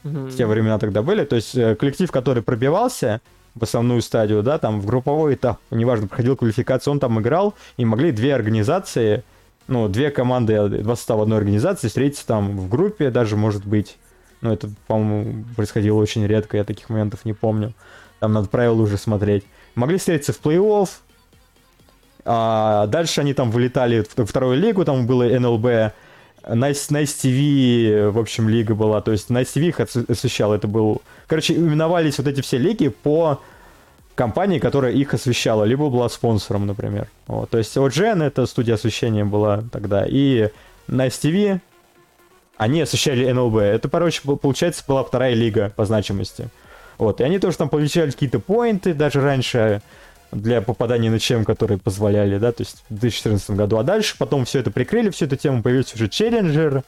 Mm-hmm. 0.05 0.29
В 0.29 0.37
те 0.37 0.47
времена 0.47 0.79
тогда 0.79 1.03
были, 1.03 1.25
то 1.25 1.37
есть 1.37 1.55
э, 1.55 1.77
коллектив, 1.77 2.11
который 2.11 2.43
пробивался, 2.43 3.21
в 3.55 3.63
основную 3.63 4.03
стадию, 4.03 4.43
да, 4.43 4.59
там 4.59 4.81
в 4.81 4.87
групповой 4.87 5.35
этап, 5.35 5.59
неважно, 5.71 6.07
проходил 6.07 6.37
квалификацию, 6.37 6.93
он 6.93 7.01
там 7.01 7.21
играл, 7.21 7.55
и 7.77 7.85
могли 7.85 8.11
две 8.11 8.35
организации, 8.35 9.25
ну, 9.69 9.89
две 9.89 10.11
команды 10.11 10.69
два 10.69 10.97
состава 10.97 11.23
одной 11.23 11.39
организации 11.39 11.89
встретиться 11.89 12.27
там 12.27 12.57
в 12.57 12.69
группе 12.69 13.11
даже, 13.11 13.37
может 13.37 13.65
быть. 13.65 13.97
Ну, 14.41 14.53
это, 14.53 14.69
по-моему, 14.87 15.45
происходило 15.55 15.99
очень 15.99 16.27
редко, 16.27 16.57
я 16.57 16.65
таких 16.65 16.89
моментов 16.89 17.25
не 17.25 17.33
помню. 17.33 17.75
Там 18.19 18.33
надо 18.33 18.49
правила 18.49 18.81
уже 18.81 18.97
смотреть. 18.99 19.45
Могли 19.75 19.99
встретиться 19.99 20.33
в 20.33 20.41
плей-офф, 20.41 20.89
а 22.25 22.87
дальше 22.87 23.21
они 23.21 23.35
там 23.35 23.51
вылетали 23.51 24.05
в 24.17 24.25
вторую 24.27 24.59
лигу, 24.59 24.85
там 24.85 25.07
было 25.07 25.25
НЛБ, 25.25 25.93
Nice, 26.45 26.91
nice 26.91 27.15
TV, 27.23 28.11
в 28.11 28.19
общем, 28.19 28.49
лига 28.49 28.75
была. 28.75 29.01
То 29.01 29.13
есть 29.13 29.31
Nice 29.31 29.55
TV 29.55 29.69
их 29.69 29.81
освещал. 29.81 30.53
Это 30.53 30.67
был... 30.67 31.03
Короче, 31.29 31.55
именовались 31.55 32.19
вот 32.19 32.27
эти 32.27 32.41
все 32.41 32.59
лиги 32.59 32.89
по 32.89 33.41
компании, 34.15 34.59
которая 34.59 34.93
их 34.93 35.15
освещала, 35.15 35.65
либо 35.65 35.89
была 35.89 36.09
спонсором, 36.09 36.67
например. 36.67 37.09
Вот. 37.27 37.51
То 37.51 37.59
есть 37.59 37.77
OGN 37.77 38.25
это 38.25 38.47
студия 38.47 38.75
освещения 38.75 39.25
была 39.25 39.63
тогда. 39.73 40.05
И 40.07 40.49
Nice 40.89 41.21
TV, 41.21 41.61
они 42.57 42.83
освещали 42.83 43.29
NLB. 43.29 43.61
Это, 43.61 43.89
короче, 43.89 44.23
получается, 44.23 44.85
была 44.87 45.05
вторая 45.05 45.35
лига 45.35 45.73
по 45.75 45.85
значимости. 45.85 46.49
Вот. 46.99 47.21
И 47.21 47.25
они 47.25 47.39
тоже 47.39 47.57
там 47.57 47.69
получали 47.69 48.11
какие-то 48.11 48.39
поинты, 48.39 48.95
даже 48.95 49.21
раньше 49.21 49.83
для 50.31 50.63
попадания 50.63 51.11
на 51.11 51.19
чем, 51.19 51.45
которые 51.45 51.79
позволяли, 51.79 52.39
да, 52.39 52.53
то 52.53 52.63
есть 52.63 52.85
в 52.89 52.99
2014 52.99 53.51
году. 53.51 53.77
А 53.77 53.83
дальше 53.83 54.17
потом 54.19 54.47
все 54.47 54.61
это 54.61 54.71
прикрыли, 54.71 55.11
всю 55.11 55.27
эту 55.27 55.37
тему, 55.37 55.63
появился 55.63 55.95
уже 55.97 56.09
челленджер, 56.09 56.85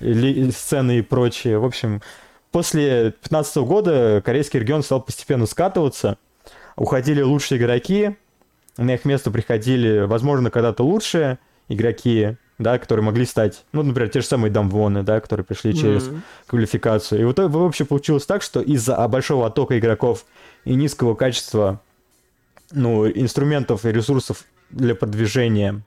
или 0.00 0.50
сцены 0.50 0.98
и 0.98 1.02
прочее. 1.02 1.58
В 1.58 1.64
общем, 1.64 2.02
после 2.50 3.00
2015 3.02 3.56
года 3.58 4.22
корейский 4.24 4.60
регион 4.60 4.82
стал 4.82 5.00
постепенно 5.00 5.46
скатываться, 5.46 6.18
уходили 6.78 7.20
лучшие 7.20 7.58
игроки, 7.58 8.16
на 8.76 8.94
их 8.94 9.04
место 9.04 9.30
приходили, 9.30 10.06
возможно, 10.06 10.50
когда-то 10.50 10.84
лучшие 10.84 11.38
игроки, 11.68 12.36
да, 12.58 12.78
которые 12.78 13.04
могли 13.04 13.24
стать, 13.24 13.64
ну, 13.72 13.82
например, 13.82 14.08
те 14.08 14.20
же 14.20 14.26
самые 14.26 14.50
Дамвоны, 14.50 15.02
да, 15.02 15.20
которые 15.20 15.44
пришли 15.44 15.74
через 15.74 16.08
mm-hmm. 16.08 16.20
квалификацию. 16.46 17.20
И 17.20 17.24
вот 17.24 17.38
в 17.38 17.64
общем 17.64 17.86
получилось 17.86 18.26
так, 18.26 18.42
что 18.42 18.60
из-за 18.60 19.06
большого 19.08 19.46
оттока 19.46 19.78
игроков 19.78 20.24
и 20.64 20.74
низкого 20.74 21.14
качества 21.14 21.80
ну, 22.70 23.08
инструментов 23.08 23.84
и 23.84 23.92
ресурсов 23.92 24.44
для 24.70 24.94
продвижения 24.94 25.82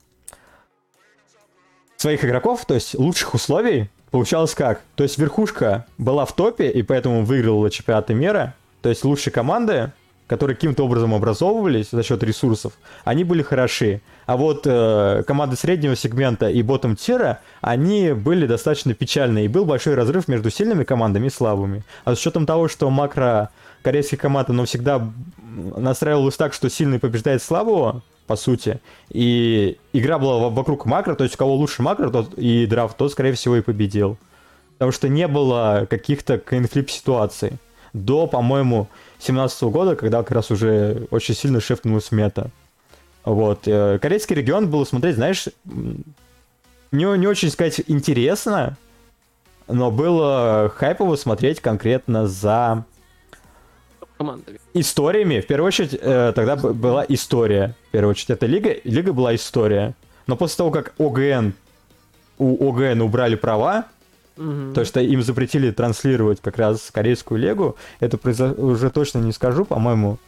своих 1.96 2.24
игроков, 2.24 2.64
то 2.66 2.74
есть 2.74 2.94
лучших 2.94 3.34
условий, 3.34 3.88
получалось 4.10 4.54
как? 4.54 4.82
То 4.96 5.04
есть 5.04 5.18
верхушка 5.18 5.86
была 5.98 6.24
в 6.24 6.34
топе, 6.34 6.68
и 6.70 6.82
поэтому 6.82 7.24
выиграла 7.24 7.70
чемпионаты 7.70 8.14
мира, 8.14 8.54
то 8.80 8.88
есть 8.88 9.04
лучшие 9.04 9.32
команды, 9.32 9.92
которые 10.26 10.56
каким-то 10.56 10.84
образом 10.84 11.14
образовывались 11.14 11.90
за 11.90 12.02
счет 12.02 12.22
ресурсов, 12.22 12.72
они 13.04 13.24
были 13.24 13.42
хороши. 13.42 14.00
А 14.26 14.36
вот 14.36 14.62
э, 14.64 15.24
команды 15.26 15.56
среднего 15.56 15.96
сегмента 15.96 16.48
и 16.48 16.62
ботом 16.62 16.96
тира, 16.96 17.40
они 17.60 18.12
были 18.12 18.46
достаточно 18.46 18.94
печальные. 18.94 19.46
И 19.46 19.48
был 19.48 19.64
большой 19.64 19.94
разрыв 19.94 20.28
между 20.28 20.50
сильными 20.50 20.84
командами 20.84 21.26
и 21.26 21.30
слабыми. 21.30 21.84
А 22.04 22.14
с 22.14 22.20
учетом 22.20 22.46
того, 22.46 22.68
что 22.68 22.88
макро 22.88 23.50
корейские 23.82 24.18
команды, 24.18 24.52
но 24.52 24.64
всегда 24.64 25.12
настраивалась 25.76 26.36
так, 26.36 26.54
что 26.54 26.70
сильный 26.70 26.98
побеждает 26.98 27.42
слабого, 27.42 28.02
по 28.26 28.36
сути. 28.36 28.80
И 29.10 29.76
игра 29.92 30.18
была 30.18 30.48
вокруг 30.48 30.86
макро, 30.86 31.14
то 31.14 31.24
есть 31.24 31.34
у 31.34 31.38
кого 31.38 31.54
лучше 31.54 31.82
макро 31.82 32.08
тот 32.10 32.34
и 32.38 32.66
драфт, 32.66 32.96
тот, 32.96 33.12
скорее 33.12 33.32
всего, 33.32 33.56
и 33.56 33.60
победил. 33.60 34.16
Потому 34.78 34.92
что 34.92 35.08
не 35.08 35.28
было 35.28 35.86
каких-то 35.90 36.38
конфликт 36.38 36.90
ситуаций. 36.90 37.52
До, 37.92 38.26
по-моему, 38.26 38.88
17 39.22 39.62
года, 39.64 39.96
когда 39.96 40.22
как 40.22 40.32
раз 40.32 40.50
уже 40.50 41.06
очень 41.10 41.34
сильно 41.34 41.60
шефнулась 41.60 42.10
мета. 42.10 42.50
Вот. 43.24 43.66
Э, 43.66 43.98
корейский 44.00 44.34
регион 44.34 44.68
был 44.68 44.84
смотреть, 44.84 45.14
знаешь, 45.14 45.48
не, 45.64 47.18
не 47.18 47.26
очень 47.26 47.50
сказать 47.50 47.80
интересно, 47.86 48.76
но 49.68 49.90
было 49.90 50.72
хайпово 50.74 51.14
смотреть 51.16 51.60
конкретно 51.60 52.26
за 52.26 52.84
командами. 54.18 54.58
Историями, 54.74 55.40
в 55.40 55.46
первую 55.46 55.68
очередь, 55.68 55.96
э, 56.00 56.32
тогда 56.34 56.56
была 56.56 57.04
история. 57.08 57.76
В 57.88 57.92
первую 57.92 58.10
очередь, 58.10 58.30
это 58.30 58.46
лига, 58.46 58.74
лига 58.84 59.12
была 59.12 59.34
история. 59.34 59.94
Но 60.26 60.36
после 60.36 60.56
того, 60.56 60.70
как 60.70 60.94
ОГН, 60.98 61.52
у 62.38 62.68
ОГН 62.70 63.00
убрали 63.02 63.36
права, 63.36 63.86
угу. 64.36 64.72
то, 64.74 64.84
что 64.84 65.00
им 65.00 65.22
запретили 65.22 65.70
транслировать 65.70 66.40
как 66.40 66.58
раз 66.58 66.90
корейскую 66.92 67.40
лигу, 67.40 67.76
это 68.00 68.18
произо... 68.18 68.52
уже 68.52 68.90
точно 68.90 69.18
не 69.18 69.32
скажу, 69.32 69.64
по-моему, 69.64 70.18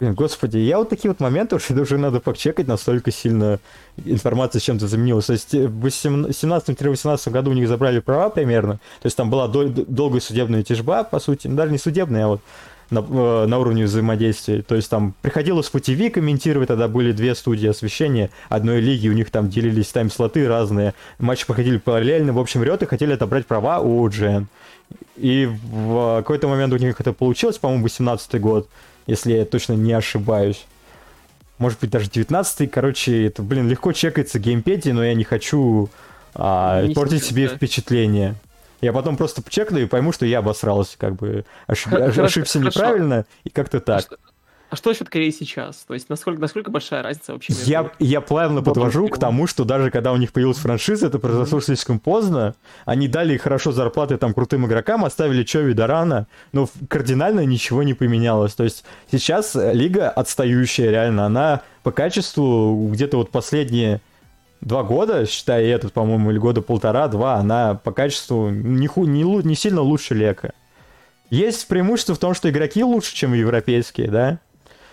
Блин, 0.00 0.14
господи, 0.14 0.58
я 0.58 0.78
вот 0.78 0.88
такие 0.88 1.10
вот 1.10 1.20
моменты 1.20 1.56
уже 1.56 1.66
даже 1.74 1.98
надо 1.98 2.20
почекать, 2.20 2.66
настолько 2.66 3.10
сильно 3.10 3.60
информация 4.04 4.60
с 4.60 4.62
чем-то 4.62 4.88
заменилась. 4.88 5.26
То 5.26 5.32
есть 5.34 5.54
э, 5.54 5.68
в 5.68 5.86
17-18 5.86 7.30
году 7.30 7.52
у 7.52 7.54
них 7.54 7.68
забрали 7.68 8.00
права 8.00 8.28
примерно, 8.28 8.74
то 8.74 9.06
есть 9.06 9.16
там 9.16 9.30
была 9.30 9.46
дол- 9.48 9.70
долгая 9.70 10.20
судебная 10.20 10.62
тяжба, 10.62 11.04
по 11.04 11.20
сути, 11.20 11.46
ну, 11.46 11.56
даже 11.56 11.70
не 11.70 11.78
судебная, 11.78 12.24
а 12.24 12.28
вот 12.28 12.40
на, 12.90 12.98
э, 12.98 13.46
на 13.46 13.58
уровне 13.58 13.84
взаимодействия. 13.84 14.62
То 14.62 14.74
есть 14.74 14.90
там 14.90 15.14
приходилось 15.22 15.68
по 15.68 15.80
ТВ 15.80 16.12
комментировать, 16.12 16.68
тогда 16.68 16.88
были 16.88 17.12
две 17.12 17.34
студии 17.34 17.68
освещения 17.68 18.30
одной 18.48 18.80
лиги, 18.80 19.08
у 19.08 19.12
них 19.12 19.30
там 19.30 19.48
делились 19.48 19.88
тайм-слоты 19.88 20.46
разные, 20.48 20.94
матчи 21.18 21.46
проходили 21.46 21.78
параллельно, 21.78 22.32
в 22.32 22.38
общем, 22.38 22.62
Риоты 22.62 22.86
хотели 22.86 23.12
отобрать 23.12 23.46
права 23.46 23.80
у 23.80 24.06
GN. 24.08 24.46
И 25.16 25.46
в 25.46 26.18
какой-то 26.18 26.48
момент 26.48 26.72
у 26.72 26.76
них 26.76 27.00
это 27.00 27.12
получилось, 27.12 27.58
по-моему, 27.58 27.84
18 27.84 28.40
год, 28.40 28.68
если 29.06 29.32
я 29.32 29.44
точно 29.44 29.74
не 29.74 29.92
ошибаюсь. 29.92 30.66
Может 31.58 31.80
быть, 31.80 31.90
даже 31.90 32.08
19-й. 32.08 32.66
Короче, 32.66 33.26
это, 33.26 33.42
блин, 33.42 33.68
легко 33.68 33.92
чекается 33.92 34.38
в 34.38 34.42
геймпеде, 34.42 34.92
но 34.92 35.04
я 35.04 35.14
не 35.14 35.24
хочу 35.24 35.88
а, 36.34 36.84
портить 36.94 37.24
себе 37.24 37.48
да. 37.48 37.54
впечатление. 37.54 38.34
Я 38.84 38.92
потом 38.92 39.16
просто 39.16 39.42
чекну 39.48 39.78
и 39.78 39.86
пойму, 39.86 40.12
что 40.12 40.26
я 40.26 40.40
обосрался, 40.40 40.98
как 40.98 41.16
бы 41.16 41.46
ошиб... 41.66 41.90
Хорошо, 41.90 42.24
ошибся 42.24 42.58
хорошо. 42.58 42.78
неправильно, 42.78 43.26
и 43.44 43.48
как-то 43.48 43.80
так. 43.80 43.96
А 43.96 44.02
что, 44.02 44.16
а 44.68 44.76
что 44.76 44.90
насчет 44.90 45.08
Кореи 45.08 45.30
сейчас? 45.30 45.76
То 45.88 45.94
есть 45.94 46.10
насколько, 46.10 46.38
насколько 46.38 46.70
большая 46.70 47.02
разница 47.02 47.32
вообще? 47.32 47.54
Между... 47.54 47.70
Я, 47.70 47.90
я 47.98 48.20
плавно 48.20 48.60
подвожу 48.60 49.08
к 49.08 49.18
тому, 49.18 49.46
что 49.46 49.64
даже 49.64 49.90
когда 49.90 50.12
у 50.12 50.16
них 50.16 50.32
появилась 50.32 50.58
франшиза, 50.58 51.06
это 51.06 51.18
произошло 51.18 51.60
mm-hmm. 51.60 51.64
слишком 51.64 51.98
поздно. 51.98 52.54
Они 52.84 53.08
дали 53.08 53.38
хорошо 53.38 53.72
зарплаты 53.72 54.18
там 54.18 54.34
крутым 54.34 54.66
игрокам, 54.66 55.06
оставили 55.06 55.44
Чови 55.44 55.72
Дорана, 55.72 56.26
но 56.52 56.68
кардинально 56.88 57.46
ничего 57.46 57.82
не 57.84 57.94
поменялось. 57.94 58.54
То 58.54 58.64
есть 58.64 58.84
сейчас 59.10 59.54
лига 59.54 60.10
отстающая 60.10 60.90
реально, 60.90 61.24
она 61.24 61.62
по 61.82 61.90
качеству 61.90 62.90
где-то 62.92 63.16
вот 63.16 63.30
последние 63.30 64.02
два 64.64 64.82
года, 64.82 65.26
считай 65.26 65.66
этот, 65.66 65.92
по-моему, 65.92 66.30
или 66.30 66.38
года 66.38 66.62
полтора-два, 66.62 67.36
она 67.36 67.74
по 67.74 67.92
качеству 67.92 68.48
не, 68.48 68.86
ху, 68.86 69.04
не, 69.04 69.22
не 69.22 69.54
сильно 69.54 69.82
лучше 69.82 70.14
Лека. 70.14 70.52
Есть 71.30 71.66
преимущество 71.68 72.14
в 72.14 72.18
том, 72.18 72.34
что 72.34 72.50
игроки 72.50 72.82
лучше, 72.82 73.14
чем 73.14 73.34
европейские, 73.34 74.10
да? 74.10 74.38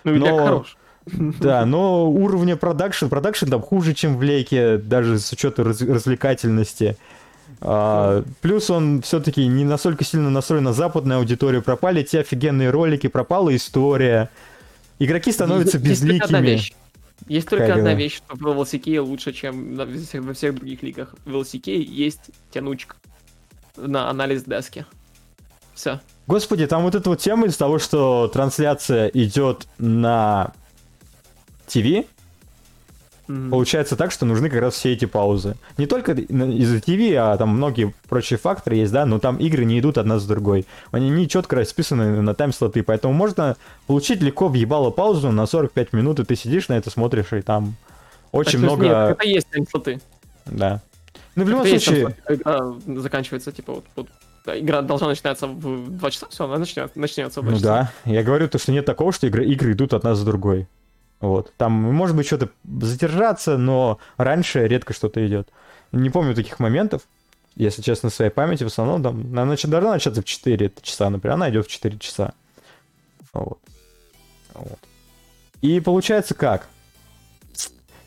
Ну, 0.03 0.15
но... 0.15 0.37
хорош. 0.37 0.77
Да, 1.05 1.65
но 1.65 2.09
уровня 2.09 2.55
продакшн, 2.55 3.07
продакшн 3.07 3.47
там 3.47 3.61
хуже, 3.61 3.93
чем 3.93 4.17
в 4.17 4.23
Леке, 4.23 4.77
даже 4.77 5.19
с 5.19 5.31
учетом 5.31 5.67
раз, 5.67 5.81
развлекательности. 5.81 6.97
А, 7.59 8.23
плюс 8.41 8.69
он 8.69 9.01
все-таки 9.01 9.45
не 9.47 9.63
настолько 9.63 10.03
сильно 10.03 10.29
настроен 10.29 10.63
на 10.63 10.73
западную 10.73 11.19
аудиторию. 11.19 11.61
Пропали 11.61 12.03
те 12.03 12.19
офигенные 12.19 12.69
ролики, 12.69 13.07
пропала 13.07 13.55
история. 13.55 14.29
Игроки 14.99 15.31
становятся 15.31 15.77
есть, 15.77 15.89
безликими. 15.89 16.59
Есть 17.27 17.49
только 17.49 17.67
Какая 17.67 17.79
одна 17.79 17.93
вещь, 17.93 18.17
что 18.17 18.35
в 18.35 18.45
LCK 18.45 18.99
лучше, 18.99 19.31
чем 19.31 19.75
во 19.75 19.85
всех, 19.85 20.23
во 20.23 20.33
всех 20.33 20.55
других 20.55 20.83
лигах. 20.83 21.15
В 21.25 21.35
LCK 21.35 21.75
есть 21.75 22.31
тянучка 22.51 22.95
на 23.77 24.09
анализ 24.09 24.43
дески. 24.43 24.85
Все. 25.73 25.99
Господи, 26.27 26.67
там 26.67 26.83
вот 26.83 26.95
эта 26.95 27.09
вот 27.09 27.19
тема 27.19 27.47
из 27.47 27.57
того, 27.57 27.79
что 27.79 28.27
трансляция 28.27 29.07
идет 29.07 29.67
на 29.77 30.53
ТВ, 31.67 32.05
Мгм. 33.31 33.49
Получается 33.49 33.95
так, 33.95 34.11
что 34.11 34.25
нужны 34.25 34.49
как 34.49 34.61
раз 34.61 34.73
все 34.75 34.93
эти 34.93 35.05
паузы. 35.05 35.55
Не 35.77 35.85
только 35.85 36.13
из-за 36.13 36.77
TV, 36.77 37.15
а 37.15 37.37
там 37.37 37.49
многие 37.49 37.93
прочие 38.09 38.37
факторы 38.37 38.75
есть, 38.75 38.91
да, 38.91 39.05
но 39.05 39.19
там 39.19 39.37
игры 39.37 39.63
не 39.65 39.79
идут 39.79 39.97
одна 39.97 40.19
за 40.19 40.27
другой. 40.27 40.65
Они 40.91 41.09
не 41.09 41.27
четко 41.27 41.55
расписаны 41.55 42.21
на 42.21 42.33
тайм-слоты, 42.33 42.83
поэтому 42.83 43.13
можно 43.13 43.55
получить 43.87 44.21
легко 44.21 44.47
въебало 44.47 44.91
паузу 44.91 45.31
на 45.31 45.45
45 45.45 45.93
минут, 45.93 46.19
и 46.19 46.25
ты 46.25 46.35
сидишь 46.35 46.67
на 46.67 46.73
это 46.73 46.89
смотришь, 46.89 47.31
и 47.33 47.41
там 47.41 47.75
очень 48.31 48.59
Так, 48.59 48.61
много... 48.61 48.85
Нет, 48.85 49.09
это 49.11 49.27
есть 49.27 49.49
таймслоты. 49.49 50.01
Да. 50.45 50.81
Ну, 51.35 51.45
в 51.45 51.49
любом 51.49 51.65
Это 51.65 51.79
случае... 51.79 52.15
когда 52.25 52.73
заканчивается, 52.87 53.51
типа, 53.51 53.73
вот, 53.73 53.85
вот, 53.95 54.07
игра 54.47 54.81
должна 54.81 55.07
начинаться 55.07 55.47
в 55.47 55.97
2 55.97 56.11
часа, 56.11 56.27
все, 56.29 56.45
она 56.45 56.57
начнет, 56.57 56.93
начнется 56.95 57.41
в 57.41 57.43
2 57.43 57.51
Ну 57.51 57.57
часа. 57.57 57.91
да, 58.05 58.11
я 58.11 58.23
говорю 58.23 58.49
то, 58.49 58.57
что 58.57 58.71
нет 58.71 58.85
такого, 58.85 59.13
что 59.13 59.27
игры, 59.27 59.45
игры 59.45 59.71
идут 59.71 59.93
одна 59.93 60.15
за 60.15 60.25
другой. 60.25 60.67
Вот. 61.21 61.53
Там 61.55 61.71
может 61.71 62.15
быть 62.15 62.25
что-то 62.25 62.49
задержаться, 62.81 63.57
но 63.57 63.99
раньше 64.17 64.67
редко 64.67 64.93
что-то 64.93 65.25
идет. 65.25 65.49
Не 65.91 66.09
помню 66.09 66.33
таких 66.33 66.59
моментов, 66.59 67.03
если 67.55 67.81
честно, 67.81 68.09
в 68.09 68.13
своей 68.13 68.31
памяти. 68.31 68.63
В 68.63 68.67
основном 68.67 69.03
там 69.03 69.37
она 69.37 69.55
должна 69.55 69.91
начаться 69.91 70.21
в 70.21 70.25
4 70.25 70.71
часа, 70.81 71.09
например, 71.09 71.35
она 71.35 71.49
идет 71.49 71.67
в 71.67 71.69
4 71.69 71.99
часа. 71.99 72.33
Вот. 73.33 73.59
Вот. 74.53 74.79
И 75.61 75.79
получается 75.79 76.33
как? 76.33 76.67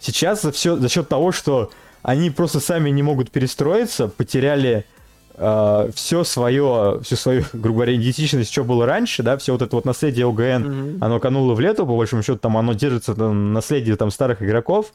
Сейчас 0.00 0.42
за, 0.42 0.52
все, 0.52 0.76
за 0.76 0.88
счет 0.88 1.08
того, 1.08 1.32
что 1.32 1.70
они 2.02 2.30
просто 2.30 2.60
сами 2.60 2.90
не 2.90 3.02
могут 3.02 3.30
перестроиться, 3.30 4.08
потеряли 4.08 4.84
все 5.36 6.24
свое, 6.24 7.00
всю 7.02 7.16
свою, 7.16 7.44
грубо 7.52 7.78
говоря, 7.78 7.96
идентичность, 7.96 8.52
что 8.52 8.64
было 8.64 8.86
раньше, 8.86 9.22
да, 9.22 9.36
все 9.36 9.52
вот 9.52 9.62
это 9.62 9.74
вот 9.74 9.84
наследие 9.84 10.26
ОГН, 10.28 10.62
Мгм. 10.68 10.98
оно 11.04 11.20
кануло 11.20 11.54
в 11.54 11.60
лету, 11.60 11.86
по 11.86 11.96
большому 11.96 12.22
счету, 12.22 12.38
там 12.38 12.56
оно 12.56 12.72
держится 12.72 13.14
на 13.14 13.32
наследии 13.32 13.92
там 13.94 14.10
старых 14.10 14.42
игроков. 14.42 14.92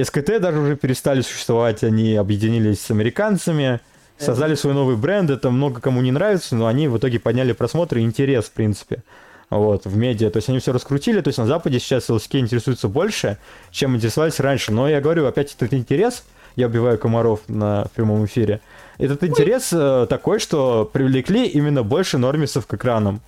СКТ 0.00 0.40
даже 0.40 0.58
уже 0.58 0.76
перестали 0.76 1.22
существовать, 1.22 1.82
они 1.82 2.14
объединились 2.14 2.80
с 2.80 2.90
американцами, 2.90 3.80
создали 4.18 4.54
свой 4.56 4.74
новый 4.74 4.96
бренд, 4.96 5.30
это 5.30 5.50
много 5.50 5.80
кому 5.80 6.00
не 6.02 6.10
нравится, 6.12 6.56
но 6.56 6.66
они 6.66 6.88
в 6.88 6.98
итоге 6.98 7.18
подняли 7.20 7.52
просмотры 7.52 8.00
и 8.00 8.04
интерес, 8.04 8.46
в 8.46 8.52
принципе, 8.52 9.02
вот, 9.48 9.86
в 9.86 9.96
медиа. 9.96 10.30
То 10.30 10.38
есть 10.38 10.48
они 10.48 10.58
все 10.58 10.72
раскрутили, 10.72 11.20
то 11.20 11.28
есть 11.28 11.38
на 11.38 11.46
Западе 11.46 11.78
сейчас 11.78 12.08
ЛСК 12.08 12.34
интересуются 12.34 12.88
больше, 12.88 13.38
чем 13.70 13.96
интересовались 13.96 14.40
раньше. 14.40 14.72
Но 14.72 14.88
я 14.88 15.00
говорю, 15.00 15.26
опять 15.26 15.54
этот 15.54 15.72
интерес, 15.72 16.24
я 16.56 16.66
убиваю 16.66 16.98
комаров 16.98 17.40
на 17.48 17.86
прямом 17.94 18.24
эфире, 18.26 18.60
этот 18.98 19.24
интерес 19.24 19.72
э, 19.72 20.06
такой, 20.08 20.38
что 20.40 20.88
привлекли 20.92 21.46
именно 21.46 21.82
больше 21.82 22.18
нормисов 22.18 22.66
к 22.66 22.74
экранам. 22.74 23.20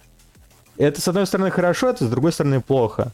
Это, 0.77 1.01
с 1.01 1.09
одной 1.09 1.27
стороны, 1.27 1.51
хорошо, 1.51 1.91
это, 1.91 2.07
с 2.07 2.11
другой 2.11 2.33
стороны, 2.33 2.61
плохо. 2.61 3.13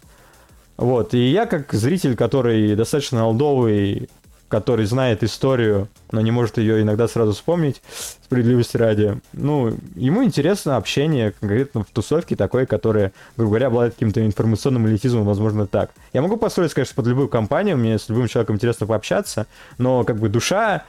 Вот, 0.77 1.15
и 1.15 1.31
я, 1.31 1.47
как 1.47 1.73
зритель, 1.73 2.17
который 2.17 2.75
достаточно 2.75 3.25
олдовый, 3.27 4.09
который 4.49 4.87
знает 4.87 5.25
историю, 5.25 5.89
но 6.13 6.21
не 6.21 6.31
может 6.31 6.59
ее 6.59 6.83
иногда 6.83 7.09
сразу 7.09 7.33
вспомнить, 7.33 7.83
справедливости 8.25 8.77
ради, 8.77 9.21
ну, 9.33 9.75
ему 9.97 10.23
интересно 10.23 10.77
общение 10.77 11.33
конкретно 11.33 11.83
в 11.83 11.87
тусовке 11.87 12.37
такой, 12.37 12.67
которая, 12.67 13.13
грубо 13.37 13.51
говоря, 13.51 13.67
обладает 13.69 13.95
каким-то 13.95 14.25
информационным 14.25 14.87
элитизмом, 14.87 15.25
возможно, 15.25 15.67
так. 15.67 15.91
Я 16.13 16.23
могу 16.23 16.37
построить, 16.37 16.75
конечно, 16.75 16.95
под 16.95 17.07
любую 17.07 17.29
компанию, 17.29 17.77
мне 17.77 17.99
с 17.99 18.09
любым 18.09 18.29
человеком 18.29 18.57
интересно 18.57 18.87
пообщаться, 18.87 19.47
но 19.79 20.05
как 20.05 20.19
бы 20.19 20.29
душа 20.29 20.85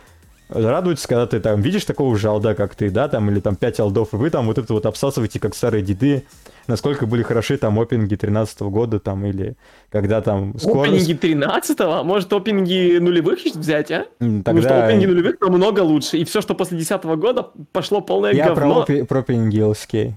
радуется, 0.49 1.07
когда 1.07 1.25
ты 1.27 1.39
там 1.39 1.61
видишь 1.61 1.85
такого 1.85 2.15
же 2.17 2.27
алда, 2.29 2.55
как 2.55 2.75
ты, 2.75 2.89
да, 2.89 3.07
там, 3.07 3.29
или 3.29 3.39
там 3.39 3.55
5 3.55 3.79
алдов, 3.79 4.13
и 4.13 4.17
вы 4.17 4.29
там 4.29 4.45
вот 4.47 4.57
это 4.57 4.73
вот 4.73 4.85
обсасываете, 4.85 5.39
как 5.39 5.55
старые 5.55 5.83
деды, 5.83 6.23
насколько 6.67 7.05
были 7.05 7.23
хороши 7.23 7.57
там 7.57 7.77
опинги 7.79 8.15
13 8.15 8.61
года, 8.61 8.99
там, 8.99 9.25
или 9.25 9.55
когда 9.89 10.21
там 10.21 10.57
скорость... 10.59 11.09
Опенинги 11.09 11.43
13-го? 11.43 12.03
Может, 12.03 12.31
опенинги 12.33 12.97
нулевых 12.99 13.39
взять, 13.55 13.91
а? 13.91 14.05
М, 14.19 14.39
Потому 14.39 14.59
что 14.59 14.69
Тогда 14.69 14.85
опенинги 14.87 15.05
нулевых 15.05 15.41
намного 15.41 15.81
лучше. 15.81 16.17
И 16.17 16.25
все, 16.25 16.41
что 16.41 16.53
после 16.55 16.77
10 16.77 17.03
года, 17.03 17.47
пошло 17.71 18.01
полное 18.01 18.33
я 18.33 18.47
про, 18.53 18.55
говно. 18.55 18.85
опи- 18.87 19.05
про 19.05 19.19
опенинги 19.19 19.59
LSK. 19.61 20.13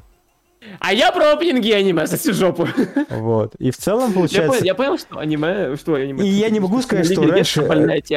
А 0.78 0.92
я 0.92 1.10
про 1.10 1.32
опенинги 1.32 1.70
аниме, 1.70 2.06
соси 2.06 2.32
жопу. 2.32 2.68
Вот. 3.08 3.54
И 3.56 3.70
в 3.70 3.76
целом 3.76 4.08
Я 4.08 4.14
получается... 4.14 4.48
понял, 4.50 4.64
я 4.64 4.74
понял, 4.74 4.98
что 4.98 5.18
аниме... 5.18 5.76
Что 5.76 5.94
аниме? 5.94 6.24
И 6.24 6.28
я 6.28 6.50
не 6.50 6.60
могу 6.60 6.82
сказать, 6.82 7.06
что 7.06 7.22
Лига 7.22 7.32
раньше, 7.34 7.66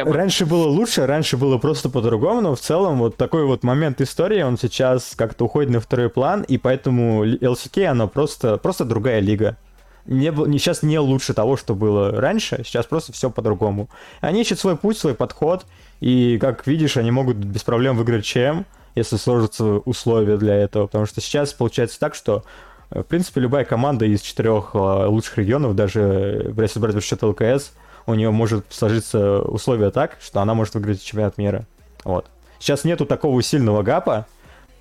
раньше 0.06 0.46
было 0.46 0.68
лучше, 0.68 1.06
раньше 1.06 1.38
было 1.38 1.58
просто 1.58 1.90
по-другому, 1.90 2.42
но 2.42 2.56
в 2.56 2.60
целом 2.60 3.00
вот 3.00 3.16
такой 3.16 3.46
вот 3.46 3.64
момент 3.64 4.02
истории, 4.02 4.42
он 4.42 4.58
сейчас 4.58 5.14
как-то 5.16 5.46
уходит 5.46 5.72
на 5.72 5.80
второй 5.80 6.10
план, 6.10 6.42
и 6.42 6.58
поэтому 6.58 7.26
LCK, 7.26 7.86
она 7.86 8.08
просто, 8.08 8.58
просто 8.58 8.84
другая 8.84 9.20
лига. 9.22 9.58
Не, 10.06 10.32
был- 10.32 10.46
не, 10.46 10.60
сейчас 10.60 10.84
не 10.84 11.00
лучше 11.00 11.34
того, 11.34 11.56
что 11.56 11.76
было 11.76 12.12
раньше, 12.12 12.64
сейчас 12.66 12.86
просто 12.86 13.14
все 13.14 13.30
по-другому. 13.30 13.90
Они 14.20 14.42
ищут 14.42 14.60
свой 14.60 14.76
путь, 14.76 14.98
свой 14.98 15.16
подход, 15.16 15.66
и, 16.02 16.38
как 16.40 16.68
видишь, 16.68 16.98
они 16.98 17.12
могут 17.12 17.38
без 17.38 17.64
проблем 17.64 17.96
выиграть 17.96 18.26
ЧМ, 18.26 18.64
если 18.96 19.18
сложатся 19.18 19.66
условия 19.66 20.38
для 20.38 20.56
этого, 20.56 20.88
потому 20.88 21.06
что 21.06 21.22
сейчас 21.22 21.54
получается 21.54 22.00
так, 22.00 22.16
что 22.16 22.44
э, 22.90 23.02
в 23.02 23.04
принципе, 23.04 23.42
любая 23.42 23.66
команда 23.66 24.06
из 24.06 24.22
четырех 24.22 24.72
э, 24.74 24.78
лучших 24.78 25.38
регионов, 25.38 25.76
даже 25.76 26.02
э, 26.02 26.62
если 26.62 26.80
брать 26.80 26.94
в 26.94 26.98
расчет 26.98 27.24
ЛКС, 27.24 27.74
у 28.06 28.14
нее 28.14 28.32
может 28.32 28.66
сложиться 28.70 29.42
условия 29.42 29.90
так, 29.92 30.18
что 30.22 30.42
она 30.42 30.54
может 30.54 30.76
выиграть 30.76 31.04
чемпионат 31.04 31.38
мира. 31.38 31.66
Вот. 32.04 32.26
Сейчас 32.60 32.84
нету 32.84 33.06
такого 33.06 33.42
сильного 33.42 33.82
гапа. 33.82 34.28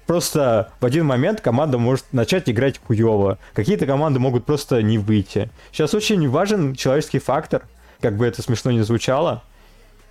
Просто 0.06 0.72
в 0.80 0.84
один 0.84 1.06
момент 1.06 1.40
команда 1.40 1.78
может 1.78 2.04
начать 2.12 2.50
играть 2.50 2.80
хуево. 2.84 3.38
Какие-то 3.54 3.86
команды 3.86 4.18
могут 4.18 4.44
просто 4.44 4.82
не 4.82 4.98
выйти. 4.98 5.50
Сейчас 5.70 5.94
очень 5.94 6.28
важен 6.28 6.74
человеческий 6.74 7.20
фактор, 7.20 7.62
как 8.00 8.16
бы 8.16 8.26
это 8.26 8.42
смешно 8.42 8.72
не 8.72 8.82
звучало. 8.82 9.42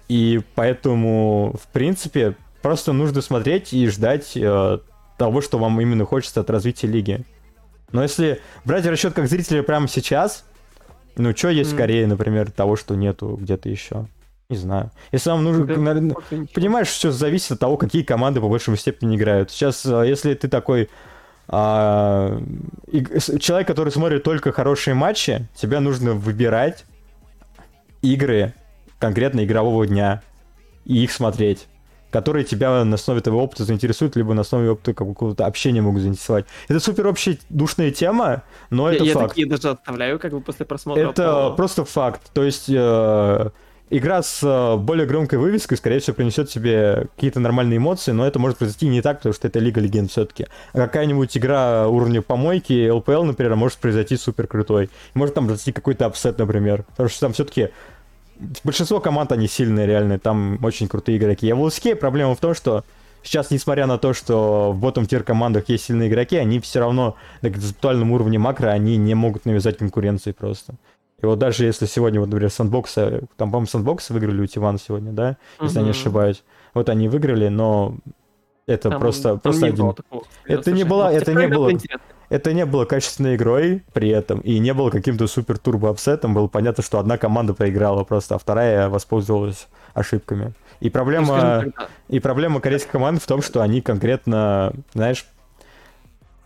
И 0.08 0.42
поэтому, 0.56 1.56
в 1.62 1.68
принципе, 1.68 2.36
просто 2.62 2.94
нужно 2.94 3.22
смотреть 3.22 3.74
и 3.74 3.88
ждать 3.88 4.32
э, 4.36 4.80
того, 5.18 5.42
что 5.42 5.58
вам 5.58 5.80
именно 5.82 6.06
хочется 6.06 6.42
от 6.42 6.50
развития 6.50 6.88
лиги. 6.88 7.26
Но 7.92 8.02
если 8.04 8.42
брать 8.66 8.86
расчет 8.86 9.14
как 9.14 9.28
зрителя 9.28 9.64
прямо 9.64 9.88
сейчас, 9.88 10.46
ну, 11.16 11.36
что 11.36 11.50
есть 11.50 11.72
в 11.72 11.74
М. 11.74 11.78
Корее, 11.78 12.08
например, 12.08 12.52
того, 12.52 12.76
что 12.76 12.96
нету 12.96 13.38
где-то 13.40 13.70
еще? 13.70 14.08
Не 14.50 14.58
знаю. 14.58 14.92
Если 15.12 15.30
вам 15.30 15.44
нужно... 15.44 15.66
Наверное. 15.66 16.16
Понимаешь, 16.54 16.88
все 16.88 17.12
зависит 17.12 17.52
от 17.52 17.60
того, 17.60 17.78
какие 17.78 18.04
команды 18.04 18.42
по 18.42 18.48
большей 18.50 18.78
степени 18.78 19.16
играют. 19.16 19.52
Сейчас, 19.52 19.86
э, 19.86 20.04
если 20.08 20.34
ты 20.34 20.48
такой 20.48 20.90
а, 21.48 22.42
с- 23.14 23.38
человек, 23.40 23.68
который 23.68 23.92
смотрит 23.92 24.24
только 24.24 24.52
хорошие 24.52 24.94
матчи, 24.94 25.48
тебе 25.56 25.80
нужно 25.80 26.14
выбирать 26.14 26.86
игры 28.02 28.54
конкретно 29.00 29.44
игрового 29.44 29.86
дня 29.86 30.22
и 30.86 31.04
их 31.04 31.12
смотреть 31.12 31.68
которые 32.12 32.44
тебя 32.46 32.84
на 32.84 32.96
основе 32.96 33.22
твоего 33.22 33.44
опыта 33.44 33.64
заинтересуют, 33.64 34.16
либо 34.16 34.34
на 34.34 34.42
основе 34.42 34.70
опыта 34.72 34.94
какого-то 34.94 35.46
общения 35.46 35.82
могут 35.82 36.02
заинтересовать. 36.02 36.46
Это 36.68 36.80
супер 36.80 37.08
общая 37.08 37.38
душная 37.50 37.92
тема, 37.92 38.44
но 38.70 38.90
Я, 38.90 38.96
это 38.96 39.04
я 39.06 39.14
факт. 39.14 39.30
такие 39.30 39.48
даже 39.48 39.70
оставляю, 39.70 40.20
как 40.20 40.32
бы 40.34 40.42
после 40.42 40.66
просмотра. 40.66 41.02
Это 41.10 41.50
по- 41.50 41.56
просто 41.56 41.86
факт. 41.86 42.22
То 42.34 42.44
есть 42.44 42.66
э, 42.70 43.50
игра 43.90 44.24
с 44.24 44.40
э, 44.44 44.78
более 44.78 45.06
громкой 45.08 45.40
вывеской, 45.40 45.78
скорее 45.78 46.00
всего, 46.00 46.16
принесет 46.16 46.50
тебе 46.50 47.08
какие-то 47.16 47.40
нормальные 47.40 47.78
эмоции, 47.78 48.12
но 48.12 48.26
это 48.28 48.40
может 48.40 48.58
произойти 48.58 48.88
не 48.88 49.02
так, 49.02 49.18
потому 49.18 49.34
что 49.34 49.48
это 49.48 49.60
Лига 49.60 49.80
Легенд 49.82 50.12
все-таки. 50.12 50.48
А 50.74 50.78
какая-нибудь 50.80 51.38
игра 51.38 51.88
уровня 51.88 52.22
помойки, 52.22 52.90
LPL, 52.90 53.24
например, 53.24 53.56
может 53.56 53.78
произойти 53.80 54.18
супер 54.18 54.48
крутой. 54.48 54.90
Может 55.14 55.36
там 55.36 55.46
произойти 55.48 55.72
какой-то 55.72 56.06
upset, 56.06 56.38
например. 56.38 56.84
Потому 56.84 57.10
что 57.10 57.20
там 57.22 57.34
все-таки 57.34 57.70
большинство 58.64 59.00
команд, 59.00 59.32
они 59.32 59.48
сильные, 59.48 59.88
реально, 59.88 60.20
там 60.20 60.60
очень 60.64 60.88
крутые 60.88 61.18
игроки. 61.18 61.50
А 61.50 61.56
в 61.56 61.66
LCK 61.66 61.96
проблема 61.96 62.36
в 62.36 62.40
том, 62.40 62.54
что 62.54 62.84
сейчас, 63.24 63.52
несмотря 63.52 63.86
на 63.86 63.98
то, 63.98 64.14
что 64.14 64.72
в 64.72 64.80
bottom 64.80 65.06
tier 65.06 65.24
командах 65.24 65.70
есть 65.70 65.86
сильные 65.86 66.10
игроки, 66.10 66.38
они 66.38 66.60
все 66.60 66.80
равно 66.80 67.16
на 67.42 67.50
концептуальном 67.50 68.12
уровне 68.12 68.40
макро, 68.40 68.68
они 68.68 68.98
не 68.98 69.16
могут 69.16 69.46
навязать 69.46 69.78
конкуренции 69.78 70.32
просто. 70.32 70.76
И 71.22 71.26
вот 71.26 71.38
даже 71.38 71.66
если 71.66 71.86
сегодня, 71.86 72.20
вот, 72.20 72.28
например, 72.30 72.50
Сандбокса, 72.50 73.22
там, 73.38 73.52
по-моему, 73.52 73.68
Сандбокса 73.68 74.14
выиграли 74.14 74.42
у 74.42 74.48
Тивана 74.48 74.80
сегодня, 74.80 75.12
да, 75.12 75.38
если 75.62 75.78
я 75.78 75.84
не 75.84 75.92
ошибаюсь. 75.92 76.44
Вот 76.74 76.90
они 76.90 77.08
выиграли, 77.10 77.48
но 77.48 77.96
это 78.68 78.90
Там- 78.90 79.00
просто, 79.00 79.30
там 79.30 79.40
просто 79.40 79.62
не 79.64 79.70
один. 79.70 79.86
было 79.86 79.94
такого. 79.94 80.24
Это 80.46 80.72
не 80.72 80.84
было- 80.84 81.10
ну, 81.10 81.18
это 81.18 81.34
не 81.34 81.48
было- 81.48 81.72
интересно. 81.72 82.06
Это 82.30 82.54
не 82.54 82.66
было 82.66 82.86
качественной 82.86 83.36
игрой 83.36 83.84
при 83.92 84.08
этом, 84.08 84.40
и 84.40 84.58
не 84.60 84.74
было 84.74 84.90
каким-то 84.90 85.28
супер 85.28 85.58
турбо 85.58 85.90
upset 85.90 86.17
ом. 86.17 86.34
Было 86.34 86.48
понятно, 86.48 86.82
что 86.82 86.98
одна 86.98 87.18
команда 87.18 87.54
проиграла 87.54 88.06
просто, 88.06 88.36
а 88.36 88.38
вторая 88.38 88.88
воспользовалась 88.88 89.68
ошибками. 89.94 90.54
И 90.80 90.90
проблема, 90.90 91.66
и 92.08 92.20
проблема 92.22 92.62
корейской 92.62 92.92
команды 92.92 93.20
в 93.20 93.28
том, 93.28 93.42
что 93.42 93.62
они 93.62 93.82
конкретно, 93.82 94.72
знаешь, 94.94 95.26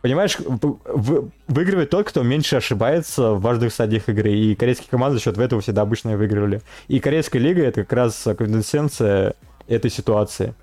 понимаешь, 0.01 0.37
выигрывает 1.47 1.91
тот, 1.91 2.07
кто 2.07 2.23
меньше 2.23 2.55
ошибается 2.55 3.33
в 3.33 3.41
важных 3.41 3.71
стадиях 3.71 4.09
игры. 4.09 4.31
И 4.31 4.55
корейские 4.55 4.89
команды 4.89 5.17
за 5.17 5.23
счет 5.23 5.37
этого 5.37 5.61
всегда 5.61 5.83
обычно 5.83 6.17
выигрывали. 6.17 6.61
И 6.87 6.99
корейская 6.99 7.39
лига 7.39 7.63
это 7.63 7.83
как 7.83 7.93
раз 7.93 8.23
конденсенция 8.37 9.35
этой 9.67 9.91
ситуации. 9.91 10.53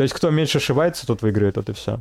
То 0.00 0.04
есть 0.04 0.14
кто 0.14 0.30
меньше 0.30 0.56
ошибается, 0.56 1.06
тот 1.06 1.20
выиграет, 1.20 1.56
вот 1.56 1.68
и 1.68 1.74
все. 1.74 2.00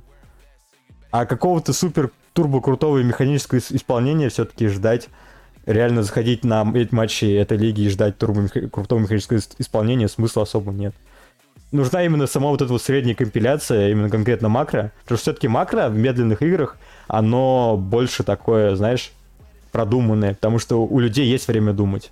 А 1.11 1.25
какого-то 1.25 1.73
супер 1.73 2.11
турбо 2.31 2.61
крутого 2.61 2.99
и 2.99 3.03
механического 3.03 3.59
ис- 3.59 3.75
исполнения 3.75 4.29
все-таки 4.29 4.67
ждать 4.69 5.09
реально 5.65 6.01
заходить 6.03 6.45
на 6.45 6.65
эти 6.75 6.95
матчи 6.95 7.25
этой 7.25 7.57
лиги 7.57 7.81
и 7.81 7.89
ждать 7.89 8.17
турбомех... 8.17 8.53
крутого 8.71 8.99
механического 8.99 9.39
исполнения 9.57 10.07
смысла 10.07 10.43
особо 10.43 10.71
нет. 10.71 10.95
Нужна 11.73 12.05
именно 12.05 12.25
сама 12.25 12.51
вот 12.51 12.61
эта 12.61 12.71
вот 12.71 12.81
средняя 12.81 13.15
компиляция, 13.15 13.89
именно 13.89 14.09
конкретно 14.09 14.47
макро. 14.47 14.93
Потому 15.03 15.17
что 15.17 15.23
все-таки 15.23 15.49
макро 15.49 15.89
в 15.89 15.97
медленных 15.97 16.41
играх, 16.41 16.77
оно 17.09 17.75
больше 17.75 18.23
такое, 18.23 18.77
знаешь, 18.77 19.11
продуманное, 19.73 20.35
потому 20.35 20.57
что 20.57 20.85
у 20.85 20.99
людей 20.99 21.27
есть 21.27 21.49
время 21.49 21.73
думать. 21.73 22.11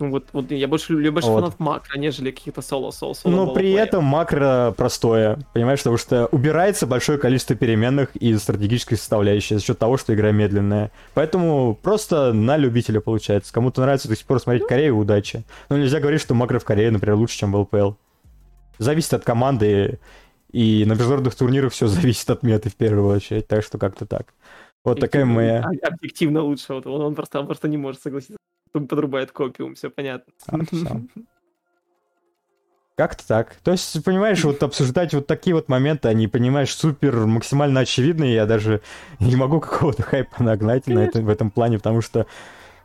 Ну 0.00 0.10
вот, 0.10 0.28
вот 0.32 0.50
я 0.50 0.66
больше 0.66 0.94
люблю 0.94 1.12
больше 1.12 1.28
вот. 1.28 1.40
фанат 1.40 1.60
макро, 1.60 1.98
нежели 1.98 2.30
каких-то 2.30 2.62
соло 2.62 2.90
соло 2.90 3.12
соло. 3.12 3.32
Но 3.32 3.52
при 3.52 3.72
этом 3.72 4.02
макро 4.02 4.72
простое, 4.74 5.38
понимаешь, 5.52 5.80
потому 5.80 5.98
что 5.98 6.26
убирается 6.32 6.86
большое 6.86 7.18
количество 7.18 7.54
переменных 7.54 8.16
из 8.16 8.40
стратегической 8.40 8.96
составляющей 8.96 9.56
за 9.56 9.60
счет 9.62 9.78
того, 9.78 9.98
что 9.98 10.14
игра 10.14 10.32
медленная. 10.32 10.90
Поэтому 11.12 11.78
просто 11.80 12.32
на 12.32 12.56
любителя 12.56 13.00
получается. 13.00 13.52
Кому-то 13.52 13.82
нравится 13.82 14.08
до 14.08 14.16
сих 14.16 14.24
пор 14.24 14.40
смотреть 14.40 14.66
Корею, 14.66 14.96
удачи. 14.96 15.44
Но 15.68 15.76
нельзя 15.76 16.00
говорить, 16.00 16.22
что 16.22 16.34
макро 16.34 16.58
в 16.58 16.64
Корее, 16.64 16.90
например, 16.90 17.16
лучше, 17.16 17.36
чем 17.36 17.52
в 17.52 17.56
ЛПЛ. 17.58 17.92
Зависит 18.78 19.12
от 19.12 19.24
команды, 19.24 20.00
и 20.50 20.84
на 20.86 20.92
международных 20.92 21.34
турнирах 21.34 21.72
все 21.72 21.86
зависит 21.88 22.28
от 22.30 22.42
меты 22.42 22.70
в 22.70 22.74
первую 22.74 23.14
очередь, 23.14 23.46
так 23.46 23.62
что 23.62 23.76
как-то 23.76 24.06
так. 24.06 24.32
Вот 24.82 24.98
такая 24.98 25.26
моя... 25.26 25.62
Объективно 25.82 26.40
лучше, 26.42 26.72
вот 26.72 26.86
он, 26.86 27.14
просто, 27.14 27.38
он 27.38 27.44
просто 27.44 27.68
не 27.68 27.76
может 27.76 28.00
согласиться 28.00 28.38
подрубает 28.72 29.32
копиум, 29.32 29.74
все 29.74 29.90
понятно. 29.90 30.32
А, 30.48 30.58
Как-то 32.96 33.26
так. 33.26 33.54
То 33.64 33.72
есть, 33.72 34.04
понимаешь, 34.04 34.44
вот 34.44 34.62
обсуждать 34.62 35.14
вот 35.14 35.26
такие 35.26 35.54
вот 35.54 35.70
моменты, 35.70 36.08
они, 36.08 36.28
понимаешь, 36.28 36.74
супер 36.74 37.24
максимально 37.24 37.80
очевидные, 37.80 38.34
я 38.34 38.44
даже 38.44 38.82
не 39.20 39.36
могу 39.36 39.58
какого-то 39.58 40.02
хайпа 40.02 40.42
нагнать 40.42 40.86
на 40.86 40.98
это, 40.98 41.22
в 41.22 41.30
этом 41.30 41.50
плане, 41.50 41.78
потому 41.78 42.02
что, 42.02 42.26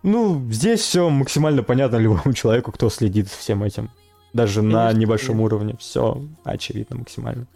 ну, 0.03 0.41
здесь 0.51 0.79
все 0.79 1.09
максимально 1.09 1.63
понятно 1.63 1.97
любому 1.97 2.33
человеку, 2.33 2.71
кто 2.71 2.89
следит 2.89 3.27
за 3.27 3.35
всем 3.35 3.61
этим. 3.63 3.89
Даже 4.31 4.61
Конечно, 4.61 4.83
на 4.85 4.93
небольшом 4.93 5.37
нет. 5.37 5.45
уровне. 5.45 5.75
Все 5.79 6.21
очевидно 6.45 6.97
максимально. 6.97 7.47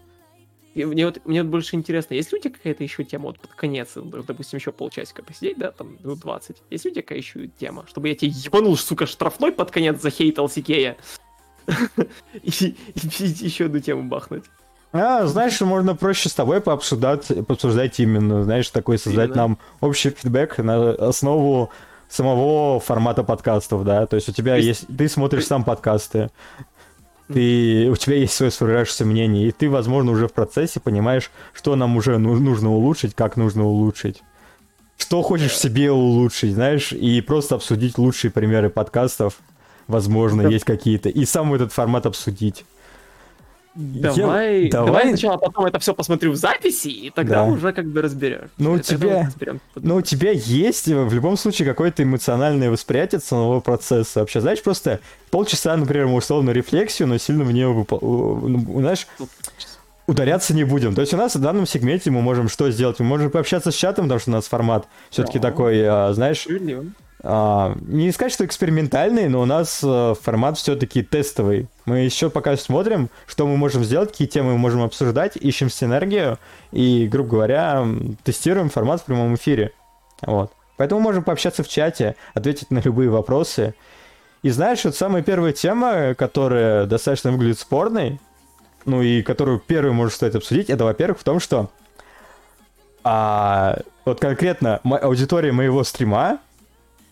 И 0.79 0.85
мне 0.85 1.05
вот, 1.05 1.19
мне 1.25 1.43
вот 1.43 1.51
больше 1.51 1.75
интересно, 1.75 2.13
есть 2.13 2.31
ли 2.31 2.39
у 2.39 2.41
тебя 2.41 2.53
какая-то 2.53 2.83
еще 2.83 3.03
тема 3.03 3.25
вот 3.25 3.39
под 3.39 3.51
конец, 3.51 3.89
допустим, 3.95 4.59
еще 4.59 4.71
полчасика 4.71 5.21
посидеть, 5.23 5.57
да, 5.57 5.71
там, 5.71 5.97
ну, 6.01 6.15
20. 6.15 6.55
Есть 6.69 6.85
ли 6.85 6.91
у 6.91 6.93
тебя 6.93 7.03
какая 7.03 7.19
еще 7.19 7.47
тема, 7.47 7.85
чтобы 7.87 8.07
я 8.07 8.15
тебе 8.15 8.31
ебанул, 8.31 8.77
сука, 8.77 9.05
штрафной 9.05 9.51
под 9.51 9.71
конец 9.71 10.01
захейтал 10.01 10.49
Сикея? 10.49 10.95
И 12.41 12.49
еще 12.49 13.65
одну 13.65 13.79
тему 13.79 14.03
бахнуть. 14.03 14.45
А, 14.93 15.25
знаешь, 15.27 15.59
можно 15.61 15.95
проще 15.95 16.29
с 16.29 16.33
тобой 16.33 16.61
пообсуждать, 16.61 17.27
пообсуждать 17.45 17.99
именно, 17.99 18.43
знаешь, 18.43 18.69
такой 18.69 18.97
создать 18.97 19.31
именно. 19.31 19.41
нам 19.41 19.59
общий 19.81 20.09
фидбэк 20.09 20.59
на 20.59 20.91
основу 20.93 21.71
самого 22.09 22.79
формата 22.79 23.23
подкастов, 23.23 23.83
да, 23.85 24.07
то 24.07 24.15
есть 24.15 24.27
у 24.27 24.31
тебя 24.31 24.55
есть, 24.55 24.85
есть 24.87 24.97
ты 24.97 25.07
смотришь 25.07 25.45
сам 25.45 25.63
подкасты, 25.63 26.31
ты, 27.33 27.89
у 27.89 27.95
тебя 27.95 28.15
есть 28.17 28.33
свое 28.33 28.51
сформировавшееся 28.51 29.05
мнение, 29.05 29.47
и 29.47 29.51
ты, 29.51 29.69
возможно, 29.69 30.11
уже 30.11 30.27
в 30.27 30.33
процессе 30.33 30.79
понимаешь, 30.79 31.31
что 31.53 31.75
нам 31.75 31.95
уже 31.97 32.17
ну, 32.17 32.35
нужно 32.35 32.71
улучшить, 32.71 33.15
как 33.15 33.37
нужно 33.37 33.65
улучшить. 33.65 34.23
Что 34.97 35.21
хочешь 35.21 35.57
себе 35.57 35.91
улучшить, 35.91 36.53
знаешь, 36.53 36.91
и 36.91 37.21
просто 37.21 37.55
обсудить 37.55 37.97
лучшие 37.97 38.31
примеры 38.31 38.69
подкастов, 38.69 39.39
возможно, 39.87 40.41
есть 40.47 40.65
какие-то, 40.65 41.09
и 41.09 41.25
сам 41.25 41.53
этот 41.53 41.71
формат 41.71 42.05
обсудить. 42.05 42.65
Давай, 43.79 44.63
я... 44.65 44.71
давай, 44.71 44.87
давай 44.87 45.07
сначала 45.07 45.37
потом 45.37 45.65
это 45.65 45.79
все 45.79 45.93
посмотрю 45.93 46.33
в 46.33 46.35
записи, 46.35 46.89
и 46.89 47.09
тогда 47.11 47.45
да. 47.45 47.45
уже 47.45 47.71
как 47.71 47.85
бы 47.85 48.01
разберешь. 48.01 48.49
Ну, 48.57 48.73
у 48.73 48.79
тебя, 48.79 49.29
ну, 49.75 49.95
у 49.95 50.01
тебя 50.01 50.31
есть 50.31 50.87
в 50.87 51.13
любом 51.13 51.37
случае 51.37 51.65
какое-то 51.65 52.03
эмоциональное 52.03 52.69
восприятие 52.69 53.21
самого 53.21 53.61
процесса. 53.61 54.19
Вообще, 54.19 54.41
знаешь, 54.41 54.61
просто 54.61 54.99
полчаса, 55.31 55.77
например, 55.77 56.07
мы 56.07 56.15
условно 56.15 56.49
рефлексию, 56.49 57.07
но 57.07 57.17
сильно 57.17 57.45
в 57.45 57.53
нее, 57.53 57.85
ну, 57.89 58.81
знаешь, 58.81 59.07
ударяться 60.07 60.53
не 60.53 60.65
будем. 60.65 60.93
То 60.93 60.99
есть 60.99 61.13
у 61.13 61.17
нас 61.17 61.35
в 61.35 61.39
данном 61.39 61.65
сегменте 61.65 62.11
мы 62.11 62.21
можем 62.21 62.49
что 62.49 62.69
сделать? 62.71 62.99
Мы 62.99 63.05
можем 63.05 63.31
пообщаться 63.31 63.71
с 63.71 63.75
чатом, 63.75 64.05
потому 64.05 64.19
что 64.19 64.31
у 64.31 64.33
нас 64.33 64.45
формат 64.45 64.87
все-таки 65.09 65.39
такой, 65.39 65.85
а, 65.87 66.11
знаешь... 66.11 66.45
А, 67.21 67.75
не 67.81 68.11
сказать, 68.11 68.31
что 68.31 68.45
экспериментальный, 68.45 69.27
но 69.27 69.41
у 69.41 69.45
нас 69.45 69.81
а, 69.83 70.13
формат 70.13 70.57
все-таки 70.57 71.03
тестовый. 71.03 71.67
Мы 71.85 71.99
еще 71.99 72.29
пока 72.29 72.55
смотрим, 72.55 73.09
что 73.27 73.45
мы 73.45 73.57
можем 73.57 73.83
сделать, 73.83 74.11
какие 74.11 74.27
темы 74.27 74.53
мы 74.53 74.57
можем 74.57 74.83
обсуждать, 74.83 75.35
ищем 75.35 75.69
синергию 75.69 76.39
и, 76.71 77.07
грубо 77.07 77.29
говоря, 77.29 77.85
тестируем 78.23 78.69
формат 78.69 79.01
в 79.01 79.05
прямом 79.05 79.35
эфире. 79.35 79.73
Вот. 80.21 80.51
Поэтому 80.77 81.01
можем 81.01 81.23
пообщаться 81.23 81.63
в 81.63 81.67
чате, 81.67 82.15
ответить 82.33 82.71
на 82.71 82.79
любые 82.79 83.09
вопросы. 83.09 83.75
И 84.41 84.49
знаешь, 84.49 84.85
вот 84.85 84.95
самая 84.95 85.21
первая 85.21 85.51
тема, 85.51 86.15
которая 86.15 86.85
достаточно 86.85 87.31
выглядит 87.31 87.59
спорной, 87.59 88.21
ну 88.85 89.01
и 89.01 89.21
которую 89.21 89.59
первый 89.59 89.91
может 89.91 90.13
стоит 90.13 90.35
обсудить, 90.35 90.69
это, 90.69 90.85
во-первых, 90.85 91.19
в 91.19 91.23
том, 91.25 91.41
что 91.41 91.69
а, 93.03 93.79
вот 94.05 94.21
конкретно 94.21 94.77
аудитория 94.77 95.51
моего 95.51 95.83
стрима 95.83 96.39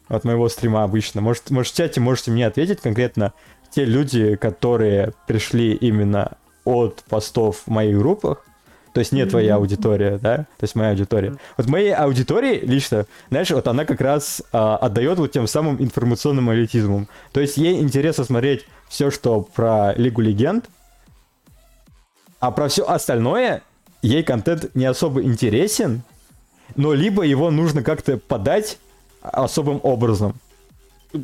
от 0.08 0.24
моего 0.24 0.50
стрима 0.50 0.84
обычно. 0.84 1.22
Может, 1.22 1.50
может, 1.50 1.74
в 1.74 1.78
чате 1.78 2.00
можете 2.00 2.32
мне 2.32 2.48
ответить 2.48 2.82
конкретно 2.82 3.34
те 3.72 3.86
люди, 3.86 4.36
которые 4.36 5.14
пришли 5.28 5.74
именно 5.74 6.38
от 6.66 7.04
постов 7.10 7.64
в 7.66 7.70
моих 7.70 7.98
группах, 7.98 8.46
то 8.94 9.00
есть 9.00 9.12
не 9.12 9.26
твоя 9.26 9.56
аудитория, 9.56 10.18
да, 10.18 10.38
то 10.38 10.64
есть 10.64 10.74
моя 10.74 10.90
аудитория. 10.90 11.36
Вот 11.56 11.68
моей 11.68 11.94
аудитории 11.94 12.60
лично, 12.60 13.06
знаешь, 13.30 13.52
вот 13.52 13.68
она 13.68 13.86
как 13.86 14.02
раз 14.02 14.42
а, 14.52 14.78
отдает 14.78 15.20
вот 15.20 15.32
тем 15.32 15.46
самым 15.46 15.80
информационным 15.82 16.52
элитизмом. 16.52 17.08
То 17.32 17.40
есть 17.40 17.58
ей 17.58 17.80
интересно 17.80 18.24
смотреть 18.24 18.66
все, 18.90 19.12
что 19.12 19.42
про 19.42 19.94
Лигу 19.94 20.22
Легенд, 20.22 20.66
а 22.40 22.50
про 22.52 22.70
все 22.70 22.88
остальное 22.88 23.62
ей 24.02 24.24
контент 24.24 24.74
не 24.76 24.86
особо 24.86 25.22
интересен, 25.22 26.02
но 26.76 26.94
либо 26.94 27.24
его 27.24 27.52
нужно 27.52 27.84
как-то 27.84 28.18
подать 28.18 28.80
особым 29.30 29.80
образом. 29.84 30.36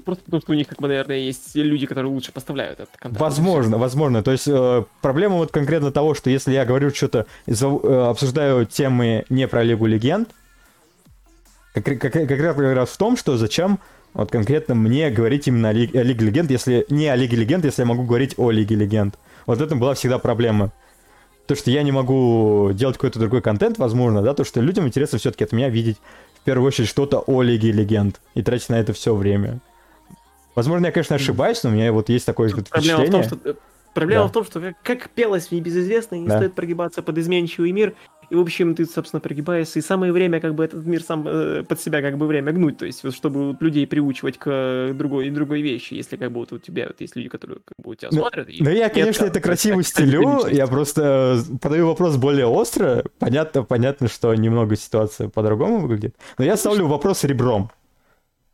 Просто 0.05 0.23
потому, 0.23 0.41
что 0.41 0.51
у 0.53 0.55
них, 0.55 0.67
как 0.67 0.79
бы, 0.79 0.87
наверное, 0.87 1.17
есть 1.17 1.55
люди, 1.55 1.85
которые 1.85 2.11
лучше 2.11 2.31
поставляют 2.31 2.79
этот 2.79 2.95
контент. 2.97 3.19
Возможно, 3.19 3.77
возможно. 3.77 4.23
То 4.23 4.31
есть 4.31 4.47
э, 4.47 4.83
проблема 5.01 5.35
вот 5.35 5.51
конкретно 5.51 5.91
того, 5.91 6.13
что 6.13 6.29
если 6.29 6.53
я 6.53 6.65
говорю 6.65 6.89
что-то, 6.91 7.25
э, 7.45 7.51
обсуждаю 7.51 8.65
темы 8.65 9.25
не 9.29 9.47
про 9.47 9.61
Лигу 9.63 9.85
Легенд, 9.85 10.29
как, 11.73 11.83
как, 11.83 11.99
как, 11.99 12.27
как 12.27 12.39
раз 12.39 12.89
в 12.89 12.97
том, 12.97 13.17
что 13.17 13.35
зачем 13.35 13.79
вот 14.13 14.31
конкретно 14.31 14.75
мне 14.75 15.09
говорить 15.09 15.47
именно 15.47 15.69
о, 15.69 15.73
Лиг, 15.73 15.93
о 15.95 16.03
Лиге 16.03 16.27
Легенд, 16.27 16.51
если 16.51 16.85
не 16.89 17.07
о 17.07 17.15
Лиге 17.15 17.35
Легенд, 17.35 17.65
если 17.65 17.81
я 17.81 17.85
могу 17.85 18.03
говорить 18.03 18.35
о 18.37 18.51
Лиге 18.51 18.75
Легенд. 18.75 19.15
Вот 19.45 19.59
это 19.59 19.75
была 19.75 19.95
всегда 19.95 20.19
проблема. 20.19 20.71
То, 21.47 21.55
что 21.55 21.71
я 21.71 21.83
не 21.83 21.91
могу 21.91 22.71
делать 22.73 22.95
какой-то 22.95 23.19
другой 23.19 23.41
контент, 23.41 23.77
возможно, 23.77 24.21
да, 24.21 24.33
то, 24.33 24.45
что 24.45 24.61
людям 24.61 24.87
интересно 24.87 25.19
все-таки 25.19 25.43
от 25.43 25.51
меня 25.51 25.69
видеть 25.69 25.97
первую 26.43 26.67
очередь 26.67 26.89
что-то 26.89 27.19
о 27.19 27.41
Лиге 27.41 27.71
Легенд 27.71 28.21
и 28.35 28.41
тратить 28.41 28.69
на 28.69 28.79
это 28.79 28.93
все 28.93 29.15
время. 29.15 29.59
Возможно, 30.55 30.87
я, 30.87 30.91
конечно, 30.91 31.15
ошибаюсь, 31.15 31.63
но 31.63 31.71
у 31.71 31.73
меня 31.73 31.91
вот 31.91 32.09
есть 32.09 32.25
такое 32.25 32.49
Тут 32.49 32.67
впечатление. 32.67 32.97
Проблема 32.97 33.23
в 33.23 33.29
том, 33.29 33.39
что, 33.39 33.55
проблема 33.93 34.23
да. 34.23 34.27
в 34.27 34.31
том, 34.31 34.45
что 34.45 34.73
как 34.83 35.09
пелось 35.09 35.47
в 35.47 35.51
небезызвестной, 35.51 36.19
не 36.19 36.27
да. 36.27 36.37
стоит 36.37 36.53
прогибаться 36.53 37.01
под 37.01 37.17
изменчивый 37.17 37.71
мир, 37.71 37.95
и, 38.33 38.35
в 38.35 38.39
общем, 38.39 38.73
ты, 38.73 38.85
собственно, 38.85 39.19
прогибаешься, 39.19 39.77
и 39.77 39.81
самое 39.83 40.11
время, 40.11 40.39
как 40.39 40.55
бы, 40.55 40.65
этот 40.65 40.83
мир 40.87 41.03
сам 41.03 41.27
э, 41.27 41.63
под 41.63 41.79
себя, 41.79 42.01
как 42.01 42.17
бы, 42.17 42.25
время 42.25 42.51
гнуть, 42.51 42.79
то 42.79 42.85
есть, 42.85 43.03
вот, 43.03 43.13
чтобы 43.13 43.49
вот, 43.49 43.61
людей 43.61 43.85
приучивать 43.85 44.39
к 44.39 44.89
другой, 44.95 45.29
другой 45.29 45.61
вещи, 45.61 45.93
если, 45.93 46.17
как 46.17 46.31
бы, 46.31 46.39
вот 46.39 46.51
у 46.51 46.57
тебя 46.57 46.87
вот 46.87 46.99
есть 46.99 47.15
люди, 47.15 47.29
которые, 47.29 47.59
как 47.63 47.85
бы, 47.85 47.91
у 47.91 47.95
тебя 47.95 48.09
ну, 48.11 48.21
смотрят. 48.21 48.49
Ну, 48.59 48.71
я, 48.71 48.89
конечно, 48.89 49.25
это 49.25 49.39
красиво 49.39 49.83
стилю, 49.83 50.47
я 50.47 50.65
просто 50.65 51.43
э, 51.47 51.57
подаю 51.61 51.85
вопрос 51.85 52.17
более 52.17 52.47
остро, 52.47 53.03
понятно, 53.19 53.61
понятно, 53.61 54.07
что 54.07 54.33
немного 54.33 54.75
ситуация 54.77 55.29
по-другому 55.29 55.81
выглядит, 55.81 56.15
но 56.39 56.45
я 56.45 56.57
ставлю 56.57 56.87
вопрос 56.87 57.23
ребром. 57.25 57.69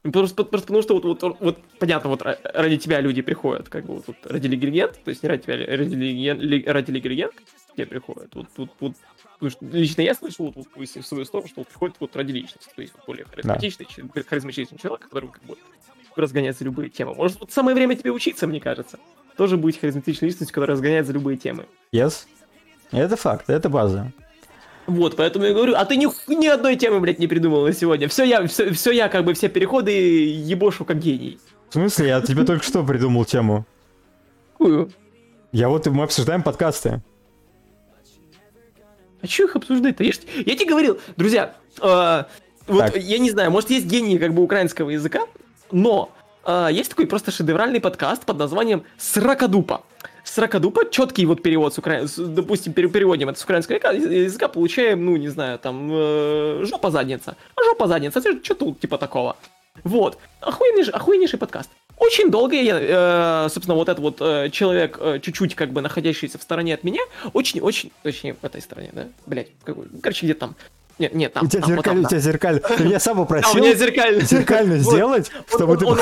Просто, 0.01 0.43
просто 0.43 0.67
потому 0.67 0.81
что 0.81 0.93
вот, 0.95 1.21
вот, 1.21 1.37
вот, 1.39 1.57
понятно, 1.79 2.09
вот 2.09 2.21
ради 2.21 2.77
тебя 2.77 2.99
люди 2.99 3.21
приходят, 3.21 3.69
как 3.69 3.85
бы 3.85 3.95
вот, 3.95 4.03
вот 4.07 4.17
ради 4.25 4.47
Легенд, 4.47 4.99
то 5.03 5.09
есть 5.09 5.23
не 5.23 5.29
ради 5.29 5.43
тебя, 5.43 5.55
ради 5.55 5.93
Лиги, 5.93 6.69
ради 6.69 6.91
Легенд 6.91 7.33
тебе 7.75 7.85
приходят. 7.85 8.33
Вот, 8.33 8.47
вот, 8.57 8.69
вот 8.79 8.93
Потому 9.39 9.51
что 9.51 9.77
лично 9.77 10.01
я 10.01 10.13
слышал 10.13 10.53
вот, 10.53 10.67
вот, 10.75 10.87
в 10.87 11.01
свою 11.01 11.23
сторону, 11.23 11.47
что 11.47 11.61
вот 11.61 11.67
приходит 11.69 11.95
вот 12.01 12.15
ради 12.15 12.33
личности, 12.33 12.69
то 12.75 12.81
есть 12.81 12.93
вот, 12.93 13.05
более 13.05 13.25
харизматичный, 13.25 13.87
да. 13.97 14.23
харизматичный 14.27 14.77
человек, 14.77 15.05
который 15.05 15.29
как 15.29 15.43
бы 15.43 15.55
разгоняет 16.17 16.57
за 16.57 16.65
любые 16.65 16.89
темы. 16.89 17.15
Может, 17.15 17.39
вот 17.39 17.51
самое 17.51 17.73
время 17.73 17.95
тебе 17.95 18.11
учиться, 18.11 18.47
мне 18.47 18.59
кажется. 18.59 18.99
Тоже 19.37 19.55
быть 19.55 19.79
харизматичной 19.79 20.27
личностью, 20.27 20.53
которая 20.53 20.75
разгоняет 20.75 21.07
за 21.07 21.13
любые 21.13 21.37
темы. 21.37 21.67
Yes. 21.93 22.25
Это 22.91 23.15
факт, 23.15 23.49
это 23.49 23.69
база. 23.69 24.11
Вот, 24.87 25.15
поэтому 25.15 25.45
я 25.45 25.53
говорю, 25.53 25.75
а 25.75 25.85
ты 25.85 25.95
ни, 25.95 26.07
ни 26.33 26.47
одной 26.47 26.75
темы, 26.75 26.99
блядь, 26.99 27.19
не 27.19 27.27
придумал 27.27 27.65
на 27.65 27.71
сегодня. 27.71 28.09
Все 28.09 28.23
я, 28.23 28.45
все, 28.47 28.73
все 28.73 28.91
я, 28.91 29.07
как 29.07 29.23
бы, 29.23 29.33
все 29.35 29.47
переходы 29.47 29.91
ебошу 29.91 30.83
как 30.83 30.97
гений. 30.97 31.39
В 31.69 31.73
смысле? 31.73 32.07
Я 32.07 32.21
тебе 32.21 32.43
только 32.43 32.65
что 32.65 32.83
придумал 32.83 33.23
тему. 33.23 33.65
Какую? 34.53 34.91
Я 35.51 35.69
вот, 35.69 35.85
мы 35.87 36.03
обсуждаем 36.03 36.41
подкасты. 36.43 37.01
А 39.21 39.27
что 39.27 39.43
их 39.43 39.55
обсуждать-то? 39.55 40.03
Я, 40.03 40.13
я 40.45 40.55
тебе 40.55 40.69
говорил, 40.69 40.99
друзья, 41.17 41.55
э, 41.81 42.23
вот 42.67 42.79
Так. 42.79 42.97
я 42.97 43.17
не 43.17 43.31
знаю, 43.31 43.51
может 43.51 43.69
есть 43.69 43.85
гении 43.85 44.17
как 44.17 44.33
бы 44.33 44.43
украинского 44.43 44.89
языка, 44.89 45.21
но 45.71 46.11
а, 46.43 46.69
есть 46.69 46.89
такой 46.89 47.07
просто 47.07 47.31
шедевральный 47.31 47.79
подкаст 47.79 48.25
под 48.25 48.37
названием 48.37 48.83
«Сракадупа». 48.97 49.83
Сракадупа, 50.23 50.89
четкий 50.89 51.25
вот 51.25 51.41
перевод, 51.41 51.73
с 51.73 51.79
укра... 51.79 52.05
допустим, 52.17 52.73
пере- 52.73 52.89
переводим 52.89 53.29
это 53.29 53.39
с 53.39 53.43
украинского 53.43 53.75
языка, 53.75 53.91
языка 53.91 54.47
получаем, 54.47 55.05
ну, 55.05 55.15
не 55.17 55.29
знаю, 55.29 55.57
там, 55.59 55.89
э, 55.91 56.63
жопа-задница. 56.65 57.35
Жопа-задница, 57.65 58.21
что 58.43 58.53
тут 58.55 58.79
типа 58.79 58.97
такого. 58.97 59.37
Вот. 59.83 60.17
Охуеннейший, 60.41 60.93
охуеннейший 60.93 61.39
подкаст. 61.39 61.69
Очень 61.99 62.31
долго 62.31 62.55
я, 62.55 63.45
э, 63.45 63.49
собственно, 63.49 63.75
вот 63.75 63.89
этот 63.89 64.01
вот 64.01 64.17
э, 64.21 64.49
человек, 64.51 64.97
э, 65.01 65.19
чуть-чуть 65.21 65.53
как 65.55 65.71
бы 65.71 65.81
находящийся 65.81 66.37
в 66.37 66.41
стороне 66.41 66.73
от 66.73 66.83
меня, 66.83 67.01
очень-очень, 67.33 67.91
точнее, 68.03 68.35
в 68.41 68.43
этой 68.43 68.61
стороне, 68.61 68.89
да? 68.93 69.07
Блять, 69.25 69.49
какой, 69.63 69.85
короче, 70.01 70.25
где 70.25 70.33
там? 70.33 70.55
Нет, 70.97 71.13
нет, 71.13 71.33
там. 71.33 71.45
У 71.45 71.49
тебя 71.49 71.61
там, 71.61 71.75
вот 71.75 71.75
зеркаль, 71.75 71.93
там, 71.93 72.05
у 72.05 72.07
тебя 72.07 72.19
зеркаль. 72.19 72.59
Ты 72.77 72.83
меня 72.83 72.99
сам 72.99 73.15
да. 73.15 73.21
А, 73.21 73.23
у 73.23 73.25
попросил 73.25 73.61
меня 73.61 73.73
зеркально. 73.73 74.21
зеркально 74.21 74.77
сделать, 74.79 75.31
чтобы 75.47 75.77
ты... 75.77 75.85
он 75.85 75.97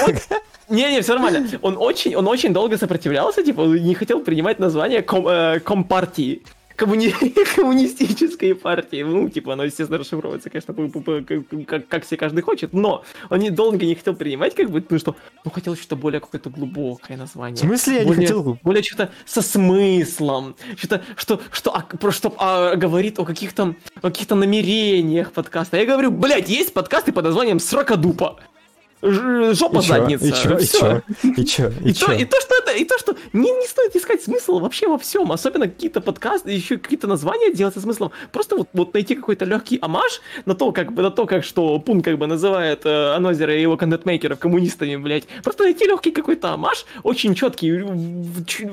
Не-не, 0.69 1.01
все 1.01 1.13
нормально. 1.13 1.47
Он 1.61 1.77
очень, 1.77 2.15
он 2.15 2.27
очень 2.27 2.53
долго 2.53 2.77
сопротивлялся, 2.77 3.43
типа, 3.43 3.61
не 3.61 3.93
хотел 3.93 4.19
принимать 4.21 4.59
название 4.59 5.01
ком, 5.01 5.27
э, 5.27 5.59
компартии. 5.59 6.41
Коммуни... 6.77 7.09
коммунистической 7.55 8.53
партии. 8.53 9.01
Ну, 9.01 9.27
типа, 9.29 9.53
оно, 9.53 9.63
естественно, 9.63 9.97
расшифровывается, 9.97 10.51
конечно, 10.51 10.75
как, 11.65 11.87
как, 11.87 12.05
себе 12.05 12.17
каждый 12.17 12.41
хочет, 12.41 12.71
но 12.71 13.03
он 13.31 13.39
не, 13.39 13.49
долго 13.49 13.83
не 13.83 13.95
хотел 13.95 14.15
принимать, 14.15 14.53
как 14.53 14.69
бы, 14.69 14.85
ну 14.87 14.99
что, 14.99 15.15
ну, 15.43 15.49
хотел 15.49 15.75
что-то 15.75 15.95
более 15.95 16.21
какое-то 16.21 16.51
глубокое 16.51 17.17
название. 17.17 17.57
В 17.57 17.67
смысле 17.67 17.93
я 17.95 17.99
не 18.01 18.05
более, 18.05 18.27
хотел? 18.27 18.59
Более 18.61 18.83
что-то 18.83 19.11
со 19.25 19.41
смыслом. 19.41 20.55
Что-то, 20.77 21.01
что, 21.15 21.41
что, 21.51 21.75
а, 21.75 21.81
про 21.81 22.11
что 22.11 22.35
а, 22.37 22.75
говорит 22.75 23.17
о 23.19 23.25
каких-то, 23.25 23.75
о 23.95 24.01
каких-то 24.01 24.35
намерениях 24.35 25.31
подкаста. 25.31 25.77
Я 25.77 25.85
говорю, 25.87 26.11
блядь, 26.11 26.47
есть 26.47 26.73
подкасты 26.73 27.11
под 27.11 27.25
названием 27.25 27.59
«Сракадупа». 27.59 28.39
Жопа 29.01 29.79
И 29.79 29.81
задница. 29.81 30.25
И 30.25 30.31
чё? 30.31 30.57
И 30.57 30.65
чё? 30.65 31.01
И 31.23 31.45
чё? 31.45 31.71
И, 31.83 31.89
И 31.89 31.93
то, 31.93 32.07
чё? 32.07 32.11
и 32.13 32.25
то, 32.25 32.41
что 32.41 32.55
это, 32.55 32.71
и 32.71 32.83
то, 32.83 32.97
что 32.97 33.15
не, 33.33 33.51
не 33.51 33.67
стоит 33.67 33.95
искать 33.95 34.23
смысл 34.23 34.59
вообще 34.59 34.87
во 34.87 34.97
всем, 34.97 35.31
особенно 35.31 35.67
какие-то 35.67 36.01
подкасты, 36.01 36.51
еще 36.51 36.77
какие-то 36.77 37.07
названия 37.07 37.53
делать 37.53 37.75
со 37.75 37.81
смыслом. 37.81 38.11
Просто 38.31 38.55
вот, 38.55 38.69
вот 38.73 38.93
найти 38.93 39.13
какой-то 39.15 39.45
легкий 39.45 39.77
амаш 39.81 40.21
на 40.45 40.55
то, 40.55 40.71
как 40.71 40.93
бы 40.93 41.03
на 41.03 41.11
то, 41.11 41.25
как 41.27 41.43
что 41.43 41.77
Пун 41.79 42.01
как 42.01 42.17
бы 42.17 42.25
называет 42.25 42.85
э, 42.85 43.15
Анозера 43.15 43.55
и 43.55 43.61
его 43.61 43.77
контентмейкеров 43.77 44.39
коммунистами, 44.39 44.95
блять. 44.95 45.25
Просто 45.43 45.63
найти 45.63 45.85
легкий 45.85 46.11
какой-то 46.11 46.53
амаш, 46.53 46.85
очень 47.03 47.35
четкий, 47.35 47.79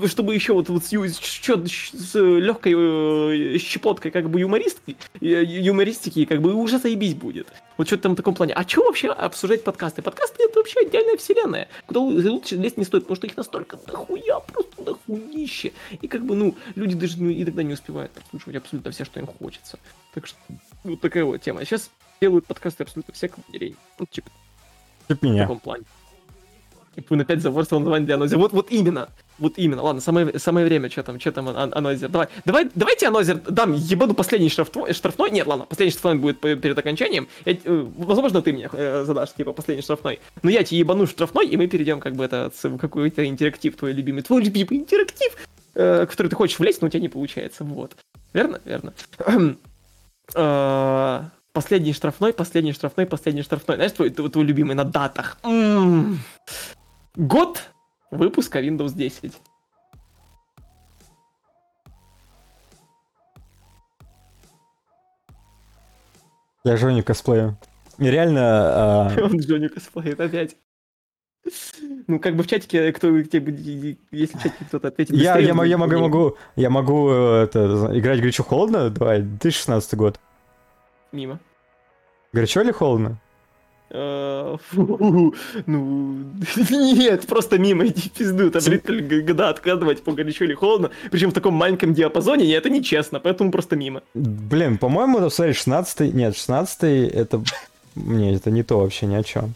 чтобы 0.09 0.34
еще 0.34 0.55
вот, 0.55 0.68
вот 0.70 0.84
с, 0.84 0.90
с 0.90 2.14
с 2.14 2.14
легкой 2.14 2.74
э, 2.76 3.59
щепоткой 3.59 4.10
как 4.10 4.30
бы 4.30 4.40
юмористки, 4.40 4.96
э, 5.20 5.44
юмористики, 5.44 6.24
как 6.24 6.40
бы 6.40 6.55
уже 6.55 6.78
заебись 6.78 7.14
будет. 7.14 7.48
Вот 7.76 7.88
что-то 7.88 8.05
там 8.05 8.12
в 8.12 8.16
таком 8.16 8.34
плане. 8.34 8.52
А 8.55 8.66
что 8.66 8.84
вообще 8.84 9.09
обсуждать 9.09 9.64
подкасты? 9.64 10.01
Подкасты 10.15 10.45
это 10.45 10.59
вообще 10.61 10.81
отдельная 10.81 11.16
вселенная, 11.16 11.69
куда 11.86 12.01
лу- 12.01 12.28
лучше 12.28 12.55
лезть 12.57 12.77
не 12.77 12.85
стоит, 12.85 13.03
потому 13.03 13.16
что 13.16 13.27
их 13.27 13.36
настолько 13.36 13.77
дохуя, 13.77 14.39
просто 14.41 14.82
дохуище. 14.82 15.73
И 16.01 16.07
как 16.09 16.24
бы, 16.24 16.36
ну, 16.36 16.55
люди 16.77 16.95
даже 16.95 17.20
ну, 17.20 17.32
иногда 17.32 17.62
не 17.65 17.74
успевают 17.74 18.12
прослушивать 18.12 18.57
абсолютно 18.57 18.91
все, 18.93 19.05
что 19.05 19.19
им 19.19 19.27
хочется. 19.27 19.78
Так 20.15 20.27
что 20.27 20.39
вот 20.85 21.01
такая 21.01 21.24
вот 21.24 21.43
тема. 21.43 21.65
Сейчас 21.65 21.91
делают 22.20 22.47
подкасты 22.47 22.85
абсолютно 22.85 23.12
все, 23.12 23.28
кому 23.28 23.45
не 23.53 23.59
лень. 23.59 23.77
Ну, 23.99 24.07
типа, 24.07 24.31
Типа 25.09 25.19
в 25.20 25.23
меня. 25.23 25.43
таком 25.43 25.59
плане. 25.59 25.85
И 26.96 27.00
Пун 27.00 27.20
опять 27.20 27.40
заворствовал 27.40 27.82
название 27.82 28.06
для. 28.06 28.38
Вот, 28.38 28.52
вот 28.52 28.70
именно. 28.70 29.08
Вот 29.38 29.54
именно. 29.58 29.82
Ладно, 29.82 30.00
самое, 30.00 30.38
самое 30.38 30.64
время, 30.66 30.90
что 30.90 31.02
там, 31.02 31.18
что 31.18 31.32
там, 31.32 31.48
Ан- 31.48 31.72
Анозер. 31.74 32.08
Давай, 32.08 32.28
давай, 32.44 32.70
давайте 32.74 33.08
Анозер 33.08 33.36
дам 33.48 33.72
ебану 33.72 34.14
последний 34.14 34.48
штрафной, 34.48 34.92
штрафной. 34.92 35.30
Нет, 35.30 35.46
ладно, 35.46 35.64
последний 35.64 35.90
штрафной 35.92 36.20
будет 36.20 36.40
перед 36.40 36.78
окончанием. 36.78 37.26
Я, 37.44 37.52
э, 37.52 37.86
возможно, 37.96 38.42
ты 38.42 38.52
мне 38.52 38.68
э, 38.72 39.04
задашь, 39.04 39.32
типа, 39.34 39.52
последний 39.52 39.82
штрафной. 39.82 40.20
Но 40.42 40.50
я 40.50 40.62
тебе 40.62 40.78
ебану 40.80 41.06
штрафной, 41.06 41.46
и 41.46 41.56
мы 41.56 41.66
перейдем, 41.66 42.00
как 42.00 42.14
бы, 42.14 42.24
это, 42.24 42.50
какой-то 42.80 43.28
интерактив 43.28 43.76
твой 43.76 43.92
любимый. 43.92 44.22
Твой 44.22 44.42
любимый 44.44 44.78
интерактив, 44.78 45.32
э, 45.74 46.06
который 46.06 46.28
ты 46.28 46.36
хочешь 46.36 46.58
влезть, 46.58 46.80
но 46.80 46.86
у 46.86 46.90
тебя 46.90 47.00
не 47.00 47.08
получается. 47.08 47.64
Вот. 47.64 47.96
Верно? 48.32 48.60
Верно. 48.64 48.92
Э, 50.34 51.22
Последний 51.52 51.92
штрафной, 51.92 52.32
последний 52.32 52.72
штрафной, 52.72 53.06
последний 53.06 53.42
штрафной. 53.42 53.76
Знаешь, 53.76 53.92
твой, 53.92 54.10
твой, 54.10 54.28
твой 54.28 54.44
любимый 54.44 54.74
на 54.74 54.82
датах. 54.82 55.38
Год 57.16 57.70
выпуска 58.11 58.61
Windows 58.61 58.95
10. 58.95 59.41
Я 66.65 66.77
Женю 66.77 67.05
косплею. 67.05 67.57
И 67.99 68.05
реально... 68.07 68.41
а, 68.43 69.12
Он 69.23 69.39
Джонни 69.39 69.69
косплеит 69.69 70.19
опять. 70.19 70.57
Ну, 72.07 72.19
как 72.19 72.36
бы 72.36 72.43
в 72.43 72.47
чатике, 72.47 72.91
кто, 72.93 73.15
если 73.15 73.97
в 74.11 74.43
чатике 74.43 74.65
кто-то 74.66 74.89
ответит 74.89 75.15
Я, 75.15 75.36
я, 75.39 75.47
я 75.47 75.55
могу, 75.55 75.66
не- 75.95 76.01
могу, 76.01 76.36
я 76.57 76.70
могу 76.70 77.11
э, 77.11 77.43
это, 77.45 77.91
играть 77.93 78.20
горячо-холодно? 78.20 78.89
Давай, 78.89 79.20
2016 79.20 79.95
год. 79.95 80.19
Мимо. 81.12 81.39
Горячо 82.32 82.62
или 82.62 82.73
холодно? 82.73 83.20
Э, 83.90 84.56
фу, 84.70 85.35
Ну, 85.66 86.24
нет, 86.70 87.27
просто 87.27 87.59
мимо, 87.59 87.86
иди 87.86 88.09
пизду, 88.09 88.51
там 88.51 88.62
г- 88.65 89.20
года 89.20 89.51
откладывать 89.51 90.02
по 90.02 90.12
горячо 90.12 90.44
или 90.44 90.55
холодно, 90.55 90.90
причем 91.11 91.31
в 91.31 91.35
таком 91.35 91.55
маленьком 91.55 91.94
диапазоне, 91.94 92.44
и 92.47 92.51
это 92.51 92.70
нечестно, 92.70 93.20
поэтому 93.20 93.52
просто 93.52 93.77
мимо. 93.77 94.02
Блин, 94.15 94.78
по-моему, 94.78 95.19
это, 95.19 95.31
смотри, 95.31 95.52
16 95.52 96.15
Нет, 96.15 96.35
16 96.36 96.82
это... 96.82 97.43
Не, 97.94 98.35
это 98.35 98.51
не 98.51 98.65
то 98.65 98.81
вообще 98.81 99.06
ни 99.06 99.15
о 99.15 99.23
чем. 99.23 99.55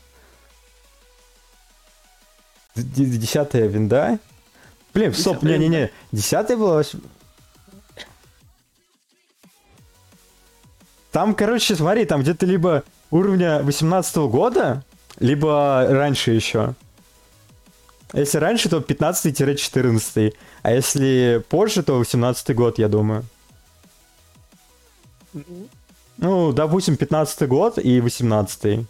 Десятая 2.76 3.66
винда? 3.66 4.20
Блин, 4.94 5.12
стоп, 5.14 5.42
не-не-не. 5.42 5.90
Десятая 6.12 6.56
была... 6.56 6.82
Там, 11.10 11.34
короче, 11.34 11.74
смотри, 11.74 12.04
там 12.04 12.22
где-то 12.22 12.46
либо 12.46 12.84
уровня 13.10 13.62
18 13.62 14.16
года, 14.16 14.84
либо 15.18 15.86
раньше 15.88 16.32
еще. 16.32 16.74
Если 18.12 18.38
раньше, 18.38 18.68
то 18.68 18.78
15-14. 18.78 20.32
А 20.62 20.72
если 20.72 21.44
позже, 21.48 21.82
то 21.82 21.98
18 21.98 22.54
год, 22.54 22.78
я 22.78 22.88
думаю. 22.88 23.24
Ну, 26.16 26.52
допустим, 26.52 26.96
15 26.96 27.48
год 27.48 27.78
и 27.78 28.00
18 28.00 28.86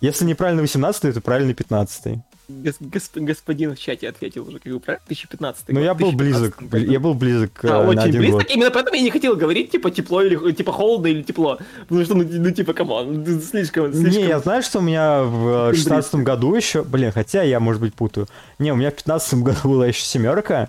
Если 0.00 0.24
неправильно 0.24 0.62
18 0.62 1.14
то 1.14 1.20
правильно 1.20 1.54
15 1.54 2.18
Гос- 2.46 2.76
гос- 2.78 3.10
господин 3.14 3.74
в 3.74 3.78
чате 3.78 4.06
ответил 4.06 4.46
уже, 4.46 4.58
как 4.58 4.70
бы, 4.70 4.78
правильно? 4.78 5.02
2015 5.06 5.68
Но 5.68 5.74
год, 5.76 5.84
я 5.84 5.94
был 5.94 6.12
2015 6.12 6.16
близок, 6.18 6.60
год. 6.60 6.70
бли- 6.80 6.92
я 6.92 7.00
был 7.00 7.14
близок 7.14 7.64
э, 7.64 7.68
А, 7.68 7.82
на 7.84 7.88
очень 7.88 8.00
один 8.00 8.20
близко. 8.20 8.36
год. 8.38 8.50
Именно 8.50 8.70
поэтому 8.70 8.96
я 8.96 9.02
не 9.02 9.10
хотел 9.10 9.34
говорить, 9.36 9.70
типа, 9.70 9.90
тепло 9.90 10.20
или 10.22 10.52
типа 10.52 10.70
холодно 10.72 11.06
или 11.06 11.22
тепло. 11.22 11.58
Потому 11.88 12.04
что, 12.04 12.14
ну, 12.14 12.24
ну, 12.28 12.50
типа, 12.50 12.74
come 12.74 13.03
on, 13.03 13.24
ну, 13.24 13.40
слишком, 13.40 13.92
слишком. 13.94 14.22
Не, 14.22 14.28
я 14.28 14.40
знаю, 14.40 14.62
что 14.62 14.80
у 14.80 14.82
меня 14.82 15.22
в 15.22 15.68
Очень 15.68 15.78
16 15.84 16.14
году 16.16 16.54
еще... 16.54 16.82
Блин, 16.82 17.12
хотя 17.12 17.42
я, 17.42 17.60
может 17.60 17.80
быть, 17.80 17.94
путаю. 17.94 18.26
Не, 18.58 18.72
у 18.72 18.76
меня 18.76 18.90
в 18.90 18.94
15 18.94 19.34
году 19.42 19.58
была 19.64 19.86
еще 19.86 20.02
семерка. 20.04 20.68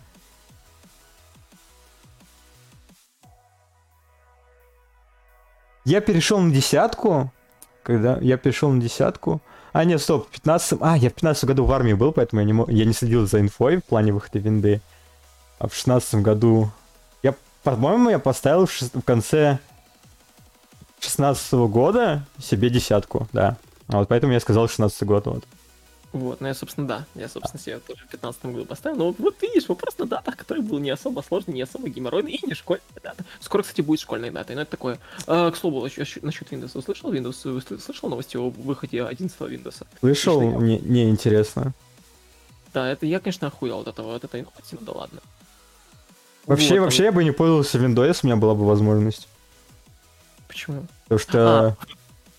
Я 5.86 6.02
перешел 6.02 6.40
на 6.40 6.52
десятку. 6.54 7.32
Когда 7.84 8.18
я 8.22 8.38
перешел 8.38 8.72
на 8.72 8.82
десятку... 8.82 9.42
А, 9.76 9.84
нет, 9.84 10.02
стоп, 10.02 10.28
в 10.28 10.32
15... 10.32 10.80
А, 10.82 10.96
я 10.98 11.10
в 11.10 11.14
15 11.16 11.44
году 11.44 11.66
в 11.66 11.72
армии 11.74 11.92
был, 11.92 12.14
поэтому 12.14 12.40
я 12.40 12.46
не, 12.46 12.54
мо- 12.54 12.66
я 12.70 12.86
не 12.86 12.94
следил 12.94 13.28
за 13.28 13.42
инфой 13.42 13.76
в 13.76 13.84
плане 13.84 14.14
выхода 14.14 14.40
винды. 14.40 14.80
А 15.60 15.68
в 15.68 15.76
16 15.76 16.16
году... 16.22 16.72
Я, 17.24 17.36
по-моему, 17.62 18.10
я 18.10 18.18
поставил 18.20 18.68
в, 18.68 18.72
шест- 18.72 18.98
в 18.98 19.02
конце 19.02 19.60
16 21.02 21.52
года 21.68 22.26
себе 22.42 22.70
десятку, 22.70 23.28
да. 23.34 23.58
А 23.90 23.98
вот 23.98 24.08
поэтому 24.08 24.32
я 24.32 24.40
сказал 24.40 24.70
16 24.70 25.04
год, 25.04 25.26
вот. 25.26 25.44
Вот, 26.16 26.40
ну 26.40 26.48
я, 26.48 26.54
собственно, 26.54 26.88
да. 26.88 27.06
Я, 27.14 27.28
собственно, 27.28 27.62
себе 27.62 27.80
тоже 27.80 28.06
в 28.06 28.08
15 28.08 28.46
году 28.46 28.64
поставил. 28.64 28.96
Но 28.96 29.08
вот, 29.08 29.20
вот 29.20 29.42
видишь, 29.42 29.68
вопрос 29.68 29.98
на 29.98 30.06
датах, 30.06 30.38
который 30.38 30.64
был 30.64 30.80
не 30.80 30.90
особо 30.90 31.20
сложный, 31.20 31.54
не 31.54 31.62
особо 31.62 31.90
геморройный 31.90 32.32
и 32.32 32.48
не 32.48 32.54
школьная 32.54 32.86
дата. 33.04 33.26
Скоро, 33.42 33.64
кстати, 33.64 33.82
будет 33.82 34.00
школьной 34.00 34.30
датой, 34.30 34.56
но 34.56 34.62
это 34.62 34.72
такое. 34.72 34.98
А, 35.28 35.52
к 35.52 35.58
слову, 35.58 35.82
насчет 35.84 36.24
Windows. 36.24 36.78
Услышал 36.78 37.14
Windows? 37.14 37.82
Слышал 37.82 38.08
новости 38.08 38.38
о 38.38 38.50
выходе 38.50 39.04
11 39.04 39.38
Windows? 39.42 39.86
Слышал? 40.00 40.40
Мне, 40.40 40.80
не 40.80 41.10
интересно. 41.10 41.74
Да, 42.74 42.90
это 42.90 43.06
я, 43.06 43.20
конечно, 43.20 43.48
охуел 43.48 43.82
от 43.82 43.90
этого, 43.90 44.16
от 44.16 44.24
этой 44.24 44.44
новости, 44.44 44.78
ну 44.80 44.86
да 44.86 44.94
ладно. 44.94 45.20
Вообще, 46.46 46.76
Вот, 46.76 46.86
вообще 46.86 47.04
я 47.04 47.12
бы 47.12 47.26
не 47.26 47.32
пользовался 47.32 47.78
Windows, 47.78 48.20
у 48.24 48.28
меня 48.28 48.38
была 48.38 48.56
бы 48.56 48.66
возможность. 48.66 49.28
Почему? 50.48 50.86
Потому 51.04 51.20
что... 51.20 51.78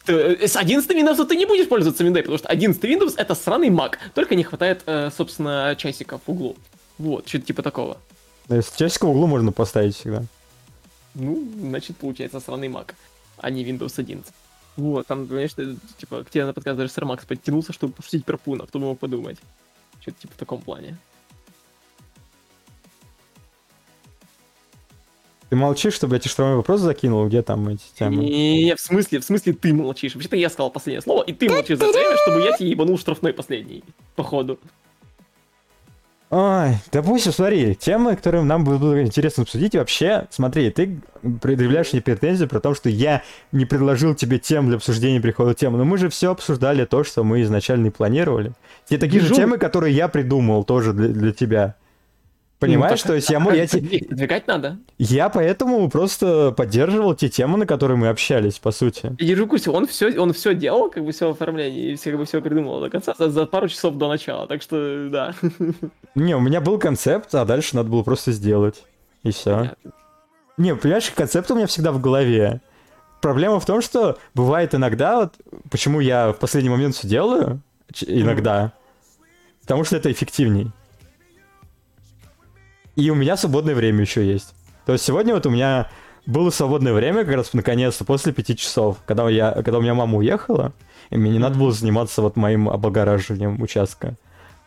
Ты, 0.06 0.12
э, 0.12 0.48
с 0.48 0.56
11 0.56 0.90
Windows 0.90 1.26
ты 1.26 1.36
не 1.36 1.46
будешь 1.46 1.68
пользоваться 1.68 2.04
Windows, 2.04 2.22
потому 2.22 2.38
что 2.38 2.48
11 2.48 2.82
Windows 2.84 3.14
это 3.16 3.34
сраный 3.34 3.68
Mac. 3.68 3.96
Только 4.14 4.36
не 4.36 4.44
хватает, 4.44 4.82
э, 4.86 5.10
собственно, 5.16 5.74
часиков 5.76 6.20
в 6.26 6.30
углу. 6.30 6.56
Вот, 6.98 7.28
что-то 7.28 7.46
типа 7.46 7.62
такого. 7.62 7.98
Часика 8.76 9.06
в 9.06 9.10
углу 9.10 9.26
можно 9.26 9.52
поставить 9.52 9.96
всегда. 9.96 10.22
Ну, 11.14 11.48
значит, 11.60 11.96
получается 11.96 12.40
сраный 12.40 12.68
Mac, 12.68 12.94
а 13.38 13.50
не 13.50 13.64
Windows 13.64 13.94
11. 13.96 14.32
Вот, 14.76 15.06
там, 15.06 15.26
ты, 15.26 15.48
типа, 15.98 16.22
к 16.24 16.30
тебе 16.30 16.44
на 16.44 16.52
подкаст 16.52 16.76
даже 16.76 16.92
Сэр 16.92 17.06
Макс 17.06 17.24
подтянулся, 17.24 17.72
чтобы 17.72 17.94
пошутить 17.94 18.24
про 18.24 18.36
Пуна, 18.36 18.66
кто 18.66 18.78
бы 18.78 18.86
мог 18.86 18.98
подумать. 18.98 19.38
Что-то 20.00 20.20
типа 20.20 20.34
в 20.34 20.36
таком 20.36 20.60
плане. 20.60 20.98
Ты 25.48 25.56
молчишь, 25.56 25.94
чтобы 25.94 26.16
я 26.16 26.20
тебе 26.20 26.31
штрафной 26.31 26.56
вопрос 26.56 26.81
закинул, 26.81 27.27
где 27.27 27.40
там 27.43 27.68
эти 27.68 27.85
темы? 27.97 28.24
Не, 28.24 28.74
в 28.74 28.81
смысле, 28.81 29.20
в 29.20 29.24
смысле 29.24 29.52
ты 29.52 29.73
молчишь. 29.73 30.14
Вообще-то 30.14 30.36
я 30.36 30.51
сказал 30.51 30.70
последнее 30.70 31.02
слово, 31.02 31.23
и 31.23 31.32
ты 31.32 31.48
молчишь 31.48 31.78
за 31.78 31.86
время, 31.86 32.16
чтобы 32.23 32.40
я 32.40 32.56
тебе 32.56 32.70
ебанул 32.70 32.98
штрафной 32.98 33.32
последний, 33.32 33.85
походу. 34.16 34.59
Ой, 36.28 36.70
допустим, 36.90 37.31
смотри, 37.31 37.77
темы, 37.77 38.16
которые 38.16 38.43
нам 38.43 38.64
было 38.64 39.01
интересно 39.01 39.44
обсудить, 39.44 39.77
вообще, 39.77 40.27
смотри, 40.31 40.73
ты 40.73 41.01
предъявляешь 41.40 41.93
мне 41.93 42.02
претензии 42.02 42.47
про 42.47 42.59
то, 42.59 42.74
что 42.74 42.89
я 42.89 43.23
не 43.52 43.64
предложил 43.64 44.16
тебе 44.16 44.40
тем 44.40 44.66
для 44.66 44.77
обсуждения 44.77 45.20
прихода 45.20 45.55
темы, 45.55 45.78
но 45.78 45.85
мы 45.85 45.98
же 45.98 46.09
все 46.09 46.32
обсуждали 46.32 46.85
то, 46.85 47.05
что 47.05 47.23
мы 47.23 47.43
изначально 47.43 47.86
и 47.86 47.90
планировали. 47.90 48.52
Те 48.89 48.98
такие 48.98 49.20
же 49.20 49.28
Бежу. 49.28 49.36
темы, 49.36 49.59
которые 49.59 49.94
я 49.94 50.09
придумал 50.09 50.64
тоже 50.64 50.93
для, 50.93 51.09
для 51.10 51.32
тебя. 51.32 51.77
Понимаешь, 52.58 53.04
Ну, 53.04 53.08
то 53.08 53.14
есть 53.14 53.28
я, 53.28 53.38
я, 53.38 53.66
Двигать 54.10 54.46
надо. 54.46 54.78
я 54.96 55.28
поэтому 55.28 55.90
просто 55.90 56.52
поддерживал 56.52 57.14
те 57.14 57.28
темы, 57.28 57.58
на 57.58 57.66
которые 57.66 57.98
мы 57.98 58.08
общались, 58.08 58.58
по 58.58 58.70
сути. 58.70 59.14
Я 59.18 59.28
держу 59.28 59.46
курсе, 59.46 59.70
он 59.70 59.86
все, 59.86 60.18
он 60.18 60.32
все 60.32 60.54
делал, 60.54 60.90
как 60.90 61.04
бы 61.04 61.12
все 61.12 61.30
оформление, 61.30 61.92
и 61.92 61.96
все, 61.96 62.12
как 62.12 62.20
бы 62.20 62.24
все 62.24 62.40
придумал 62.40 62.80
до 62.80 62.88
конца 62.88 63.14
за, 63.18 63.28
за 63.28 63.44
пару 63.44 63.68
часов 63.68 63.96
до 63.96 64.08
начала. 64.08 64.46
Так 64.46 64.62
что, 64.62 65.08
да. 65.10 65.34
Не, 66.14 66.34
у 66.34 66.40
меня 66.40 66.62
был 66.62 66.78
концепт, 66.78 67.34
а 67.34 67.44
дальше 67.44 67.76
надо 67.76 67.90
было 67.90 68.02
просто 68.02 68.32
сделать. 68.32 68.84
И 69.22 69.32
все. 69.32 69.72
Не, 70.56 70.74
понимаешь, 70.74 71.10
концепт 71.14 71.50
у 71.50 71.54
меня 71.54 71.66
всегда 71.66 71.92
в 71.92 72.00
голове. 72.00 72.62
Проблема 73.20 73.60
в 73.60 73.66
том, 73.66 73.82
что 73.82 74.16
бывает 74.34 74.74
иногда, 74.74 75.16
вот 75.16 75.34
почему 75.70 76.00
я 76.00 76.32
в 76.32 76.38
последний 76.38 76.70
момент 76.70 76.94
все 76.94 77.06
делаю, 77.08 77.60
иногда, 78.06 78.72
потому 79.62 79.84
что 79.84 79.96
это 79.96 80.10
эффективней. 80.10 80.70
И 82.97 83.10
у 83.10 83.14
меня 83.14 83.36
свободное 83.36 83.74
время 83.74 84.01
еще 84.01 84.27
есть. 84.27 84.55
То 84.86 84.93
есть 84.93 85.05
сегодня 85.05 85.35
вот 85.35 85.47
у 85.47 85.51
меня 85.51 85.90
было 86.24 86.51
свободное 86.51 86.93
время, 86.93 87.24
как 87.24 87.36
раз 87.36 87.52
наконец-то, 87.52 88.05
после 88.05 88.32
пяти 88.32 88.56
часов, 88.56 88.98
когда, 89.06 89.28
я, 89.28 89.52
когда 89.52 89.78
у 89.78 89.81
меня 89.81 89.94
мама 89.94 90.18
уехала, 90.18 90.73
и 91.10 91.16
мне 91.16 91.31
не 91.31 91.39
надо 91.39 91.59
было 91.59 91.70
заниматься 91.73 92.23
вот 92.23 92.36
моим 92.36 92.68
облагораживанием 92.68 93.60
участка. 93.62 94.16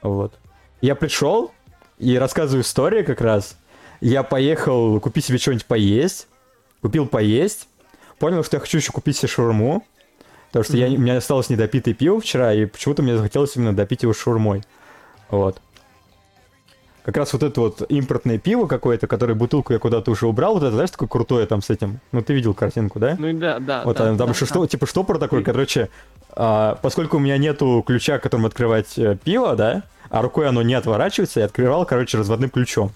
Вот. 0.01 0.34
Я 0.81 0.95
пришел 0.95 1.51
и 1.97 2.18
рассказываю 2.18 2.64
историю 2.64 3.06
как 3.06 3.19
раз. 3.19 3.57
Я 3.99 4.23
поехал 4.23 4.99
купить 5.01 5.26
себе 5.26 5.38
что-нибудь 5.38 5.65
поесть, 5.65 6.27
купил 6.81 7.07
поесть, 7.07 7.68
понял, 8.19 8.43
что 8.43 8.57
я 8.57 8.61
хочу 8.61 8.77
еще 8.77 8.93
купить 8.93 9.18
себе 9.18 9.27
шаурму, 9.27 9.85
потому 10.47 10.64
что 10.64 10.77
я, 10.77 10.88
у 10.88 10.97
меня 11.01 11.18
осталось 11.18 11.49
недопитое 11.49 11.93
пиво 11.93 12.22
вчера, 12.22 12.53
и 12.53 12.65
почему-то 12.65 13.03
мне 13.03 13.18
захотелось 13.18 13.56
именно 13.57 13.76
допить 13.76 14.03
его 14.03 14.14
шаурмой. 14.14 14.64
Вот. 15.30 15.61
Как 17.10 17.18
раз 17.18 17.34
вот 17.34 17.41
это 17.41 17.60
вот 17.60 17.81
импортное 17.90 18.38
пиво 18.38 18.68
какое-то, 18.68 19.07
которое 19.07 19.34
бутылку 19.34 19.73
я 19.73 19.80
куда-то 19.80 20.11
уже 20.11 20.27
убрал, 20.27 20.53
вот 20.53 20.61
это, 20.61 20.73
знаешь, 20.73 20.91
такое 20.91 21.10
крутое 21.10 21.48
там 21.48 21.64
с 21.64 21.72
этим. 21.72 22.02
Ну, 22.11 22.22
ты 22.22 22.34
видел 22.36 22.53
картинку, 22.53 22.99
да? 22.99 23.15
Ну 23.18 23.34
да, 23.34 23.57
да. 23.57 23.81
Вот 23.84 23.98
да, 23.98 24.06
там, 24.06 24.18
там 24.19 24.27
да, 24.27 24.34
еще 24.34 24.45
да. 24.45 24.52
что, 24.52 24.68
типа 24.68 24.86
штопор 24.86 25.18
такой, 25.18 25.44
короче, 25.44 25.90
а, 26.34 26.77
поскольку 26.84 27.18
у 27.18 27.19
меня 27.19 27.40
нету 27.40 27.84
ключа, 27.84 28.19
которым 28.19 28.45
открывать 28.45 28.95
э, 28.99 29.18
пиво, 29.23 29.56
да, 29.56 29.81
а 30.11 30.22
рукой 30.22 30.48
оно 30.48 30.61
не 30.61 30.76
отворачивается, 30.76 31.40
я 31.40 31.48
открывал, 31.48 31.84
короче, 31.84 32.15
разводным 32.19 32.52
ключом. 32.52 32.91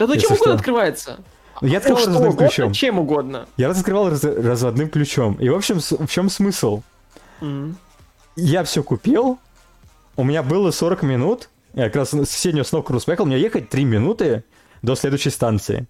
Да 0.00 0.08
ну 0.08 0.16
чем 0.16 0.32
угодно 0.32 0.54
открывается. 0.54 1.18
Ну, 1.60 1.68
Я 1.68 1.74
Ну, 1.74 1.76
открывал 1.78 2.00
что 2.00 2.08
разводным 2.08 2.32
угодно, 2.32 2.48
ключом. 2.48 2.72
Чем 2.72 2.98
угодно. 2.98 3.46
Я 3.56 3.70
открывал 3.70 4.10
раз- 4.10 4.24
разводным 4.24 4.88
ключом. 4.88 5.34
И, 5.34 5.48
в 5.48 5.54
общем, 5.54 5.78
в 5.78 6.08
чем 6.08 6.30
смысл? 6.30 6.82
Мгм. 7.40 7.76
Я 8.34 8.64
все 8.64 8.82
купил, 8.82 9.38
у 10.16 10.24
меня 10.24 10.42
было 10.42 10.72
40 10.72 11.04
минут, 11.04 11.48
я 11.74 11.86
как 11.86 11.96
раз 11.96 12.10
с 12.10 12.30
соседнего 12.30 12.64
Сноукрус 12.64 13.04
поехал, 13.04 13.26
мне 13.26 13.38
ехать 13.38 13.68
3 13.68 13.84
минуты 13.84 14.44
до 14.82 14.94
следующей 14.94 15.30
станции. 15.30 15.86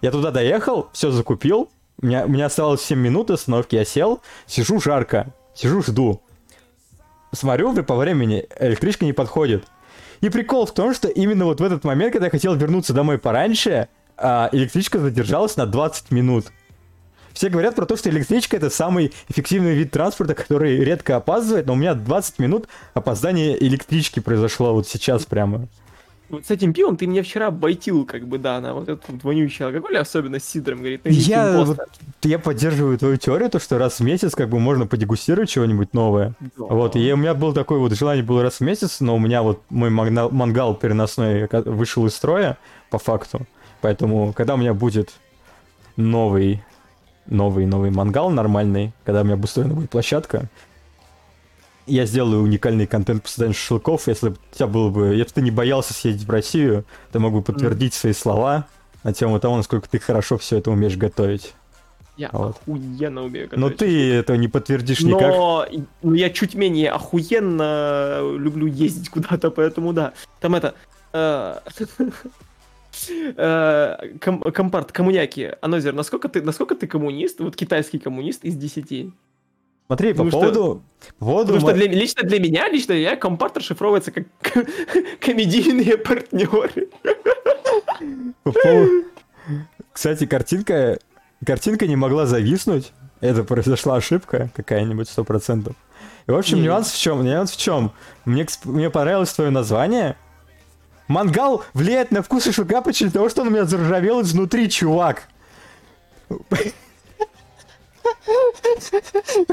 Я 0.00 0.10
туда 0.10 0.30
доехал, 0.30 0.88
все 0.92 1.10
закупил, 1.10 1.70
у 2.00 2.06
меня, 2.06 2.26
у 2.26 2.28
меня 2.28 2.46
оставалось 2.46 2.82
7 2.82 2.98
минут 2.98 3.30
остановки, 3.30 3.76
я 3.76 3.84
сел, 3.84 4.20
сижу 4.46 4.80
жарко, 4.80 5.34
сижу 5.54 5.82
жду. 5.82 6.22
Смотрю, 7.32 7.82
по 7.82 7.96
времени 7.96 8.46
электричка 8.58 9.04
не 9.04 9.12
подходит. 9.12 9.64
И 10.20 10.28
прикол 10.28 10.66
в 10.66 10.72
том, 10.72 10.94
что 10.94 11.08
именно 11.08 11.46
вот 11.46 11.60
в 11.60 11.64
этот 11.64 11.84
момент, 11.84 12.12
когда 12.12 12.26
я 12.26 12.30
хотел 12.30 12.54
вернуться 12.54 12.92
домой 12.92 13.18
пораньше, 13.18 13.88
а, 14.16 14.48
электричка 14.52 14.98
задержалась 14.98 15.56
на 15.56 15.66
20 15.66 16.10
минут. 16.10 16.46
Все 17.32 17.48
говорят 17.48 17.74
про 17.74 17.86
то, 17.86 17.96
что 17.96 18.10
электричка 18.10 18.56
это 18.56 18.70
самый 18.70 19.12
эффективный 19.28 19.74
вид 19.74 19.90
транспорта, 19.90 20.34
который 20.34 20.78
редко 20.78 21.16
опаздывает, 21.16 21.66
но 21.66 21.74
у 21.74 21.76
меня 21.76 21.94
20 21.94 22.38
минут 22.38 22.68
опоздания 22.94 23.54
электрички 23.54 24.20
произошло 24.20 24.72
вот 24.74 24.88
сейчас 24.88 25.24
прямо. 25.26 25.68
Вот 26.32 26.46
с 26.46 26.50
этим 26.50 26.72
пивом 26.72 26.96
ты 26.96 27.06
меня 27.06 27.22
вчера 27.22 27.50
байтил, 27.50 28.06
как 28.06 28.26
бы, 28.26 28.38
да, 28.38 28.58
на 28.58 28.72
вот 28.72 28.88
этот 28.88 29.04
вот 29.06 29.22
вонючий 29.22 29.66
алкоголь, 29.66 29.98
особенно 29.98 30.40
с 30.40 30.44
сидром, 30.44 30.78
говорит, 30.78 31.02
ну, 31.04 31.10
Я, 31.10 31.48
«Вики, 31.48 31.56
вот, 31.58 31.68
импостер». 31.74 31.98
я 32.22 32.38
поддерживаю 32.38 32.96
твою 32.96 33.18
теорию, 33.18 33.50
то, 33.50 33.58
что 33.60 33.76
раз 33.76 34.00
в 34.00 34.02
месяц 34.02 34.34
как 34.34 34.48
бы 34.48 34.58
можно 34.58 34.86
подегустировать 34.86 35.50
чего-нибудь 35.50 35.92
новое. 35.92 36.32
Да. 36.40 36.48
Вот, 36.56 36.96
и 36.96 37.12
у 37.12 37.18
меня 37.18 37.34
был 37.34 37.52
такой 37.52 37.78
вот 37.78 37.92
желание 37.92 38.24
было 38.24 38.42
раз 38.42 38.54
в 38.54 38.60
месяц, 38.62 39.00
но 39.00 39.16
у 39.16 39.18
меня 39.18 39.42
вот 39.42 39.60
мой 39.68 39.90
магна- 39.90 40.30
мангал 40.30 40.74
переносной 40.74 41.50
вышел 41.66 42.06
из 42.06 42.14
строя, 42.14 42.56
по 42.88 42.98
факту. 42.98 43.42
Поэтому, 43.82 44.32
когда 44.32 44.54
у 44.54 44.56
меня 44.56 44.72
будет 44.72 45.12
новый, 45.96 46.64
новый, 47.26 47.66
новый 47.66 47.90
мангал 47.90 48.30
нормальный, 48.30 48.92
когда 49.04 49.22
у 49.22 49.24
меня 49.24 49.34
обустроена 49.34 49.74
будет 49.74 49.90
площадка, 49.90 50.48
я 51.86 52.06
сделаю 52.06 52.42
уникальный 52.42 52.86
контент 52.86 53.24
по 53.24 53.28
созданию 53.28 53.54
шашлыков. 53.54 54.06
Если 54.06 54.30
бы 54.30 54.36
у 54.36 54.54
тебя 54.54 54.66
было 54.66 54.88
бы... 54.88 55.06
Если 55.08 55.24
бы 55.24 55.34
ты 55.34 55.42
не 55.42 55.50
боялся 55.50 55.92
съездить 55.92 56.26
в 56.26 56.30
Россию, 56.30 56.84
ты 57.10 57.18
мог 57.18 57.32
бы 57.32 57.42
подтвердить 57.42 57.94
свои 57.94 58.12
слова 58.12 58.66
на 59.02 59.12
тему 59.12 59.40
того, 59.40 59.56
насколько 59.56 59.88
ты 59.88 59.98
хорошо 59.98 60.38
все 60.38 60.58
это 60.58 60.70
умеешь 60.70 60.96
готовить. 60.96 61.54
Я 62.16 62.28
вот. 62.32 62.58
охуенно 62.58 63.24
умею 63.24 63.48
Но 63.52 63.68
готовить. 63.68 63.78
ты 63.78 64.12
это 64.14 64.36
не 64.36 64.46
подтвердишь 64.46 65.00
никак. 65.00 65.28
Но 65.30 65.66
ну, 66.02 66.14
я 66.14 66.30
чуть 66.30 66.54
менее 66.54 66.90
охуенно 66.90 68.20
люблю 68.36 68.66
ездить 68.66 69.08
куда-то, 69.10 69.50
поэтому 69.50 69.92
да. 69.92 70.12
Там 70.40 70.54
это... 70.54 70.74
э, 73.18 73.96
ком- 74.20 74.42
Компарт, 74.42 74.92
коммуняки. 74.92 75.52
Анозер, 75.60 75.94
насколько 75.94 76.28
ты, 76.28 76.42
насколько 76.42 76.74
ты 76.74 76.86
коммунист, 76.86 77.40
вот 77.40 77.56
китайский 77.56 77.98
коммунист 77.98 78.44
из 78.44 78.56
10? 78.56 79.12
Смотри, 79.86 80.14
по 80.14 80.24
поводу... 80.24 80.82
По 81.18 81.24
поводу 81.26 81.54
Потому 81.54 81.60
что 81.60 81.74
для, 81.74 81.86
лично 81.86 82.22
для 82.22 82.40
меня, 82.40 82.68
лично 82.68 82.94
меня 82.94 83.16
компарт 83.16 83.58
расшифровывается 83.58 84.10
как 84.10 84.26
комедийные 85.20 85.98
партнеры. 85.98 86.88
Кстати, 89.92 90.26
картинка, 90.26 90.98
картинка 91.44 91.86
не 91.86 91.96
могла 91.96 92.26
зависнуть. 92.26 92.92
Это 93.20 93.44
произошла 93.44 93.96
ошибка 93.96 94.50
какая-нибудь, 94.54 95.08
сто 95.08 95.24
процентов. 95.24 95.76
И, 96.26 96.30
в 96.30 96.36
общем, 96.36 96.62
нюанс 96.62 96.90
в 96.92 97.00
чем? 97.00 97.24
Нюанс 97.24 97.52
в 97.52 97.56
чем? 97.56 97.92
Мне, 98.24 98.46
мне 98.64 98.90
понравилось 98.90 99.32
твое 99.32 99.50
название. 99.50 100.16
Мангал 101.08 101.64
влияет 101.74 102.10
на 102.10 102.22
вкус 102.22 102.44
шашлыка 102.44 102.76
по 102.76 102.86
причине 102.86 103.10
того, 103.10 103.28
что 103.28 103.42
он 103.42 103.48
у 103.48 103.50
меня 103.50 103.64
заржавел 103.64 104.22
изнутри, 104.22 104.68
чувак. 104.70 105.24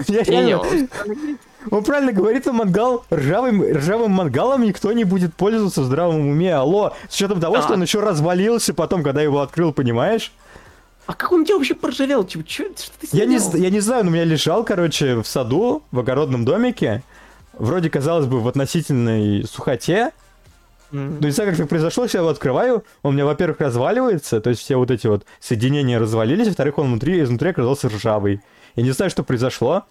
Я 0.07 0.23
реально- 0.23 0.59
он- 0.59 0.89
он 1.71 1.83
правильно 1.83 2.11
говорит, 2.13 2.43
что 2.43 2.53
мангал 2.53 3.05
ржавым, 3.13 3.63
ржавым 3.77 4.11
мангалом 4.11 4.63
никто 4.63 4.91
не 4.93 5.03
будет 5.03 5.33
пользоваться 5.35 5.81
в 5.81 5.85
здравом 5.85 6.27
уме. 6.27 6.53
Алло, 6.55 6.93
с 7.09 7.15
учетом 7.15 7.39
того, 7.41 7.57
Да. 7.57 7.61
что 7.63 7.73
он 7.73 7.81
еще 7.81 7.99
развалился 7.99 8.73
потом, 8.73 9.03
когда 9.03 9.21
его 9.21 9.41
открыл, 9.41 9.73
понимаешь? 9.73 10.31
А 11.05 11.13
как 11.13 11.31
он 11.31 11.43
тебя 11.43 11.57
вообще 11.57 11.73
поржавел? 11.73 12.23
Типа, 12.23 12.43
чё, 12.47 12.65
что 12.77 12.91
ты 13.01 13.07
Я 13.11 13.25
не, 13.25 13.39
я 13.59 13.69
не 13.71 13.79
знаю, 13.79 14.03
но 14.05 14.11
у 14.11 14.13
меня 14.13 14.23
лежал, 14.25 14.63
короче, 14.63 15.15
в 15.21 15.25
саду, 15.27 15.83
в 15.91 15.99
огородном 15.99 16.45
домике. 16.45 17.03
Вроде, 17.53 17.89
казалось 17.89 18.27
бы, 18.27 18.39
в 18.39 18.47
относительной 18.47 19.43
сухоте. 19.45 20.11
Но 20.91 21.19
не 21.27 21.31
знаю, 21.31 21.51
как 21.51 21.59
это 21.59 21.67
произошло, 21.67 22.05
я 22.11 22.19
его 22.19 22.29
открываю, 22.29 22.83
он 23.03 23.11
у 23.11 23.13
меня, 23.13 23.25
во-первых, 23.25 23.59
разваливается, 23.59 24.41
то 24.41 24.49
есть 24.49 24.61
все 24.61 24.75
вот 24.77 24.89
эти 24.91 25.07
вот 25.07 25.25
соединения 25.39 25.99
развалились, 25.99 26.47
во-вторых, 26.47 26.77
он 26.79 26.87
внутри, 26.87 27.21
изнутри 27.21 27.49
оказался 27.49 27.89
ржавый. 27.89 28.41
Я 28.75 28.83
не 28.83 28.91
знаю, 28.91 29.11
что 29.11 29.23
произошло. 29.23 29.85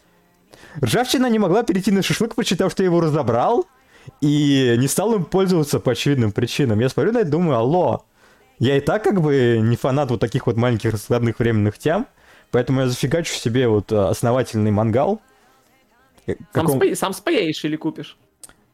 Ржавчина 0.82 1.26
не 1.30 1.38
могла 1.38 1.62
перейти 1.62 1.92
на 1.92 2.02
шашлык, 2.02 2.34
посчитав, 2.34 2.72
что 2.72 2.82
я 2.82 2.88
его 2.88 3.00
разобрал, 3.00 3.66
и 4.20 4.74
не 4.78 4.88
стал 4.88 5.14
им 5.14 5.24
пользоваться 5.24 5.78
по 5.80 5.92
очевидным 5.92 6.32
причинам. 6.32 6.80
Я 6.80 6.88
смотрю 6.88 7.12
на 7.12 7.18
это 7.18 7.28
и 7.28 7.30
думаю, 7.30 7.58
алло, 7.58 8.04
я 8.58 8.76
и 8.76 8.80
так 8.80 9.04
как 9.04 9.20
бы 9.20 9.58
не 9.62 9.76
фанат 9.76 10.10
вот 10.10 10.20
таких 10.20 10.46
вот 10.46 10.56
маленьких 10.56 10.92
раскладных 10.92 11.38
временных 11.38 11.78
тем, 11.78 12.06
поэтому 12.50 12.80
я 12.80 12.88
зафигачу 12.88 13.34
себе 13.34 13.68
вот 13.68 13.92
а, 13.92 14.08
основательный 14.08 14.70
мангал. 14.70 15.20
Э, 16.26 16.34
Сам, 16.54 16.66
каком- 16.66 16.80
спа- 16.80 16.94
сам 16.94 17.12
спаяешь 17.12 17.64
или 17.64 17.76
купишь? 17.76 18.16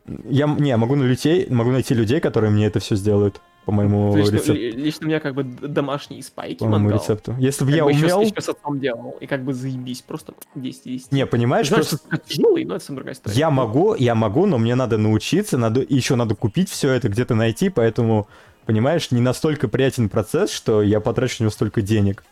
Я 0.07 0.47
не 0.47 0.77
могу, 0.77 0.97
на 0.97 1.05
людей, 1.05 1.47
могу 1.49 1.71
найти 1.71 1.95
людей, 1.95 2.21
которые 2.21 2.51
мне 2.51 2.67
это 2.67 2.79
все 2.81 2.95
сделают. 2.97 3.41
по 3.65 3.73
моему 3.73 4.15
есть, 4.15 4.31
ну, 4.31 4.37
рецепту. 4.37 4.53
ли- 4.53 4.71
лично 4.73 5.07
у 5.07 5.09
меня 5.09 5.21
как 5.21 5.35
бы 5.35 5.43
домашние 5.45 6.23
спайки 6.23 6.59
По 6.59 6.67
моему 6.67 6.91
рецепту. 6.91 7.35
Если 7.39 7.65
бы 7.65 7.71
я 7.73 7.85
бы 7.85 7.93
умел... 7.93 8.21
ещё 8.21 8.39
с 8.43 8.49
отцом 8.51 8.79
делал, 8.79 9.17
и 9.23 9.27
как 9.27 9.43
бы 9.43 9.55
заебись, 9.55 10.03
просто 10.03 10.35
10 10.55 10.81
из 10.87 11.01
10. 11.05 11.13
Не, 11.13 11.25
понимаешь, 11.25 11.69
Знаешь, 11.69 11.89
просто- 11.89 12.07
это 12.11 12.23
тяжелый, 12.29 12.65
но 12.67 12.75
это 12.75 12.81
совсем 12.81 12.97
другая 12.97 13.15
история. 13.15 13.35
Я 13.39 13.51
могу, 13.51 13.95
я 13.95 14.15
могу, 14.15 14.45
но 14.45 14.59
мне 14.59 14.75
надо 14.75 14.99
научиться, 14.99 15.57
надо 15.57 15.81
еще 15.89 16.15
надо 16.15 16.35
купить 16.35 16.69
все 16.69 16.91
это, 16.93 17.09
где-то 17.09 17.35
найти, 17.35 17.71
поэтому, 17.71 18.29
понимаешь, 18.67 19.11
не 19.11 19.23
настолько 19.23 19.67
приятен 19.69 20.11
процесс, 20.11 20.51
что 20.51 20.83
я 20.83 21.01
потрачу 21.01 21.37
на 21.39 21.45
него 21.45 21.51
столько 21.51 21.81
денег. 21.81 22.23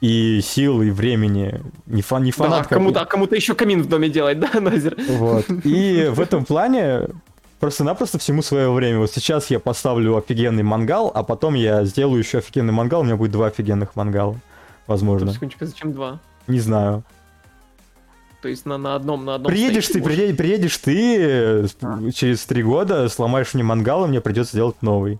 И 0.00 0.40
сил, 0.42 0.82
и 0.82 0.90
времени. 0.90 1.60
Не, 1.86 2.02
фан, 2.02 2.22
не 2.22 2.30
Да, 2.30 2.36
фанат. 2.36 2.58
как- 2.66 2.78
кому-то, 2.78 3.04
кому-то 3.06 3.34
еще 3.34 3.54
камин 3.54 3.82
в 3.82 3.88
доме 3.88 4.08
делать, 4.10 4.38
да, 4.52 4.60
Назер? 4.60 4.96
Вот. 5.08 5.46
И 5.64 6.08
в 6.10 6.20
этом 6.20 6.44
плане 6.44 7.08
просто-напросто 7.60 8.18
всему 8.18 8.42
свое 8.42 8.70
время. 8.70 8.98
Вот 8.98 9.10
сейчас 9.10 9.50
я 9.50 9.58
поставлю 9.58 10.16
офигенный 10.16 10.62
мангал, 10.62 11.10
а 11.14 11.22
потом 11.22 11.54
я 11.54 11.84
сделаю 11.86 12.18
еще 12.18 12.38
офигенный 12.38 12.72
мангал, 12.74 13.00
у 13.00 13.04
меня 13.04 13.16
будет 13.16 13.30
два 13.32 13.46
офигенных 13.46 13.96
мангала. 13.96 14.36
Возможно. 14.86 15.32
Секундочку, 15.32 15.64
зачем 15.64 15.92
два? 15.94 16.20
Не 16.46 16.60
знаю. 16.60 17.02
То 18.42 18.48
есть 18.48 18.66
на, 18.66 18.76
на 18.78 18.94
одном, 18.94 19.24
на 19.24 19.36
одном 19.36 19.50
Приедешь 19.50 19.88
ты, 19.88 20.00
приедешь, 20.02 20.36
приедешь 20.36 20.76
ты 20.76 21.66
А. 21.82 22.10
через 22.14 22.44
три 22.44 22.62
года, 22.62 23.08
сломаешь 23.08 23.54
мне 23.54 23.64
мангал, 23.64 24.04
и 24.04 24.08
мне 24.08 24.20
придется 24.20 24.54
делать 24.54 24.76
новый, 24.82 25.18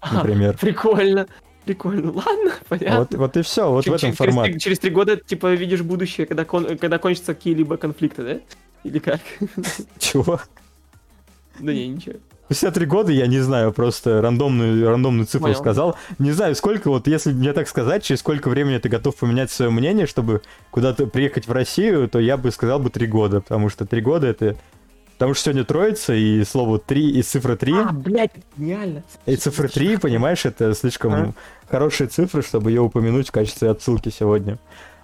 А, 0.00 0.14
например. 0.14 0.56
Прикольно. 0.58 1.26
Прикольно. 1.64 2.12
Ладно, 2.14 2.52
понятно. 2.68 2.98
Вот, 2.98 3.14
вот 3.14 3.36
и 3.36 3.42
все, 3.42 3.70
вот 3.70 3.84
в 3.84 3.88
Чер- 3.88 3.94
этом 3.96 4.10
чер- 4.10 4.16
через, 4.16 4.16
формат. 4.16 4.44
три, 4.46 4.58
через 4.60 4.78
три 4.78 4.90
года, 4.90 5.16
типа, 5.16 5.54
видишь 5.54 5.82
будущее, 5.82 6.26
когда, 6.26 6.44
кон- 6.44 6.76
когда 6.78 6.98
кончатся 6.98 7.34
какие-либо 7.34 7.76
конфликты, 7.76 8.22
да? 8.22 8.40
Или 8.84 8.98
как? 8.98 9.20
Чего? 9.98 10.40
Да 11.58 11.72
не, 11.72 11.88
ничего. 11.88 12.16
53 12.48 12.84
года, 12.84 13.10
я 13.10 13.26
не 13.26 13.38
знаю, 13.40 13.72
просто 13.72 14.20
рандомную, 14.20 14.86
рандомную 14.90 15.24
цифру 15.24 15.44
Понял. 15.46 15.56
сказал. 15.58 15.96
Не 16.18 16.32
знаю, 16.32 16.54
сколько, 16.54 16.90
вот 16.90 17.06
если 17.08 17.32
мне 17.32 17.54
так 17.54 17.66
сказать, 17.68 18.04
через 18.04 18.20
сколько 18.20 18.50
времени 18.50 18.76
ты 18.76 18.90
готов 18.90 19.16
поменять 19.16 19.50
свое 19.50 19.70
мнение, 19.70 20.06
чтобы 20.06 20.42
куда-то 20.70 21.06
приехать 21.06 21.48
в 21.48 21.52
Россию, 21.52 22.06
то 22.08 22.18
я 22.18 22.36
бы 22.36 22.50
сказал 22.50 22.80
бы 22.80 22.90
3 22.90 23.06
года, 23.06 23.40
потому 23.40 23.70
что 23.70 23.86
3 23.86 24.00
года 24.02 24.26
это... 24.26 24.56
Потому 25.14 25.34
что 25.34 25.44
сегодня 25.44 25.64
троица, 25.64 26.12
и 26.14 26.42
слово 26.44 26.78
3, 26.78 27.10
и 27.18 27.22
цифра 27.22 27.56
3, 27.56 27.72
А, 27.72 27.92
блядь, 27.92 28.32
гениально. 28.56 29.02
и 29.26 29.36
цифра 29.36 29.68
3, 29.68 29.96
понимаешь, 29.98 30.44
это 30.44 30.74
слишком 30.74 31.14
А. 31.14 31.32
хорошие 31.70 32.08
цифры, 32.08 32.42
чтобы 32.42 32.70
ее 32.70 32.80
упомянуть 32.80 33.28
в 33.28 33.32
качестве 33.32 33.70
отсылки 33.70 34.08
сегодня. 34.10 34.58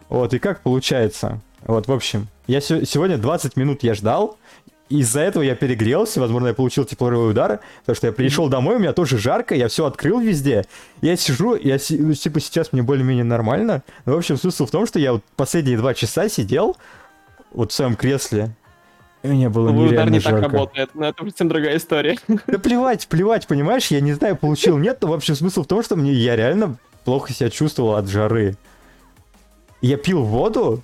Вот, 0.09 0.35
и 0.35 0.39
как 0.41 0.61
получается? 0.63 1.41
Вот, 1.67 1.87
в 1.87 1.93
общем, 1.93 2.27
я 2.49 2.61
се- 2.61 2.85
сегодня 2.85 3.19
20 3.19 3.57
минут 3.57 3.83
я 3.85 3.95
ждал, 3.95 4.37
из-за 4.89 5.21
этого 5.21 5.45
я 5.45 5.55
перегрелся, 5.55 6.19
возможно, 6.21 6.49
я 6.49 6.55
получил 6.55 6.85
тепловой 6.85 7.31
удар, 7.31 7.61
потому 7.83 7.95
что 7.95 8.09
я 8.09 8.13
пришел 8.13 8.49
домой, 8.49 8.75
у 8.75 8.79
меня 8.81 8.93
тоже 8.93 9.17
жарко, 9.19 9.55
я 9.55 9.69
все 9.69 9.87
открыл 9.87 10.19
везде. 10.19 10.65
Я 11.01 11.15
сижу, 11.17 11.55
я 11.55 11.79
си- 11.79 11.97
ну, 11.99 12.13
типа 12.15 12.41
сейчас 12.41 12.73
мне 12.73 12.83
более-менее 12.83 13.23
нормально. 13.23 13.85
Но, 14.05 14.15
в 14.15 14.19
общем, 14.19 14.37
смысл 14.37 14.67
в 14.67 14.71
том, 14.73 14.87
что 14.89 14.99
я 14.99 15.13
вот 15.13 15.23
последние 15.37 15.77
два 15.79 15.95
часа 15.95 16.29
сидел 16.29 16.77
вот 17.53 17.71
в 17.71 17.75
своем 17.75 17.95
кресле, 17.95 18.51
и 19.23 19.29
мне 19.29 19.49
было 19.49 19.71
удар 19.71 19.91
нереально 19.91 20.11
не 20.11 20.21
так 20.21 20.33
жарко. 20.39 20.51
работает, 20.51 20.91
но 20.95 21.09
это 21.09 21.25
совсем 21.25 21.49
другая 21.49 21.77
история. 21.77 22.19
Да 22.47 22.59
плевать, 22.59 23.07
плевать, 23.09 23.47
понимаешь, 23.47 23.89
я 23.89 24.01
не 24.01 24.13
знаю, 24.13 24.37
получил, 24.37 24.79
нет, 24.79 24.99
но 25.03 25.09
в 25.09 25.13
общем 25.13 25.35
смысл 25.35 25.63
в 25.63 25.67
том, 25.67 25.83
что 25.83 25.97
мне 25.97 26.13
я 26.13 26.37
реально 26.37 26.77
плохо 27.05 27.33
себя 27.33 27.51
чувствовал 27.51 27.97
от 27.97 28.09
жары. 28.09 28.57
Я 29.83 29.97
пил 29.97 30.23
воду, 30.23 30.83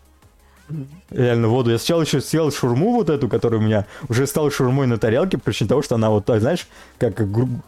реально 1.10 1.48
воду. 1.48 1.70
Я 1.70 1.78
сначала 1.78 2.02
еще 2.02 2.20
съел 2.20 2.50
шурму 2.50 2.92
вот 2.92 3.10
эту, 3.10 3.28
которая 3.28 3.60
у 3.60 3.62
меня 3.62 3.86
уже 4.08 4.26
стала 4.26 4.50
шурмой 4.50 4.86
на 4.86 4.98
тарелке, 4.98 5.38
причем 5.38 5.68
того, 5.68 5.82
что 5.82 5.94
она 5.94 6.10
вот 6.10 6.24
так, 6.24 6.40
знаешь, 6.40 6.66
как 6.98 7.22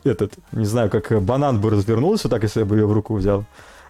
этот, 0.05 0.35
не 0.53 0.65
знаю, 0.66 0.90
как 0.90 1.23
банан 1.23 1.61
бы 1.61 1.70
развернулась 1.70 2.24
вот 2.24 2.31
так, 2.31 2.43
если 2.43 2.61
я 2.61 2.66
бы 2.66 2.77
ее 2.77 2.86
в 2.86 2.93
руку 2.93 3.15
взял, 3.15 3.45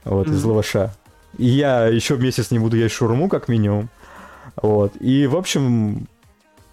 вот, 0.04 0.28
из 0.28 0.42
лаваша. 0.44 0.94
И 1.36 1.46
я 1.46 1.86
еще 1.86 2.16
месяц 2.16 2.50
не 2.50 2.58
буду 2.58 2.76
есть 2.76 2.94
шурму, 2.94 3.28
как 3.28 3.48
минимум. 3.48 3.88
Вот. 4.60 4.92
И, 5.00 5.26
в 5.26 5.36
общем, 5.36 6.08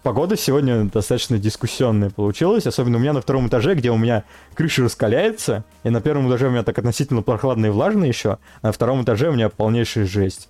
погода 0.06 0.36
сегодня 0.36 0.84
достаточно 0.84 1.36
дискуссионная 1.36 2.10
получилась, 2.10 2.64
особенно 2.64 2.96
у 2.96 3.00
меня 3.00 3.12
на 3.12 3.20
втором 3.20 3.48
этаже, 3.48 3.74
где 3.74 3.90
у 3.90 3.96
меня 3.96 4.22
крыша 4.54 4.84
раскаляется, 4.84 5.64
и 5.82 5.90
на 5.90 6.00
первом 6.00 6.28
этаже 6.28 6.46
у 6.46 6.50
меня 6.50 6.62
так 6.62 6.78
относительно 6.78 7.22
прохладно 7.22 7.66
и 7.66 7.70
влажно 7.70 8.04
еще, 8.04 8.38
а 8.62 8.68
на 8.68 8.72
втором 8.72 9.02
этаже 9.02 9.30
у 9.30 9.32
меня 9.32 9.48
полнейшая 9.48 10.06
жесть. 10.06 10.48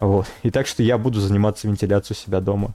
Вот. 0.00 0.26
И 0.42 0.50
так 0.50 0.66
что 0.66 0.82
я 0.82 0.98
буду 0.98 1.20
заниматься 1.20 1.68
вентиляцией 1.68 2.18
у 2.18 2.26
себя 2.26 2.40
дома. 2.40 2.74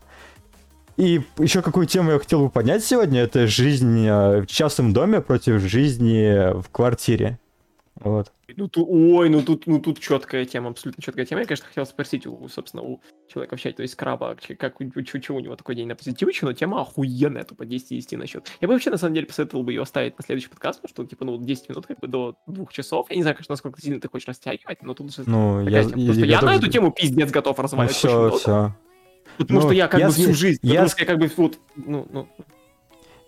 И 0.95 1.23
еще 1.37 1.61
какую 1.61 1.87
тему 1.87 2.11
я 2.11 2.19
хотел 2.19 2.39
бы 2.39 2.49
поднять 2.49 2.85
сегодня, 2.85 3.19
это 3.19 3.45
жизнь 3.45 4.07
э, 4.07 4.43
в 4.43 4.47
частном 4.47 4.93
доме 4.93 5.19
против 5.19 5.59
жизни 5.59 6.53
в 6.57 6.69
квартире. 6.71 7.37
Вот. 8.03 8.31
Ну, 8.57 8.67
тут, 8.67 8.85
ой, 8.89 9.29
ну 9.29 9.41
тут, 9.43 9.67
ну 9.67 9.79
тут 9.79 9.99
четкая 9.99 10.43
тема, 10.45 10.69
абсолютно 10.71 11.01
четкая 11.03 11.25
тема. 11.25 11.41
Я, 11.41 11.47
конечно, 11.47 11.67
хотел 11.67 11.85
спросить 11.85 12.25
у, 12.27 12.47
собственно, 12.49 12.83
у 12.83 12.99
человека 13.31 13.55
в 13.55 13.61
чате, 13.61 13.77
то 13.77 13.81
есть 13.83 13.95
краба, 13.95 14.35
как, 14.57 14.81
у- 14.81 15.01
чё 15.03 15.35
у 15.35 15.39
него 15.39 15.55
такой 15.55 15.75
день 15.75 15.87
на 15.87 15.95
позитивчик, 15.95 16.43
но 16.43 16.53
тема 16.53 16.81
охуенная, 16.81 17.43
тупо 17.43 17.65
10 17.65 17.91
из 17.93 18.05
10 18.05 18.17
насчет. 18.17 18.47
Я 18.59 18.67
бы 18.67 18.73
вообще, 18.73 18.89
на 18.89 18.97
самом 18.97 19.13
деле, 19.13 19.27
посоветовал 19.27 19.63
бы 19.63 19.71
ее 19.71 19.83
оставить 19.83 20.17
на 20.17 20.23
следующий 20.25 20.49
подкаст, 20.49 20.81
потому 20.81 21.05
что, 21.05 21.09
типа, 21.09 21.25
ну, 21.25 21.37
10 21.37 21.69
минут, 21.69 21.85
как 21.85 21.99
бы, 21.99 22.07
до 22.07 22.35
двух 22.47 22.73
часов. 22.73 23.07
Я 23.09 23.15
не 23.15 23.21
знаю, 23.21 23.35
конечно, 23.37 23.53
насколько 23.53 23.79
сильно 23.81 23.99
ты 24.01 24.09
хочешь 24.09 24.27
растягивать, 24.27 24.81
но 24.83 24.93
тут 24.93 25.13
же 25.15 25.23
Ну, 25.27 25.61
я, 25.67 25.83
тема. 25.83 26.05
Просто 26.05 26.25
я, 26.25 26.35
на 26.35 26.47
тоже- 26.47 26.57
эту 26.57 26.67
тему 26.69 26.91
пиздец 26.91 27.31
готов 27.31 27.57
Ну, 27.57 27.63
разваливать 27.63 27.91
очень 28.03 28.09
все, 28.09 28.31
все. 28.37 28.75
потому 29.37 29.59
Ну, 29.61 29.65
что 29.67 29.73
я 29.75 29.87
как 29.87 29.99
я 29.99 30.07
бы 30.07 30.13
всю 30.13 30.33
жизнь, 30.33 30.59
я 30.63 30.71
потому 30.71 30.89
что 30.89 30.99
я 31.01 31.05
как 31.05 31.19
бы 31.19 31.31
вот, 31.37 31.57
ну, 31.75 32.07
ну, 32.11 32.27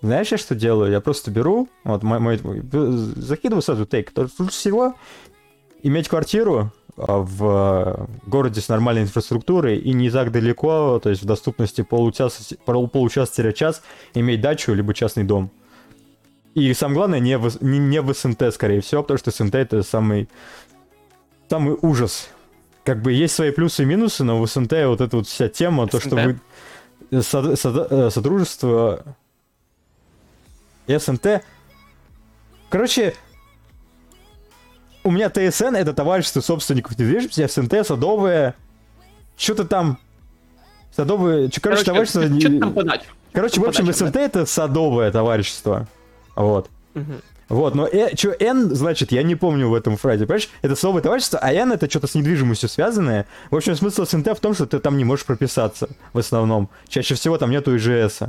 Знаешь, 0.04 0.34
я 0.34 0.38
что 0.38 0.54
делаю? 0.54 0.92
Я 0.92 1.00
просто 1.00 1.32
беру, 1.32 1.70
вот 1.86 2.04
мой, 2.04 2.20
мой- 2.20 2.62
закидываю 3.16 3.62
сразу 3.62 3.86
тейк. 3.86 4.12
Лучше 4.16 4.52
всего 4.52 4.96
иметь 5.82 6.10
квартиру 6.10 6.74
а, 6.98 7.20
в 7.20 7.44
э, 7.46 8.06
городе 8.28 8.60
с 8.60 8.68
нормальной 8.68 9.04
инфраструктурой 9.04 9.78
и 9.78 9.94
не 9.94 10.10
так 10.10 10.34
далеко, 10.34 11.00
то 11.02 11.10
есть 11.10 11.22
в 11.24 11.26
доступности 11.26 11.84
получаса, 11.84 12.44
пол- 12.66 12.90
получаса-час 12.90 13.82
иметь 14.14 14.42
дачу 14.42 14.74
либо 14.74 14.94
частный 14.94 15.24
дом. 15.24 15.50
И 16.54 16.74
самое 16.74 16.98
главное, 16.98 17.20
не 17.22 17.38
в, 17.38 17.64
не, 17.64 17.80
не 17.80 18.02
в 18.02 18.14
СНТ, 18.14 18.54
скорее 18.54 18.82
всего, 18.82 19.04
потому 19.04 19.18
что 19.18 19.32
СНТ 19.32 19.56
это 19.56 19.84
самый, 19.84 20.28
самый 21.50 21.78
ужас. 21.82 22.28
Как 22.84 23.02
бы 23.02 23.14
есть 23.14 23.36
свои 23.36 23.52
плюсы 23.52 23.84
и 23.84 23.86
минусы, 23.86 24.26
но 24.26 24.42
в 24.42 24.46
СНТ 24.46 24.74
вот 24.86 25.00
эта 25.00 25.16
вот 25.16 25.28
вся 25.28 25.48
тема, 25.48 25.88
то, 25.88 26.02
что 26.02 26.10
СНТ? 26.10 26.26
вы... 26.26 26.40
э, 27.12 27.22
сод- 27.22 27.56
сод- 27.56 29.14
СНТ. 30.88 31.44
Короче, 32.70 33.14
у 35.04 35.12
меня 35.12 35.30
ТСН 35.30 35.76
это 35.76 35.94
товарищество 35.94 36.42
собственников 36.42 36.98
недвижимости, 36.98 37.42
а 37.42 37.48
СНТ 37.48 37.86
садовое. 37.86 38.56
Что-то 39.38 39.66
там. 39.66 39.98
Садовое. 40.96 41.50
чё- 41.50 41.60
Короче, 41.62 41.84
товарищество. 41.84 42.24
не- 42.24 42.40
что 42.40 42.60
там 42.60 42.74
подача? 42.74 43.04
Короче, 43.32 43.60
в 43.60 43.66
общем, 43.66 43.86
подача, 43.88 44.06
СНТ 44.06 44.16
это 44.18 44.46
садовое 44.46 45.12
товарищество. 45.12 45.88
Вот. 46.36 46.70
Мгм. 46.94 47.22
Вот, 47.50 47.76
но 47.76 47.88
э, 47.88 48.16
что 48.16 48.30
N 48.40 48.74
значит, 48.74 49.12
я 49.12 49.22
не 49.22 49.36
помню 49.36 49.70
в 49.70 49.74
этом 49.74 49.98
фразе, 49.98 50.26
понимаешь? 50.26 50.50
Это 50.62 50.76
слово 50.76 51.02
товарищество, 51.02 51.40
а 51.40 51.52
N 51.52 51.72
это 51.74 51.90
что-то 51.90 52.08
с 52.08 52.16
недвижимостью 52.16 52.70
связанное. 52.70 53.26
В 53.52 53.56
общем, 53.56 53.76
смысл 53.76 54.06
СНТ 54.06 54.28
в 54.38 54.40
том, 54.40 54.54
что 54.54 54.66
ты 54.66 54.80
там 54.80 54.98
не 54.98 55.04
можешь 55.04 55.26
прописаться 55.26 55.90
в 56.14 56.18
основном. 56.20 56.70
Чаще 56.88 57.16
всего 57.16 57.38
там 57.38 57.52
нету 57.52 57.76
ИЖС. 57.76 58.20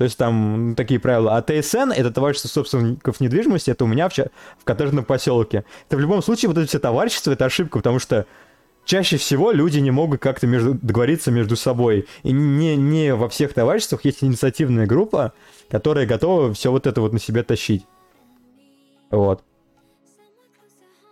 То 0.00 0.04
есть 0.04 0.16
там 0.16 0.76
такие 0.78 0.98
правила. 0.98 1.36
А 1.36 1.42
ТСН, 1.42 1.92
это 1.94 2.10
товарищество 2.10 2.48
собственников 2.48 3.20
недвижимости, 3.20 3.70
это 3.70 3.84
у 3.84 3.86
меня 3.86 4.08
в, 4.08 4.14
в 4.14 4.64
коттеджном 4.64 5.04
поселке. 5.04 5.66
Это 5.88 5.98
в 5.98 6.00
любом 6.00 6.22
случае 6.22 6.48
вот 6.48 6.56
эти 6.56 6.68
все 6.68 6.78
товарищества, 6.78 7.32
это 7.32 7.44
ошибка, 7.44 7.80
потому 7.80 7.98
что 7.98 8.24
чаще 8.86 9.18
всего 9.18 9.52
люди 9.52 9.78
не 9.78 9.90
могут 9.90 10.22
как-то 10.22 10.46
между, 10.46 10.72
договориться 10.72 11.30
между 11.30 11.54
собой. 11.54 12.06
И 12.22 12.32
не, 12.32 12.76
не 12.76 13.14
во 13.14 13.28
всех 13.28 13.52
товариществах 13.52 14.02
есть 14.06 14.24
инициативная 14.24 14.86
группа, 14.86 15.34
которая 15.68 16.06
готова 16.06 16.54
все 16.54 16.70
вот 16.70 16.86
это 16.86 17.02
вот 17.02 17.12
на 17.12 17.18
себе 17.18 17.42
тащить. 17.42 17.84
Вот. 19.10 19.42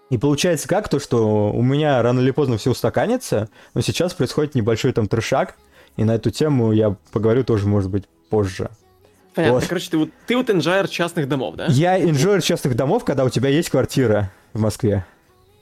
И 0.09 0.17
получается 0.17 0.67
как 0.67 0.89
то, 0.89 0.99
что 0.99 1.53
у 1.53 1.61
меня 1.61 2.01
рано 2.01 2.21
или 2.21 2.31
поздно 2.31 2.57
все 2.57 2.71
устаканится, 2.71 3.51
но 3.75 3.83
сейчас 3.83 4.15
происходит 4.15 4.55
небольшой 4.55 4.95
там 4.95 5.09
трешак, 5.09 5.57
и 5.99 6.05
на 6.05 6.15
эту 6.15 6.31
тему 6.31 6.73
я 6.73 6.97
поговорю 7.13 7.45
тоже, 7.45 7.69
может 7.69 7.91
быть, 7.91 8.05
позже. 8.29 8.71
Понятно. 9.35 9.61
Вот. 9.61 9.69
Короче, 9.69 9.91
ты 9.91 9.99
вот, 9.99 10.11
ты 10.27 10.37
вот 10.37 10.51
инжайр 10.51 10.89
частных 10.89 11.29
домов, 11.29 11.57
да? 11.57 11.67
Я 11.69 12.03
инжойер 12.03 12.43
частных 12.43 12.75
домов, 12.75 13.05
когда 13.05 13.25
у 13.25 13.29
тебя 13.29 13.49
есть 13.49 13.71
квартира 13.71 14.33
в 14.53 14.61
Москве. 14.61 15.07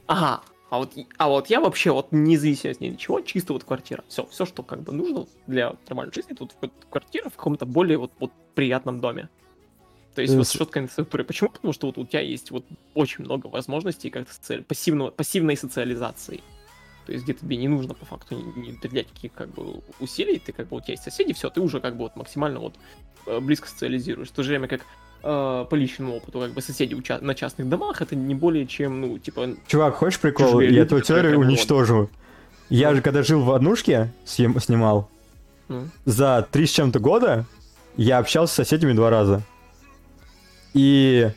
Ага. 0.06 0.40
А 0.68 0.78
вот, 0.78 0.94
а 1.16 1.28
вот 1.28 1.48
я 1.48 1.60
вообще 1.60 1.93
вот 1.93 2.09
не 2.10 2.36
зависит 2.36 2.80
ни 2.80 2.90
от 2.90 2.98
чего, 2.98 3.20
чисто 3.20 3.52
вот 3.52 3.64
квартира. 3.64 4.02
Все, 4.09 4.26
все, 4.26 4.47
что 4.47 4.62
как 4.62 4.82
бы 4.82 4.93
нужно 4.93 5.26
для 5.47 5.74
нормальной 5.88 6.12
жизни, 6.12 6.32
это 6.32 6.44
вот 6.44 6.72
квартира 6.90 7.28
в 7.28 7.36
каком-то 7.36 7.66
более 7.66 7.98
вот, 7.98 8.10
вот 8.18 8.32
приятном 8.55 9.01
доме. 9.01 9.28
То 10.14 10.22
есть 10.22 10.34
вот 10.34 10.48
четкой 10.48 10.82
инфраструктурой. 10.82 11.24
Почему? 11.24 11.51
Потому 11.51 11.72
что 11.72 11.86
вот 11.86 11.98
у 11.98 12.06
тебя 12.06 12.20
есть 12.20 12.51
вот 12.51 12.64
очень 12.94 13.24
много 13.24 13.47
возможностей 13.47 14.10
как-то 14.10 14.32
соци- 14.32 14.64
пассивного, 14.64 15.10
пассивной 15.10 15.56
социализации. 15.56 16.43
То 17.07 17.12
есть 17.12 17.24
где 17.24 17.35
тебе 17.35 17.57
не 17.57 17.69
нужно 17.69 17.95
по 17.95 18.05
факту 18.05 18.37
не, 18.57 18.73
придлять 18.73 19.07
каких 19.09 19.33
как 19.33 19.49
бы 19.49 19.81
усилий, 20.01 20.39
ты 20.39 20.53
как 20.53 20.69
бы 20.69 20.77
у 20.77 20.81
тебя 20.81 20.93
есть 20.93 21.05
соседи, 21.05 21.33
все, 21.33 21.49
ты 21.51 21.61
уже 21.61 21.81
как 21.81 21.95
бы 21.97 22.05
вот 22.05 22.16
максимально 22.16 22.59
вот 22.61 22.74
э, 23.27 23.41
близко 23.41 23.69
социализируешь. 23.69 24.28
В 24.28 24.33
то 24.33 24.43
же 24.43 24.51
время 24.51 24.69
как 24.69 24.81
э, 25.23 25.66
по 25.70 25.74
личному 25.74 26.16
опыту, 26.16 26.41
как 26.41 26.53
бы 26.53 26.61
соседи 26.61 26.95
уча- 26.95 27.20
на 27.20 27.35
частных 27.35 27.69
домах, 27.69 28.03
это 28.03 28.16
не 28.16 28.35
более 28.35 28.66
чем, 28.66 29.01
ну, 29.01 29.19
типа... 29.19 29.51
Чувак, 29.66 29.95
хочешь 29.95 30.20
прикол? 30.20 30.61
Я 30.61 30.69
люди, 30.69 30.85
твою 30.89 31.03
которые 31.03 31.23
теорию 31.33 31.41
уничтожу. 31.41 32.11
Я 32.69 32.95
же 32.95 33.01
когда 33.03 33.23
жил 33.23 33.43
в 33.43 33.53
однушке, 33.53 34.12
съем- 34.24 34.61
снимал, 34.61 35.09
Ну, 35.69 35.89
за 36.05 36.47
три 36.51 36.66
с 36.66 36.70
чем-то 36.70 36.99
года 36.99 37.47
я 37.97 38.19
общался 38.19 38.53
с 38.53 38.57
соседями 38.57 38.93
два 38.93 39.11
раза. 39.11 39.43
И 40.74 41.31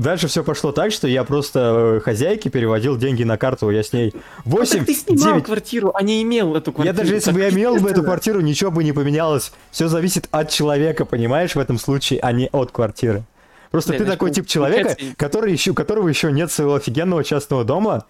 дальше 0.00 0.28
все 0.28 0.42
пошло 0.42 0.72
так, 0.72 0.92
что 0.92 1.06
я 1.08 1.24
просто 1.24 1.96
э, 1.96 2.00
хозяйке 2.00 2.50
переводил 2.50 2.96
деньги 2.96 3.22
на 3.22 3.36
карту, 3.36 3.70
я 3.70 3.82
с 3.82 3.92
ней 3.92 4.14
8, 4.44 4.72
Ну, 4.72 4.78
так 4.78 4.86
ты 4.86 4.94
снимал 4.94 5.34
9... 5.34 5.44
квартиру, 5.44 5.92
а 5.94 6.02
не 6.02 6.22
имел 6.22 6.54
эту 6.56 6.72
квартиру. 6.72 6.96
Я 6.96 7.02
даже 7.02 7.14
если 7.14 7.32
бы 7.32 7.40
я 7.40 7.50
имел 7.50 7.76
бы 7.76 7.90
эту 7.90 8.02
квартиру, 8.02 8.40
ничего 8.40 8.70
бы 8.70 8.84
не 8.84 8.92
поменялось. 8.92 9.52
Все 9.70 9.88
зависит 9.88 10.28
от 10.30 10.50
человека, 10.50 11.04
понимаешь, 11.04 11.54
в 11.54 11.58
этом 11.58 11.78
случае, 11.78 12.20
а 12.20 12.32
не 12.32 12.48
от 12.50 12.72
квартиры. 12.72 13.24
Просто 13.70 13.92
Да, 13.92 13.98
ты 13.98 14.04
такой 14.04 14.32
тип 14.32 14.46
человека, 14.46 14.96
который 15.16 15.52
еще, 15.52 15.70
у 15.70 15.74
которого 15.74 16.08
еще 16.08 16.32
нет 16.32 16.50
своего 16.50 16.74
офигенного 16.74 17.22
частного 17.22 17.64
дома 17.64 18.04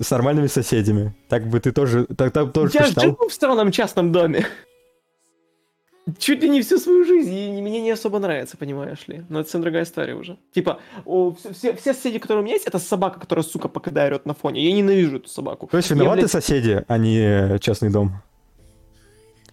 с 0.00 0.10
нормальными 0.10 0.46
соседями. 0.48 1.14
Так 1.28 1.46
бы 1.48 1.60
ты 1.60 1.72
тоже, 1.72 2.06
так, 2.06 2.32
так 2.32 2.52
тоже 2.52 2.72
Я 2.74 2.80
посчитал. 2.80 3.04
живу 3.04 3.28
в 3.28 3.32
странном 3.32 3.70
частном 3.70 4.12
доме. 4.12 4.46
Чуть 6.18 6.42
ли 6.42 6.48
не 6.48 6.62
всю 6.62 6.78
свою 6.78 7.04
жизнь, 7.04 7.34
и 7.34 7.60
мне 7.60 7.80
не 7.80 7.90
особо 7.90 8.18
нравится, 8.18 8.56
понимаешь 8.56 9.06
ли. 9.08 9.24
Но 9.28 9.40
это 9.40 9.48
совсем 9.48 9.62
другая 9.62 9.82
история 9.82 10.14
уже. 10.14 10.38
Типа, 10.52 10.80
о, 11.04 11.34
все, 11.52 11.74
все- 11.74 11.92
соседи, 11.92 12.18
которые 12.18 12.42
у 12.42 12.44
меня 12.44 12.54
есть, 12.54 12.66
это 12.66 12.78
собака, 12.78 13.20
которая, 13.20 13.42
сука, 13.44 13.68
пока 13.68 13.90
орет 13.90 14.24
на 14.26 14.32
фоне. 14.34 14.62
Я 14.64 14.72
ненавижу 14.72 15.16
эту 15.16 15.28
собаку. 15.28 15.66
То 15.66 15.76
есть 15.76 15.90
Я, 15.90 15.96
виноваты 15.96 16.20
блядь, 16.20 16.30
соседи, 16.30 16.84
а 16.88 16.98
не 16.98 17.18
э, 17.18 17.58
частный 17.58 17.90
дом. 17.90 18.12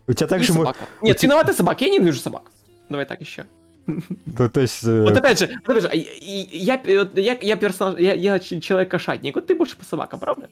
У 0.07 0.14
тебя 0.14 0.27
также... 0.27 0.53
мо- 0.53 0.60
собака. 0.60 0.80
Нет, 1.02 1.18
тебя- 1.18 1.27
виноваты 1.30 1.53
собаки, 1.53 1.84
я 1.84 1.90
ненавижу 1.90 2.19
собак. 2.19 2.44
Давай 2.90 3.06
так 3.06 3.19
еще. 3.22 3.45
Ну, 3.88 4.49
то 4.49 4.61
есть... 4.61 4.84
э, 4.84 5.02
Вот 5.03 5.18
опять 5.18 5.40
же, 5.40 5.48
вот 5.65 5.77
опять 5.77 5.84
же, 5.84 5.90
а 5.90 5.95
я, 5.95 6.82
я, 6.86 7.38
я, 7.41 7.56
персонаж, 7.56 7.99
я, 7.99 8.14
я 8.14 8.40
человек-кошатник, 8.40 9.36
вот 9.36 9.48
ты 9.48 9.56
больше 9.56 9.77
по 9.77 9.86
собакам, 9.86 10.19
правда? 10.19 10.49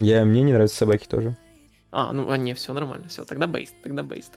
Я, 0.00 0.24
мне 0.24 0.42
не 0.42 0.52
нравятся 0.52 0.76
собаки 0.78 1.06
тоже. 1.06 1.36
А, 1.92 2.12
ну, 2.12 2.30
а 2.30 2.36
не, 2.36 2.54
все 2.54 2.72
нормально, 2.72 3.08
все, 3.08 3.24
тогда 3.24 3.46
бейст, 3.46 3.74
тогда 3.82 4.02
бейст. 4.02 4.32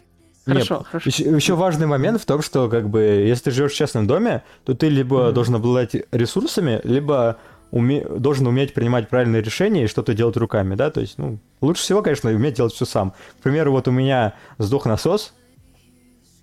Нет, 0.54 0.68
Хорошо, 0.68 0.86
хорошо. 0.90 1.10
Еще, 1.10 1.24
еще 1.24 1.56
важный 1.56 1.88
момент 1.88 2.22
в 2.22 2.26
том, 2.26 2.42
что 2.42 2.68
как 2.70 2.90
бы 2.90 3.02
если 3.02 3.46
ты 3.46 3.52
живешь 3.52 3.72
в 3.72 3.76
частном 3.76 4.08
доме, 4.08 4.44
то 4.66 4.74
ты 4.74 4.90
либо 4.90 5.26
Мгм. 5.26 5.34
должен 5.34 5.56
обладать 5.56 5.96
ресурсами, 6.12 6.82
либо 6.84 7.38
уме- 7.72 8.18
должен 8.20 8.48
уметь 8.48 8.74
принимать 8.74 9.10
правильные 9.10 9.42
решения 9.42 9.84
и 9.84 9.88
что-то 9.88 10.14
делать 10.14 10.38
руками, 10.38 10.76
да, 10.76 10.90
то 10.90 11.02
есть, 11.02 11.18
ну, 11.18 11.40
лучше 11.62 11.84
всего, 11.84 12.02
конечно, 12.02 12.30
уметь 12.32 12.56
делать 12.56 12.74
все 12.74 12.86
сам. 12.86 13.12
К 13.40 13.44
примеру, 13.44 13.72
вот 13.72 13.88
у 13.88 13.92
меня 13.92 14.34
сдох 14.58 14.86
насос 14.86 15.34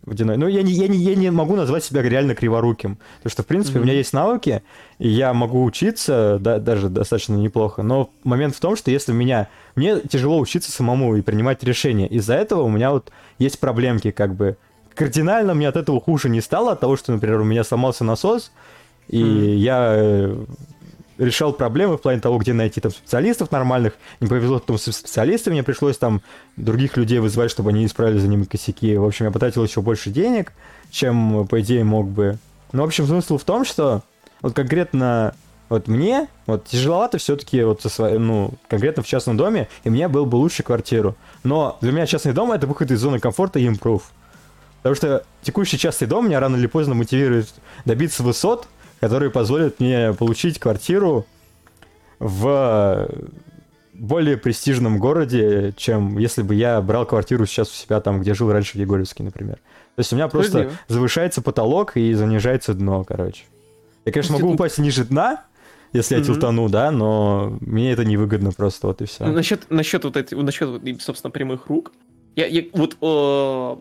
водяной, 0.07 0.37
ну, 0.37 0.47
я 0.47 0.63
не, 0.63 0.73
я, 0.73 0.89
не, 0.89 0.97
я 0.99 1.15
не 1.15 1.31
могу 1.31 1.57
назвать 1.57 1.85
себя 1.85 2.01
реально 2.01 2.35
криворуким, 2.35 2.99
потому 3.19 3.31
что, 3.31 3.43
в 3.43 3.47
принципе, 3.47 3.81
у 3.81 3.83
меня 3.83 3.93
есть 3.93 4.13
навыки, 4.13 4.63
и 4.99 5.09
я 5.09 5.35
могу 5.35 5.65
учиться, 5.65 6.39
да, 6.41 6.59
даже 6.59 6.89
достаточно 6.89 7.35
неплохо, 7.35 7.83
но 7.83 8.11
момент 8.25 8.55
в 8.57 8.61
том, 8.61 8.77
что 8.77 8.91
если 8.91 9.13
меня... 9.13 9.49
Мне 9.75 10.01
тяжело 10.01 10.39
учиться 10.39 10.73
самому 10.73 11.17
и 11.17 11.23
принимать 11.23 11.63
решения, 11.63 12.07
из-за 12.07 12.35
этого 12.35 12.63
у 12.63 12.69
меня 12.71 12.93
вот 12.93 13.11
есть 13.39 13.61
проблемки, 13.61 14.11
как 14.11 14.35
бы. 14.35 14.57
Кардинально 14.95 15.53
мне 15.53 15.69
от 15.69 15.77
этого 15.77 16.01
хуже 16.01 16.31
не 16.31 16.41
стало, 16.41 16.73
от 16.73 16.81
того, 16.81 16.97
что, 16.97 17.13
например, 17.13 17.41
у 17.41 17.45
меня 17.45 17.65
сломался 17.65 18.03
насос, 18.05 18.53
и 19.09 19.23
Мгм. 19.23 19.57
я 19.59 19.93
э, 19.97 20.45
решал 21.19 21.53
проблемы 21.53 21.97
в 21.97 22.03
плане 22.03 22.21
того, 22.21 22.39
где 22.39 22.53
найти 22.53 22.81
там 22.81 22.93
специалистов 22.93 23.51
нормальных. 23.51 23.95
Не 24.21 24.29
повезло 24.29 24.59
потом 24.59 24.79
со 24.79 24.93
специалистами, 24.93 25.55
мне 25.55 25.63
пришлось 25.63 25.99
там 25.99 26.23
других 26.57 26.97
людей 26.97 27.19
вызывать, 27.19 27.51
чтобы 27.51 27.71
они 27.71 27.87
исправили 27.87 28.19
за 28.19 28.29
ними 28.29 28.45
косяки. 28.45 28.97
В 28.97 29.05
общем, 29.05 29.27
я 29.27 29.31
потратил 29.31 29.65
еще 29.65 29.81
больше 29.81 30.11
денег, 30.11 30.53
чем, 30.91 31.47
по 31.47 31.61
идее, 31.61 31.85
мог 31.85 32.09
бы. 32.09 32.39
Ну, 32.73 32.83
в 32.83 32.87
общем, 32.87 33.07
смысл 33.07 33.39
в 33.39 33.45
том, 33.45 33.65
что 33.65 34.03
вот 34.43 34.55
конкретно 34.55 35.35
вот 35.69 35.89
мне 35.89 36.29
вот 36.47 36.67
тяжеловато 36.67 37.19
все-таки 37.19 37.63
вот 37.63 37.83
со 37.83 37.89
своей, 37.89 38.19
ну, 38.19 38.53
конкретно 38.69 39.03
в 39.03 39.07
частном 39.07 39.37
доме, 39.37 39.69
и 39.85 39.91
мне 39.91 40.09
был 40.09 40.27
бы 40.27 40.37
лучше 40.37 40.63
квартиру. 40.63 41.17
Но 41.43 41.77
для 41.81 41.93
меня 41.93 42.07
частный 42.07 42.33
дом 42.33 42.53
это 42.53 42.67
выход 42.67 42.91
из 42.91 43.01
зоны 43.01 43.19
комфорта 43.19 43.59
и 43.59 43.67
импрув. 43.67 44.13
Потому 44.83 44.95
что 44.95 45.25
текущий 45.43 45.79
частный 45.79 46.07
дом 46.07 46.27
меня 46.27 46.39
рано 46.39 46.57
или 46.57 46.67
поздно 46.67 46.95
мотивирует 46.95 47.53
добиться 47.85 48.23
высот, 48.23 48.69
которые 49.01 49.31
позволят 49.31 49.81
мне 49.81 50.13
получить 50.13 50.59
квартиру 50.59 51.27
в 52.19 53.09
более 53.93 54.37
престижном 54.37 54.99
городе, 54.99 55.73
чем 55.77 56.19
если 56.19 56.43
бы 56.43 56.55
я 56.55 56.81
брал 56.81 57.07
квартиру 57.07 57.47
сейчас 57.47 57.71
у 57.71 57.75
себя 57.75 58.01
там, 58.01 58.21
где 58.21 58.35
жил 58.35 58.53
раньше 58.53 58.73
в 58.73 58.81
Егорьевске, 58.81 59.23
например. 59.23 59.57
То 59.95 60.01
есть 60.01 60.13
у 60.13 60.17
меня 60.17 60.29
просто 60.29 60.51
Справедливо. 60.51 60.79
завышается 60.89 61.43
потолок 61.43 61.97
и 61.97 62.13
занижается 62.13 62.75
дно, 62.75 63.05
короче. 63.05 63.45
Я, 64.05 64.13
конечно, 64.13 64.35
могу 64.35 64.53
упасть 64.53 64.79
ниже 64.79 65.05
дна, 65.05 65.45
если 65.93 66.15
я 66.15 66.21
Мгм. 66.21 66.27
тилтану, 66.27 66.69
да, 66.69 66.91
но 66.91 67.57
мне 67.61 67.93
это 67.93 68.05
невыгодно 68.05 68.53
просто, 68.53 68.89
вот 68.89 69.01
и 69.01 69.07
все. 69.07 69.25
Насчет, 69.25 69.71
насчет 69.71 70.05
вот 70.05 70.17
этой, 70.17 70.37
насчет, 70.43 70.69
собственно, 71.01 71.31
прямых 71.31 71.67
рук. 71.69 71.93
Я, 72.35 72.47
я 72.47 72.65
вот, 72.75 72.99
э, 73.01 73.77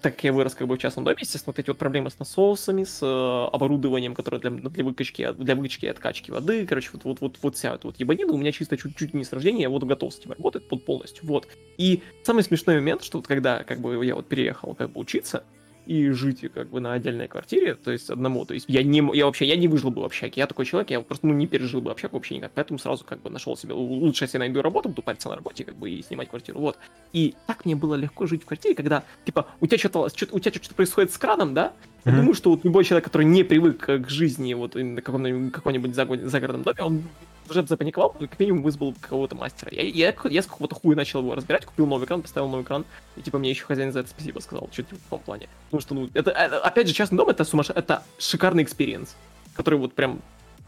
так 0.00 0.14
как 0.14 0.24
я 0.24 0.32
вырос 0.32 0.54
как 0.54 0.66
бы 0.68 0.76
в 0.76 0.78
частном 0.78 1.04
доме, 1.04 1.16
естественно, 1.20 1.52
вот 1.54 1.58
эти 1.58 1.68
вот 1.68 1.78
проблемы 1.78 2.10
с 2.10 2.18
насосами, 2.18 2.84
с 2.84 3.00
э, 3.02 3.54
оборудованием, 3.54 4.14
которое 4.14 4.38
для, 4.38 4.50
для 4.50 4.84
выкачки, 4.84 5.32
для 5.32 5.54
выкачки 5.54 5.86
и 5.86 5.88
откачки 5.88 6.30
воды, 6.30 6.66
короче, 6.66 6.90
вот, 6.92 7.04
вот, 7.04 7.20
вот, 7.20 7.38
вот 7.42 7.56
вся 7.56 7.74
эта 7.74 7.86
вот 7.86 7.98
ебанина 7.98 8.32
у 8.32 8.36
меня 8.36 8.52
чисто 8.52 8.76
чуть-чуть 8.76 9.14
не 9.14 9.24
с 9.24 9.32
рождения, 9.32 9.62
я 9.62 9.70
вот 9.70 9.84
готов 9.84 10.12
с 10.12 10.18
этим 10.18 10.32
работать 10.32 10.68
под 10.68 10.84
полностью, 10.84 11.26
вот. 11.26 11.48
И 11.76 12.02
самый 12.22 12.42
смешной 12.42 12.76
момент, 12.76 13.02
что 13.02 13.18
вот 13.18 13.26
когда 13.26 13.64
как 13.64 13.80
бы 13.80 14.04
я 14.04 14.14
вот 14.14 14.26
переехал 14.26 14.74
как 14.74 14.90
бы 14.90 15.00
учиться, 15.00 15.44
и 15.88 16.10
жить 16.10 16.44
как 16.52 16.68
бы 16.68 16.80
на 16.80 16.92
отдельной 16.92 17.28
квартире, 17.28 17.74
то 17.74 17.90
есть 17.90 18.10
одному, 18.10 18.44
то 18.44 18.52
есть 18.52 18.66
я 18.68 18.82
не, 18.82 19.02
я 19.16 19.24
вообще, 19.24 19.46
я 19.46 19.56
не 19.56 19.68
выжил 19.68 19.90
бы 19.90 20.02
в 20.02 20.04
общаге, 20.04 20.34
я 20.36 20.46
такой 20.46 20.66
человек, 20.66 20.90
я 20.90 21.00
просто, 21.00 21.26
ну, 21.26 21.32
не 21.32 21.46
пережил 21.46 21.80
бы 21.80 21.90
общагу 21.90 22.16
вообще 22.16 22.36
никак, 22.36 22.52
поэтому 22.54 22.78
сразу 22.78 23.06
как 23.06 23.22
бы 23.22 23.30
нашел 23.30 23.56
себе, 23.56 23.72
лучше 23.72 24.24
если 24.24 24.36
я 24.36 24.40
найду 24.40 24.60
работу, 24.60 24.90
буду 24.90 25.00
париться 25.00 25.30
на 25.30 25.36
работе, 25.36 25.64
как 25.64 25.76
бы, 25.76 25.90
и 25.90 26.02
снимать 26.02 26.28
квартиру, 26.28 26.60
вот. 26.60 26.76
И 27.14 27.34
так 27.46 27.64
мне 27.64 27.74
было 27.74 27.94
легко 27.94 28.26
жить 28.26 28.42
в 28.42 28.46
квартире, 28.46 28.74
когда, 28.74 29.02
типа, 29.24 29.46
у 29.60 29.66
тебя 29.66 29.78
что-то, 29.78 30.00
у 30.00 30.38
тебя 30.38 30.52
что-то 30.52 30.74
происходит 30.74 31.10
с 31.10 31.16
краном, 31.16 31.54
да? 31.54 31.72
Я 32.04 32.12
Мгм. 32.12 32.20
думаю, 32.20 32.34
что 32.34 32.50
вот 32.50 32.64
любой 32.64 32.84
человек, 32.84 33.06
который 33.06 33.24
не 33.24 33.42
привык 33.42 33.78
к 33.78 34.08
жизни 34.10 34.52
вот 34.52 34.74
на 34.74 35.00
каком-нибудь, 35.00 35.52
каком-нибудь 35.52 35.92
заго- 35.92 36.26
загородном 36.26 36.64
доме, 36.64 36.82
он 36.82 37.02
уже 37.50 37.66
запаниковал, 37.66 38.10
как 38.10 38.38
минимум 38.38 38.62
вызвал 38.62 38.94
кого-то 39.00 39.34
мастера. 39.36 39.70
Я, 39.72 39.82
я, 39.82 40.14
я 40.24 40.42
с 40.42 40.46
какого-то 40.46 40.74
хуя 40.74 40.96
начал 40.96 41.20
его 41.20 41.34
разбирать, 41.34 41.64
купил 41.66 41.86
новый 41.86 42.04
экран, 42.06 42.22
поставил 42.22 42.48
новый 42.48 42.62
экран, 42.64 42.84
и 43.16 43.22
типа 43.22 43.38
мне 43.38 43.50
еще 43.50 43.64
хозяин 43.64 43.92
за 43.92 44.00
это 44.00 44.10
спасибо 44.10 44.40
сказал, 44.40 44.68
что-то 44.72 44.94
в 44.96 45.10
том 45.10 45.20
плане. 45.20 45.48
Потому 45.66 45.80
что, 45.80 45.94
ну, 45.94 46.10
это, 46.14 46.30
э, 46.30 46.46
опять 46.58 46.88
же, 46.88 46.94
частный 46.94 47.16
дом 47.18 47.28
это 47.28 47.44
сумасш... 47.44 47.70
это 47.70 48.02
шикарный 48.18 48.62
experience, 48.62 49.16
который 49.54 49.78
вот 49.78 49.94
прям 49.94 50.20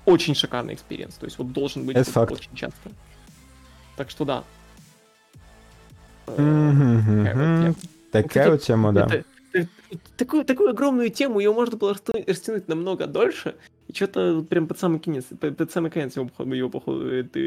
очень 0.05 0.35
шикарный 0.35 0.75
experience, 0.75 1.15
то 1.15 1.27
есть 1.27 1.39
вот 1.39 1.53
должен 1.53 1.85
быть 1.85 1.97
Это 1.97 2.11
факт. 2.11 2.33
очень 2.33 2.55
часто. 2.55 2.91
Так 3.97 4.11
что 4.11 4.25
да. 4.25 4.45
Э, 6.27 7.73
такая 8.13 8.51
вот 8.51 8.63
тема. 8.63 8.93
Тема, 8.93 8.93
да. 8.93 9.05
Это- 9.07 9.25
такую, 10.17 10.45
такую 10.45 10.71
огромную 10.71 11.11
тему, 11.11 11.41
ее 11.41 11.53
можно 11.53 11.77
было 11.77 11.97
растянуть 12.27 12.69
намного 12.69 13.07
дольше. 13.07 13.57
И 13.91 13.95
что-то 13.95 14.43
прям 14.49 14.69
под 14.69 14.79
самый 14.79 15.01
конец, 15.01 15.25
под, 15.41 15.73
самый 15.73 15.91
конец 15.91 16.15
его, 16.15 16.27
походу, 16.27 16.53
его, 16.55 16.71
походу, 16.71 17.11
э, 17.13 17.25
ты 17.25 17.41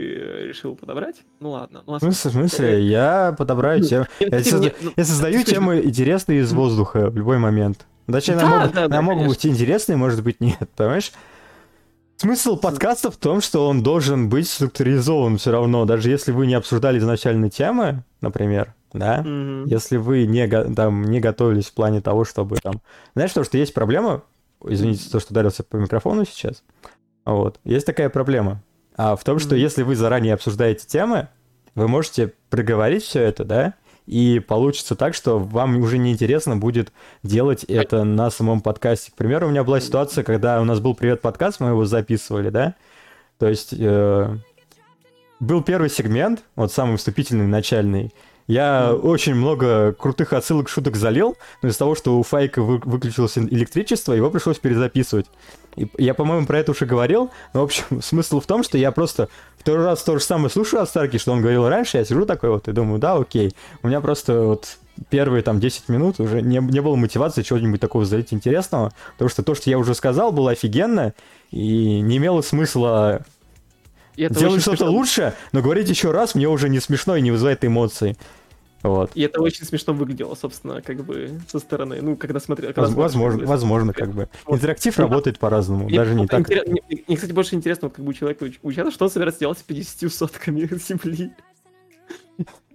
решил 0.50 0.76
подобрать. 0.76 1.16
Ну 1.40 1.52
ладно. 1.52 1.84
Ну, 1.88 1.94
а 1.96 2.00
В 2.00 2.14
смысле? 2.14 2.84
Я 2.86 3.34
подобраю 3.38 3.82
тему. 3.82 4.06
Нет, 4.20 4.32
Я, 4.34 4.40
созда- 4.40 4.60
мне- 4.60 4.74
ну, 4.82 4.92
я 4.98 5.06
создаю 5.06 5.44
темы 5.44 5.82
интересные 5.86 6.42
из 6.42 6.52
воздуха 6.52 7.10
в 7.10 7.16
любой 7.16 7.38
момент. 7.38 7.86
Точнее, 8.08 8.36
Да, 8.36 8.46
могут, 8.46 8.74
да, 8.76 8.88
да, 8.90 9.02
могут 9.02 9.28
быть 9.30 9.46
интересные, 9.46 9.96
может 9.96 10.22
быть, 10.24 10.42
нет, 10.42 10.70
понимаешь? 10.76 11.14
Смысл 12.18 12.58
подкаста 12.58 13.10
в 13.12 13.18
том, 13.18 13.40
что 13.42 13.68
он 13.70 13.82
должен 13.84 14.28
быть 14.30 14.48
структуризован 14.50 15.38
все 15.38 15.52
равно, 15.52 15.86
даже 15.86 16.10
если 16.10 16.32
вы 16.34 16.48
не 16.48 16.54
обсуждали 16.56 17.00
изначальные 17.00 17.50
темы, 17.50 18.04
например, 18.22 18.74
да, 18.94 19.22
Мгм. 19.22 19.66
если 19.66 19.98
вы 19.98 20.26
не, 20.26 20.48
там, 20.48 21.04
не 21.06 21.20
готовились 21.20 21.68
в 21.68 21.74
плане 21.74 22.02
того, 22.02 22.26
чтобы 22.26 22.58
там... 22.58 22.82
Знаешь, 23.16 23.32
то, 23.32 23.44
что 23.44 23.58
есть 23.58 23.74
проблема, 23.74 24.22
извините 24.68 25.04
за 25.04 25.12
то, 25.12 25.20
что 25.20 25.32
ударился 25.32 25.64
по 25.64 25.78
микрофону 25.78 26.26
сейчас, 26.26 26.64
вот, 27.26 27.60
есть 27.64 27.86
такая 27.86 28.10
проблема, 28.10 28.62
а 28.96 29.16
в 29.16 29.24
том, 29.24 29.40
что 29.40 29.56
если 29.56 29.84
вы 29.84 29.96
заранее 29.96 30.34
обсуждаете 30.34 30.86
темы, 30.88 31.30
вы 31.76 31.88
можете 31.88 32.34
проговорить 32.50 33.04
все 33.04 33.22
это, 33.22 33.44
да, 33.46 33.74
и 34.06 34.40
получится 34.40 34.96
так, 34.96 35.16
что 35.16 35.40
вам 35.40 35.78
уже 35.78 35.98
неинтересно 35.98 36.58
будет 36.58 36.92
делать 37.24 37.64
это 37.64 38.04
на 38.04 38.30
самом 38.30 38.62
подкасте. 38.62 39.12
К 39.12 39.16
примеру, 39.16 39.48
у 39.48 39.50
меня 39.50 39.64
была 39.64 39.80
ситуация, 39.80 40.24
когда 40.24 40.62
у 40.62 40.66
нас 40.66 40.80
был 40.80 40.94
«Привет, 40.94 41.22
подкаст», 41.22 41.60
мы 41.60 41.70
его 41.70 41.86
записывали, 41.86 42.50
да, 42.50 42.76
то 43.40 43.48
есть 43.48 43.74
э, 43.78 44.38
был 45.40 45.64
первый 45.64 45.90
сегмент, 45.90 46.44
вот 46.56 46.72
самый 46.72 46.98
вступительный, 46.98 47.48
начальный, 47.48 48.14
Я 48.48 48.94
очень 48.94 49.36
много 49.36 49.94
крутых 49.94 50.34
отсылок, 50.34 50.68
шуток 50.68 50.96
залил, 50.96 51.38
но 51.62 51.70
из-за 51.70 51.80
того, 51.80 51.96
что 51.96 52.20
у 52.20 52.24
Файка 52.24 52.62
вы- 52.62 52.82
выключилось 52.84 53.38
электричество, 53.38 54.14
его 54.14 54.30
пришлось 54.30 54.60
перезаписывать. 54.60 55.28
И 55.76 55.90
я, 55.98 56.14
по-моему, 56.14 56.46
про 56.46 56.60
это 56.60 56.72
уже 56.72 56.86
говорил, 56.86 57.32
но, 57.54 57.62
в 57.62 57.64
общем, 57.64 57.84
смысл 58.02 58.40
в 58.42 58.46
том, 58.46 58.64
что 58.64 58.78
я 58.78 58.92
просто 58.92 59.30
второй 59.58 59.86
раз 59.86 60.04
то 60.04 60.18
же 60.18 60.24
самое 60.24 60.50
слушаю 60.50 60.82
от 60.82 60.90
Старки, 60.90 61.18
что 61.18 61.32
он 61.32 61.42
говорил 61.42 61.68
раньше, 61.68 61.98
я 61.98 62.06
сижу 62.06 62.26
такой 62.26 62.50
вот 62.50 62.68
и 62.68 62.74
думаю, 62.74 63.00
да, 63.00 63.16
окей. 63.16 63.56
У 63.82 63.88
меня 63.88 64.02
просто 64.02 64.42
вот 64.42 64.78
первые 65.10 65.42
там 65.42 65.60
10 65.60 65.90
минут 65.90 66.20
уже 66.20 66.42
не, 66.42 66.58
не 66.58 66.82
было 66.82 66.96
мотивации 66.96 67.42
чего-нибудь 67.42 67.82
такого 67.82 68.06
залить 68.06 68.34
интересного, 68.34 68.92
потому 69.14 69.30
что 69.30 69.42
то, 69.42 69.56
что 69.56 69.70
я 69.70 69.78
уже 69.80 69.96
сказал, 69.96 70.32
было 70.32 70.52
офигенно, 70.52 71.14
и 71.52 72.02
не 72.02 72.18
имело 72.18 72.42
смысла 72.42 73.26
И 74.16 74.24
это 74.24 74.36
делать 74.36 74.54
очень 74.56 74.62
что-то 74.62 74.90
лучше, 74.90 75.34
но 75.52 75.62
говорить 75.62 75.90
еще 75.90 76.12
раз 76.12 76.36
мне 76.36 76.48
уже 76.48 76.70
не 76.70 76.80
смешно 76.80 77.16
и 77.16 77.22
не 77.22 77.32
вызывает 77.32 77.64
эмоций. 77.66 78.18
Вот. 78.84 79.12
И 79.16 79.22
это 79.22 79.42
очень 79.42 79.66
смешно 79.66 79.94
выглядело, 79.94 80.36
собственно, 80.36 80.82
как 80.82 81.06
бы 81.06 81.40
со 81.48 81.60
стороны. 81.60 82.00
Ну, 82.02 82.18
когда 82.18 82.42
смотрел. 82.42 82.74
когда 82.74 82.90
Возможно, 82.90 83.40
бы. 83.40 83.46
возможно, 83.46 83.94
как 83.94 84.12
бы. 84.12 84.28
Вот. 84.46 84.56
Интерактив 84.56 84.98
Ну, 84.98 85.04
работает 85.06 85.40
по-разному, 85.40 85.86
Мне 85.86 85.98
даже 85.98 86.14
не 86.16 86.28
так. 86.28 86.42
интерес- 86.42 86.68
Мне, 86.68 86.82
мне, 87.08 87.16
кстати, 87.16 87.32
больше 87.32 87.56
интересно, 87.56 87.88
вот 87.88 87.96
как 87.96 88.04
бы 88.04 88.10
у 88.10 88.14
человека 88.14 88.44
уч- 88.46 88.60
учатся, 88.62 88.92
что 88.92 89.06
он 89.06 89.12
собирается 89.12 89.40
делать 89.40 89.58
с 89.60 89.64
50 89.64 90.10
сотками 90.10 90.60
земли. 90.78 91.32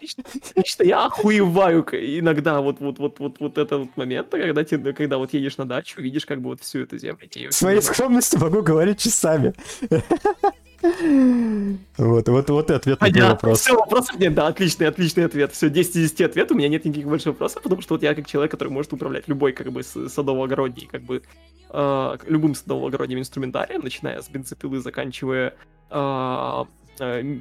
Лично, 0.01 0.23
лично 0.55 0.83
я 0.85 1.07
охуеваю 1.07 1.81
иногда 1.91 2.61
вот 2.61 2.79
вот 2.79 2.99
вот 3.01 3.19
вот 3.19 3.37
вот 3.41 3.59
это 3.59 3.79
вот 3.79 3.89
момент, 3.97 4.29
когда 4.31 4.63
ты, 4.63 4.79
когда 4.93 5.19
вот 5.19 5.33
едешь 5.35 5.57
на 5.59 5.65
дачу, 5.67 6.01
видишь 6.01 6.25
как 6.25 6.41
бы 6.41 6.51
вот 6.51 6.61
всю 6.63 6.83
эту 6.85 6.97
землю. 6.99 7.19
своей 7.51 7.81
всё 7.81 7.93
скромности 7.93 8.37
могу 8.37 8.63
говорить 8.63 9.01
часами. 9.01 9.55
Вот, 10.81 12.29
вот, 12.29 12.51
вот 12.51 12.71
и 12.71 12.75
ответ 12.75 13.01
на 13.01 13.11
твой 13.11 13.29
вопрос. 13.29 13.61
все, 13.61 13.75
вопросов 13.75 14.19
нет, 14.19 14.35
да, 14.35 14.47
отличный, 14.47 14.87
отличный 14.87 15.25
ответ. 15.25 15.53
Все, 15.53 15.71
10 15.71 15.97
из 15.97 16.13
10 16.13 16.21
ответ, 16.21 16.53
у 16.53 16.55
меня 16.55 16.69
нет 16.69 16.85
никаких 16.85 17.09
больше 17.09 17.31
вопросов, 17.31 17.63
потому 17.63 17.83
что 17.83 17.95
вот 17.95 18.03
я 18.03 18.15
как 18.15 18.27
человек, 18.27 18.53
который 18.53 18.69
может 18.69 18.93
управлять 18.93 19.27
любой, 19.27 19.53
как 19.53 19.73
бы, 19.73 19.83
садово-огородней, 19.83 20.87
как 20.87 21.03
бы, 21.03 21.23
э, 21.71 22.19
любым 22.27 22.53
садово-огородним 22.53 23.19
инструментарием, 23.19 23.81
начиная 23.83 24.23
с 24.23 24.29
бензопилы, 24.29 24.79
заканчивая 24.79 25.55
э, 25.91 26.65
э, 27.01 27.41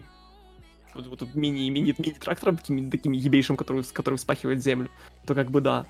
вот, 0.95 1.07
вот 1.07 1.19
тут 1.19 1.35
мини, 1.35 1.69
мини, 1.69 1.93
мини-трактором, 1.95 2.57
такими, 2.57 2.89
такими 2.89 3.17
ебейшим, 3.17 3.55
который, 3.55 3.83
с 3.83 3.91
которым 3.91 4.17
вспахивает 4.17 4.63
землю, 4.63 4.89
то 5.27 5.35
как 5.35 5.51
бы 5.51 5.61
да. 5.61 5.85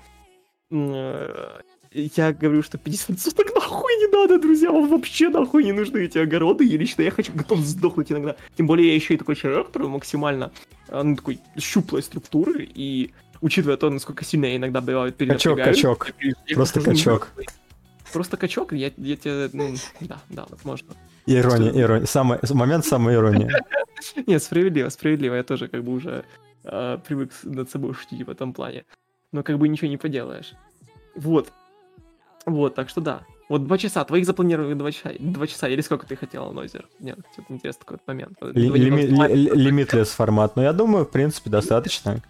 Я 1.92 2.32
говорю, 2.32 2.62
что 2.62 2.76
50 2.78 3.18
суток 3.18 3.54
нахуй 3.54 3.94
не 3.96 4.08
надо, 4.12 4.38
друзья, 4.38 4.70
вам 4.70 4.88
вообще 4.88 5.28
нахуй 5.30 5.64
не 5.64 5.72
нужны 5.72 5.98
эти 6.04 6.18
огороды, 6.18 6.66
и 6.66 6.76
лично 6.76 7.02
я 7.02 7.10
хочу, 7.10 7.32
готов 7.32 7.60
сдохнуть 7.60 8.12
иногда. 8.12 8.36
Тем 8.56 8.66
более 8.66 8.88
я 8.88 8.94
еще 8.94 9.14
и 9.14 9.16
такой 9.16 9.36
человек, 9.36 9.68
который 9.68 9.88
максимально, 9.88 10.52
э, 10.88 11.02
ну, 11.02 11.16
такой 11.16 11.40
щуплой 11.58 12.02
структуры, 12.02 12.68
и 12.74 13.12
учитывая 13.40 13.76
то, 13.78 13.88
насколько 13.88 14.24
сильно 14.24 14.46
я 14.46 14.56
иногда 14.56 14.80
бывает 14.80 15.16
Качок, 15.16 15.56
перенапрягаюсь, 15.56 15.76
качок. 15.76 16.10
я- 16.46 16.54
Просто 16.54 16.80
качок. 16.80 17.28
Просто 18.12 18.36
качок, 18.36 18.72
я, 18.72 18.90
я 18.96 19.16
тебе, 19.16 19.50
ну, 19.52 19.74
да, 20.00 20.18
да, 20.28 20.46
возможно. 20.50 20.94
Ирония, 21.26 21.70
ирония. 21.72 22.06
Самый, 22.06 22.38
момент 22.50 22.84
самой 22.86 23.14
иронии. 23.14 23.50
Нет, 24.26 24.42
справедливо, 24.42 24.88
справедливо, 24.90 25.34
я 25.34 25.42
тоже 25.42 25.68
как 25.68 25.84
бы 25.84 25.92
уже 25.92 26.24
э, 26.64 26.98
привык 27.06 27.32
над 27.44 27.70
собой 27.70 27.94
шутить 27.94 28.26
в 28.26 28.30
этом 28.30 28.52
плане. 28.52 28.84
Но 29.32 29.42
как 29.42 29.58
бы 29.58 29.68
ничего 29.68 29.88
не 29.88 29.98
поделаешь. 29.98 30.54
Вот. 31.16 31.52
Вот, 32.46 32.74
так 32.74 32.88
что 32.88 33.00
да. 33.00 33.22
Вот 33.48 33.66
два 33.66 33.78
часа, 33.78 34.04
твоих 34.04 34.26
запланировали 34.26 34.74
два 34.74 34.92
часа, 34.92 35.10
два 35.18 35.46
часа, 35.46 35.68
или 35.68 35.80
сколько 35.80 36.06
ты 36.06 36.16
хотела, 36.16 36.52
Нойзер? 36.52 36.86
Нет, 37.00 37.18
что-то 37.32 37.54
интересный 37.54 37.80
такой 37.80 37.96
вот 37.96 38.06
момент. 38.06 38.38
Лимитлес 38.54 40.10
формат. 40.10 40.56
Но 40.56 40.62
я 40.62 40.72
думаю, 40.72 41.04
в 41.04 41.10
принципе, 41.10 41.48
достаточно. 41.50 42.20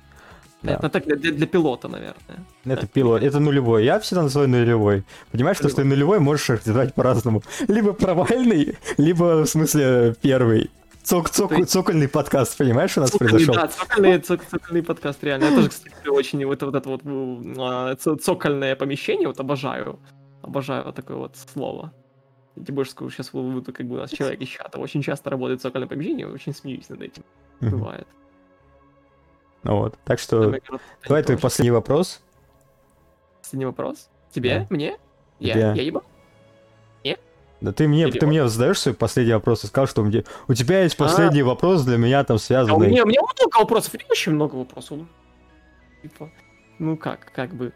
да. 0.63 0.75
Это 0.75 0.89
так 0.89 1.05
для, 1.05 1.17
для- 1.17 1.47
пилота, 1.47 1.89
наверное. 1.89 2.45
Это 2.65 2.87
пилот, 2.87 3.23
это 3.23 3.41
нулевой. 3.41 3.85
Я 3.85 3.99
всегда 3.99 4.23
называю 4.23 4.49
нулевой. 4.49 5.03
Понимаешь, 5.33 5.57
что, 5.57 5.69
что 5.69 5.79
ты 5.79 5.85
нулевой 5.85 6.21
можешь 6.21 6.49
организовать 6.51 6.95
по-разному. 6.95 7.43
Либо 7.69 7.93
провальный, 7.93 8.77
либо, 8.97 9.45
в 9.45 9.47
смысле, 9.47 10.15
первый. 10.23 10.71
Цок, 11.03 11.31
цок, 11.31 11.51
Ты- 11.51 11.65
цокольный 11.65 12.09
подкаст, 12.09 12.59
понимаешь, 12.59 12.97
у 12.99 13.01
нас 13.01 13.11
Цокольный, 13.11 13.31
произошел? 13.31 13.55
Да, 13.55 13.69
цокольный, 13.69 14.19
цок- 14.19 14.45
цокольный 14.51 14.83
подкаст, 14.83 15.25
реально. 15.25 15.45
Я 15.45 15.55
тоже, 15.55 15.69
кстати, 15.71 16.09
очень 16.09 16.45
вот, 16.45 16.63
вот 16.63 16.75
это 16.75 16.89
вот 16.89 17.03
а, 17.59 17.95
цокольное 17.97 18.77
помещение, 18.77 19.27
вот 19.29 19.41
обожаю. 19.41 19.99
Обожаю 20.43 20.85
вот 20.85 20.95
такое 20.95 21.17
вот 21.17 21.37
слово. 21.37 21.93
Я 22.57 22.65
тебе 22.65 22.75
больше 22.75 22.91
скажу, 22.91 23.11
сейчас 23.11 23.31
буду 23.31 23.73
как 23.73 23.87
бы 23.87 23.95
у 23.95 23.99
нас 23.99 24.11
человек 24.11 24.41
из 24.41 24.49
чата 24.49 24.79
очень 24.79 25.03
часто 25.03 25.31
работает 25.31 25.61
в 25.61 25.63
цокольном 25.63 25.89
помещении, 25.89 26.25
очень 26.25 26.55
смеюсь 26.55 26.89
над 26.89 27.01
этим. 27.01 27.23
Бывает. 27.61 28.07
Ну 29.63 29.79
вот, 29.79 29.99
так 30.05 30.19
что... 30.19 30.53
Давай 31.07 31.23
твой 31.23 31.39
последний 31.39 31.71
вопрос. 31.71 32.21
Последний 33.41 33.67
вопрос. 33.67 34.11
Тебе? 34.31 34.61
Да. 34.61 34.67
Мне? 34.71 34.99
Я? 35.39 35.73
Я 35.75 35.83
ебал? 35.83 36.03
Да 37.61 37.73
ты 37.73 37.89
мне, 37.89 38.07
ты 38.09 38.27
мне 38.27 38.47
задаешь 38.49 38.79
свой 38.79 38.95
последний 38.95 39.33
вопрос 39.35 39.65
и 39.65 39.67
сказал, 39.67 39.87
что 39.89 40.03
у 40.03 40.05
меня- 40.05 40.23
у 40.47 40.55
тебя 40.55 40.83
есть 40.85 40.97
последний 40.97 41.43
вопрос 41.43 41.83
для 41.85 41.97
меня 41.97 42.23
там 42.25 42.35
А 42.35 42.37
у 42.37 42.39
связанный. 42.39 42.89
меня, 42.89 43.03
у 43.03 43.07
меня 43.07 43.21
много 43.21 43.59
вопросов, 43.59 43.95
у 43.95 43.97
меня 43.97 44.07
очень 44.11 44.33
много 44.33 44.55
вопросов. 44.55 45.01
Типа, 46.03 46.31
ну 46.79 46.97
как, 46.97 47.33
как 47.35 47.53
бы, 47.55 47.73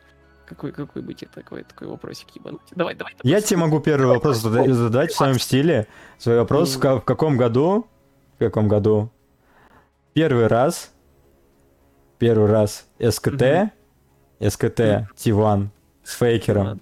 какой, 0.46 0.70
какой 0.70 1.02
бы 1.02 1.14
тебе 1.14 1.30
такой, 1.34 1.64
такой 1.64 1.88
вопросик 1.88 2.28
ебануть? 2.36 2.60
Давай, 2.70 2.94
давай. 2.94 3.12
Я 3.24 3.30
давай. 3.36 3.42
тебе 3.42 3.56
могу 3.58 3.80
первый 3.80 4.06
вопрос 4.06 4.38
зада- 4.38 4.72
задать 4.72 5.10
в 5.12 5.16
своем 5.16 5.38
стиле. 5.40 5.88
Свой 6.18 6.38
вопрос, 6.38 6.76
в, 6.76 6.78
ка- 6.78 7.00
в 7.00 7.04
каком 7.04 7.36
году, 7.36 7.86
в 8.36 8.38
каком 8.38 8.68
году 8.68 9.10
первый 10.12 10.46
раз, 10.46 10.92
первый 12.18 12.48
раз 12.48 12.86
СКТ, 13.00 13.72
СКТ 14.40 14.78
Мгм. 14.78 15.08
T1 15.16 15.68
с 16.04 16.14
фейкером. 16.16 16.66
Ладно. 16.66 16.80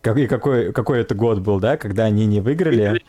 Как, 0.00 0.16
и 0.16 0.26
какой, 0.26 0.72
какой 0.72 1.00
это 1.00 1.14
год 1.14 1.40
был, 1.40 1.58
да, 1.60 1.76
когда 1.76 2.04
они 2.04 2.26
не 2.26 2.40
выиграли, 2.40 3.02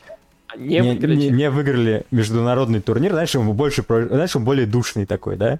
Не, 0.57 0.79
не, 0.79 0.81
выиграли, 0.81 1.15
не- 1.15 1.29
не 1.29 1.49
выиграли 1.49 2.05
международный 2.11 2.81
турнир, 2.81 3.11
знаешь, 3.11 3.35
он 3.35 3.51
больше, 3.53 3.83
знаешь, 3.87 4.35
он 4.35 4.43
более 4.43 4.65
душный 4.65 5.05
такой, 5.05 5.35
да? 5.35 5.59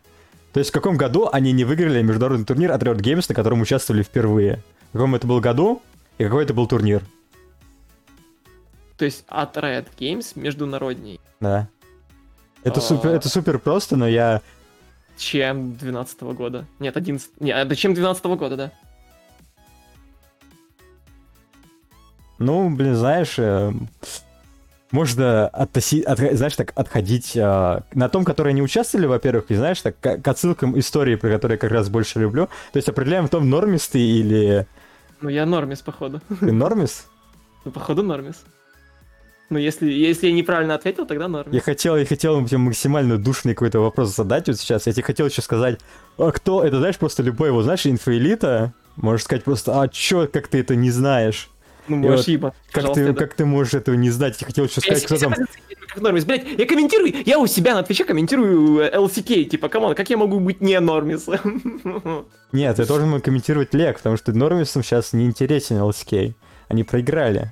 То 0.53 0.59
есть 0.59 0.71
в 0.71 0.73
каком 0.73 0.97
году 0.97 1.29
они 1.31 1.51
не 1.51 1.65
выиграли 1.65 2.01
международный 2.01 2.45
турнир 2.45 2.71
от 2.71 2.81
Riot 2.81 2.97
Games, 2.97 3.25
на 3.29 3.35
котором 3.35 3.61
участвовали 3.61 4.01
впервые? 4.01 4.63
В 4.89 4.93
каком 4.93 5.13
это 5.13 5.27
был 5.27 5.39
году 5.39 5.81
и 6.17 6.23
какой 6.23 6.45
это 6.45 6.53
был 6.53 6.65
турнир? 6.67 7.03
То 8.97 9.05
есть 9.05 9.23
от 9.27 9.55
Riot 9.57 9.87
Games 9.99 10.31
международней, 10.35 11.19
Да. 11.39 11.67
Это 12.63 12.79
А. 12.79 12.81
супер, 12.81 13.11
это 13.11 13.29
супер 13.29 13.59
просто, 13.59 13.95
но 13.95 14.07
я... 14.07 14.41
чем 15.15 15.75
12 15.75 16.21
года. 16.33 16.65
Нет, 16.79 16.97
11... 16.97 17.39
Не, 17.39 17.51
это 17.51 17.75
чем 17.75 17.93
12 17.93 18.25
года, 18.25 18.57
да. 18.57 18.71
Ну, 22.39 22.69
блин, 22.69 22.95
знаешь, 22.95 23.35
э, 23.37 23.71
можно 24.91 25.49
относи- 25.53 26.03
отх- 26.05 26.35
знаешь, 26.35 26.55
так, 26.55 26.71
отходить 26.75 27.35
э, 27.35 27.81
на 27.93 28.09
том, 28.09 28.23
которые 28.23 28.53
не 28.53 28.61
участвовали, 28.61 29.05
во-первых, 29.07 29.45
и 29.49 29.55
знаешь, 29.55 29.81
так, 29.81 29.99
к, 29.99 30.17
к 30.19 30.27
отсылкам 30.27 30.77
истории, 30.79 31.15
про 31.15 31.29
которые 31.29 31.55
я 31.55 31.59
как 31.59 31.71
раз 31.71 31.89
больше 31.89 32.19
люблю. 32.19 32.45
То 32.71 32.77
есть 32.77 32.87
определяем 32.87 33.25
в 33.27 33.29
том, 33.29 33.49
нормис 33.49 33.87
ты 33.87 33.99
или 33.99 34.65
Ну, 35.21 35.29
я 35.29 35.45
нормис, 35.45 35.79
походу. 35.81 36.21
ты 36.39 36.51
нормис. 36.51 37.07
Ну, 37.65 37.71
походу, 37.71 38.01
нормис. 38.01 38.35
Ну, 39.49 39.57
если, 39.57 39.91
если 39.91 40.27
я 40.27 40.33
неправильно 40.33 40.75
ответил, 40.75 41.05
тогда 41.05 41.27
нормис. 41.27 41.53
Я 41.53 41.59
хотел, 41.59 41.97
я 41.97 42.05
хотел 42.05 42.45
тебе 42.45 42.59
максимально 42.59 43.17
душный 43.17 43.55
какой-то 43.55 43.79
вопрос 43.79 44.15
задать 44.15 44.47
вот 44.47 44.57
сейчас. 44.57 44.87
Я 44.87 44.93
тебе 44.93 45.03
хотел 45.03 45.25
еще 45.27 45.41
сказать, 45.41 45.79
а 46.17 46.31
кто, 46.31 46.63
это 46.63 46.77
знаешь, 46.77 46.97
просто 46.97 47.23
любой 47.23 47.49
его, 47.49 47.61
знаешь, 47.63 47.85
инфоэлита, 47.85 48.71
можешь 48.95 49.23
сказать 49.25 49.43
просто, 49.43 49.81
а 49.81 49.87
чё, 49.89 50.27
как 50.31 50.47
ты 50.47 50.59
это 50.61 50.75
не 50.77 50.91
знаешь? 50.91 51.49
Ну, 51.87 51.97
И 51.97 51.99
можешь 51.99 52.27
вот 52.39 52.53
Как 52.71 52.93
ты, 52.93 53.13
как 53.13 53.33
ты 53.33 53.45
можешь 53.45 53.73
этого 53.73 53.95
не 53.95 54.09
знать? 54.09 54.39
Я 54.41 54.47
хотел 54.47 54.65
еще 54.65 54.81
сказать, 54.81 55.01
Я 55.01 55.07
кто 55.07 55.17
там... 55.17 55.33
нормис. 56.01 56.25
Блять, 56.25 56.45
я 56.57 56.65
комментирую, 56.65 57.13
я 57.25 57.39
у 57.39 57.47
себя 57.47 57.75
на 57.75 57.83
Twitch 57.83 58.00
е 58.00 58.03
комментирую 58.03 58.79
э, 58.79 58.95
LCK, 58.95 59.45
типа, 59.45 59.69
come 59.69 59.84
on, 59.84 59.95
как 59.95 60.09
я 60.09 60.17
могу 60.17 60.39
быть 60.39 60.61
не 60.61 60.79
нормис? 60.79 61.27
Нет, 62.51 62.75
ты 62.75 62.85
должен 62.85 63.21
комментировать 63.21 63.73
LEC, 63.73 63.97
потому 63.97 64.17
что 64.17 64.31
нормисам 64.31 64.83
сейчас 64.83 65.13
не 65.13 65.25
интересен 65.25 65.77
LCK. 65.77 66.33
Они 66.69 66.83
проиграли. 66.83 67.51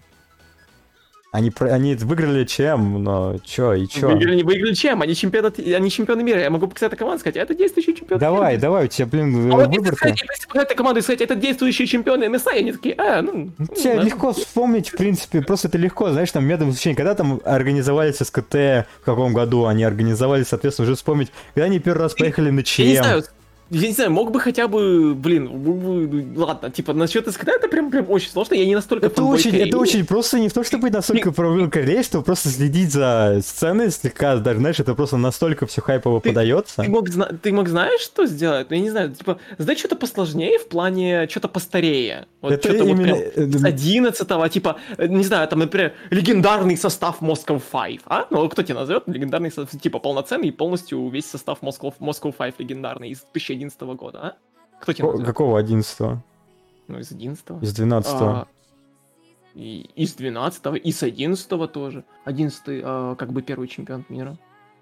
Они, 1.35 1.51
они 1.59 1.95
выиграли 1.95 2.45
чем, 2.45 3.03
но 3.03 3.37
чё 3.43 3.73
и 3.73 3.87
чё? 3.87 4.07
Выиграли, 4.07 4.37
не 4.37 4.43
выиграли 4.43 4.73
чем? 4.73 5.01
Они 5.01 5.13
чемпионы, 5.13 5.51
они 5.75 5.91
чемпионы 5.91 6.23
мира. 6.23 6.39
Я 6.39 6.49
могу 6.49 6.67
показать 6.67 6.97
команду 6.97 7.19
сказать, 7.19 7.35
это 7.35 7.53
действующий 7.53 7.93
чемпион. 7.93 8.21
Давай, 8.21 8.53
мира. 8.53 8.61
давай, 8.61 8.85
у 8.85 8.87
тебя, 8.87 9.05
блин, 9.05 9.51
А 9.51 9.55
вот 9.55 9.67
если 9.67 9.77
выбор-то. 9.79 9.97
сказать, 9.97 10.21
если 10.21 10.47
показать 10.47 10.75
команду 10.75 10.99
и 10.99 11.03
сказать, 11.03 11.19
это 11.19 11.35
действующие 11.35 11.87
чемпионы 11.87 12.29
МСА, 12.29 12.51
они 12.51 12.71
такие, 12.71 12.95
а, 12.95 13.21
ну... 13.21 13.51
ну, 13.57 13.67
Тебе 13.67 13.97
да. 13.97 14.03
легко 14.03 14.31
вспомнить, 14.31 14.87
в 14.89 14.95
принципе, 14.95 15.41
просто 15.41 15.67
это 15.67 15.77
легко, 15.77 16.09
знаешь, 16.11 16.31
там 16.31 16.45
методом 16.45 16.69
изучения, 16.69 16.95
когда 16.95 17.15
там 17.15 17.41
организовались 17.43 18.15
СКТ, 18.15 18.53
в 18.53 18.85
каком 19.03 19.33
году 19.33 19.65
они 19.65 19.83
организовались, 19.83 20.47
соответственно, 20.47 20.85
уже 20.87 20.95
вспомнить, 20.95 21.33
когда 21.53 21.65
они 21.65 21.79
первый 21.79 22.03
раз 22.03 22.13
поехали 22.13 22.49
на 22.49 22.63
Я 22.77 22.85
не 22.85 22.95
знаю, 22.95 23.21
ЧМ. 23.23 23.27
Я 23.69 23.87
не 23.87 23.93
знаю, 23.93 24.11
мог 24.11 24.31
бы 24.31 24.39
хотя 24.39 24.67
бы, 24.67 25.15
блин, 25.15 26.33
ладно, 26.37 26.69
типа, 26.69 26.93
насчет 26.93 27.27
СКТ 27.31 27.47
это 27.49 27.67
прям, 27.67 27.89
прям 27.91 28.09
очень 28.09 28.29
сложно, 28.29 28.55
я 28.55 28.65
не 28.65 28.75
настолько 28.75 29.07
Это 29.07 29.15
фанбой 29.15 29.35
очень, 29.39 29.51
Кореи. 29.51 29.67
это 29.67 29.77
очень 29.77 30.05
просто 30.05 30.39
не 30.39 30.49
в 30.49 30.53
том, 30.53 30.63
чтобы 30.63 30.89
настолько 30.89 31.31
проблем 31.33 31.69
Кореи, 31.71 32.03
чтобы 32.03 32.23
просто 32.23 32.49
следить 32.49 32.91
за 32.91 33.39
сценой 33.43 33.91
слегка, 33.91 34.37
даже, 34.37 34.59
знаешь, 34.59 34.79
это 34.79 34.93
просто 34.95 35.17
настолько 35.17 35.65
все 35.65 35.81
хайпово 35.81 36.21
Ты- 36.21 36.29
подается. 36.29 36.81
Ты 36.83 36.89
мог, 36.89 37.07
ты 37.41 37.51
мог 37.51 37.67
знаешь, 37.67 38.01
что 38.01 38.25
сделать? 38.25 38.69
Ну, 38.69 38.75
я 38.75 38.81
не 38.81 38.89
знаю, 38.89 39.11
типа, 39.13 39.39
сдать 39.57 39.79
что-то 39.79 39.95
посложнее 39.95 40.59
в 40.59 40.67
плане 40.67 41.27
что-то 41.29 41.47
постарее. 41.47 42.27
Вот 42.41 42.53
Это 42.53 42.69
что-то 42.69 42.83
вот 42.83 42.89
именно- 42.91 43.15
прям 43.15 43.49
э, 43.49 43.57
с 43.57 43.63
11 43.63 44.49
типа, 44.51 44.77
э, 44.97 45.07
не 45.07 45.23
знаю, 45.23 45.47
там, 45.47 45.59
например, 45.59 45.93
легендарный 46.11 46.77
состав 46.77 47.21
Moscow 47.21 47.59
5, 47.71 47.99
а? 48.05 48.27
Ну, 48.29 48.47
кто 48.49 48.61
тебе 48.63 48.75
назовет 48.75 49.03
легендарный 49.07 49.51
состав, 49.51 49.79
типа, 49.81 49.99
полноценный, 49.99 50.51
полностью 50.51 51.09
весь 51.09 51.25
состав 51.25 51.59
Moscow, 51.61 51.93
Moscow 51.99 52.31
5 52.31 52.59
легендарный 52.59 53.09
из 53.09 53.19
2011 53.57 53.81
года, 53.97 54.19
а? 54.19 54.33
Кто 54.81 54.93
Ко- 54.93 55.03
назовет? 55.03 55.25
Какого 55.27 55.59
11 55.59 55.99
Ну, 56.87 56.99
из 56.99 57.11
11 57.11 57.45
Из 57.61 57.73
12 57.73 58.13
А, 58.21 58.47
и 59.55 59.89
из 59.95 60.13
12 60.15 60.75
и 60.83 60.91
с 60.91 61.03
11 61.03 61.71
тоже. 61.71 62.03
11 62.25 62.61
а, 62.83 63.15
как 63.15 63.31
бы 63.31 63.41
первый 63.41 63.67
чемпион 63.67 64.05
мира. 64.09 64.37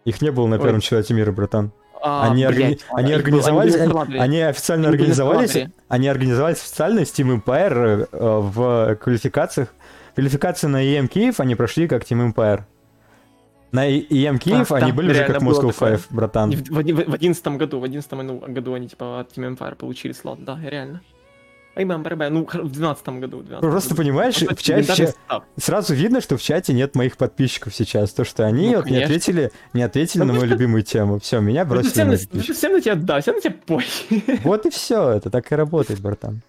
Их 0.06 0.22
не 0.22 0.32
было 0.32 0.48
на 0.48 0.58
Ой. 0.58 0.62
первом 0.64 0.82
чемпионате 0.82 1.14
мира, 1.14 1.32
братан. 1.32 1.72
А, 2.02 2.30
они, 2.30 2.44
органи- 2.44 2.66
блядь, 2.68 2.86
они 2.92 3.12
их 3.12 3.18
организовались, 3.18 3.74
были 3.78 3.88
в 3.88 3.98
они, 3.98 4.18
они 4.18 4.42
официально 4.42 4.88
Они 4.90 4.96
организовались, 4.98 5.58
они 5.88 6.08
организовались 6.10 6.58
официально 6.58 7.06
с 7.06 7.18
Team 7.18 7.42
Empire 7.42 8.10
э, 8.12 8.18
в 8.42 8.96
квалификациях. 8.96 9.70
Квалификации 10.16 10.68
на 10.68 10.84
EM 10.84 11.08
Киев 11.08 11.40
они 11.40 11.56
прошли 11.56 11.88
как 11.88 12.04
Team 12.04 12.34
Empire. 12.34 12.64
На 13.74 13.90
EM 13.90 14.38
Киев 14.38 14.70
Да, 14.70 14.76
они 14.78 14.92
были 14.92 15.12
уже 15.12 15.26
как 15.26 15.42
Moscow 15.42 15.72
такое. 15.74 15.98
5, 15.98 16.02
братан. 16.12 16.52
И 16.52 16.56
В, 16.56 16.70
в, 16.70 16.78
оди- 16.78 16.94
в 16.94 17.14
11 17.14 17.48
году, 17.58 17.80
в 17.80 17.84
11 17.84 18.12
ну, 18.12 18.38
году 18.48 18.74
они 18.76 18.88
типа 18.88 19.20
от 19.22 19.36
Team 19.36 19.58
Empire 19.58 19.76
получили 19.76 20.14
слот, 20.14 20.44
да, 20.46 20.58
реально. 20.64 21.02
I 21.76 21.86
remember, 21.86 22.10
remember. 22.12 22.30
ну, 22.30 22.46
в 22.46 22.72
12 22.72 23.10
году. 23.20 23.40
В 23.40 23.46
12 23.46 23.62
Просто 23.72 23.90
году. 23.96 24.04
понимаешь, 24.04 24.40
Ну, 24.42 24.56
в 24.56 24.62
чате-. 24.62 25.16
Сразу 25.58 25.96
видно, 25.96 26.22
что 26.22 26.38
в 26.38 26.42
чате 26.44 26.72
нет 26.72 26.94
моих 26.96 27.18
подписчиков 27.18 27.74
сейчас. 27.74 28.12
То, 28.14 28.24
что 28.24 28.46
они 28.46 28.70
Ну, 28.70 28.76
вот 28.76 28.86
не 28.86 29.02
ответили, 29.02 29.52
не 29.74 29.82
ответили 29.82 30.20
Ну, 30.22 30.26
на 30.28 30.34
мою 30.34 30.42
просто- 30.42 30.56
любимую 30.56 30.84
тему. 30.84 31.20
Все, 31.20 31.40
меня 31.40 31.64
Ну, 31.64 31.72
бросили 31.72 31.90
всем, 31.92 32.10
на, 32.10 32.18
всем 32.54 32.74
на 32.74 32.80
тебя, 32.82 32.94
да, 32.94 33.22
всем 33.22 33.34
на 33.36 33.42
тебя 33.42 33.56
пой. 33.66 33.86
Вот 34.44 34.68
и 34.68 34.70
все, 34.70 35.10
это 35.14 35.32
так 35.32 35.52
и 35.52 35.56
работает, 35.56 36.00
братан. 36.00 36.44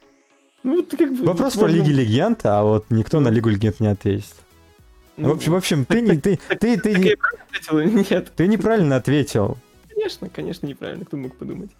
ну, 0.62 0.82
ты 0.82 0.98
как 0.98 1.14
бы... 1.14 1.24
Вопрос 1.24 1.54
про 1.56 1.68
Лиги 1.68 1.90
Легенд, 1.90 2.44
а 2.44 2.62
вот 2.62 2.84
никто 2.90 3.18
на 3.20 3.28
Лигу 3.28 3.48
Легенд 3.48 3.80
не 3.80 3.86
ответит. 3.86 4.34
Ну, 5.16 5.28
В 5.28 5.32
общем, 5.36 5.52
в 5.52 5.56
общем, 5.56 5.84
ты 5.84 6.00
не, 6.00 6.16
ты, 6.18 6.38
ты, 6.60 6.76
ты, 6.78 6.94
не- 6.94 7.16
ответил? 7.56 8.22
Ты 8.36 8.48
неправильно 8.48 8.96
ответил. 8.96 9.56
конечно, 9.88 10.28
конечно, 10.28 10.66
неправильно, 10.66 11.04
кто 11.04 11.16
мог 11.16 11.36
подумать. 11.36 11.70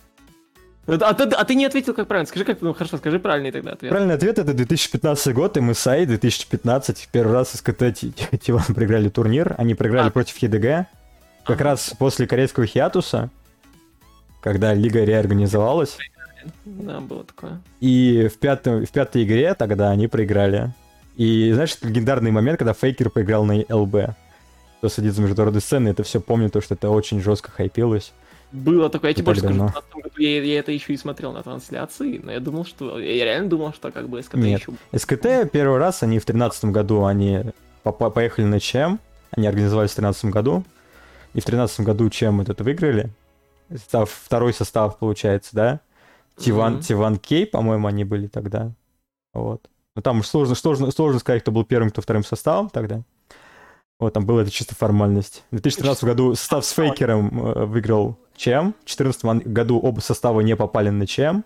А, 0.86 0.93
а 0.94 1.15
ты, 1.15 1.24
а 1.24 1.44
ты 1.44 1.55
не 1.55 1.65
ответил 1.65 1.94
как 1.94 2.06
правильно, 2.06 2.28
скажи 2.28 2.44
как, 2.44 2.61
ну 2.61 2.74
хорошо, 2.74 2.98
скажи 2.98 3.19
правильный 3.19 3.51
тогда 3.51 3.73
ответ. 3.73 3.90
Правильный 3.90 4.15
ответ 4.15 4.39
это 4.39 4.52
2015 4.52 5.35
год, 5.35 5.56
MSI 5.56 6.05
2015. 6.06 7.09
Первый 7.11 7.32
раз 7.32 7.52
СКТ 7.52 7.78
Т- 7.78 7.93
Тиван 8.39 8.62
проиграли 8.74 9.09
турнир. 9.09 9.55
Они 9.59 9.74
проиграли 9.74 10.09
А. 10.09 10.11
против 10.11 10.36
ЕДГ. 10.39 10.86
Как 11.44 11.56
Ага. 11.56 11.65
раз 11.65 11.94
после 11.98 12.27
корейского 12.27 12.66
хиатуса, 12.66 13.31
когда 14.43 14.74
лига 14.74 15.02
реорганизовалась. 15.05 15.97
Да, 16.66 17.01
было 17.01 17.24
такое. 17.24 17.61
И 17.81 18.28
в, 18.32 18.39
пятом, 18.39 18.85
в 18.85 18.90
пятой 18.90 19.24
игре 19.24 19.55
тогда 19.55 19.90
они 19.90 20.06
проиграли. 20.06 20.73
И 21.16 21.53
знаешь, 21.53 21.74
это 21.77 21.89
легендарный 21.89 22.31
момент, 22.31 22.59
когда 22.59 22.73
Фейкер 22.73 23.11
проиграл 23.11 23.45
на 23.45 23.65
ЛБ. 23.69 24.16
Кто 24.78 24.89
следит 24.89 25.15
за 25.15 25.23
международной 25.23 25.61
сценой, 25.62 25.93
это 25.93 26.03
все 26.03 26.20
помнит, 26.20 26.53
то, 26.53 26.61
что 26.61 26.74
это 26.74 26.91
очень 26.91 27.20
жестко 27.20 27.51
хайпилось. 27.51 28.12
Было 28.53 28.89
такое, 28.89 29.11
я 29.11 29.15
тебе 29.15 29.24
больше 29.24 29.41
скажу, 29.41 29.55
в 29.55 29.59
давно. 29.59 29.73
15 29.73 29.95
году 29.95 30.15
я, 30.19 30.43
я 30.43 30.59
это 30.61 30.70
еще 30.70 30.93
и 30.93 30.97
смотрел 30.97 31.32
на 31.32 31.43
трансляции, 31.43 32.20
но 32.23 32.31
я 32.31 32.41
думал, 32.41 32.65
что... 32.65 33.01
Я 33.01 33.24
реально 33.24 33.49
думал, 33.49 33.73
что 33.73 33.91
как 33.91 34.09
бы 34.09 34.23
СКТ 34.23 34.35
Нет. 34.35 34.61
еще... 34.61 34.73
СКТ 34.97 35.51
первый 35.51 35.78
раз, 35.78 36.03
они 36.03 36.19
в 36.19 36.24
13 36.24 36.66
году, 36.66 37.05
они 37.05 37.41
поехали 37.82 38.45
на 38.45 38.61
ЧМ, 38.61 38.99
они 39.32 39.47
организовались 39.47 39.91
в 39.91 39.97
13 39.97 40.27
году, 40.27 40.65
и 41.32 41.41
в 41.41 41.45
13 41.45 41.81
году 41.81 42.09
ЧМ 42.09 42.43
этот 42.43 42.61
выиграли, 42.61 43.11
став 43.77 44.09
второй 44.11 44.53
состав, 44.53 44.99
получается, 44.99 45.51
да? 45.53 45.81
Тиван, 46.36 46.74
Мгм. 46.74 46.82
Тиван 46.82 47.16
Кей, 47.16 47.47
по-моему, 47.47 47.89
они 47.89 48.05
были 48.05 48.27
тогда, 48.27 48.70
вот. 49.32 49.69
Ну 49.97 50.03
там 50.03 50.21
уж 50.21 50.27
сложно, 50.27 50.55
сложно, 50.55 50.91
сложно 50.91 51.21
сказать, 51.21 51.43
кто 51.43 51.53
был 51.53 51.65
первым, 51.65 51.91
кто 51.91 52.03
вторым 52.03 52.25
составом 52.25 52.69
тогда. 52.69 53.03
Вот, 54.01 54.12
там 54.12 54.27
было 54.27 54.41
это 54.41 54.51
чисто 54.51 54.75
формальность. 54.75 55.45
В 55.51 55.57
2013 55.57 56.05
году 56.05 56.35
состав 56.35 56.65
с 56.65 56.73
Фейкером 56.73 57.47
э, 57.47 57.65
выиграл 57.65 58.19
ЧМ, 58.37 58.73
в 58.73 58.87
2014 58.87 59.47
году 59.47 59.79
оба 59.79 60.01
состава 60.01 60.41
не 60.41 60.57
попали 60.57 60.91
на 60.91 61.07
ЧМ, 61.07 61.43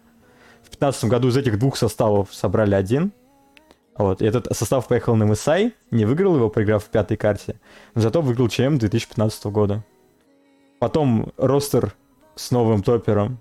в 0.63 0.71
2015 0.71 1.05
году 1.05 1.29
из 1.29 1.37
этих 1.37 1.59
двух 1.59 1.77
составов 1.77 2.33
собрали 2.33 2.75
один, 2.75 3.13
вот, 3.99 4.23
и 4.23 4.25
этот 4.25 4.47
состав 4.57 4.87
поехал 4.89 5.17
на 5.17 5.27
МСАЙ, 5.27 5.75
не 5.91 6.05
выиграл 6.07 6.37
его, 6.37 6.49
проиграв 6.49 6.85
в 6.85 6.89
пятой 6.89 7.17
карте, 7.17 7.61
но 7.95 8.01
зато 8.01 8.23
выиграл 8.23 8.49
ЧМ 8.49 8.79
2015 8.79 9.45
года. 9.47 9.85
Потом 10.79 11.33
ростер 11.37 11.95
с 12.37 12.51
новым 12.53 12.83
топером 12.83 13.41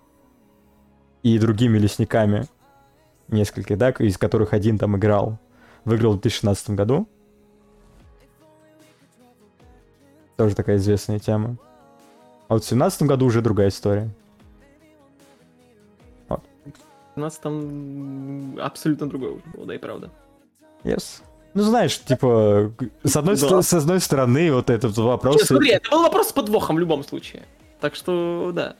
и 1.21 1.37
другими 1.37 1.77
лесниками, 1.77 2.47
несколько, 3.27 3.75
да, 3.75 3.89
из 3.91 4.17
которых 4.17 4.53
один 4.53 4.77
там 4.77 4.95
играл, 4.97 5.37
выиграл 5.85 6.13
в 6.13 6.21
2016 6.21 6.71
году. 6.71 7.07
Тоже 10.35 10.55
такая 10.55 10.77
известная 10.77 11.19
тема. 11.19 11.57
А 12.47 12.53
вот 12.53 12.63
в 12.63 12.67
2017 12.67 13.03
году 13.03 13.25
уже 13.25 13.41
другая 13.41 13.69
история. 13.69 14.09
У 16.29 17.19
нас 17.19 17.35
там 17.37 18.59
абсолютно 18.59 19.07
уже 19.07 19.17
было, 19.17 19.39
да 19.65 19.73
и 19.73 19.79
правда. 19.79 20.11
Yes. 20.83 21.21
Ну, 21.55 21.63
знаешь, 21.63 21.99
типа, 21.99 22.71
с 23.03 23.15
одной, 23.15 23.35
Да. 23.35 23.61
ст- 23.63 23.69
с 23.69 23.73
одной 23.73 23.99
стороны, 23.99 24.53
вот 24.53 24.69
этот 24.69 24.95
вопрос... 24.97 25.37
Не, 25.37 25.43
смотри, 25.43 25.71
это 25.71 25.89
был 25.89 26.03
вопрос 26.03 26.29
с 26.29 26.31
подвохом 26.31 26.75
в 26.75 26.79
любом 26.79 27.03
случае. 27.03 27.47
Так 27.81 27.95
что, 27.95 28.51
да. 28.53 28.75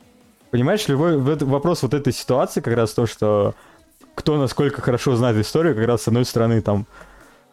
Понимаешь, 0.52 0.86
любой 0.86 1.16
вопрос 1.18 1.82
вот 1.82 1.94
этой 1.94 2.12
ситуации 2.12 2.60
как 2.60 2.76
раз 2.76 2.94
то, 2.94 3.06
что 3.06 3.56
кто 4.18 4.36
насколько 4.38 4.82
хорошо 4.82 5.16
знает 5.16 5.36
историю, 5.36 5.74
как 5.74 5.86
раз 5.86 6.02
с 6.02 6.08
одной 6.08 6.24
стороны 6.24 6.60
там, 6.60 6.86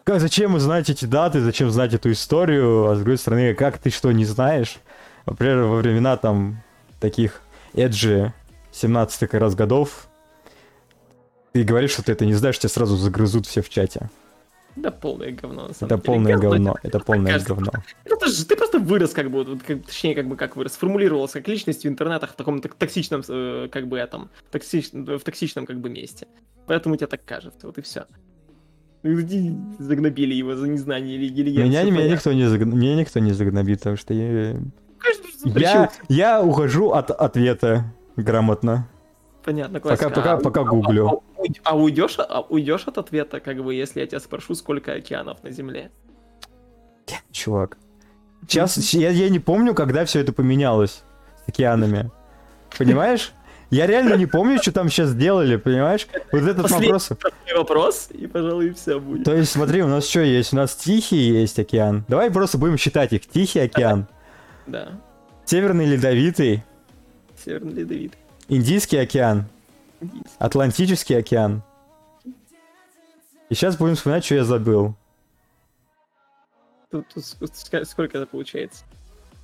как, 0.04 0.20
зачем 0.20 0.58
знать 0.58 0.90
эти 0.90 1.04
даты, 1.04 1.40
зачем 1.40 1.70
знать 1.70 1.94
эту 1.94 2.10
историю, 2.12 2.88
а 2.90 2.94
с 2.94 2.98
другой 2.98 3.18
стороны, 3.18 3.54
как 3.54 3.78
ты 3.78 3.90
что 3.90 4.12
не 4.12 4.24
знаешь. 4.24 4.76
Например, 5.26 5.62
во 5.62 5.76
времена 5.76 6.16
там 6.16 6.62
таких 7.00 7.40
эджи 7.74 8.32
17 8.72 9.20
как 9.20 9.34
раз 9.40 9.54
годов, 9.54 10.08
ты 11.52 11.62
говоришь, 11.64 11.92
что 11.92 12.02
ты 12.02 12.12
это 12.12 12.26
не 12.26 12.34
знаешь, 12.34 12.58
тебя 12.58 12.68
сразу 12.68 12.96
загрызут 12.96 13.46
все 13.46 13.62
в 13.62 13.68
чате. 13.68 14.10
Да 14.76 14.90
полное 14.90 15.32
говно, 15.32 15.68
на 15.68 15.74
самом 15.74 15.86
Это 15.86 15.96
деле. 15.96 16.02
полное 16.02 16.32
Говно 16.36 16.50
говно, 16.50 16.76
это- 16.82 16.88
это 16.88 17.00
полное 17.00 17.32
кажется. 17.32 17.54
говно. 17.54 17.72
Это 18.04 18.26
же 18.28 18.44
ты 18.44 18.56
просто 18.56 18.78
вырос, 18.78 19.12
как 19.12 19.30
бы, 19.30 19.58
как- 19.66 19.86
точнее, 19.86 20.14
как 20.14 20.28
бы 20.28 20.36
как 20.36 20.54
вырос, 20.54 20.74
сформулировался 20.74 21.38
как 21.40 21.48
личность 21.48 21.84
в 21.84 21.88
интернетах 21.88 22.32
в 22.32 22.36
таком 22.36 22.60
так- 22.60 22.74
токсичном, 22.74 23.22
э, 23.26 23.68
как 23.72 23.88
бы 23.88 23.96
этом, 23.98 24.28
токсичном, 24.50 25.06
в 25.18 25.22
токсичном 25.24 25.64
как 25.64 25.80
бы 25.80 25.88
месте. 25.88 26.26
Поэтому 26.66 26.96
тебе 26.96 27.06
так 27.06 27.24
кажется, 27.24 27.66
вот 27.66 27.78
и 27.78 27.82
все. 27.82 28.06
Загнобили 29.02 30.34
его 30.34 30.56
за 30.56 30.66
незнание 30.68 31.16
Лиги 31.16 31.42
Легенд. 31.42 31.66
Меня, 31.68 31.84
меня, 31.84 32.08
никто 32.10 32.32
не 32.32 32.42
загн- 32.44 32.74
меня 32.74 32.96
никто 32.96 33.20
не 33.20 33.32
загнобит, 33.32 33.78
потому 33.78 33.96
что 33.96 34.14
я, 34.14 34.56
Каждый 34.98 35.60
я, 35.60 35.90
я 36.08 36.42
ухожу 36.42 36.90
от 36.90 37.10
ответа 37.12 37.84
грамотно. 38.16 38.88
Понятно, 39.44 39.78
Пока- 39.78 39.96
классика. 39.96 40.10
пока- 40.20 40.32
А- 40.32 40.36
пока 40.38 40.60
а- 40.62 40.64
гуглю. 40.64 41.06
А, 41.08 41.40
уйд- 41.40 41.60
а 41.62 41.76
уйдешь, 41.76 42.16
а 42.18 42.40
уйдешь 42.40 42.88
от 42.88 42.98
ответа, 42.98 43.38
как 43.38 43.62
бы, 43.62 43.72
если 43.74 44.00
я 44.00 44.06
тебя 44.08 44.18
спрошу, 44.18 44.56
сколько 44.56 44.92
океанов 44.94 45.40
на 45.44 45.50
Земле? 45.50 45.92
Чувак. 47.30 47.78
Сейчас 48.48 48.76
я, 48.94 49.10
я 49.10 49.28
не 49.28 49.38
помню, 49.38 49.72
когда 49.74 50.04
все 50.04 50.18
это 50.20 50.32
поменялось 50.32 51.04
с 51.44 51.48
океанами. 51.48 52.10
Понимаешь? 52.76 53.32
Я 53.70 53.86
реально 53.86 54.14
не 54.14 54.26
помню, 54.26 54.60
что 54.62 54.70
там 54.72 54.88
сейчас 54.88 55.10
сделали, 55.10 55.56
понимаешь? 55.56 56.06
Вот 56.32 56.42
этот 56.42 56.62
Последний 56.62 56.92
вопрос. 56.92 57.10
вопрос, 57.56 58.08
и, 58.12 58.26
пожалуй, 58.28 58.72
все 58.74 59.00
будет. 59.00 59.24
То 59.24 59.34
есть, 59.34 59.50
смотри, 59.50 59.82
у 59.82 59.88
нас 59.88 60.06
что 60.08 60.20
есть? 60.20 60.52
У 60.52 60.56
нас 60.56 60.76
Тихий 60.76 61.32
есть 61.32 61.58
океан. 61.58 62.04
Давай 62.06 62.30
просто 62.30 62.58
будем 62.58 62.78
считать 62.78 63.12
их. 63.12 63.26
Тихий 63.26 63.58
океан, 63.60 64.06
Да, 64.66 65.00
Северный 65.46 65.84
Ледовитый, 65.86 66.62
Северный 67.44 67.72
Ледовит. 67.72 68.12
Индийский 68.48 68.98
океан, 68.98 69.46
Атлантический 70.38 71.18
океан. 71.18 71.62
И 73.48 73.54
сейчас 73.54 73.76
будем 73.76 73.96
вспоминать, 73.96 74.24
что 74.24 74.36
я 74.36 74.44
забыл. 74.44 74.94
Тут, 76.90 77.06
тут 77.14 77.24
ска- 77.52 77.84
сколько 77.84 78.16
это 78.18 78.26
получается? 78.26 78.84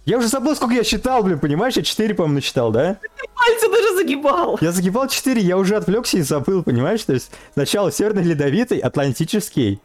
Я 0.05 0.19
уже 0.19 0.29
забыл, 0.29 0.57
сколько 0.57 0.75
я 0.75 0.83
считал, 0.83 1.23
блин, 1.23 1.39
понимаешь? 1.39 1.77
Я 1.77 1.83
4, 1.83 2.15
по-моему, 2.15 2.37
насчитал, 2.37 2.73
да? 2.73 2.99
Пальцы 3.35 3.71
даже 3.71 3.95
загибал! 3.97 4.59
Я 4.61 4.73
загибал 4.73 5.09
4, 5.09 5.41
я 5.41 5.57
уже 5.57 5.77
отвлекся 5.77 6.19
и 6.19 6.23
забыл, 6.23 6.65
понимаешь? 6.65 7.03
То 7.05 7.13
есть 7.13 7.31
сначала 7.55 7.93
Северный 7.93 8.25
Ледовитый, 8.25 8.79
Атлантический, 8.79 9.81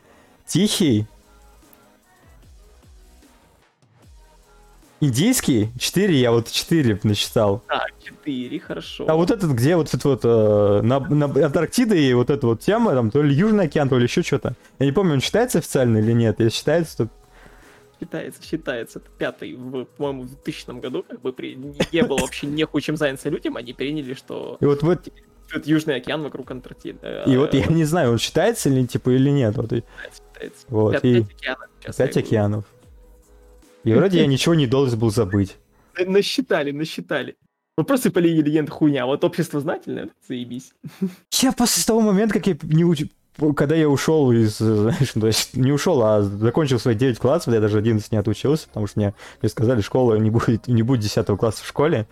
Тихий, 0.48 1.06
Индийский? 5.00 5.70
Четыре, 5.78 6.20
я 6.20 6.32
вот 6.32 6.50
четыре 6.50 7.00
насчитал. 7.04 7.62
Так, 7.68 7.92
четыре, 8.04 8.60
хорошо. 8.60 9.06
А 9.08 9.14
вот 9.14 9.30
этот, 9.30 9.52
где 9.52 9.76
вот 9.76 9.90
этот 9.90 10.04
вот 10.04 10.22
э, 10.24 10.82
на, 10.82 11.00
на 11.00 11.26
Антарктиде 11.26 11.96
и 12.00 12.14
вот 12.16 12.32
эта 12.32 12.48
вот 12.48 12.62
тема, 12.62 12.94
там 12.94 13.12
то 13.12 13.22
ли 13.22 13.36
Южный 13.36 13.66
океан, 13.66 13.90
то 13.90 13.98
ли 14.00 14.06
еще 14.06 14.24
что-то. 14.24 14.56
Я 14.80 14.88
не 14.88 14.92
помню, 14.92 15.14
он 15.14 15.22
считается 15.22 15.60
официально 15.60 16.00
или 16.00 16.14
нет. 16.14 16.40
Если 16.40 16.58
считается, 16.58 16.98
то 16.98 17.10
Считается, 18.00 18.44
считается. 18.44 19.00
Это 19.00 19.10
пятый, 19.18 19.54
в, 19.56 19.86
по-моему, 19.86 20.24
в 20.24 20.28
2000 20.44 20.80
году, 20.80 21.04
как 21.08 21.22
бы 21.22 21.34
при, 21.34 21.56
не 21.56 22.04
было 22.04 22.18
вообще 22.20 22.48
нехуй 22.48 22.82
чем 22.82 22.96
заняться 22.96 23.30
людям, 23.30 23.58
они 23.58 23.74
приняли, 23.74 24.14
что 24.14 24.58
И 24.62 24.66
вот, 24.66 24.84
вот, 24.84 25.08
тут 25.52 25.66
Южный 25.66 25.96
океан 25.96 26.22
вокруг 26.22 26.50
Антарктиды. 26.52 27.00
и 27.26 27.38
вот 27.38 27.54
я 27.54 27.66
не 27.68 27.86
знаю, 27.86 28.12
он 28.12 28.18
считается 28.20 28.70
или 28.70 28.86
типа 28.86 29.10
или 29.10 29.30
нет. 29.30 29.56
Вот, 29.58 29.74
и- 29.74 29.84
Считается. 30.14 30.66
Вот, 30.70 30.94
Пять- 30.94 31.06
и- 31.06 31.24
пять 31.24 31.32
океанов 31.36 31.96
пять 31.98 32.18
океанов. 32.18 32.66
И 33.84 33.94
вроде 33.94 34.20
я 34.20 34.28
ничего 34.28 34.54
не 34.54 34.68
должен 34.68 35.00
был 35.00 35.10
забыть. 35.12 35.58
На- 35.98 36.06
Насчитали, 36.06 36.72
насчитали. 36.72 37.36
Ну 37.78 37.84
просто 37.84 38.12
по 38.12 38.20
линии 38.20 38.42
легенд 38.42 38.70
хуйня, 38.70 39.06
вот 39.06 39.24
общество 39.24 39.60
знательное, 39.60 40.10
заебись. 40.28 40.74
Я 41.34 41.52
после 41.52 41.84
того 41.84 42.02
момента, 42.02 42.34
как 42.36 42.48
я 42.48 42.58
не. 42.64 43.10
Когда 43.56 43.76
я 43.76 43.88
ушел 43.88 44.32
из... 44.32 44.58
Знаешь, 44.58 45.12
ну, 45.16 45.22
то 45.22 45.28
есть 45.28 45.56
не 45.56 45.72
ушел, 45.72 46.02
а 46.04 46.22
закончил 46.22 46.80
свои 46.80 46.96
9 46.96 47.20
классов, 47.20 47.54
я 47.54 47.60
даже 47.60 47.78
11 47.78 48.12
не 48.12 48.18
отучился, 48.18 48.68
потому 48.68 48.88
что 48.88 49.00
мне, 49.00 49.14
мне 49.42 49.50
сказали, 49.50 49.82
школа 49.82 50.16
не 50.16 50.30
будет, 50.30 50.68
не 50.68 50.82
будет 50.82 51.02
10 51.02 51.26
класса 51.38 51.64
в 51.64 51.68
школе. 51.68 52.08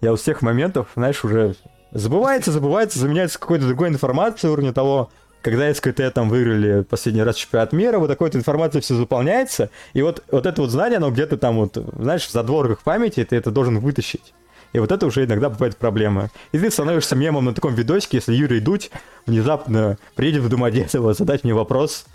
Я 0.00 0.16
с 0.16 0.22
тех 0.22 0.42
моментов, 0.42 0.88
знаешь, 0.96 1.24
уже 1.24 1.54
забывается, 1.92 2.50
забывается, 2.52 2.98
заменяется 2.98 3.38
какой-то 3.38 3.66
другой 3.66 3.88
информацией 3.88 4.50
уровня 4.50 4.72
того, 4.72 5.10
когда 5.42 5.72
СКТ 5.72 6.12
там 6.12 6.28
выиграли 6.28 6.82
последний 6.82 7.22
раз 7.22 7.36
чемпионат 7.36 7.72
мира, 7.72 7.98
вот 7.98 8.08
такой 8.08 8.28
вот 8.28 8.36
информация 8.36 8.80
все 8.80 8.94
заполняется, 8.94 9.70
и 9.94 10.02
вот, 10.02 10.22
вот 10.30 10.46
это 10.46 10.60
вот 10.60 10.70
знание, 10.70 10.98
оно 10.98 11.10
где-то 11.10 11.38
там 11.38 11.56
вот, 11.56 11.76
знаешь, 11.98 12.26
в 12.26 12.30
задворках 12.30 12.82
памяти, 12.82 13.24
ты 13.24 13.36
это 13.36 13.50
должен 13.50 13.78
вытащить. 13.78 14.34
И 14.72 14.78
вот 14.78 14.92
это 14.92 15.06
уже 15.06 15.24
иногда 15.24 15.48
бывает 15.50 15.76
проблема. 15.76 16.30
И 16.52 16.58
ты 16.58 16.70
становишься 16.70 17.16
мемом 17.16 17.46
на 17.46 17.54
таком 17.54 17.74
видосике, 17.74 18.18
если 18.18 18.34
Юрий 18.34 18.60
Дудь 18.60 18.90
внезапно 19.26 19.98
приедет 20.14 20.42
в 20.42 20.48
Домодедово 20.48 21.12
задать 21.14 21.42
мне 21.44 21.54
вопрос. 21.54 22.06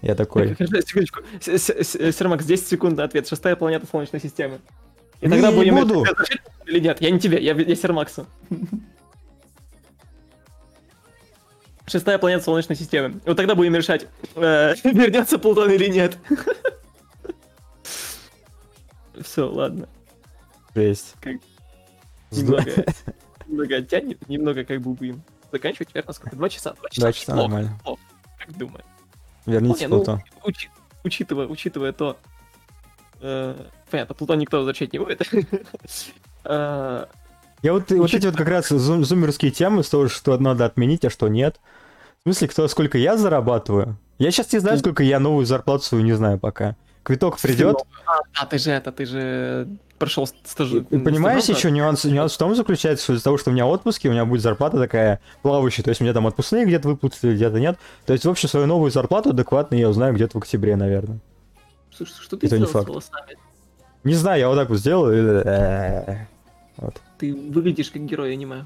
Я 0.00 0.14
такой... 0.14 0.56
Подожди, 0.56 0.80
Секундочку. 0.86 1.20
С- 1.40 1.58
с- 1.58 1.84
с- 1.84 2.16
Сермакс, 2.16 2.44
10 2.46 2.66
секунд 2.68 2.96
на 2.96 3.04
ответ. 3.04 3.28
Шестая 3.28 3.54
планета 3.54 3.86
Солнечной 3.90 4.20
системы. 4.20 4.60
И 5.20 5.26
Не, 5.26 5.32
тогда 5.32 5.52
будем 5.52 5.76
буду. 5.76 6.06
или 6.66 6.80
нет. 6.80 7.02
Я 7.02 7.10
не 7.10 7.20
тебе, 7.20 7.38
я, 7.42 7.52
я 7.52 7.76
Сермаксу. 7.76 8.26
Шестая 11.86 12.16
планета 12.18 12.44
Солнечной 12.44 12.76
системы. 12.76 13.20
Вот 13.26 13.36
тогда 13.36 13.54
будем 13.54 13.74
решать, 13.74 14.06
э, 14.36 14.74
вернется 14.84 15.38
Плутон 15.38 15.70
или 15.70 15.88
нет. 15.88 16.16
Все, 19.22 19.50
ладно. 19.50 19.86
Жесть. 20.74 21.14
Как- 21.20 21.36
Немного, 22.30 22.64
немного 23.46 23.76
оттянет, 23.76 24.28
немного 24.28 24.64
как 24.64 24.80
бы 24.80 24.94
будем 24.94 25.22
заканчивать. 25.52 25.94
Верно, 25.94 26.12
сколько? 26.12 26.36
Два 26.36 26.48
часа. 26.48 26.74
Два 26.74 26.88
часа, 26.90 27.00
Два 27.02 27.12
часа 27.12 27.32
неплохо, 27.32 27.48
нормально. 27.48 27.74
неплохо, 27.78 28.00
Как 28.38 28.56
думаю. 28.58 28.84
Верните 29.46 29.88
ну, 29.88 29.96
Плутон. 29.96 30.22
учи- 30.44 30.68
учитывая, 31.04 31.46
учитывая 31.46 31.92
то, 31.92 32.16
э, 33.20 33.54
понятно, 33.90 34.14
Плутон 34.14 34.38
никто 34.38 34.58
возвращать 34.58 34.92
не 34.92 34.98
будет. 34.98 35.22
Э, 36.44 37.04
Я 37.62 37.72
вот, 37.74 37.90
вот 37.90 38.14
эти 38.14 38.24
вот 38.26 38.36
как 38.36 38.48
раз 38.48 38.70
зум- 38.70 39.04
зумерские 39.04 39.50
темы, 39.50 39.82
с 39.84 39.90
того, 39.90 40.08
что 40.08 40.38
надо 40.38 40.64
отменить, 40.64 41.04
а 41.04 41.10
что 41.10 41.28
нет. 41.28 41.60
В 42.20 42.22
смысле, 42.24 42.48
кто, 42.48 42.68
сколько 42.68 42.96
я 42.96 43.16
зарабатываю? 43.18 43.96
Я 44.18 44.30
сейчас 44.30 44.52
не 44.52 44.58
знаю, 44.58 44.78
сколько 44.78 45.02
я 45.02 45.20
новую 45.20 45.44
зарплату 45.46 45.84
свою 45.84 46.04
не 46.04 46.12
знаю 46.12 46.38
пока. 46.38 46.76
Квиток 47.02 47.38
придет. 47.38 47.76
А, 48.34 48.46
ты 48.46 48.58
же 48.58 48.70
это, 48.70 48.90
ты 48.92 49.04
же 49.06 49.68
прошел 50.00 50.26
стаж. 50.26 50.70
Понимаешь, 50.90 51.44
еще 51.44 51.70
нюанс, 51.70 52.04
нюанс 52.04 52.32
в 52.34 52.38
том 52.38 52.56
заключается, 52.56 53.04
что 53.04 53.12
из-за 53.12 53.22
того, 53.22 53.38
что 53.38 53.50
у 53.50 53.52
меня 53.52 53.66
отпуски, 53.66 54.08
у 54.08 54.10
меня 54.10 54.24
будет 54.24 54.40
зарплата 54.42 54.78
такая 54.78 55.20
плавающая, 55.42 55.84
то 55.84 55.90
есть 55.90 56.00
мне 56.00 56.12
там 56.12 56.26
отпускные 56.26 56.64
где-то 56.64 56.88
выплатили, 56.88 57.34
где-то 57.34 57.60
нет. 57.60 57.78
То 58.06 58.12
есть, 58.14 58.24
в 58.24 58.30
общем, 58.30 58.48
свою 58.48 58.66
новую 58.66 58.90
зарплату 58.90 59.30
адекватно 59.30 59.76
я 59.76 59.88
узнаю 59.88 60.14
где-то 60.14 60.38
в 60.38 60.42
октябре, 60.42 60.74
наверное. 60.74 61.20
Слушай, 61.94 62.14
что 62.20 62.36
ты 62.36 62.46
Это 62.46 62.58
не 62.58 62.64
сделал 62.64 62.70
с 62.70 62.72
факт. 62.72 62.88
волосами? 62.88 63.36
Не 64.02 64.14
знаю, 64.14 64.40
я 64.40 64.48
вот 64.48 64.56
так 64.56 64.68
вот 64.70 64.78
сделал. 64.78 65.10
и, 65.12 65.16
э, 65.16 66.16
Вот. 66.78 67.00
Ты 67.18 67.34
выглядишь 67.34 67.90
как 67.90 68.02
герой 68.06 68.32
аниме. 68.32 68.64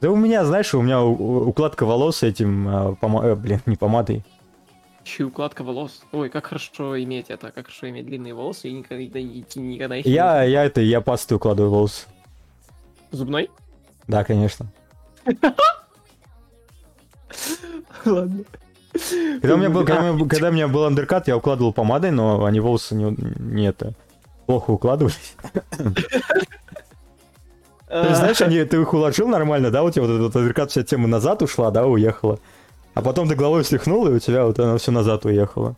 Да 0.00 0.10
у 0.10 0.16
меня, 0.16 0.44
знаешь, 0.44 0.74
у 0.74 0.82
меня 0.82 1.02
у- 1.02 1.12
у- 1.14 1.48
укладка 1.48 1.84
волос 1.86 2.22
этим, 2.24 2.68
а, 2.68 2.94
пома- 3.00 3.24
э, 3.24 3.34
блин, 3.36 3.60
не 3.66 3.76
помадой. 3.76 4.24
И 5.18 5.22
укладка 5.22 5.64
волос. 5.64 6.02
Ой, 6.12 6.28
как 6.28 6.46
хорошо 6.46 7.00
иметь 7.02 7.30
это, 7.30 7.50
как 7.50 7.66
хорошо 7.66 7.88
иметь 7.88 8.06
длинные 8.06 8.34
волосы 8.34 8.68
и 8.68 8.72
никогда, 8.72 9.20
никогда 9.20 9.96
их 9.96 10.06
Я, 10.06 10.42
я 10.42 10.64
это, 10.64 10.80
я 10.80 11.00
пастой 11.00 11.36
укладываю 11.36 11.70
волосы. 11.70 12.06
Зубной? 13.10 13.50
Да, 14.06 14.24
конечно. 14.24 14.66
Ладно. 18.04 18.44
Когда 19.40 19.54
у 19.54 19.58
меня 19.58 19.70
был, 19.70 19.84
когда, 19.84 20.10
у 20.10 20.14
меня- 20.14 20.28
когда 20.28 20.48
у 20.48 20.52
меня 20.52 20.68
был 20.68 20.84
андеркат, 20.84 21.28
я 21.28 21.36
укладывал 21.36 21.72
помадой, 21.72 22.10
но 22.10 22.44
они 22.44 22.60
волосы 22.60 22.94
не, 22.94 23.14
не 23.38 23.66
это, 23.66 23.94
плохо 24.46 24.70
укладывались. 24.72 25.36
Знаешь, 27.88 28.40
они, 28.42 28.62
ты 28.64 28.80
их 28.80 28.92
уложил 28.92 29.28
нормально, 29.28 29.70
да, 29.70 29.82
у 29.82 29.90
тебя 29.90 30.04
вот 30.04 30.10
этот 30.14 30.36
андеркат, 30.36 30.70
вся 30.70 30.82
тема 30.82 31.08
назад 31.08 31.40
ушла, 31.42 31.70
да, 31.70 31.86
уехала. 31.86 32.38
А 32.94 33.02
потом 33.02 33.28
ты 33.28 33.34
головой 33.34 33.64
слегнул, 33.64 34.06
и 34.08 34.12
у 34.12 34.18
тебя 34.18 34.44
вот 34.44 34.58
оно 34.58 34.78
все 34.78 34.90
назад 34.90 35.24
уехало. 35.24 35.76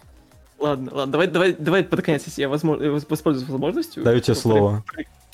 Ладно, 0.58 0.90
ладно, 0.92 1.12
давай, 1.12 1.26
давай, 1.26 1.52
давай 1.54 1.84
под 1.84 2.02
конец, 2.02 2.24
если 2.26 2.42
я 2.42 2.48
возможно, 2.48 2.84
э, 2.84 2.90
воспользуюсь 2.90 3.48
возможностью. 3.48 4.04
Даю 4.04 4.20
тебе 4.20 4.34
слово. 4.34 4.84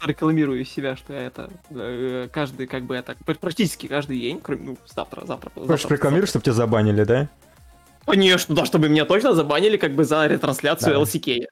Рекламирую 0.04 0.64
себя, 0.64 0.94
что 0.94 1.14
я 1.14 1.22
это 1.22 1.50
э, 1.70 2.28
каждый, 2.30 2.66
как 2.66 2.84
бы 2.84 2.94
это, 2.94 3.16
пр- 3.24 3.38
практически 3.38 3.86
каждый 3.88 4.20
день, 4.20 4.40
кроме, 4.40 4.62
ну, 4.62 4.78
завтра, 4.86 5.24
завтра. 5.26 5.50
Хочешь 5.54 5.90
рекламировать, 5.90 6.30
чтобы 6.30 6.44
тебя 6.44 6.52
забанили, 6.52 7.02
да? 7.04 7.28
Конечно, 8.04 8.54
да, 8.54 8.64
чтобы 8.64 8.88
меня 8.88 9.04
точно 9.04 9.34
забанили 9.34 9.76
как 9.76 9.94
бы 9.94 10.04
за 10.04 10.26
ретрансляцию 10.26 10.94
Да. 10.94 11.00
LCK. 11.00 11.46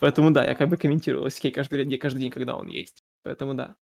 Поэтому 0.00 0.30
да, 0.30 0.44
я 0.44 0.54
как 0.54 0.68
бы 0.68 0.76
комментирую 0.76 1.26
LCK 1.26 1.50
каждый 1.52 1.84
день, 1.86 1.98
каждый 1.98 2.20
день, 2.20 2.30
когда 2.30 2.56
он 2.56 2.68
есть. 2.68 3.02
Поэтому 3.22 3.54
да. 3.54 3.74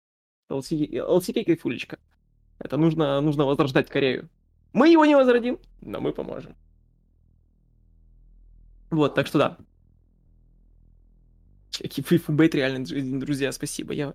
LCK, 0.52 0.92
LCK 0.92 1.46
кайфулечка. 1.46 1.98
Это 2.60 2.78
нужно, 2.78 3.20
нужно 3.22 3.46
возрождать 3.46 3.90
Корею. 3.90 4.30
Мы 4.74 4.90
его 4.90 5.06
не 5.06 5.16
возродим, 5.16 5.60
но 5.82 6.00
мы 6.00 6.14
поможем. 6.14 6.56
Вот, 8.90 9.16
так 9.16 9.28
что 9.28 9.38
да. 9.40 9.58
Фейфубейт 11.72 12.54
реально, 12.56 12.84
дру- 12.84 13.20
друзья, 13.20 13.52
спасибо. 13.52 13.94
Я... 13.94 14.14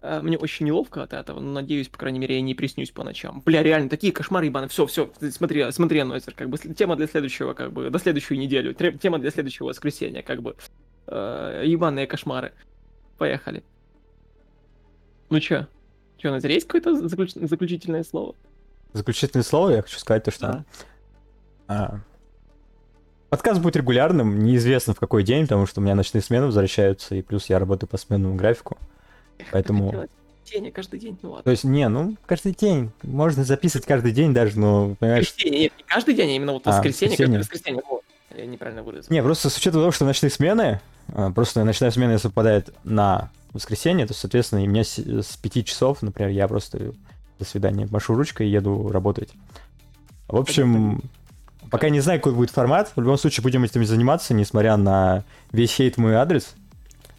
а, 0.00 0.22
Мне 0.22 0.38
очень 0.38 0.66
неловко 0.66 1.02
от 1.02 1.12
этого, 1.12 1.40
но 1.40 1.52
надеюсь, 1.52 1.88
по 1.88 1.98
крайней 1.98 2.18
мере, 2.18 2.36
я 2.36 2.40
не 2.40 2.54
приснюсь 2.54 2.90
по 2.92 3.02
ночам. 3.04 3.42
Бля, 3.44 3.62
реально, 3.62 3.88
такие 3.88 4.12
кошмары 4.12 4.46
ебаные. 4.46 4.68
Все, 4.68 4.86
все, 4.86 5.10
смотри, 5.30 5.70
смотри, 5.72 6.02
Нойзер, 6.02 6.34
как 6.34 6.48
бы 6.48 6.58
тема 6.58 6.96
для 6.96 7.06
следующего, 7.06 7.52
как 7.54 7.72
бы, 7.72 7.90
до 7.90 7.98
следующую 7.98 8.38
неделю. 8.38 8.74
Тема 8.74 9.18
для 9.18 9.30
следующего 9.30 9.66
воскресенья, 9.66 10.22
как 10.22 10.42
бы. 10.42 10.56
Э, 11.06 11.62
ебаные 11.66 12.06
кошмары. 12.06 12.52
Поехали. 13.18 13.62
Ну 15.30 15.40
чё? 15.40 15.66
Чё, 16.18 16.30
Нойзер, 16.30 16.50
есть 16.50 16.66
какое-то 16.68 17.06
заключ- 17.08 17.34
заключительное 17.48 18.04
слово? 18.04 18.34
Заключительное 18.94 19.42
слово 19.44 19.70
я 19.70 19.82
хочу 19.82 19.98
сказать 19.98 20.22
то, 20.24 20.30
что... 20.30 20.46
Да. 20.46 20.64
А. 21.66 21.98
Подкаст 23.28 23.60
будет 23.60 23.74
регулярным, 23.74 24.44
неизвестно 24.44 24.94
в 24.94 25.00
какой 25.00 25.24
день, 25.24 25.42
потому 25.42 25.66
что 25.66 25.80
у 25.80 25.84
меня 25.84 25.96
ночные 25.96 26.22
смены 26.22 26.46
возвращаются, 26.46 27.16
и 27.16 27.22
плюс 27.22 27.46
я 27.50 27.58
работаю 27.58 27.90
по 27.90 27.98
сменному 27.98 28.36
графику. 28.36 28.78
Поэтому- 29.50 30.06
Тени 30.44 30.70
каждый 30.70 31.00
день, 31.00 31.18
ну 31.22 31.30
То 31.30 31.34
ладно. 31.36 31.50
есть, 31.50 31.64
не, 31.64 31.88
ну, 31.88 32.16
каждый 32.26 32.52
день. 32.52 32.92
Можно 33.02 33.44
записывать 33.44 33.86
каждый 33.86 34.12
день 34.12 34.32
даже, 34.34 34.58
но, 34.60 34.94
понимаешь... 35.00 35.26
Воскресенье, 35.28 35.58
нет, 35.58 35.72
не 35.78 35.84
каждый 35.84 36.14
день, 36.14 36.30
а 36.30 36.32
именно 36.36 36.52
вот 36.52 36.66
А, 36.66 36.70
воскресенье, 36.70 37.12
воскресенье. 37.12 37.38
как 37.38 37.50
воскресенье. 37.50 37.82
Вот. 37.88 38.02
Я 38.36 38.46
неправильно 38.46 38.82
выразил. 38.82 39.06
Не, 39.10 39.22
просто 39.22 39.48
с 39.48 39.56
учетом 39.56 39.80
того, 39.80 39.90
что 39.90 40.04
ночные 40.04 40.30
смены, 40.30 40.80
а, 41.14 41.30
просто 41.32 41.64
ночная 41.64 41.90
смена 41.90 42.18
совпадает 42.18 42.74
на 42.84 43.30
воскресенье, 43.54 44.06
то, 44.06 44.12
соответственно, 44.12 44.62
и 44.62 44.68
у 44.68 44.70
меня 44.70 44.84
с 44.84 45.36
5 45.40 45.64
часов, 45.64 46.02
например, 46.02 46.30
я 46.30 46.46
просто 46.46 46.92
до 47.44 47.50
свидания, 47.50 47.86
машу 47.90 48.14
ручкой 48.14 48.48
и 48.48 48.50
еду 48.50 48.90
работать. 48.90 49.30
В 50.28 50.36
общем, 50.36 51.02
пока 51.70 51.88
не 51.90 52.00
знаю, 52.00 52.18
какой 52.20 52.32
будет 52.34 52.50
формат, 52.50 52.92
в 52.96 53.00
любом 53.00 53.18
случае 53.18 53.42
будем 53.42 53.64
этим 53.64 53.84
заниматься, 53.84 54.34
несмотря 54.34 54.76
на 54.76 55.22
весь 55.52 55.72
хейт 55.72 55.96
мой 55.96 56.14
адрес, 56.14 56.54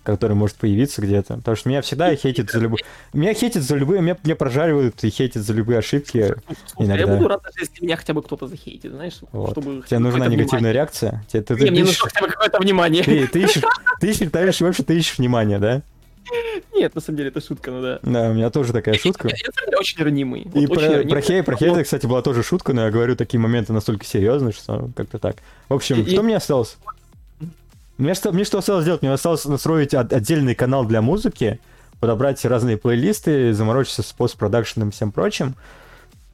который 0.04 0.36
может 0.36 0.58
появиться 0.58 1.02
где-то. 1.02 1.38
Потому 1.38 1.58
что 1.58 1.68
меня 1.70 1.82
всегда 1.82 2.16
хейтят 2.16 2.52
за 2.52 2.60
любые... 2.60 2.84
Меня 3.14 3.34
хейтят 3.34 3.64
за 3.64 3.76
любые... 3.76 4.02
Меня, 4.02 4.16
меня 4.24 4.36
прожаривают 4.36 5.04
и 5.04 5.10
хейтят 5.10 5.44
за 5.44 5.54
любые 5.54 5.80
ошибки. 5.80 6.36
Слушай, 6.68 6.88
иногда. 6.90 7.12
Я 7.12 7.18
буду 7.18 7.28
рад, 7.28 7.42
если 7.60 7.84
меня 7.84 7.98
хотя 7.98 8.14
бы 8.14 8.22
кто-то 8.22 8.48
захейтит, 8.48 8.92
знаешь, 8.92 9.18
Вот. 9.32 9.52
чтобы... 9.52 9.84
Тебе 9.88 10.00
нужна 10.00 10.28
негативная 10.28 10.48
внимание. 10.60 10.74
реакция? 10.74 11.26
Тебе, 11.28 11.42
ты, 11.42 11.56
ты 11.56 11.64
Не, 11.64 11.72
мне 11.72 11.82
ищешь- 11.82 11.88
нужно 12.04 12.10
хотя 12.10 12.22
бы 12.22 12.28
какое-то 12.32 12.60
внимание. 12.60 13.04
Ты, 13.04 13.28
ты 13.28 13.44
ищешь, 13.44 13.64
ты 14.00 14.10
ищешь, 14.12 14.30
ты 14.32 14.48
ищешь, 14.48 14.62
вообще 14.62 14.84
ты 14.84 14.96
ищешь 14.96 15.18
внимание, 15.18 15.58
да? 15.58 15.82
Нет, 16.74 16.96
на 16.96 17.02
самом 17.02 17.18
деле 17.18 17.30
это 17.30 17.42
шутка, 17.42 17.72
ну 17.72 17.82
да. 17.82 18.00
Да, 18.02 18.30
у 18.30 18.34
меня 18.34 18.50
тоже 18.50 18.74
такая 18.74 18.96
шутка. 18.96 19.28
Я, 19.28 19.78
очень 19.78 20.04
ранимый. 20.04 20.42
И 20.42 20.68
про, 20.68 21.22
хей, 21.22 21.44
про 21.44 21.56
хей, 21.56 21.84
кстати, 21.84 22.06
была 22.06 22.22
тоже 22.22 22.44
шутка, 22.44 22.74
но 22.74 22.86
я 22.86 22.92
говорю 22.92 23.16
такие 23.16 23.40
моменты 23.40 23.74
настолько 23.74 24.06
серьезные, 24.06 24.54
что 24.54 24.90
как-то 24.96 25.20
так. 25.20 25.38
В 25.70 25.74
общем, 25.74 26.06
что 26.08 26.24
мне 26.24 26.38
осталось? 26.38 26.78
Мне 27.98 28.14
что, 28.14 28.32
мне 28.34 28.44
что 28.44 28.58
осталось 28.58 28.84
сделать? 28.84 29.02
Мне 29.02 29.14
осталось 29.14 29.46
настроить 29.46 29.94
от- 29.94 30.12
отдельный 30.12 30.54
канал 30.54 30.84
для 30.86 31.02
музыки, 31.02 31.60
подобрать 32.02 32.44
разные 32.44 32.78
плейлисты, 32.78 33.54
заморочиться 33.54 34.04
с 34.04 34.12
постпродакшеном 34.12 34.90
и 34.90 34.92
всем 34.92 35.14
прочим. 35.14 35.56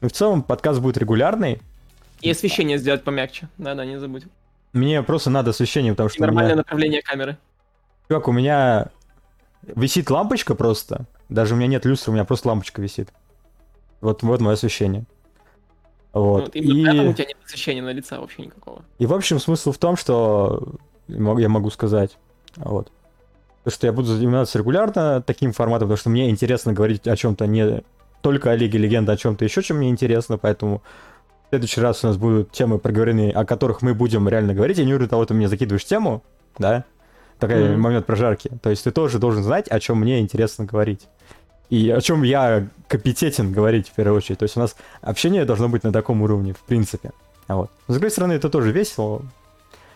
Ну, 0.00 0.08
в 0.08 0.12
целом, 0.12 0.42
подкаст 0.42 0.80
будет 0.80 0.98
регулярный. 0.98 1.60
И 2.20 2.30
освещение 2.30 2.78
сделать 2.78 3.04
помягче. 3.04 3.48
Да-да, 3.58 3.84
не 3.84 4.00
забудь. 4.00 4.24
Мне 4.72 5.02
просто 5.02 5.30
надо 5.30 5.50
освещение, 5.50 5.92
потому 5.92 6.08
что 6.08 6.20
нормальное 6.20 6.54
меня... 6.54 6.56
направление 6.56 7.02
камеры. 7.02 7.36
Чувак, 8.08 8.26
у 8.26 8.32
меня 8.32 8.88
висит 9.62 10.10
лампочка 10.10 10.54
просто. 10.54 11.06
Даже 11.28 11.54
у 11.54 11.56
меня 11.56 11.66
нет 11.66 11.84
люстры, 11.84 12.12
у 12.12 12.14
меня 12.14 12.24
просто 12.24 12.48
лампочка 12.48 12.82
висит. 12.82 13.08
Вот, 14.00 14.22
вот 14.22 14.40
мое 14.40 14.54
освещение. 14.54 15.04
Вот. 16.12 16.54
Именно 16.54 16.80
и... 16.80 16.84
поэтому 16.84 17.10
у 17.10 17.14
тебя 17.14 17.26
нет 17.26 17.36
освещения 17.44 17.82
на 17.82 17.92
лица 17.92 18.20
вообще 18.20 18.42
никакого. 18.42 18.82
И 18.98 19.06
в 19.06 19.14
общем 19.14 19.38
смысл 19.38 19.72
в 19.72 19.78
том, 19.78 19.96
что 19.96 20.74
я 21.08 21.48
могу 21.48 21.70
сказать, 21.70 22.18
вот, 22.56 22.92
то, 23.64 23.70
что 23.70 23.86
я 23.86 23.92
буду 23.92 24.08
заниматься 24.08 24.58
регулярно 24.58 25.22
таким 25.22 25.52
форматом, 25.52 25.88
потому 25.88 25.96
что 25.96 26.10
мне 26.10 26.28
интересно 26.30 26.72
говорить 26.72 27.06
о 27.06 27.16
чем-то 27.16 27.46
не 27.46 27.82
только 28.20 28.50
о 28.50 28.56
Лиге 28.56 28.78
Легенд, 28.78 29.08
а 29.08 29.12
о 29.12 29.16
чем-то 29.16 29.44
еще, 29.44 29.62
чем 29.62 29.78
мне 29.78 29.88
интересно, 29.88 30.36
поэтому 30.36 30.82
в 31.46 31.48
следующий 31.50 31.80
раз 31.80 32.04
у 32.04 32.08
нас 32.08 32.16
будут 32.16 32.50
темы 32.50 32.78
проговоренные, 32.78 33.32
о 33.32 33.44
которых 33.44 33.82
мы 33.82 33.94
будем 33.94 34.28
реально 34.28 34.54
говорить. 34.54 34.78
Я 34.78 34.84
не 34.84 34.92
говорю 34.92 35.08
того, 35.08 35.24
ты 35.24 35.34
мне 35.34 35.48
закидываешь 35.48 35.84
тему, 35.84 36.22
да, 36.58 36.84
такой 37.48 37.70
Мгм. 37.70 37.80
момент 37.80 38.06
прожарки. 38.06 38.50
То 38.62 38.70
есть 38.70 38.84
ты 38.84 38.90
тоже 38.90 39.18
должен 39.18 39.42
знать, 39.42 39.68
о 39.68 39.78
чем 39.80 39.98
мне 40.00 40.20
интересно 40.20 40.64
говорить. 40.64 41.06
И 41.70 41.90
о 41.90 42.00
чем 42.00 42.22
я 42.22 42.66
компетентен 42.88 43.52
говорить 43.52 43.88
в 43.88 43.92
первую 43.92 44.18
очередь. 44.18 44.38
То 44.38 44.44
есть 44.44 44.56
у 44.56 44.60
нас 44.60 44.76
общение 45.00 45.44
должно 45.44 45.68
быть 45.68 45.84
на 45.84 45.92
таком 45.92 46.22
уровне, 46.22 46.52
в 46.52 46.60
принципе. 46.60 47.12
Вот. 47.48 47.70
С 47.88 47.92
другой 47.92 48.10
стороны, 48.10 48.32
это 48.34 48.48
тоже 48.50 48.72
весело. 48.72 49.22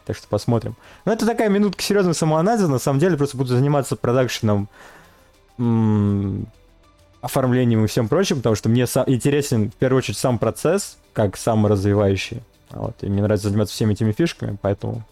Так 0.07 0.17
что 0.17 0.27
посмотрим. 0.29 0.77
Но 1.05 1.13
это 1.13 1.27
такая 1.27 1.49
минутка 1.49 1.83
серьезного 1.83 2.15
самоанализа. 2.15 2.69
На 2.69 2.79
самом 2.79 2.99
деле, 3.01 3.17
просто 3.17 3.37
буду 3.37 3.51
заниматься 3.55 3.97
продакшеном, 3.97 4.69
м, 5.59 6.47
оформлением 7.21 7.85
и 7.85 7.89
всем 7.89 8.09
прочим, 8.09 8.37
потому 8.37 8.55
что 8.55 8.69
мне 8.69 8.85
са- 8.85 9.05
интересен, 9.07 9.71
в 9.71 9.75
первую 9.75 9.99
очередь, 9.99 10.19
сам 10.19 10.39
процесс, 10.39 10.97
как 11.13 11.37
саморазвивающий. 11.37 12.43
Вот. 12.71 12.97
И 13.03 13.07
мне 13.09 13.23
нравится 13.23 13.49
заниматься 13.49 13.75
всеми 13.75 13.93
этими 13.95 14.13
фишками, 14.13 14.57
поэтому... 14.63 15.03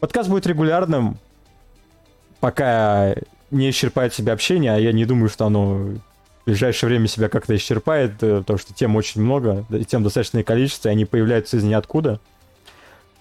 Подкаст 0.00 0.28
будет 0.28 0.46
регулярным, 0.46 1.18
пока 2.40 3.14
не 3.50 3.70
исчерпает 3.70 4.14
себя 4.14 4.32
общение, 4.32 4.72
а 4.72 4.78
я 4.78 4.92
не 4.92 5.04
думаю, 5.04 5.28
что 5.28 5.46
оно 5.46 5.74
в 5.74 6.44
ближайшее 6.46 6.88
время 6.88 7.08
себя 7.08 7.28
как-то 7.28 7.56
исчерпает, 7.56 8.22
э, 8.22 8.38
потому 8.38 8.58
что 8.58 8.72
тем 8.72 8.96
очень 8.96 9.20
много, 9.22 9.64
и 9.70 9.84
тем 9.84 10.02
достаточное 10.02 10.44
количество, 10.44 10.88
и 10.88 10.92
они 10.92 11.04
появляются 11.04 11.56
из 11.56 11.64
ниоткуда. 11.64 12.20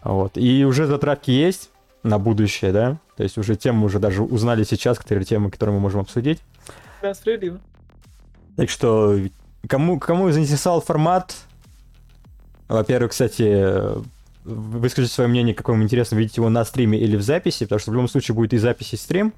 Вот. 0.04 0.38
И 0.38 0.64
уже 0.66 0.86
задатки 0.86 1.32
есть 1.32 1.72
на 2.04 2.20
будущее, 2.20 2.72
да, 2.72 2.98
то 3.16 3.24
есть 3.24 3.38
уже 3.38 3.56
темы 3.56 3.86
уже 3.86 4.00
даже 4.00 4.22
узнали 4.22 4.64
сейчас, 4.64 5.00
которые 5.00 5.26
темы, 5.26 5.50
которые 5.50 5.76
мы 5.76 5.82
можем 5.82 6.02
обсудить. 6.02 6.40
Да, 7.02 7.14
справедливо. 7.14 7.60
Так 8.56 8.70
что, 8.70 9.20
кому, 9.68 10.00
кому 10.00 10.32
заинтересовал 10.32 10.82
формат, 10.82 11.36
во-первых, 12.68 13.12
кстати, 13.12 14.04
выскажите 14.48 15.14
свое 15.14 15.30
мнение, 15.30 15.54
какое 15.54 15.76
вам 15.76 15.84
интересно, 15.84 16.16
видеть 16.16 16.38
его 16.38 16.50
на 16.50 16.64
стриме 16.66 16.98
или 16.98 17.16
в 17.16 17.22
записи, 17.22 17.66
потому 17.66 17.80
что 17.80 17.92
в 17.92 17.94
любом 17.94 18.08
случае 18.08 18.36
будет 18.36 18.54
и 18.54 18.58
запись, 18.58 18.94
и 18.94 18.98
стрим 18.98 19.34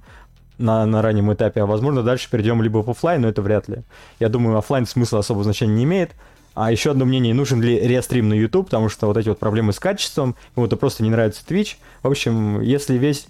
на, 0.57 0.85
на 0.85 1.01
раннем 1.01 1.33
этапе, 1.33 1.61
а 1.61 1.65
возможно 1.65 2.03
дальше 2.03 2.29
перейдем 2.29 2.61
либо 2.61 2.79
в 2.79 2.89
оффлайн, 2.89 3.21
но 3.21 3.29
это 3.29 3.41
вряд 3.41 3.67
ли. 3.67 3.83
Я 4.19 4.29
думаю, 4.29 4.57
оффлайн 4.57 4.85
смысла 4.85 5.19
особого 5.19 5.43
значения 5.43 5.73
не 5.73 5.83
имеет. 5.83 6.11
А 6.55 6.71
еще 6.71 6.91
одно 6.91 7.05
мнение, 7.05 7.33
нужен 7.33 7.61
ли 7.61 7.79
рестрим 7.79 8.27
на 8.27 8.33
YouTube, 8.33 8.65
потому 8.65 8.89
что 8.89 9.07
вот 9.07 9.15
эти 9.17 9.29
вот 9.29 9.39
проблемы 9.39 9.71
с 9.71 9.79
качеством, 9.79 10.35
кому-то 10.55 10.75
просто 10.75 11.03
не 11.03 11.09
нравится 11.09 11.41
Twitch. 11.47 11.75
В 12.03 12.07
общем, 12.07 12.61
если 12.61 12.97
весь... 12.97 13.27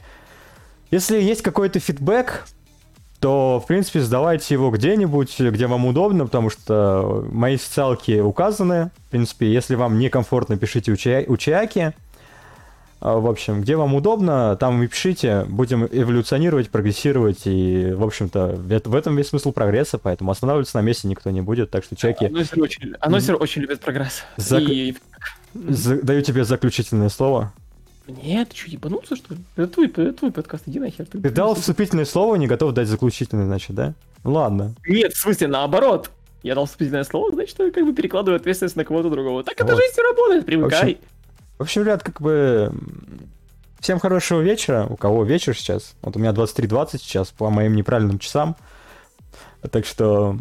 Если 0.89 1.21
есть 1.21 1.43
какой-то 1.43 1.79
фидбэк, 1.79 2.47
то, 3.19 3.59
в 3.63 3.67
принципе, 3.67 3.99
сдавайте 4.01 4.53
его 4.53 4.71
где-нибудь, 4.71 5.39
где 5.39 5.67
вам 5.67 5.85
удобно, 5.85 6.25
потому 6.25 6.49
что 6.49 7.27
мои 7.31 7.57
социалки 7.57 8.19
указаны. 8.19 8.91
В 9.07 9.11
принципе, 9.11 9.51
если 9.51 9.75
вам 9.75 9.99
некомфортно, 9.99 10.57
пишите 10.57 10.91
у, 10.91 10.95
Чая- 10.95 11.25
у 11.27 11.35
Чаяки. 11.37 11.91
А, 13.01 13.17
В 13.17 13.27
общем, 13.27 13.61
где 13.61 13.75
вам 13.75 13.93
удобно, 13.95 14.55
там 14.57 14.81
и 14.83 14.87
пишите. 14.87 15.45
Будем 15.49 15.85
эволюционировать, 15.85 16.69
прогрессировать. 16.69 17.41
И, 17.45 17.91
в 17.93 18.03
общем-то, 18.03 18.55
в 18.57 18.95
этом 18.95 19.15
весь 19.17 19.27
смысл 19.27 19.51
прогресса, 19.51 19.97
поэтому 19.97 20.31
останавливаться 20.31 20.77
на 20.77 20.81
месте 20.81 21.07
никто 21.07 21.29
не 21.29 21.41
будет. 21.41 21.71
Так 21.71 21.83
что, 21.83 21.95
Чаяки, 21.95 22.25
Анонсеры 22.25 22.61
очень, 22.61 22.93
анонсеры 22.99 23.37
очень 23.37 23.61
любят 23.63 23.79
прогресс. 23.81 24.23
Зак- 24.37 24.63
И... 24.63 24.97
даю 25.53 26.21
тебе 26.21 26.43
заключительное 26.45 27.09
слово. 27.09 27.51
Нет, 28.09 28.49
ты 28.49 28.57
что, 28.57 28.71
ебанулся, 28.71 29.15
что 29.15 29.33
ли? 29.33 29.39
Это 29.55 29.67
твой, 29.67 29.87
это 29.87 30.13
твой 30.13 30.31
подкаст, 30.31 30.63
иди 30.67 30.79
нахер. 30.79 31.05
Ты 31.05 31.29
дал 31.29 31.55
вступительное 31.55 32.05
слово, 32.05 32.35
не 32.35 32.47
готов 32.47 32.73
дать 32.73 32.87
заключительное, 32.87 33.45
значит, 33.45 33.75
да? 33.75 33.93
Ладно. 34.23 34.75
Нет, 34.87 35.13
в 35.13 35.19
смысле, 35.19 35.47
наоборот. 35.47 36.11
Я 36.41 36.55
дал 36.55 36.65
вступительное 36.65 37.03
слово, 37.03 37.33
значит, 37.33 37.59
я 37.59 37.71
как 37.71 37.85
бы 37.85 37.93
перекладываю 37.93 38.37
ответственность 38.37 38.75
на 38.75 38.85
кого-то 38.85 39.09
другого. 39.09 39.43
Так 39.43 39.55
это 39.55 39.73
Вот. 39.73 39.81
жизнь 39.81 40.01
работает, 40.01 40.45
привыкай. 40.45 40.99
В 41.57 41.63
общем, 41.63 41.83
ребят, 41.83 42.03
как 42.03 42.21
бы... 42.21 42.73
Всем 43.79 43.99
хорошего 43.99 44.41
вечера. 44.41 44.85
У 44.89 44.97
кого 44.97 45.23
вечер 45.23 45.55
сейчас? 45.55 45.95
Вот 46.01 46.15
у 46.17 46.19
меня 46.19 46.31
23.20 46.31 46.97
сейчас 46.97 47.29
по 47.29 47.49
моим 47.49 47.75
неправильным 47.75 48.19
часам. 48.19 48.57
Так 49.71 49.85
что 49.85 50.37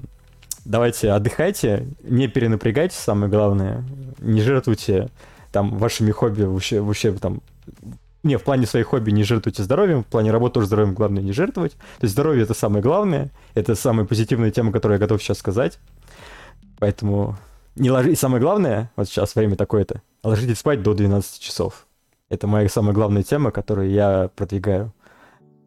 давайте 0.64 1.10
отдыхайте, 1.10 1.86
не 2.02 2.26
перенапрягайтесь, 2.26 2.96
самое 2.96 3.30
главное. 3.30 3.84
Не 4.18 4.40
жертвуйте 4.40 5.10
там 5.52 5.78
вашими 5.78 6.10
хобби, 6.10 6.42
вообще, 6.42 6.80
вообще 6.80 7.12
там... 7.12 7.40
Не, 8.24 8.36
в 8.36 8.42
плане 8.42 8.66
своих 8.66 8.88
хобби 8.88 9.10
не 9.10 9.22
жертвуйте 9.22 9.62
здоровьем, 9.62 10.02
в 10.02 10.06
плане 10.06 10.32
работы 10.32 10.54
тоже 10.54 10.66
здоровьем 10.66 10.94
главное 10.94 11.22
не 11.22 11.32
жертвовать. 11.32 11.72
То 11.72 12.02
есть 12.02 12.12
здоровье 12.12 12.42
это 12.42 12.54
самое 12.54 12.82
главное, 12.82 13.30
это 13.54 13.74
самая 13.74 14.06
позитивная 14.06 14.50
тема, 14.50 14.72
которую 14.72 14.96
я 14.96 15.00
готов 15.00 15.22
сейчас 15.22 15.38
сказать. 15.38 15.78
Поэтому 16.78 17.36
не 17.76 17.90
ложи... 17.90 18.12
И 18.12 18.16
самое 18.16 18.42
главное, 18.42 18.90
вот 18.96 19.08
сейчас 19.08 19.34
время 19.34 19.56
такое-то, 19.56 20.02
ложитесь 20.24 20.58
спать 20.58 20.82
до 20.82 20.94
12 20.94 21.40
часов. 21.40 21.86
Это 22.28 22.46
моя 22.46 22.68
самая 22.68 22.92
главная 22.92 23.22
тема, 23.22 23.50
которую 23.50 23.90
я 23.90 24.30
продвигаю. 24.34 24.92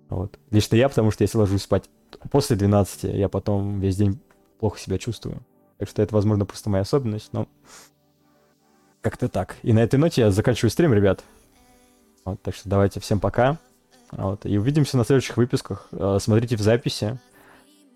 Вот. 0.09 0.37
Лично 0.51 0.75
я, 0.75 0.89
потому 0.89 1.11
что 1.11 1.23
если 1.23 1.37
ложусь 1.37 1.63
спать 1.63 1.89
после 2.31 2.57
12, 2.57 3.03
я 3.15 3.29
потом 3.29 3.79
весь 3.79 3.95
день 3.95 4.19
плохо 4.59 4.77
себя 4.77 4.97
чувствую. 4.97 5.41
Так 5.77 5.89
что 5.89 6.01
это, 6.01 6.13
возможно, 6.13 6.45
просто 6.45 6.69
моя 6.69 6.81
особенность, 6.81 7.29
но 7.31 7.47
как-то 9.01 9.29
так. 9.29 9.55
И 9.63 9.73
на 9.73 9.79
этой 9.79 9.95
ноте 9.95 10.21
я 10.21 10.31
заканчиваю 10.31 10.69
стрим, 10.69 10.93
ребят. 10.93 11.23
Вот, 12.25 12.41
так 12.41 12.55
что 12.55 12.69
давайте 12.69 12.99
всем 12.99 13.19
пока. 13.19 13.57
Вот, 14.11 14.45
и 14.45 14.57
увидимся 14.57 14.97
на 14.97 15.05
следующих 15.05 15.37
выпусках. 15.37 15.87
Э, 15.91 16.17
Смотрите 16.19 16.55
в 16.57 16.61
записи, 16.61 17.19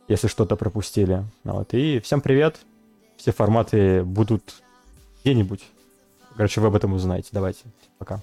если 0.08 0.28
что-то 0.28 0.56
пропустили. 0.56 1.24
Вот, 1.44 1.74
и 1.74 2.00
всем 2.00 2.22
привет. 2.22 2.58
Все 3.18 3.32
форматы 3.32 4.04
будут 4.04 4.62
где-нибудь. 5.22 5.64
Короче, 6.36 6.62
вы 6.62 6.68
об 6.68 6.76
этом 6.76 6.94
узнаете. 6.94 7.30
Давайте. 7.32 7.64
Пока. 7.98 8.22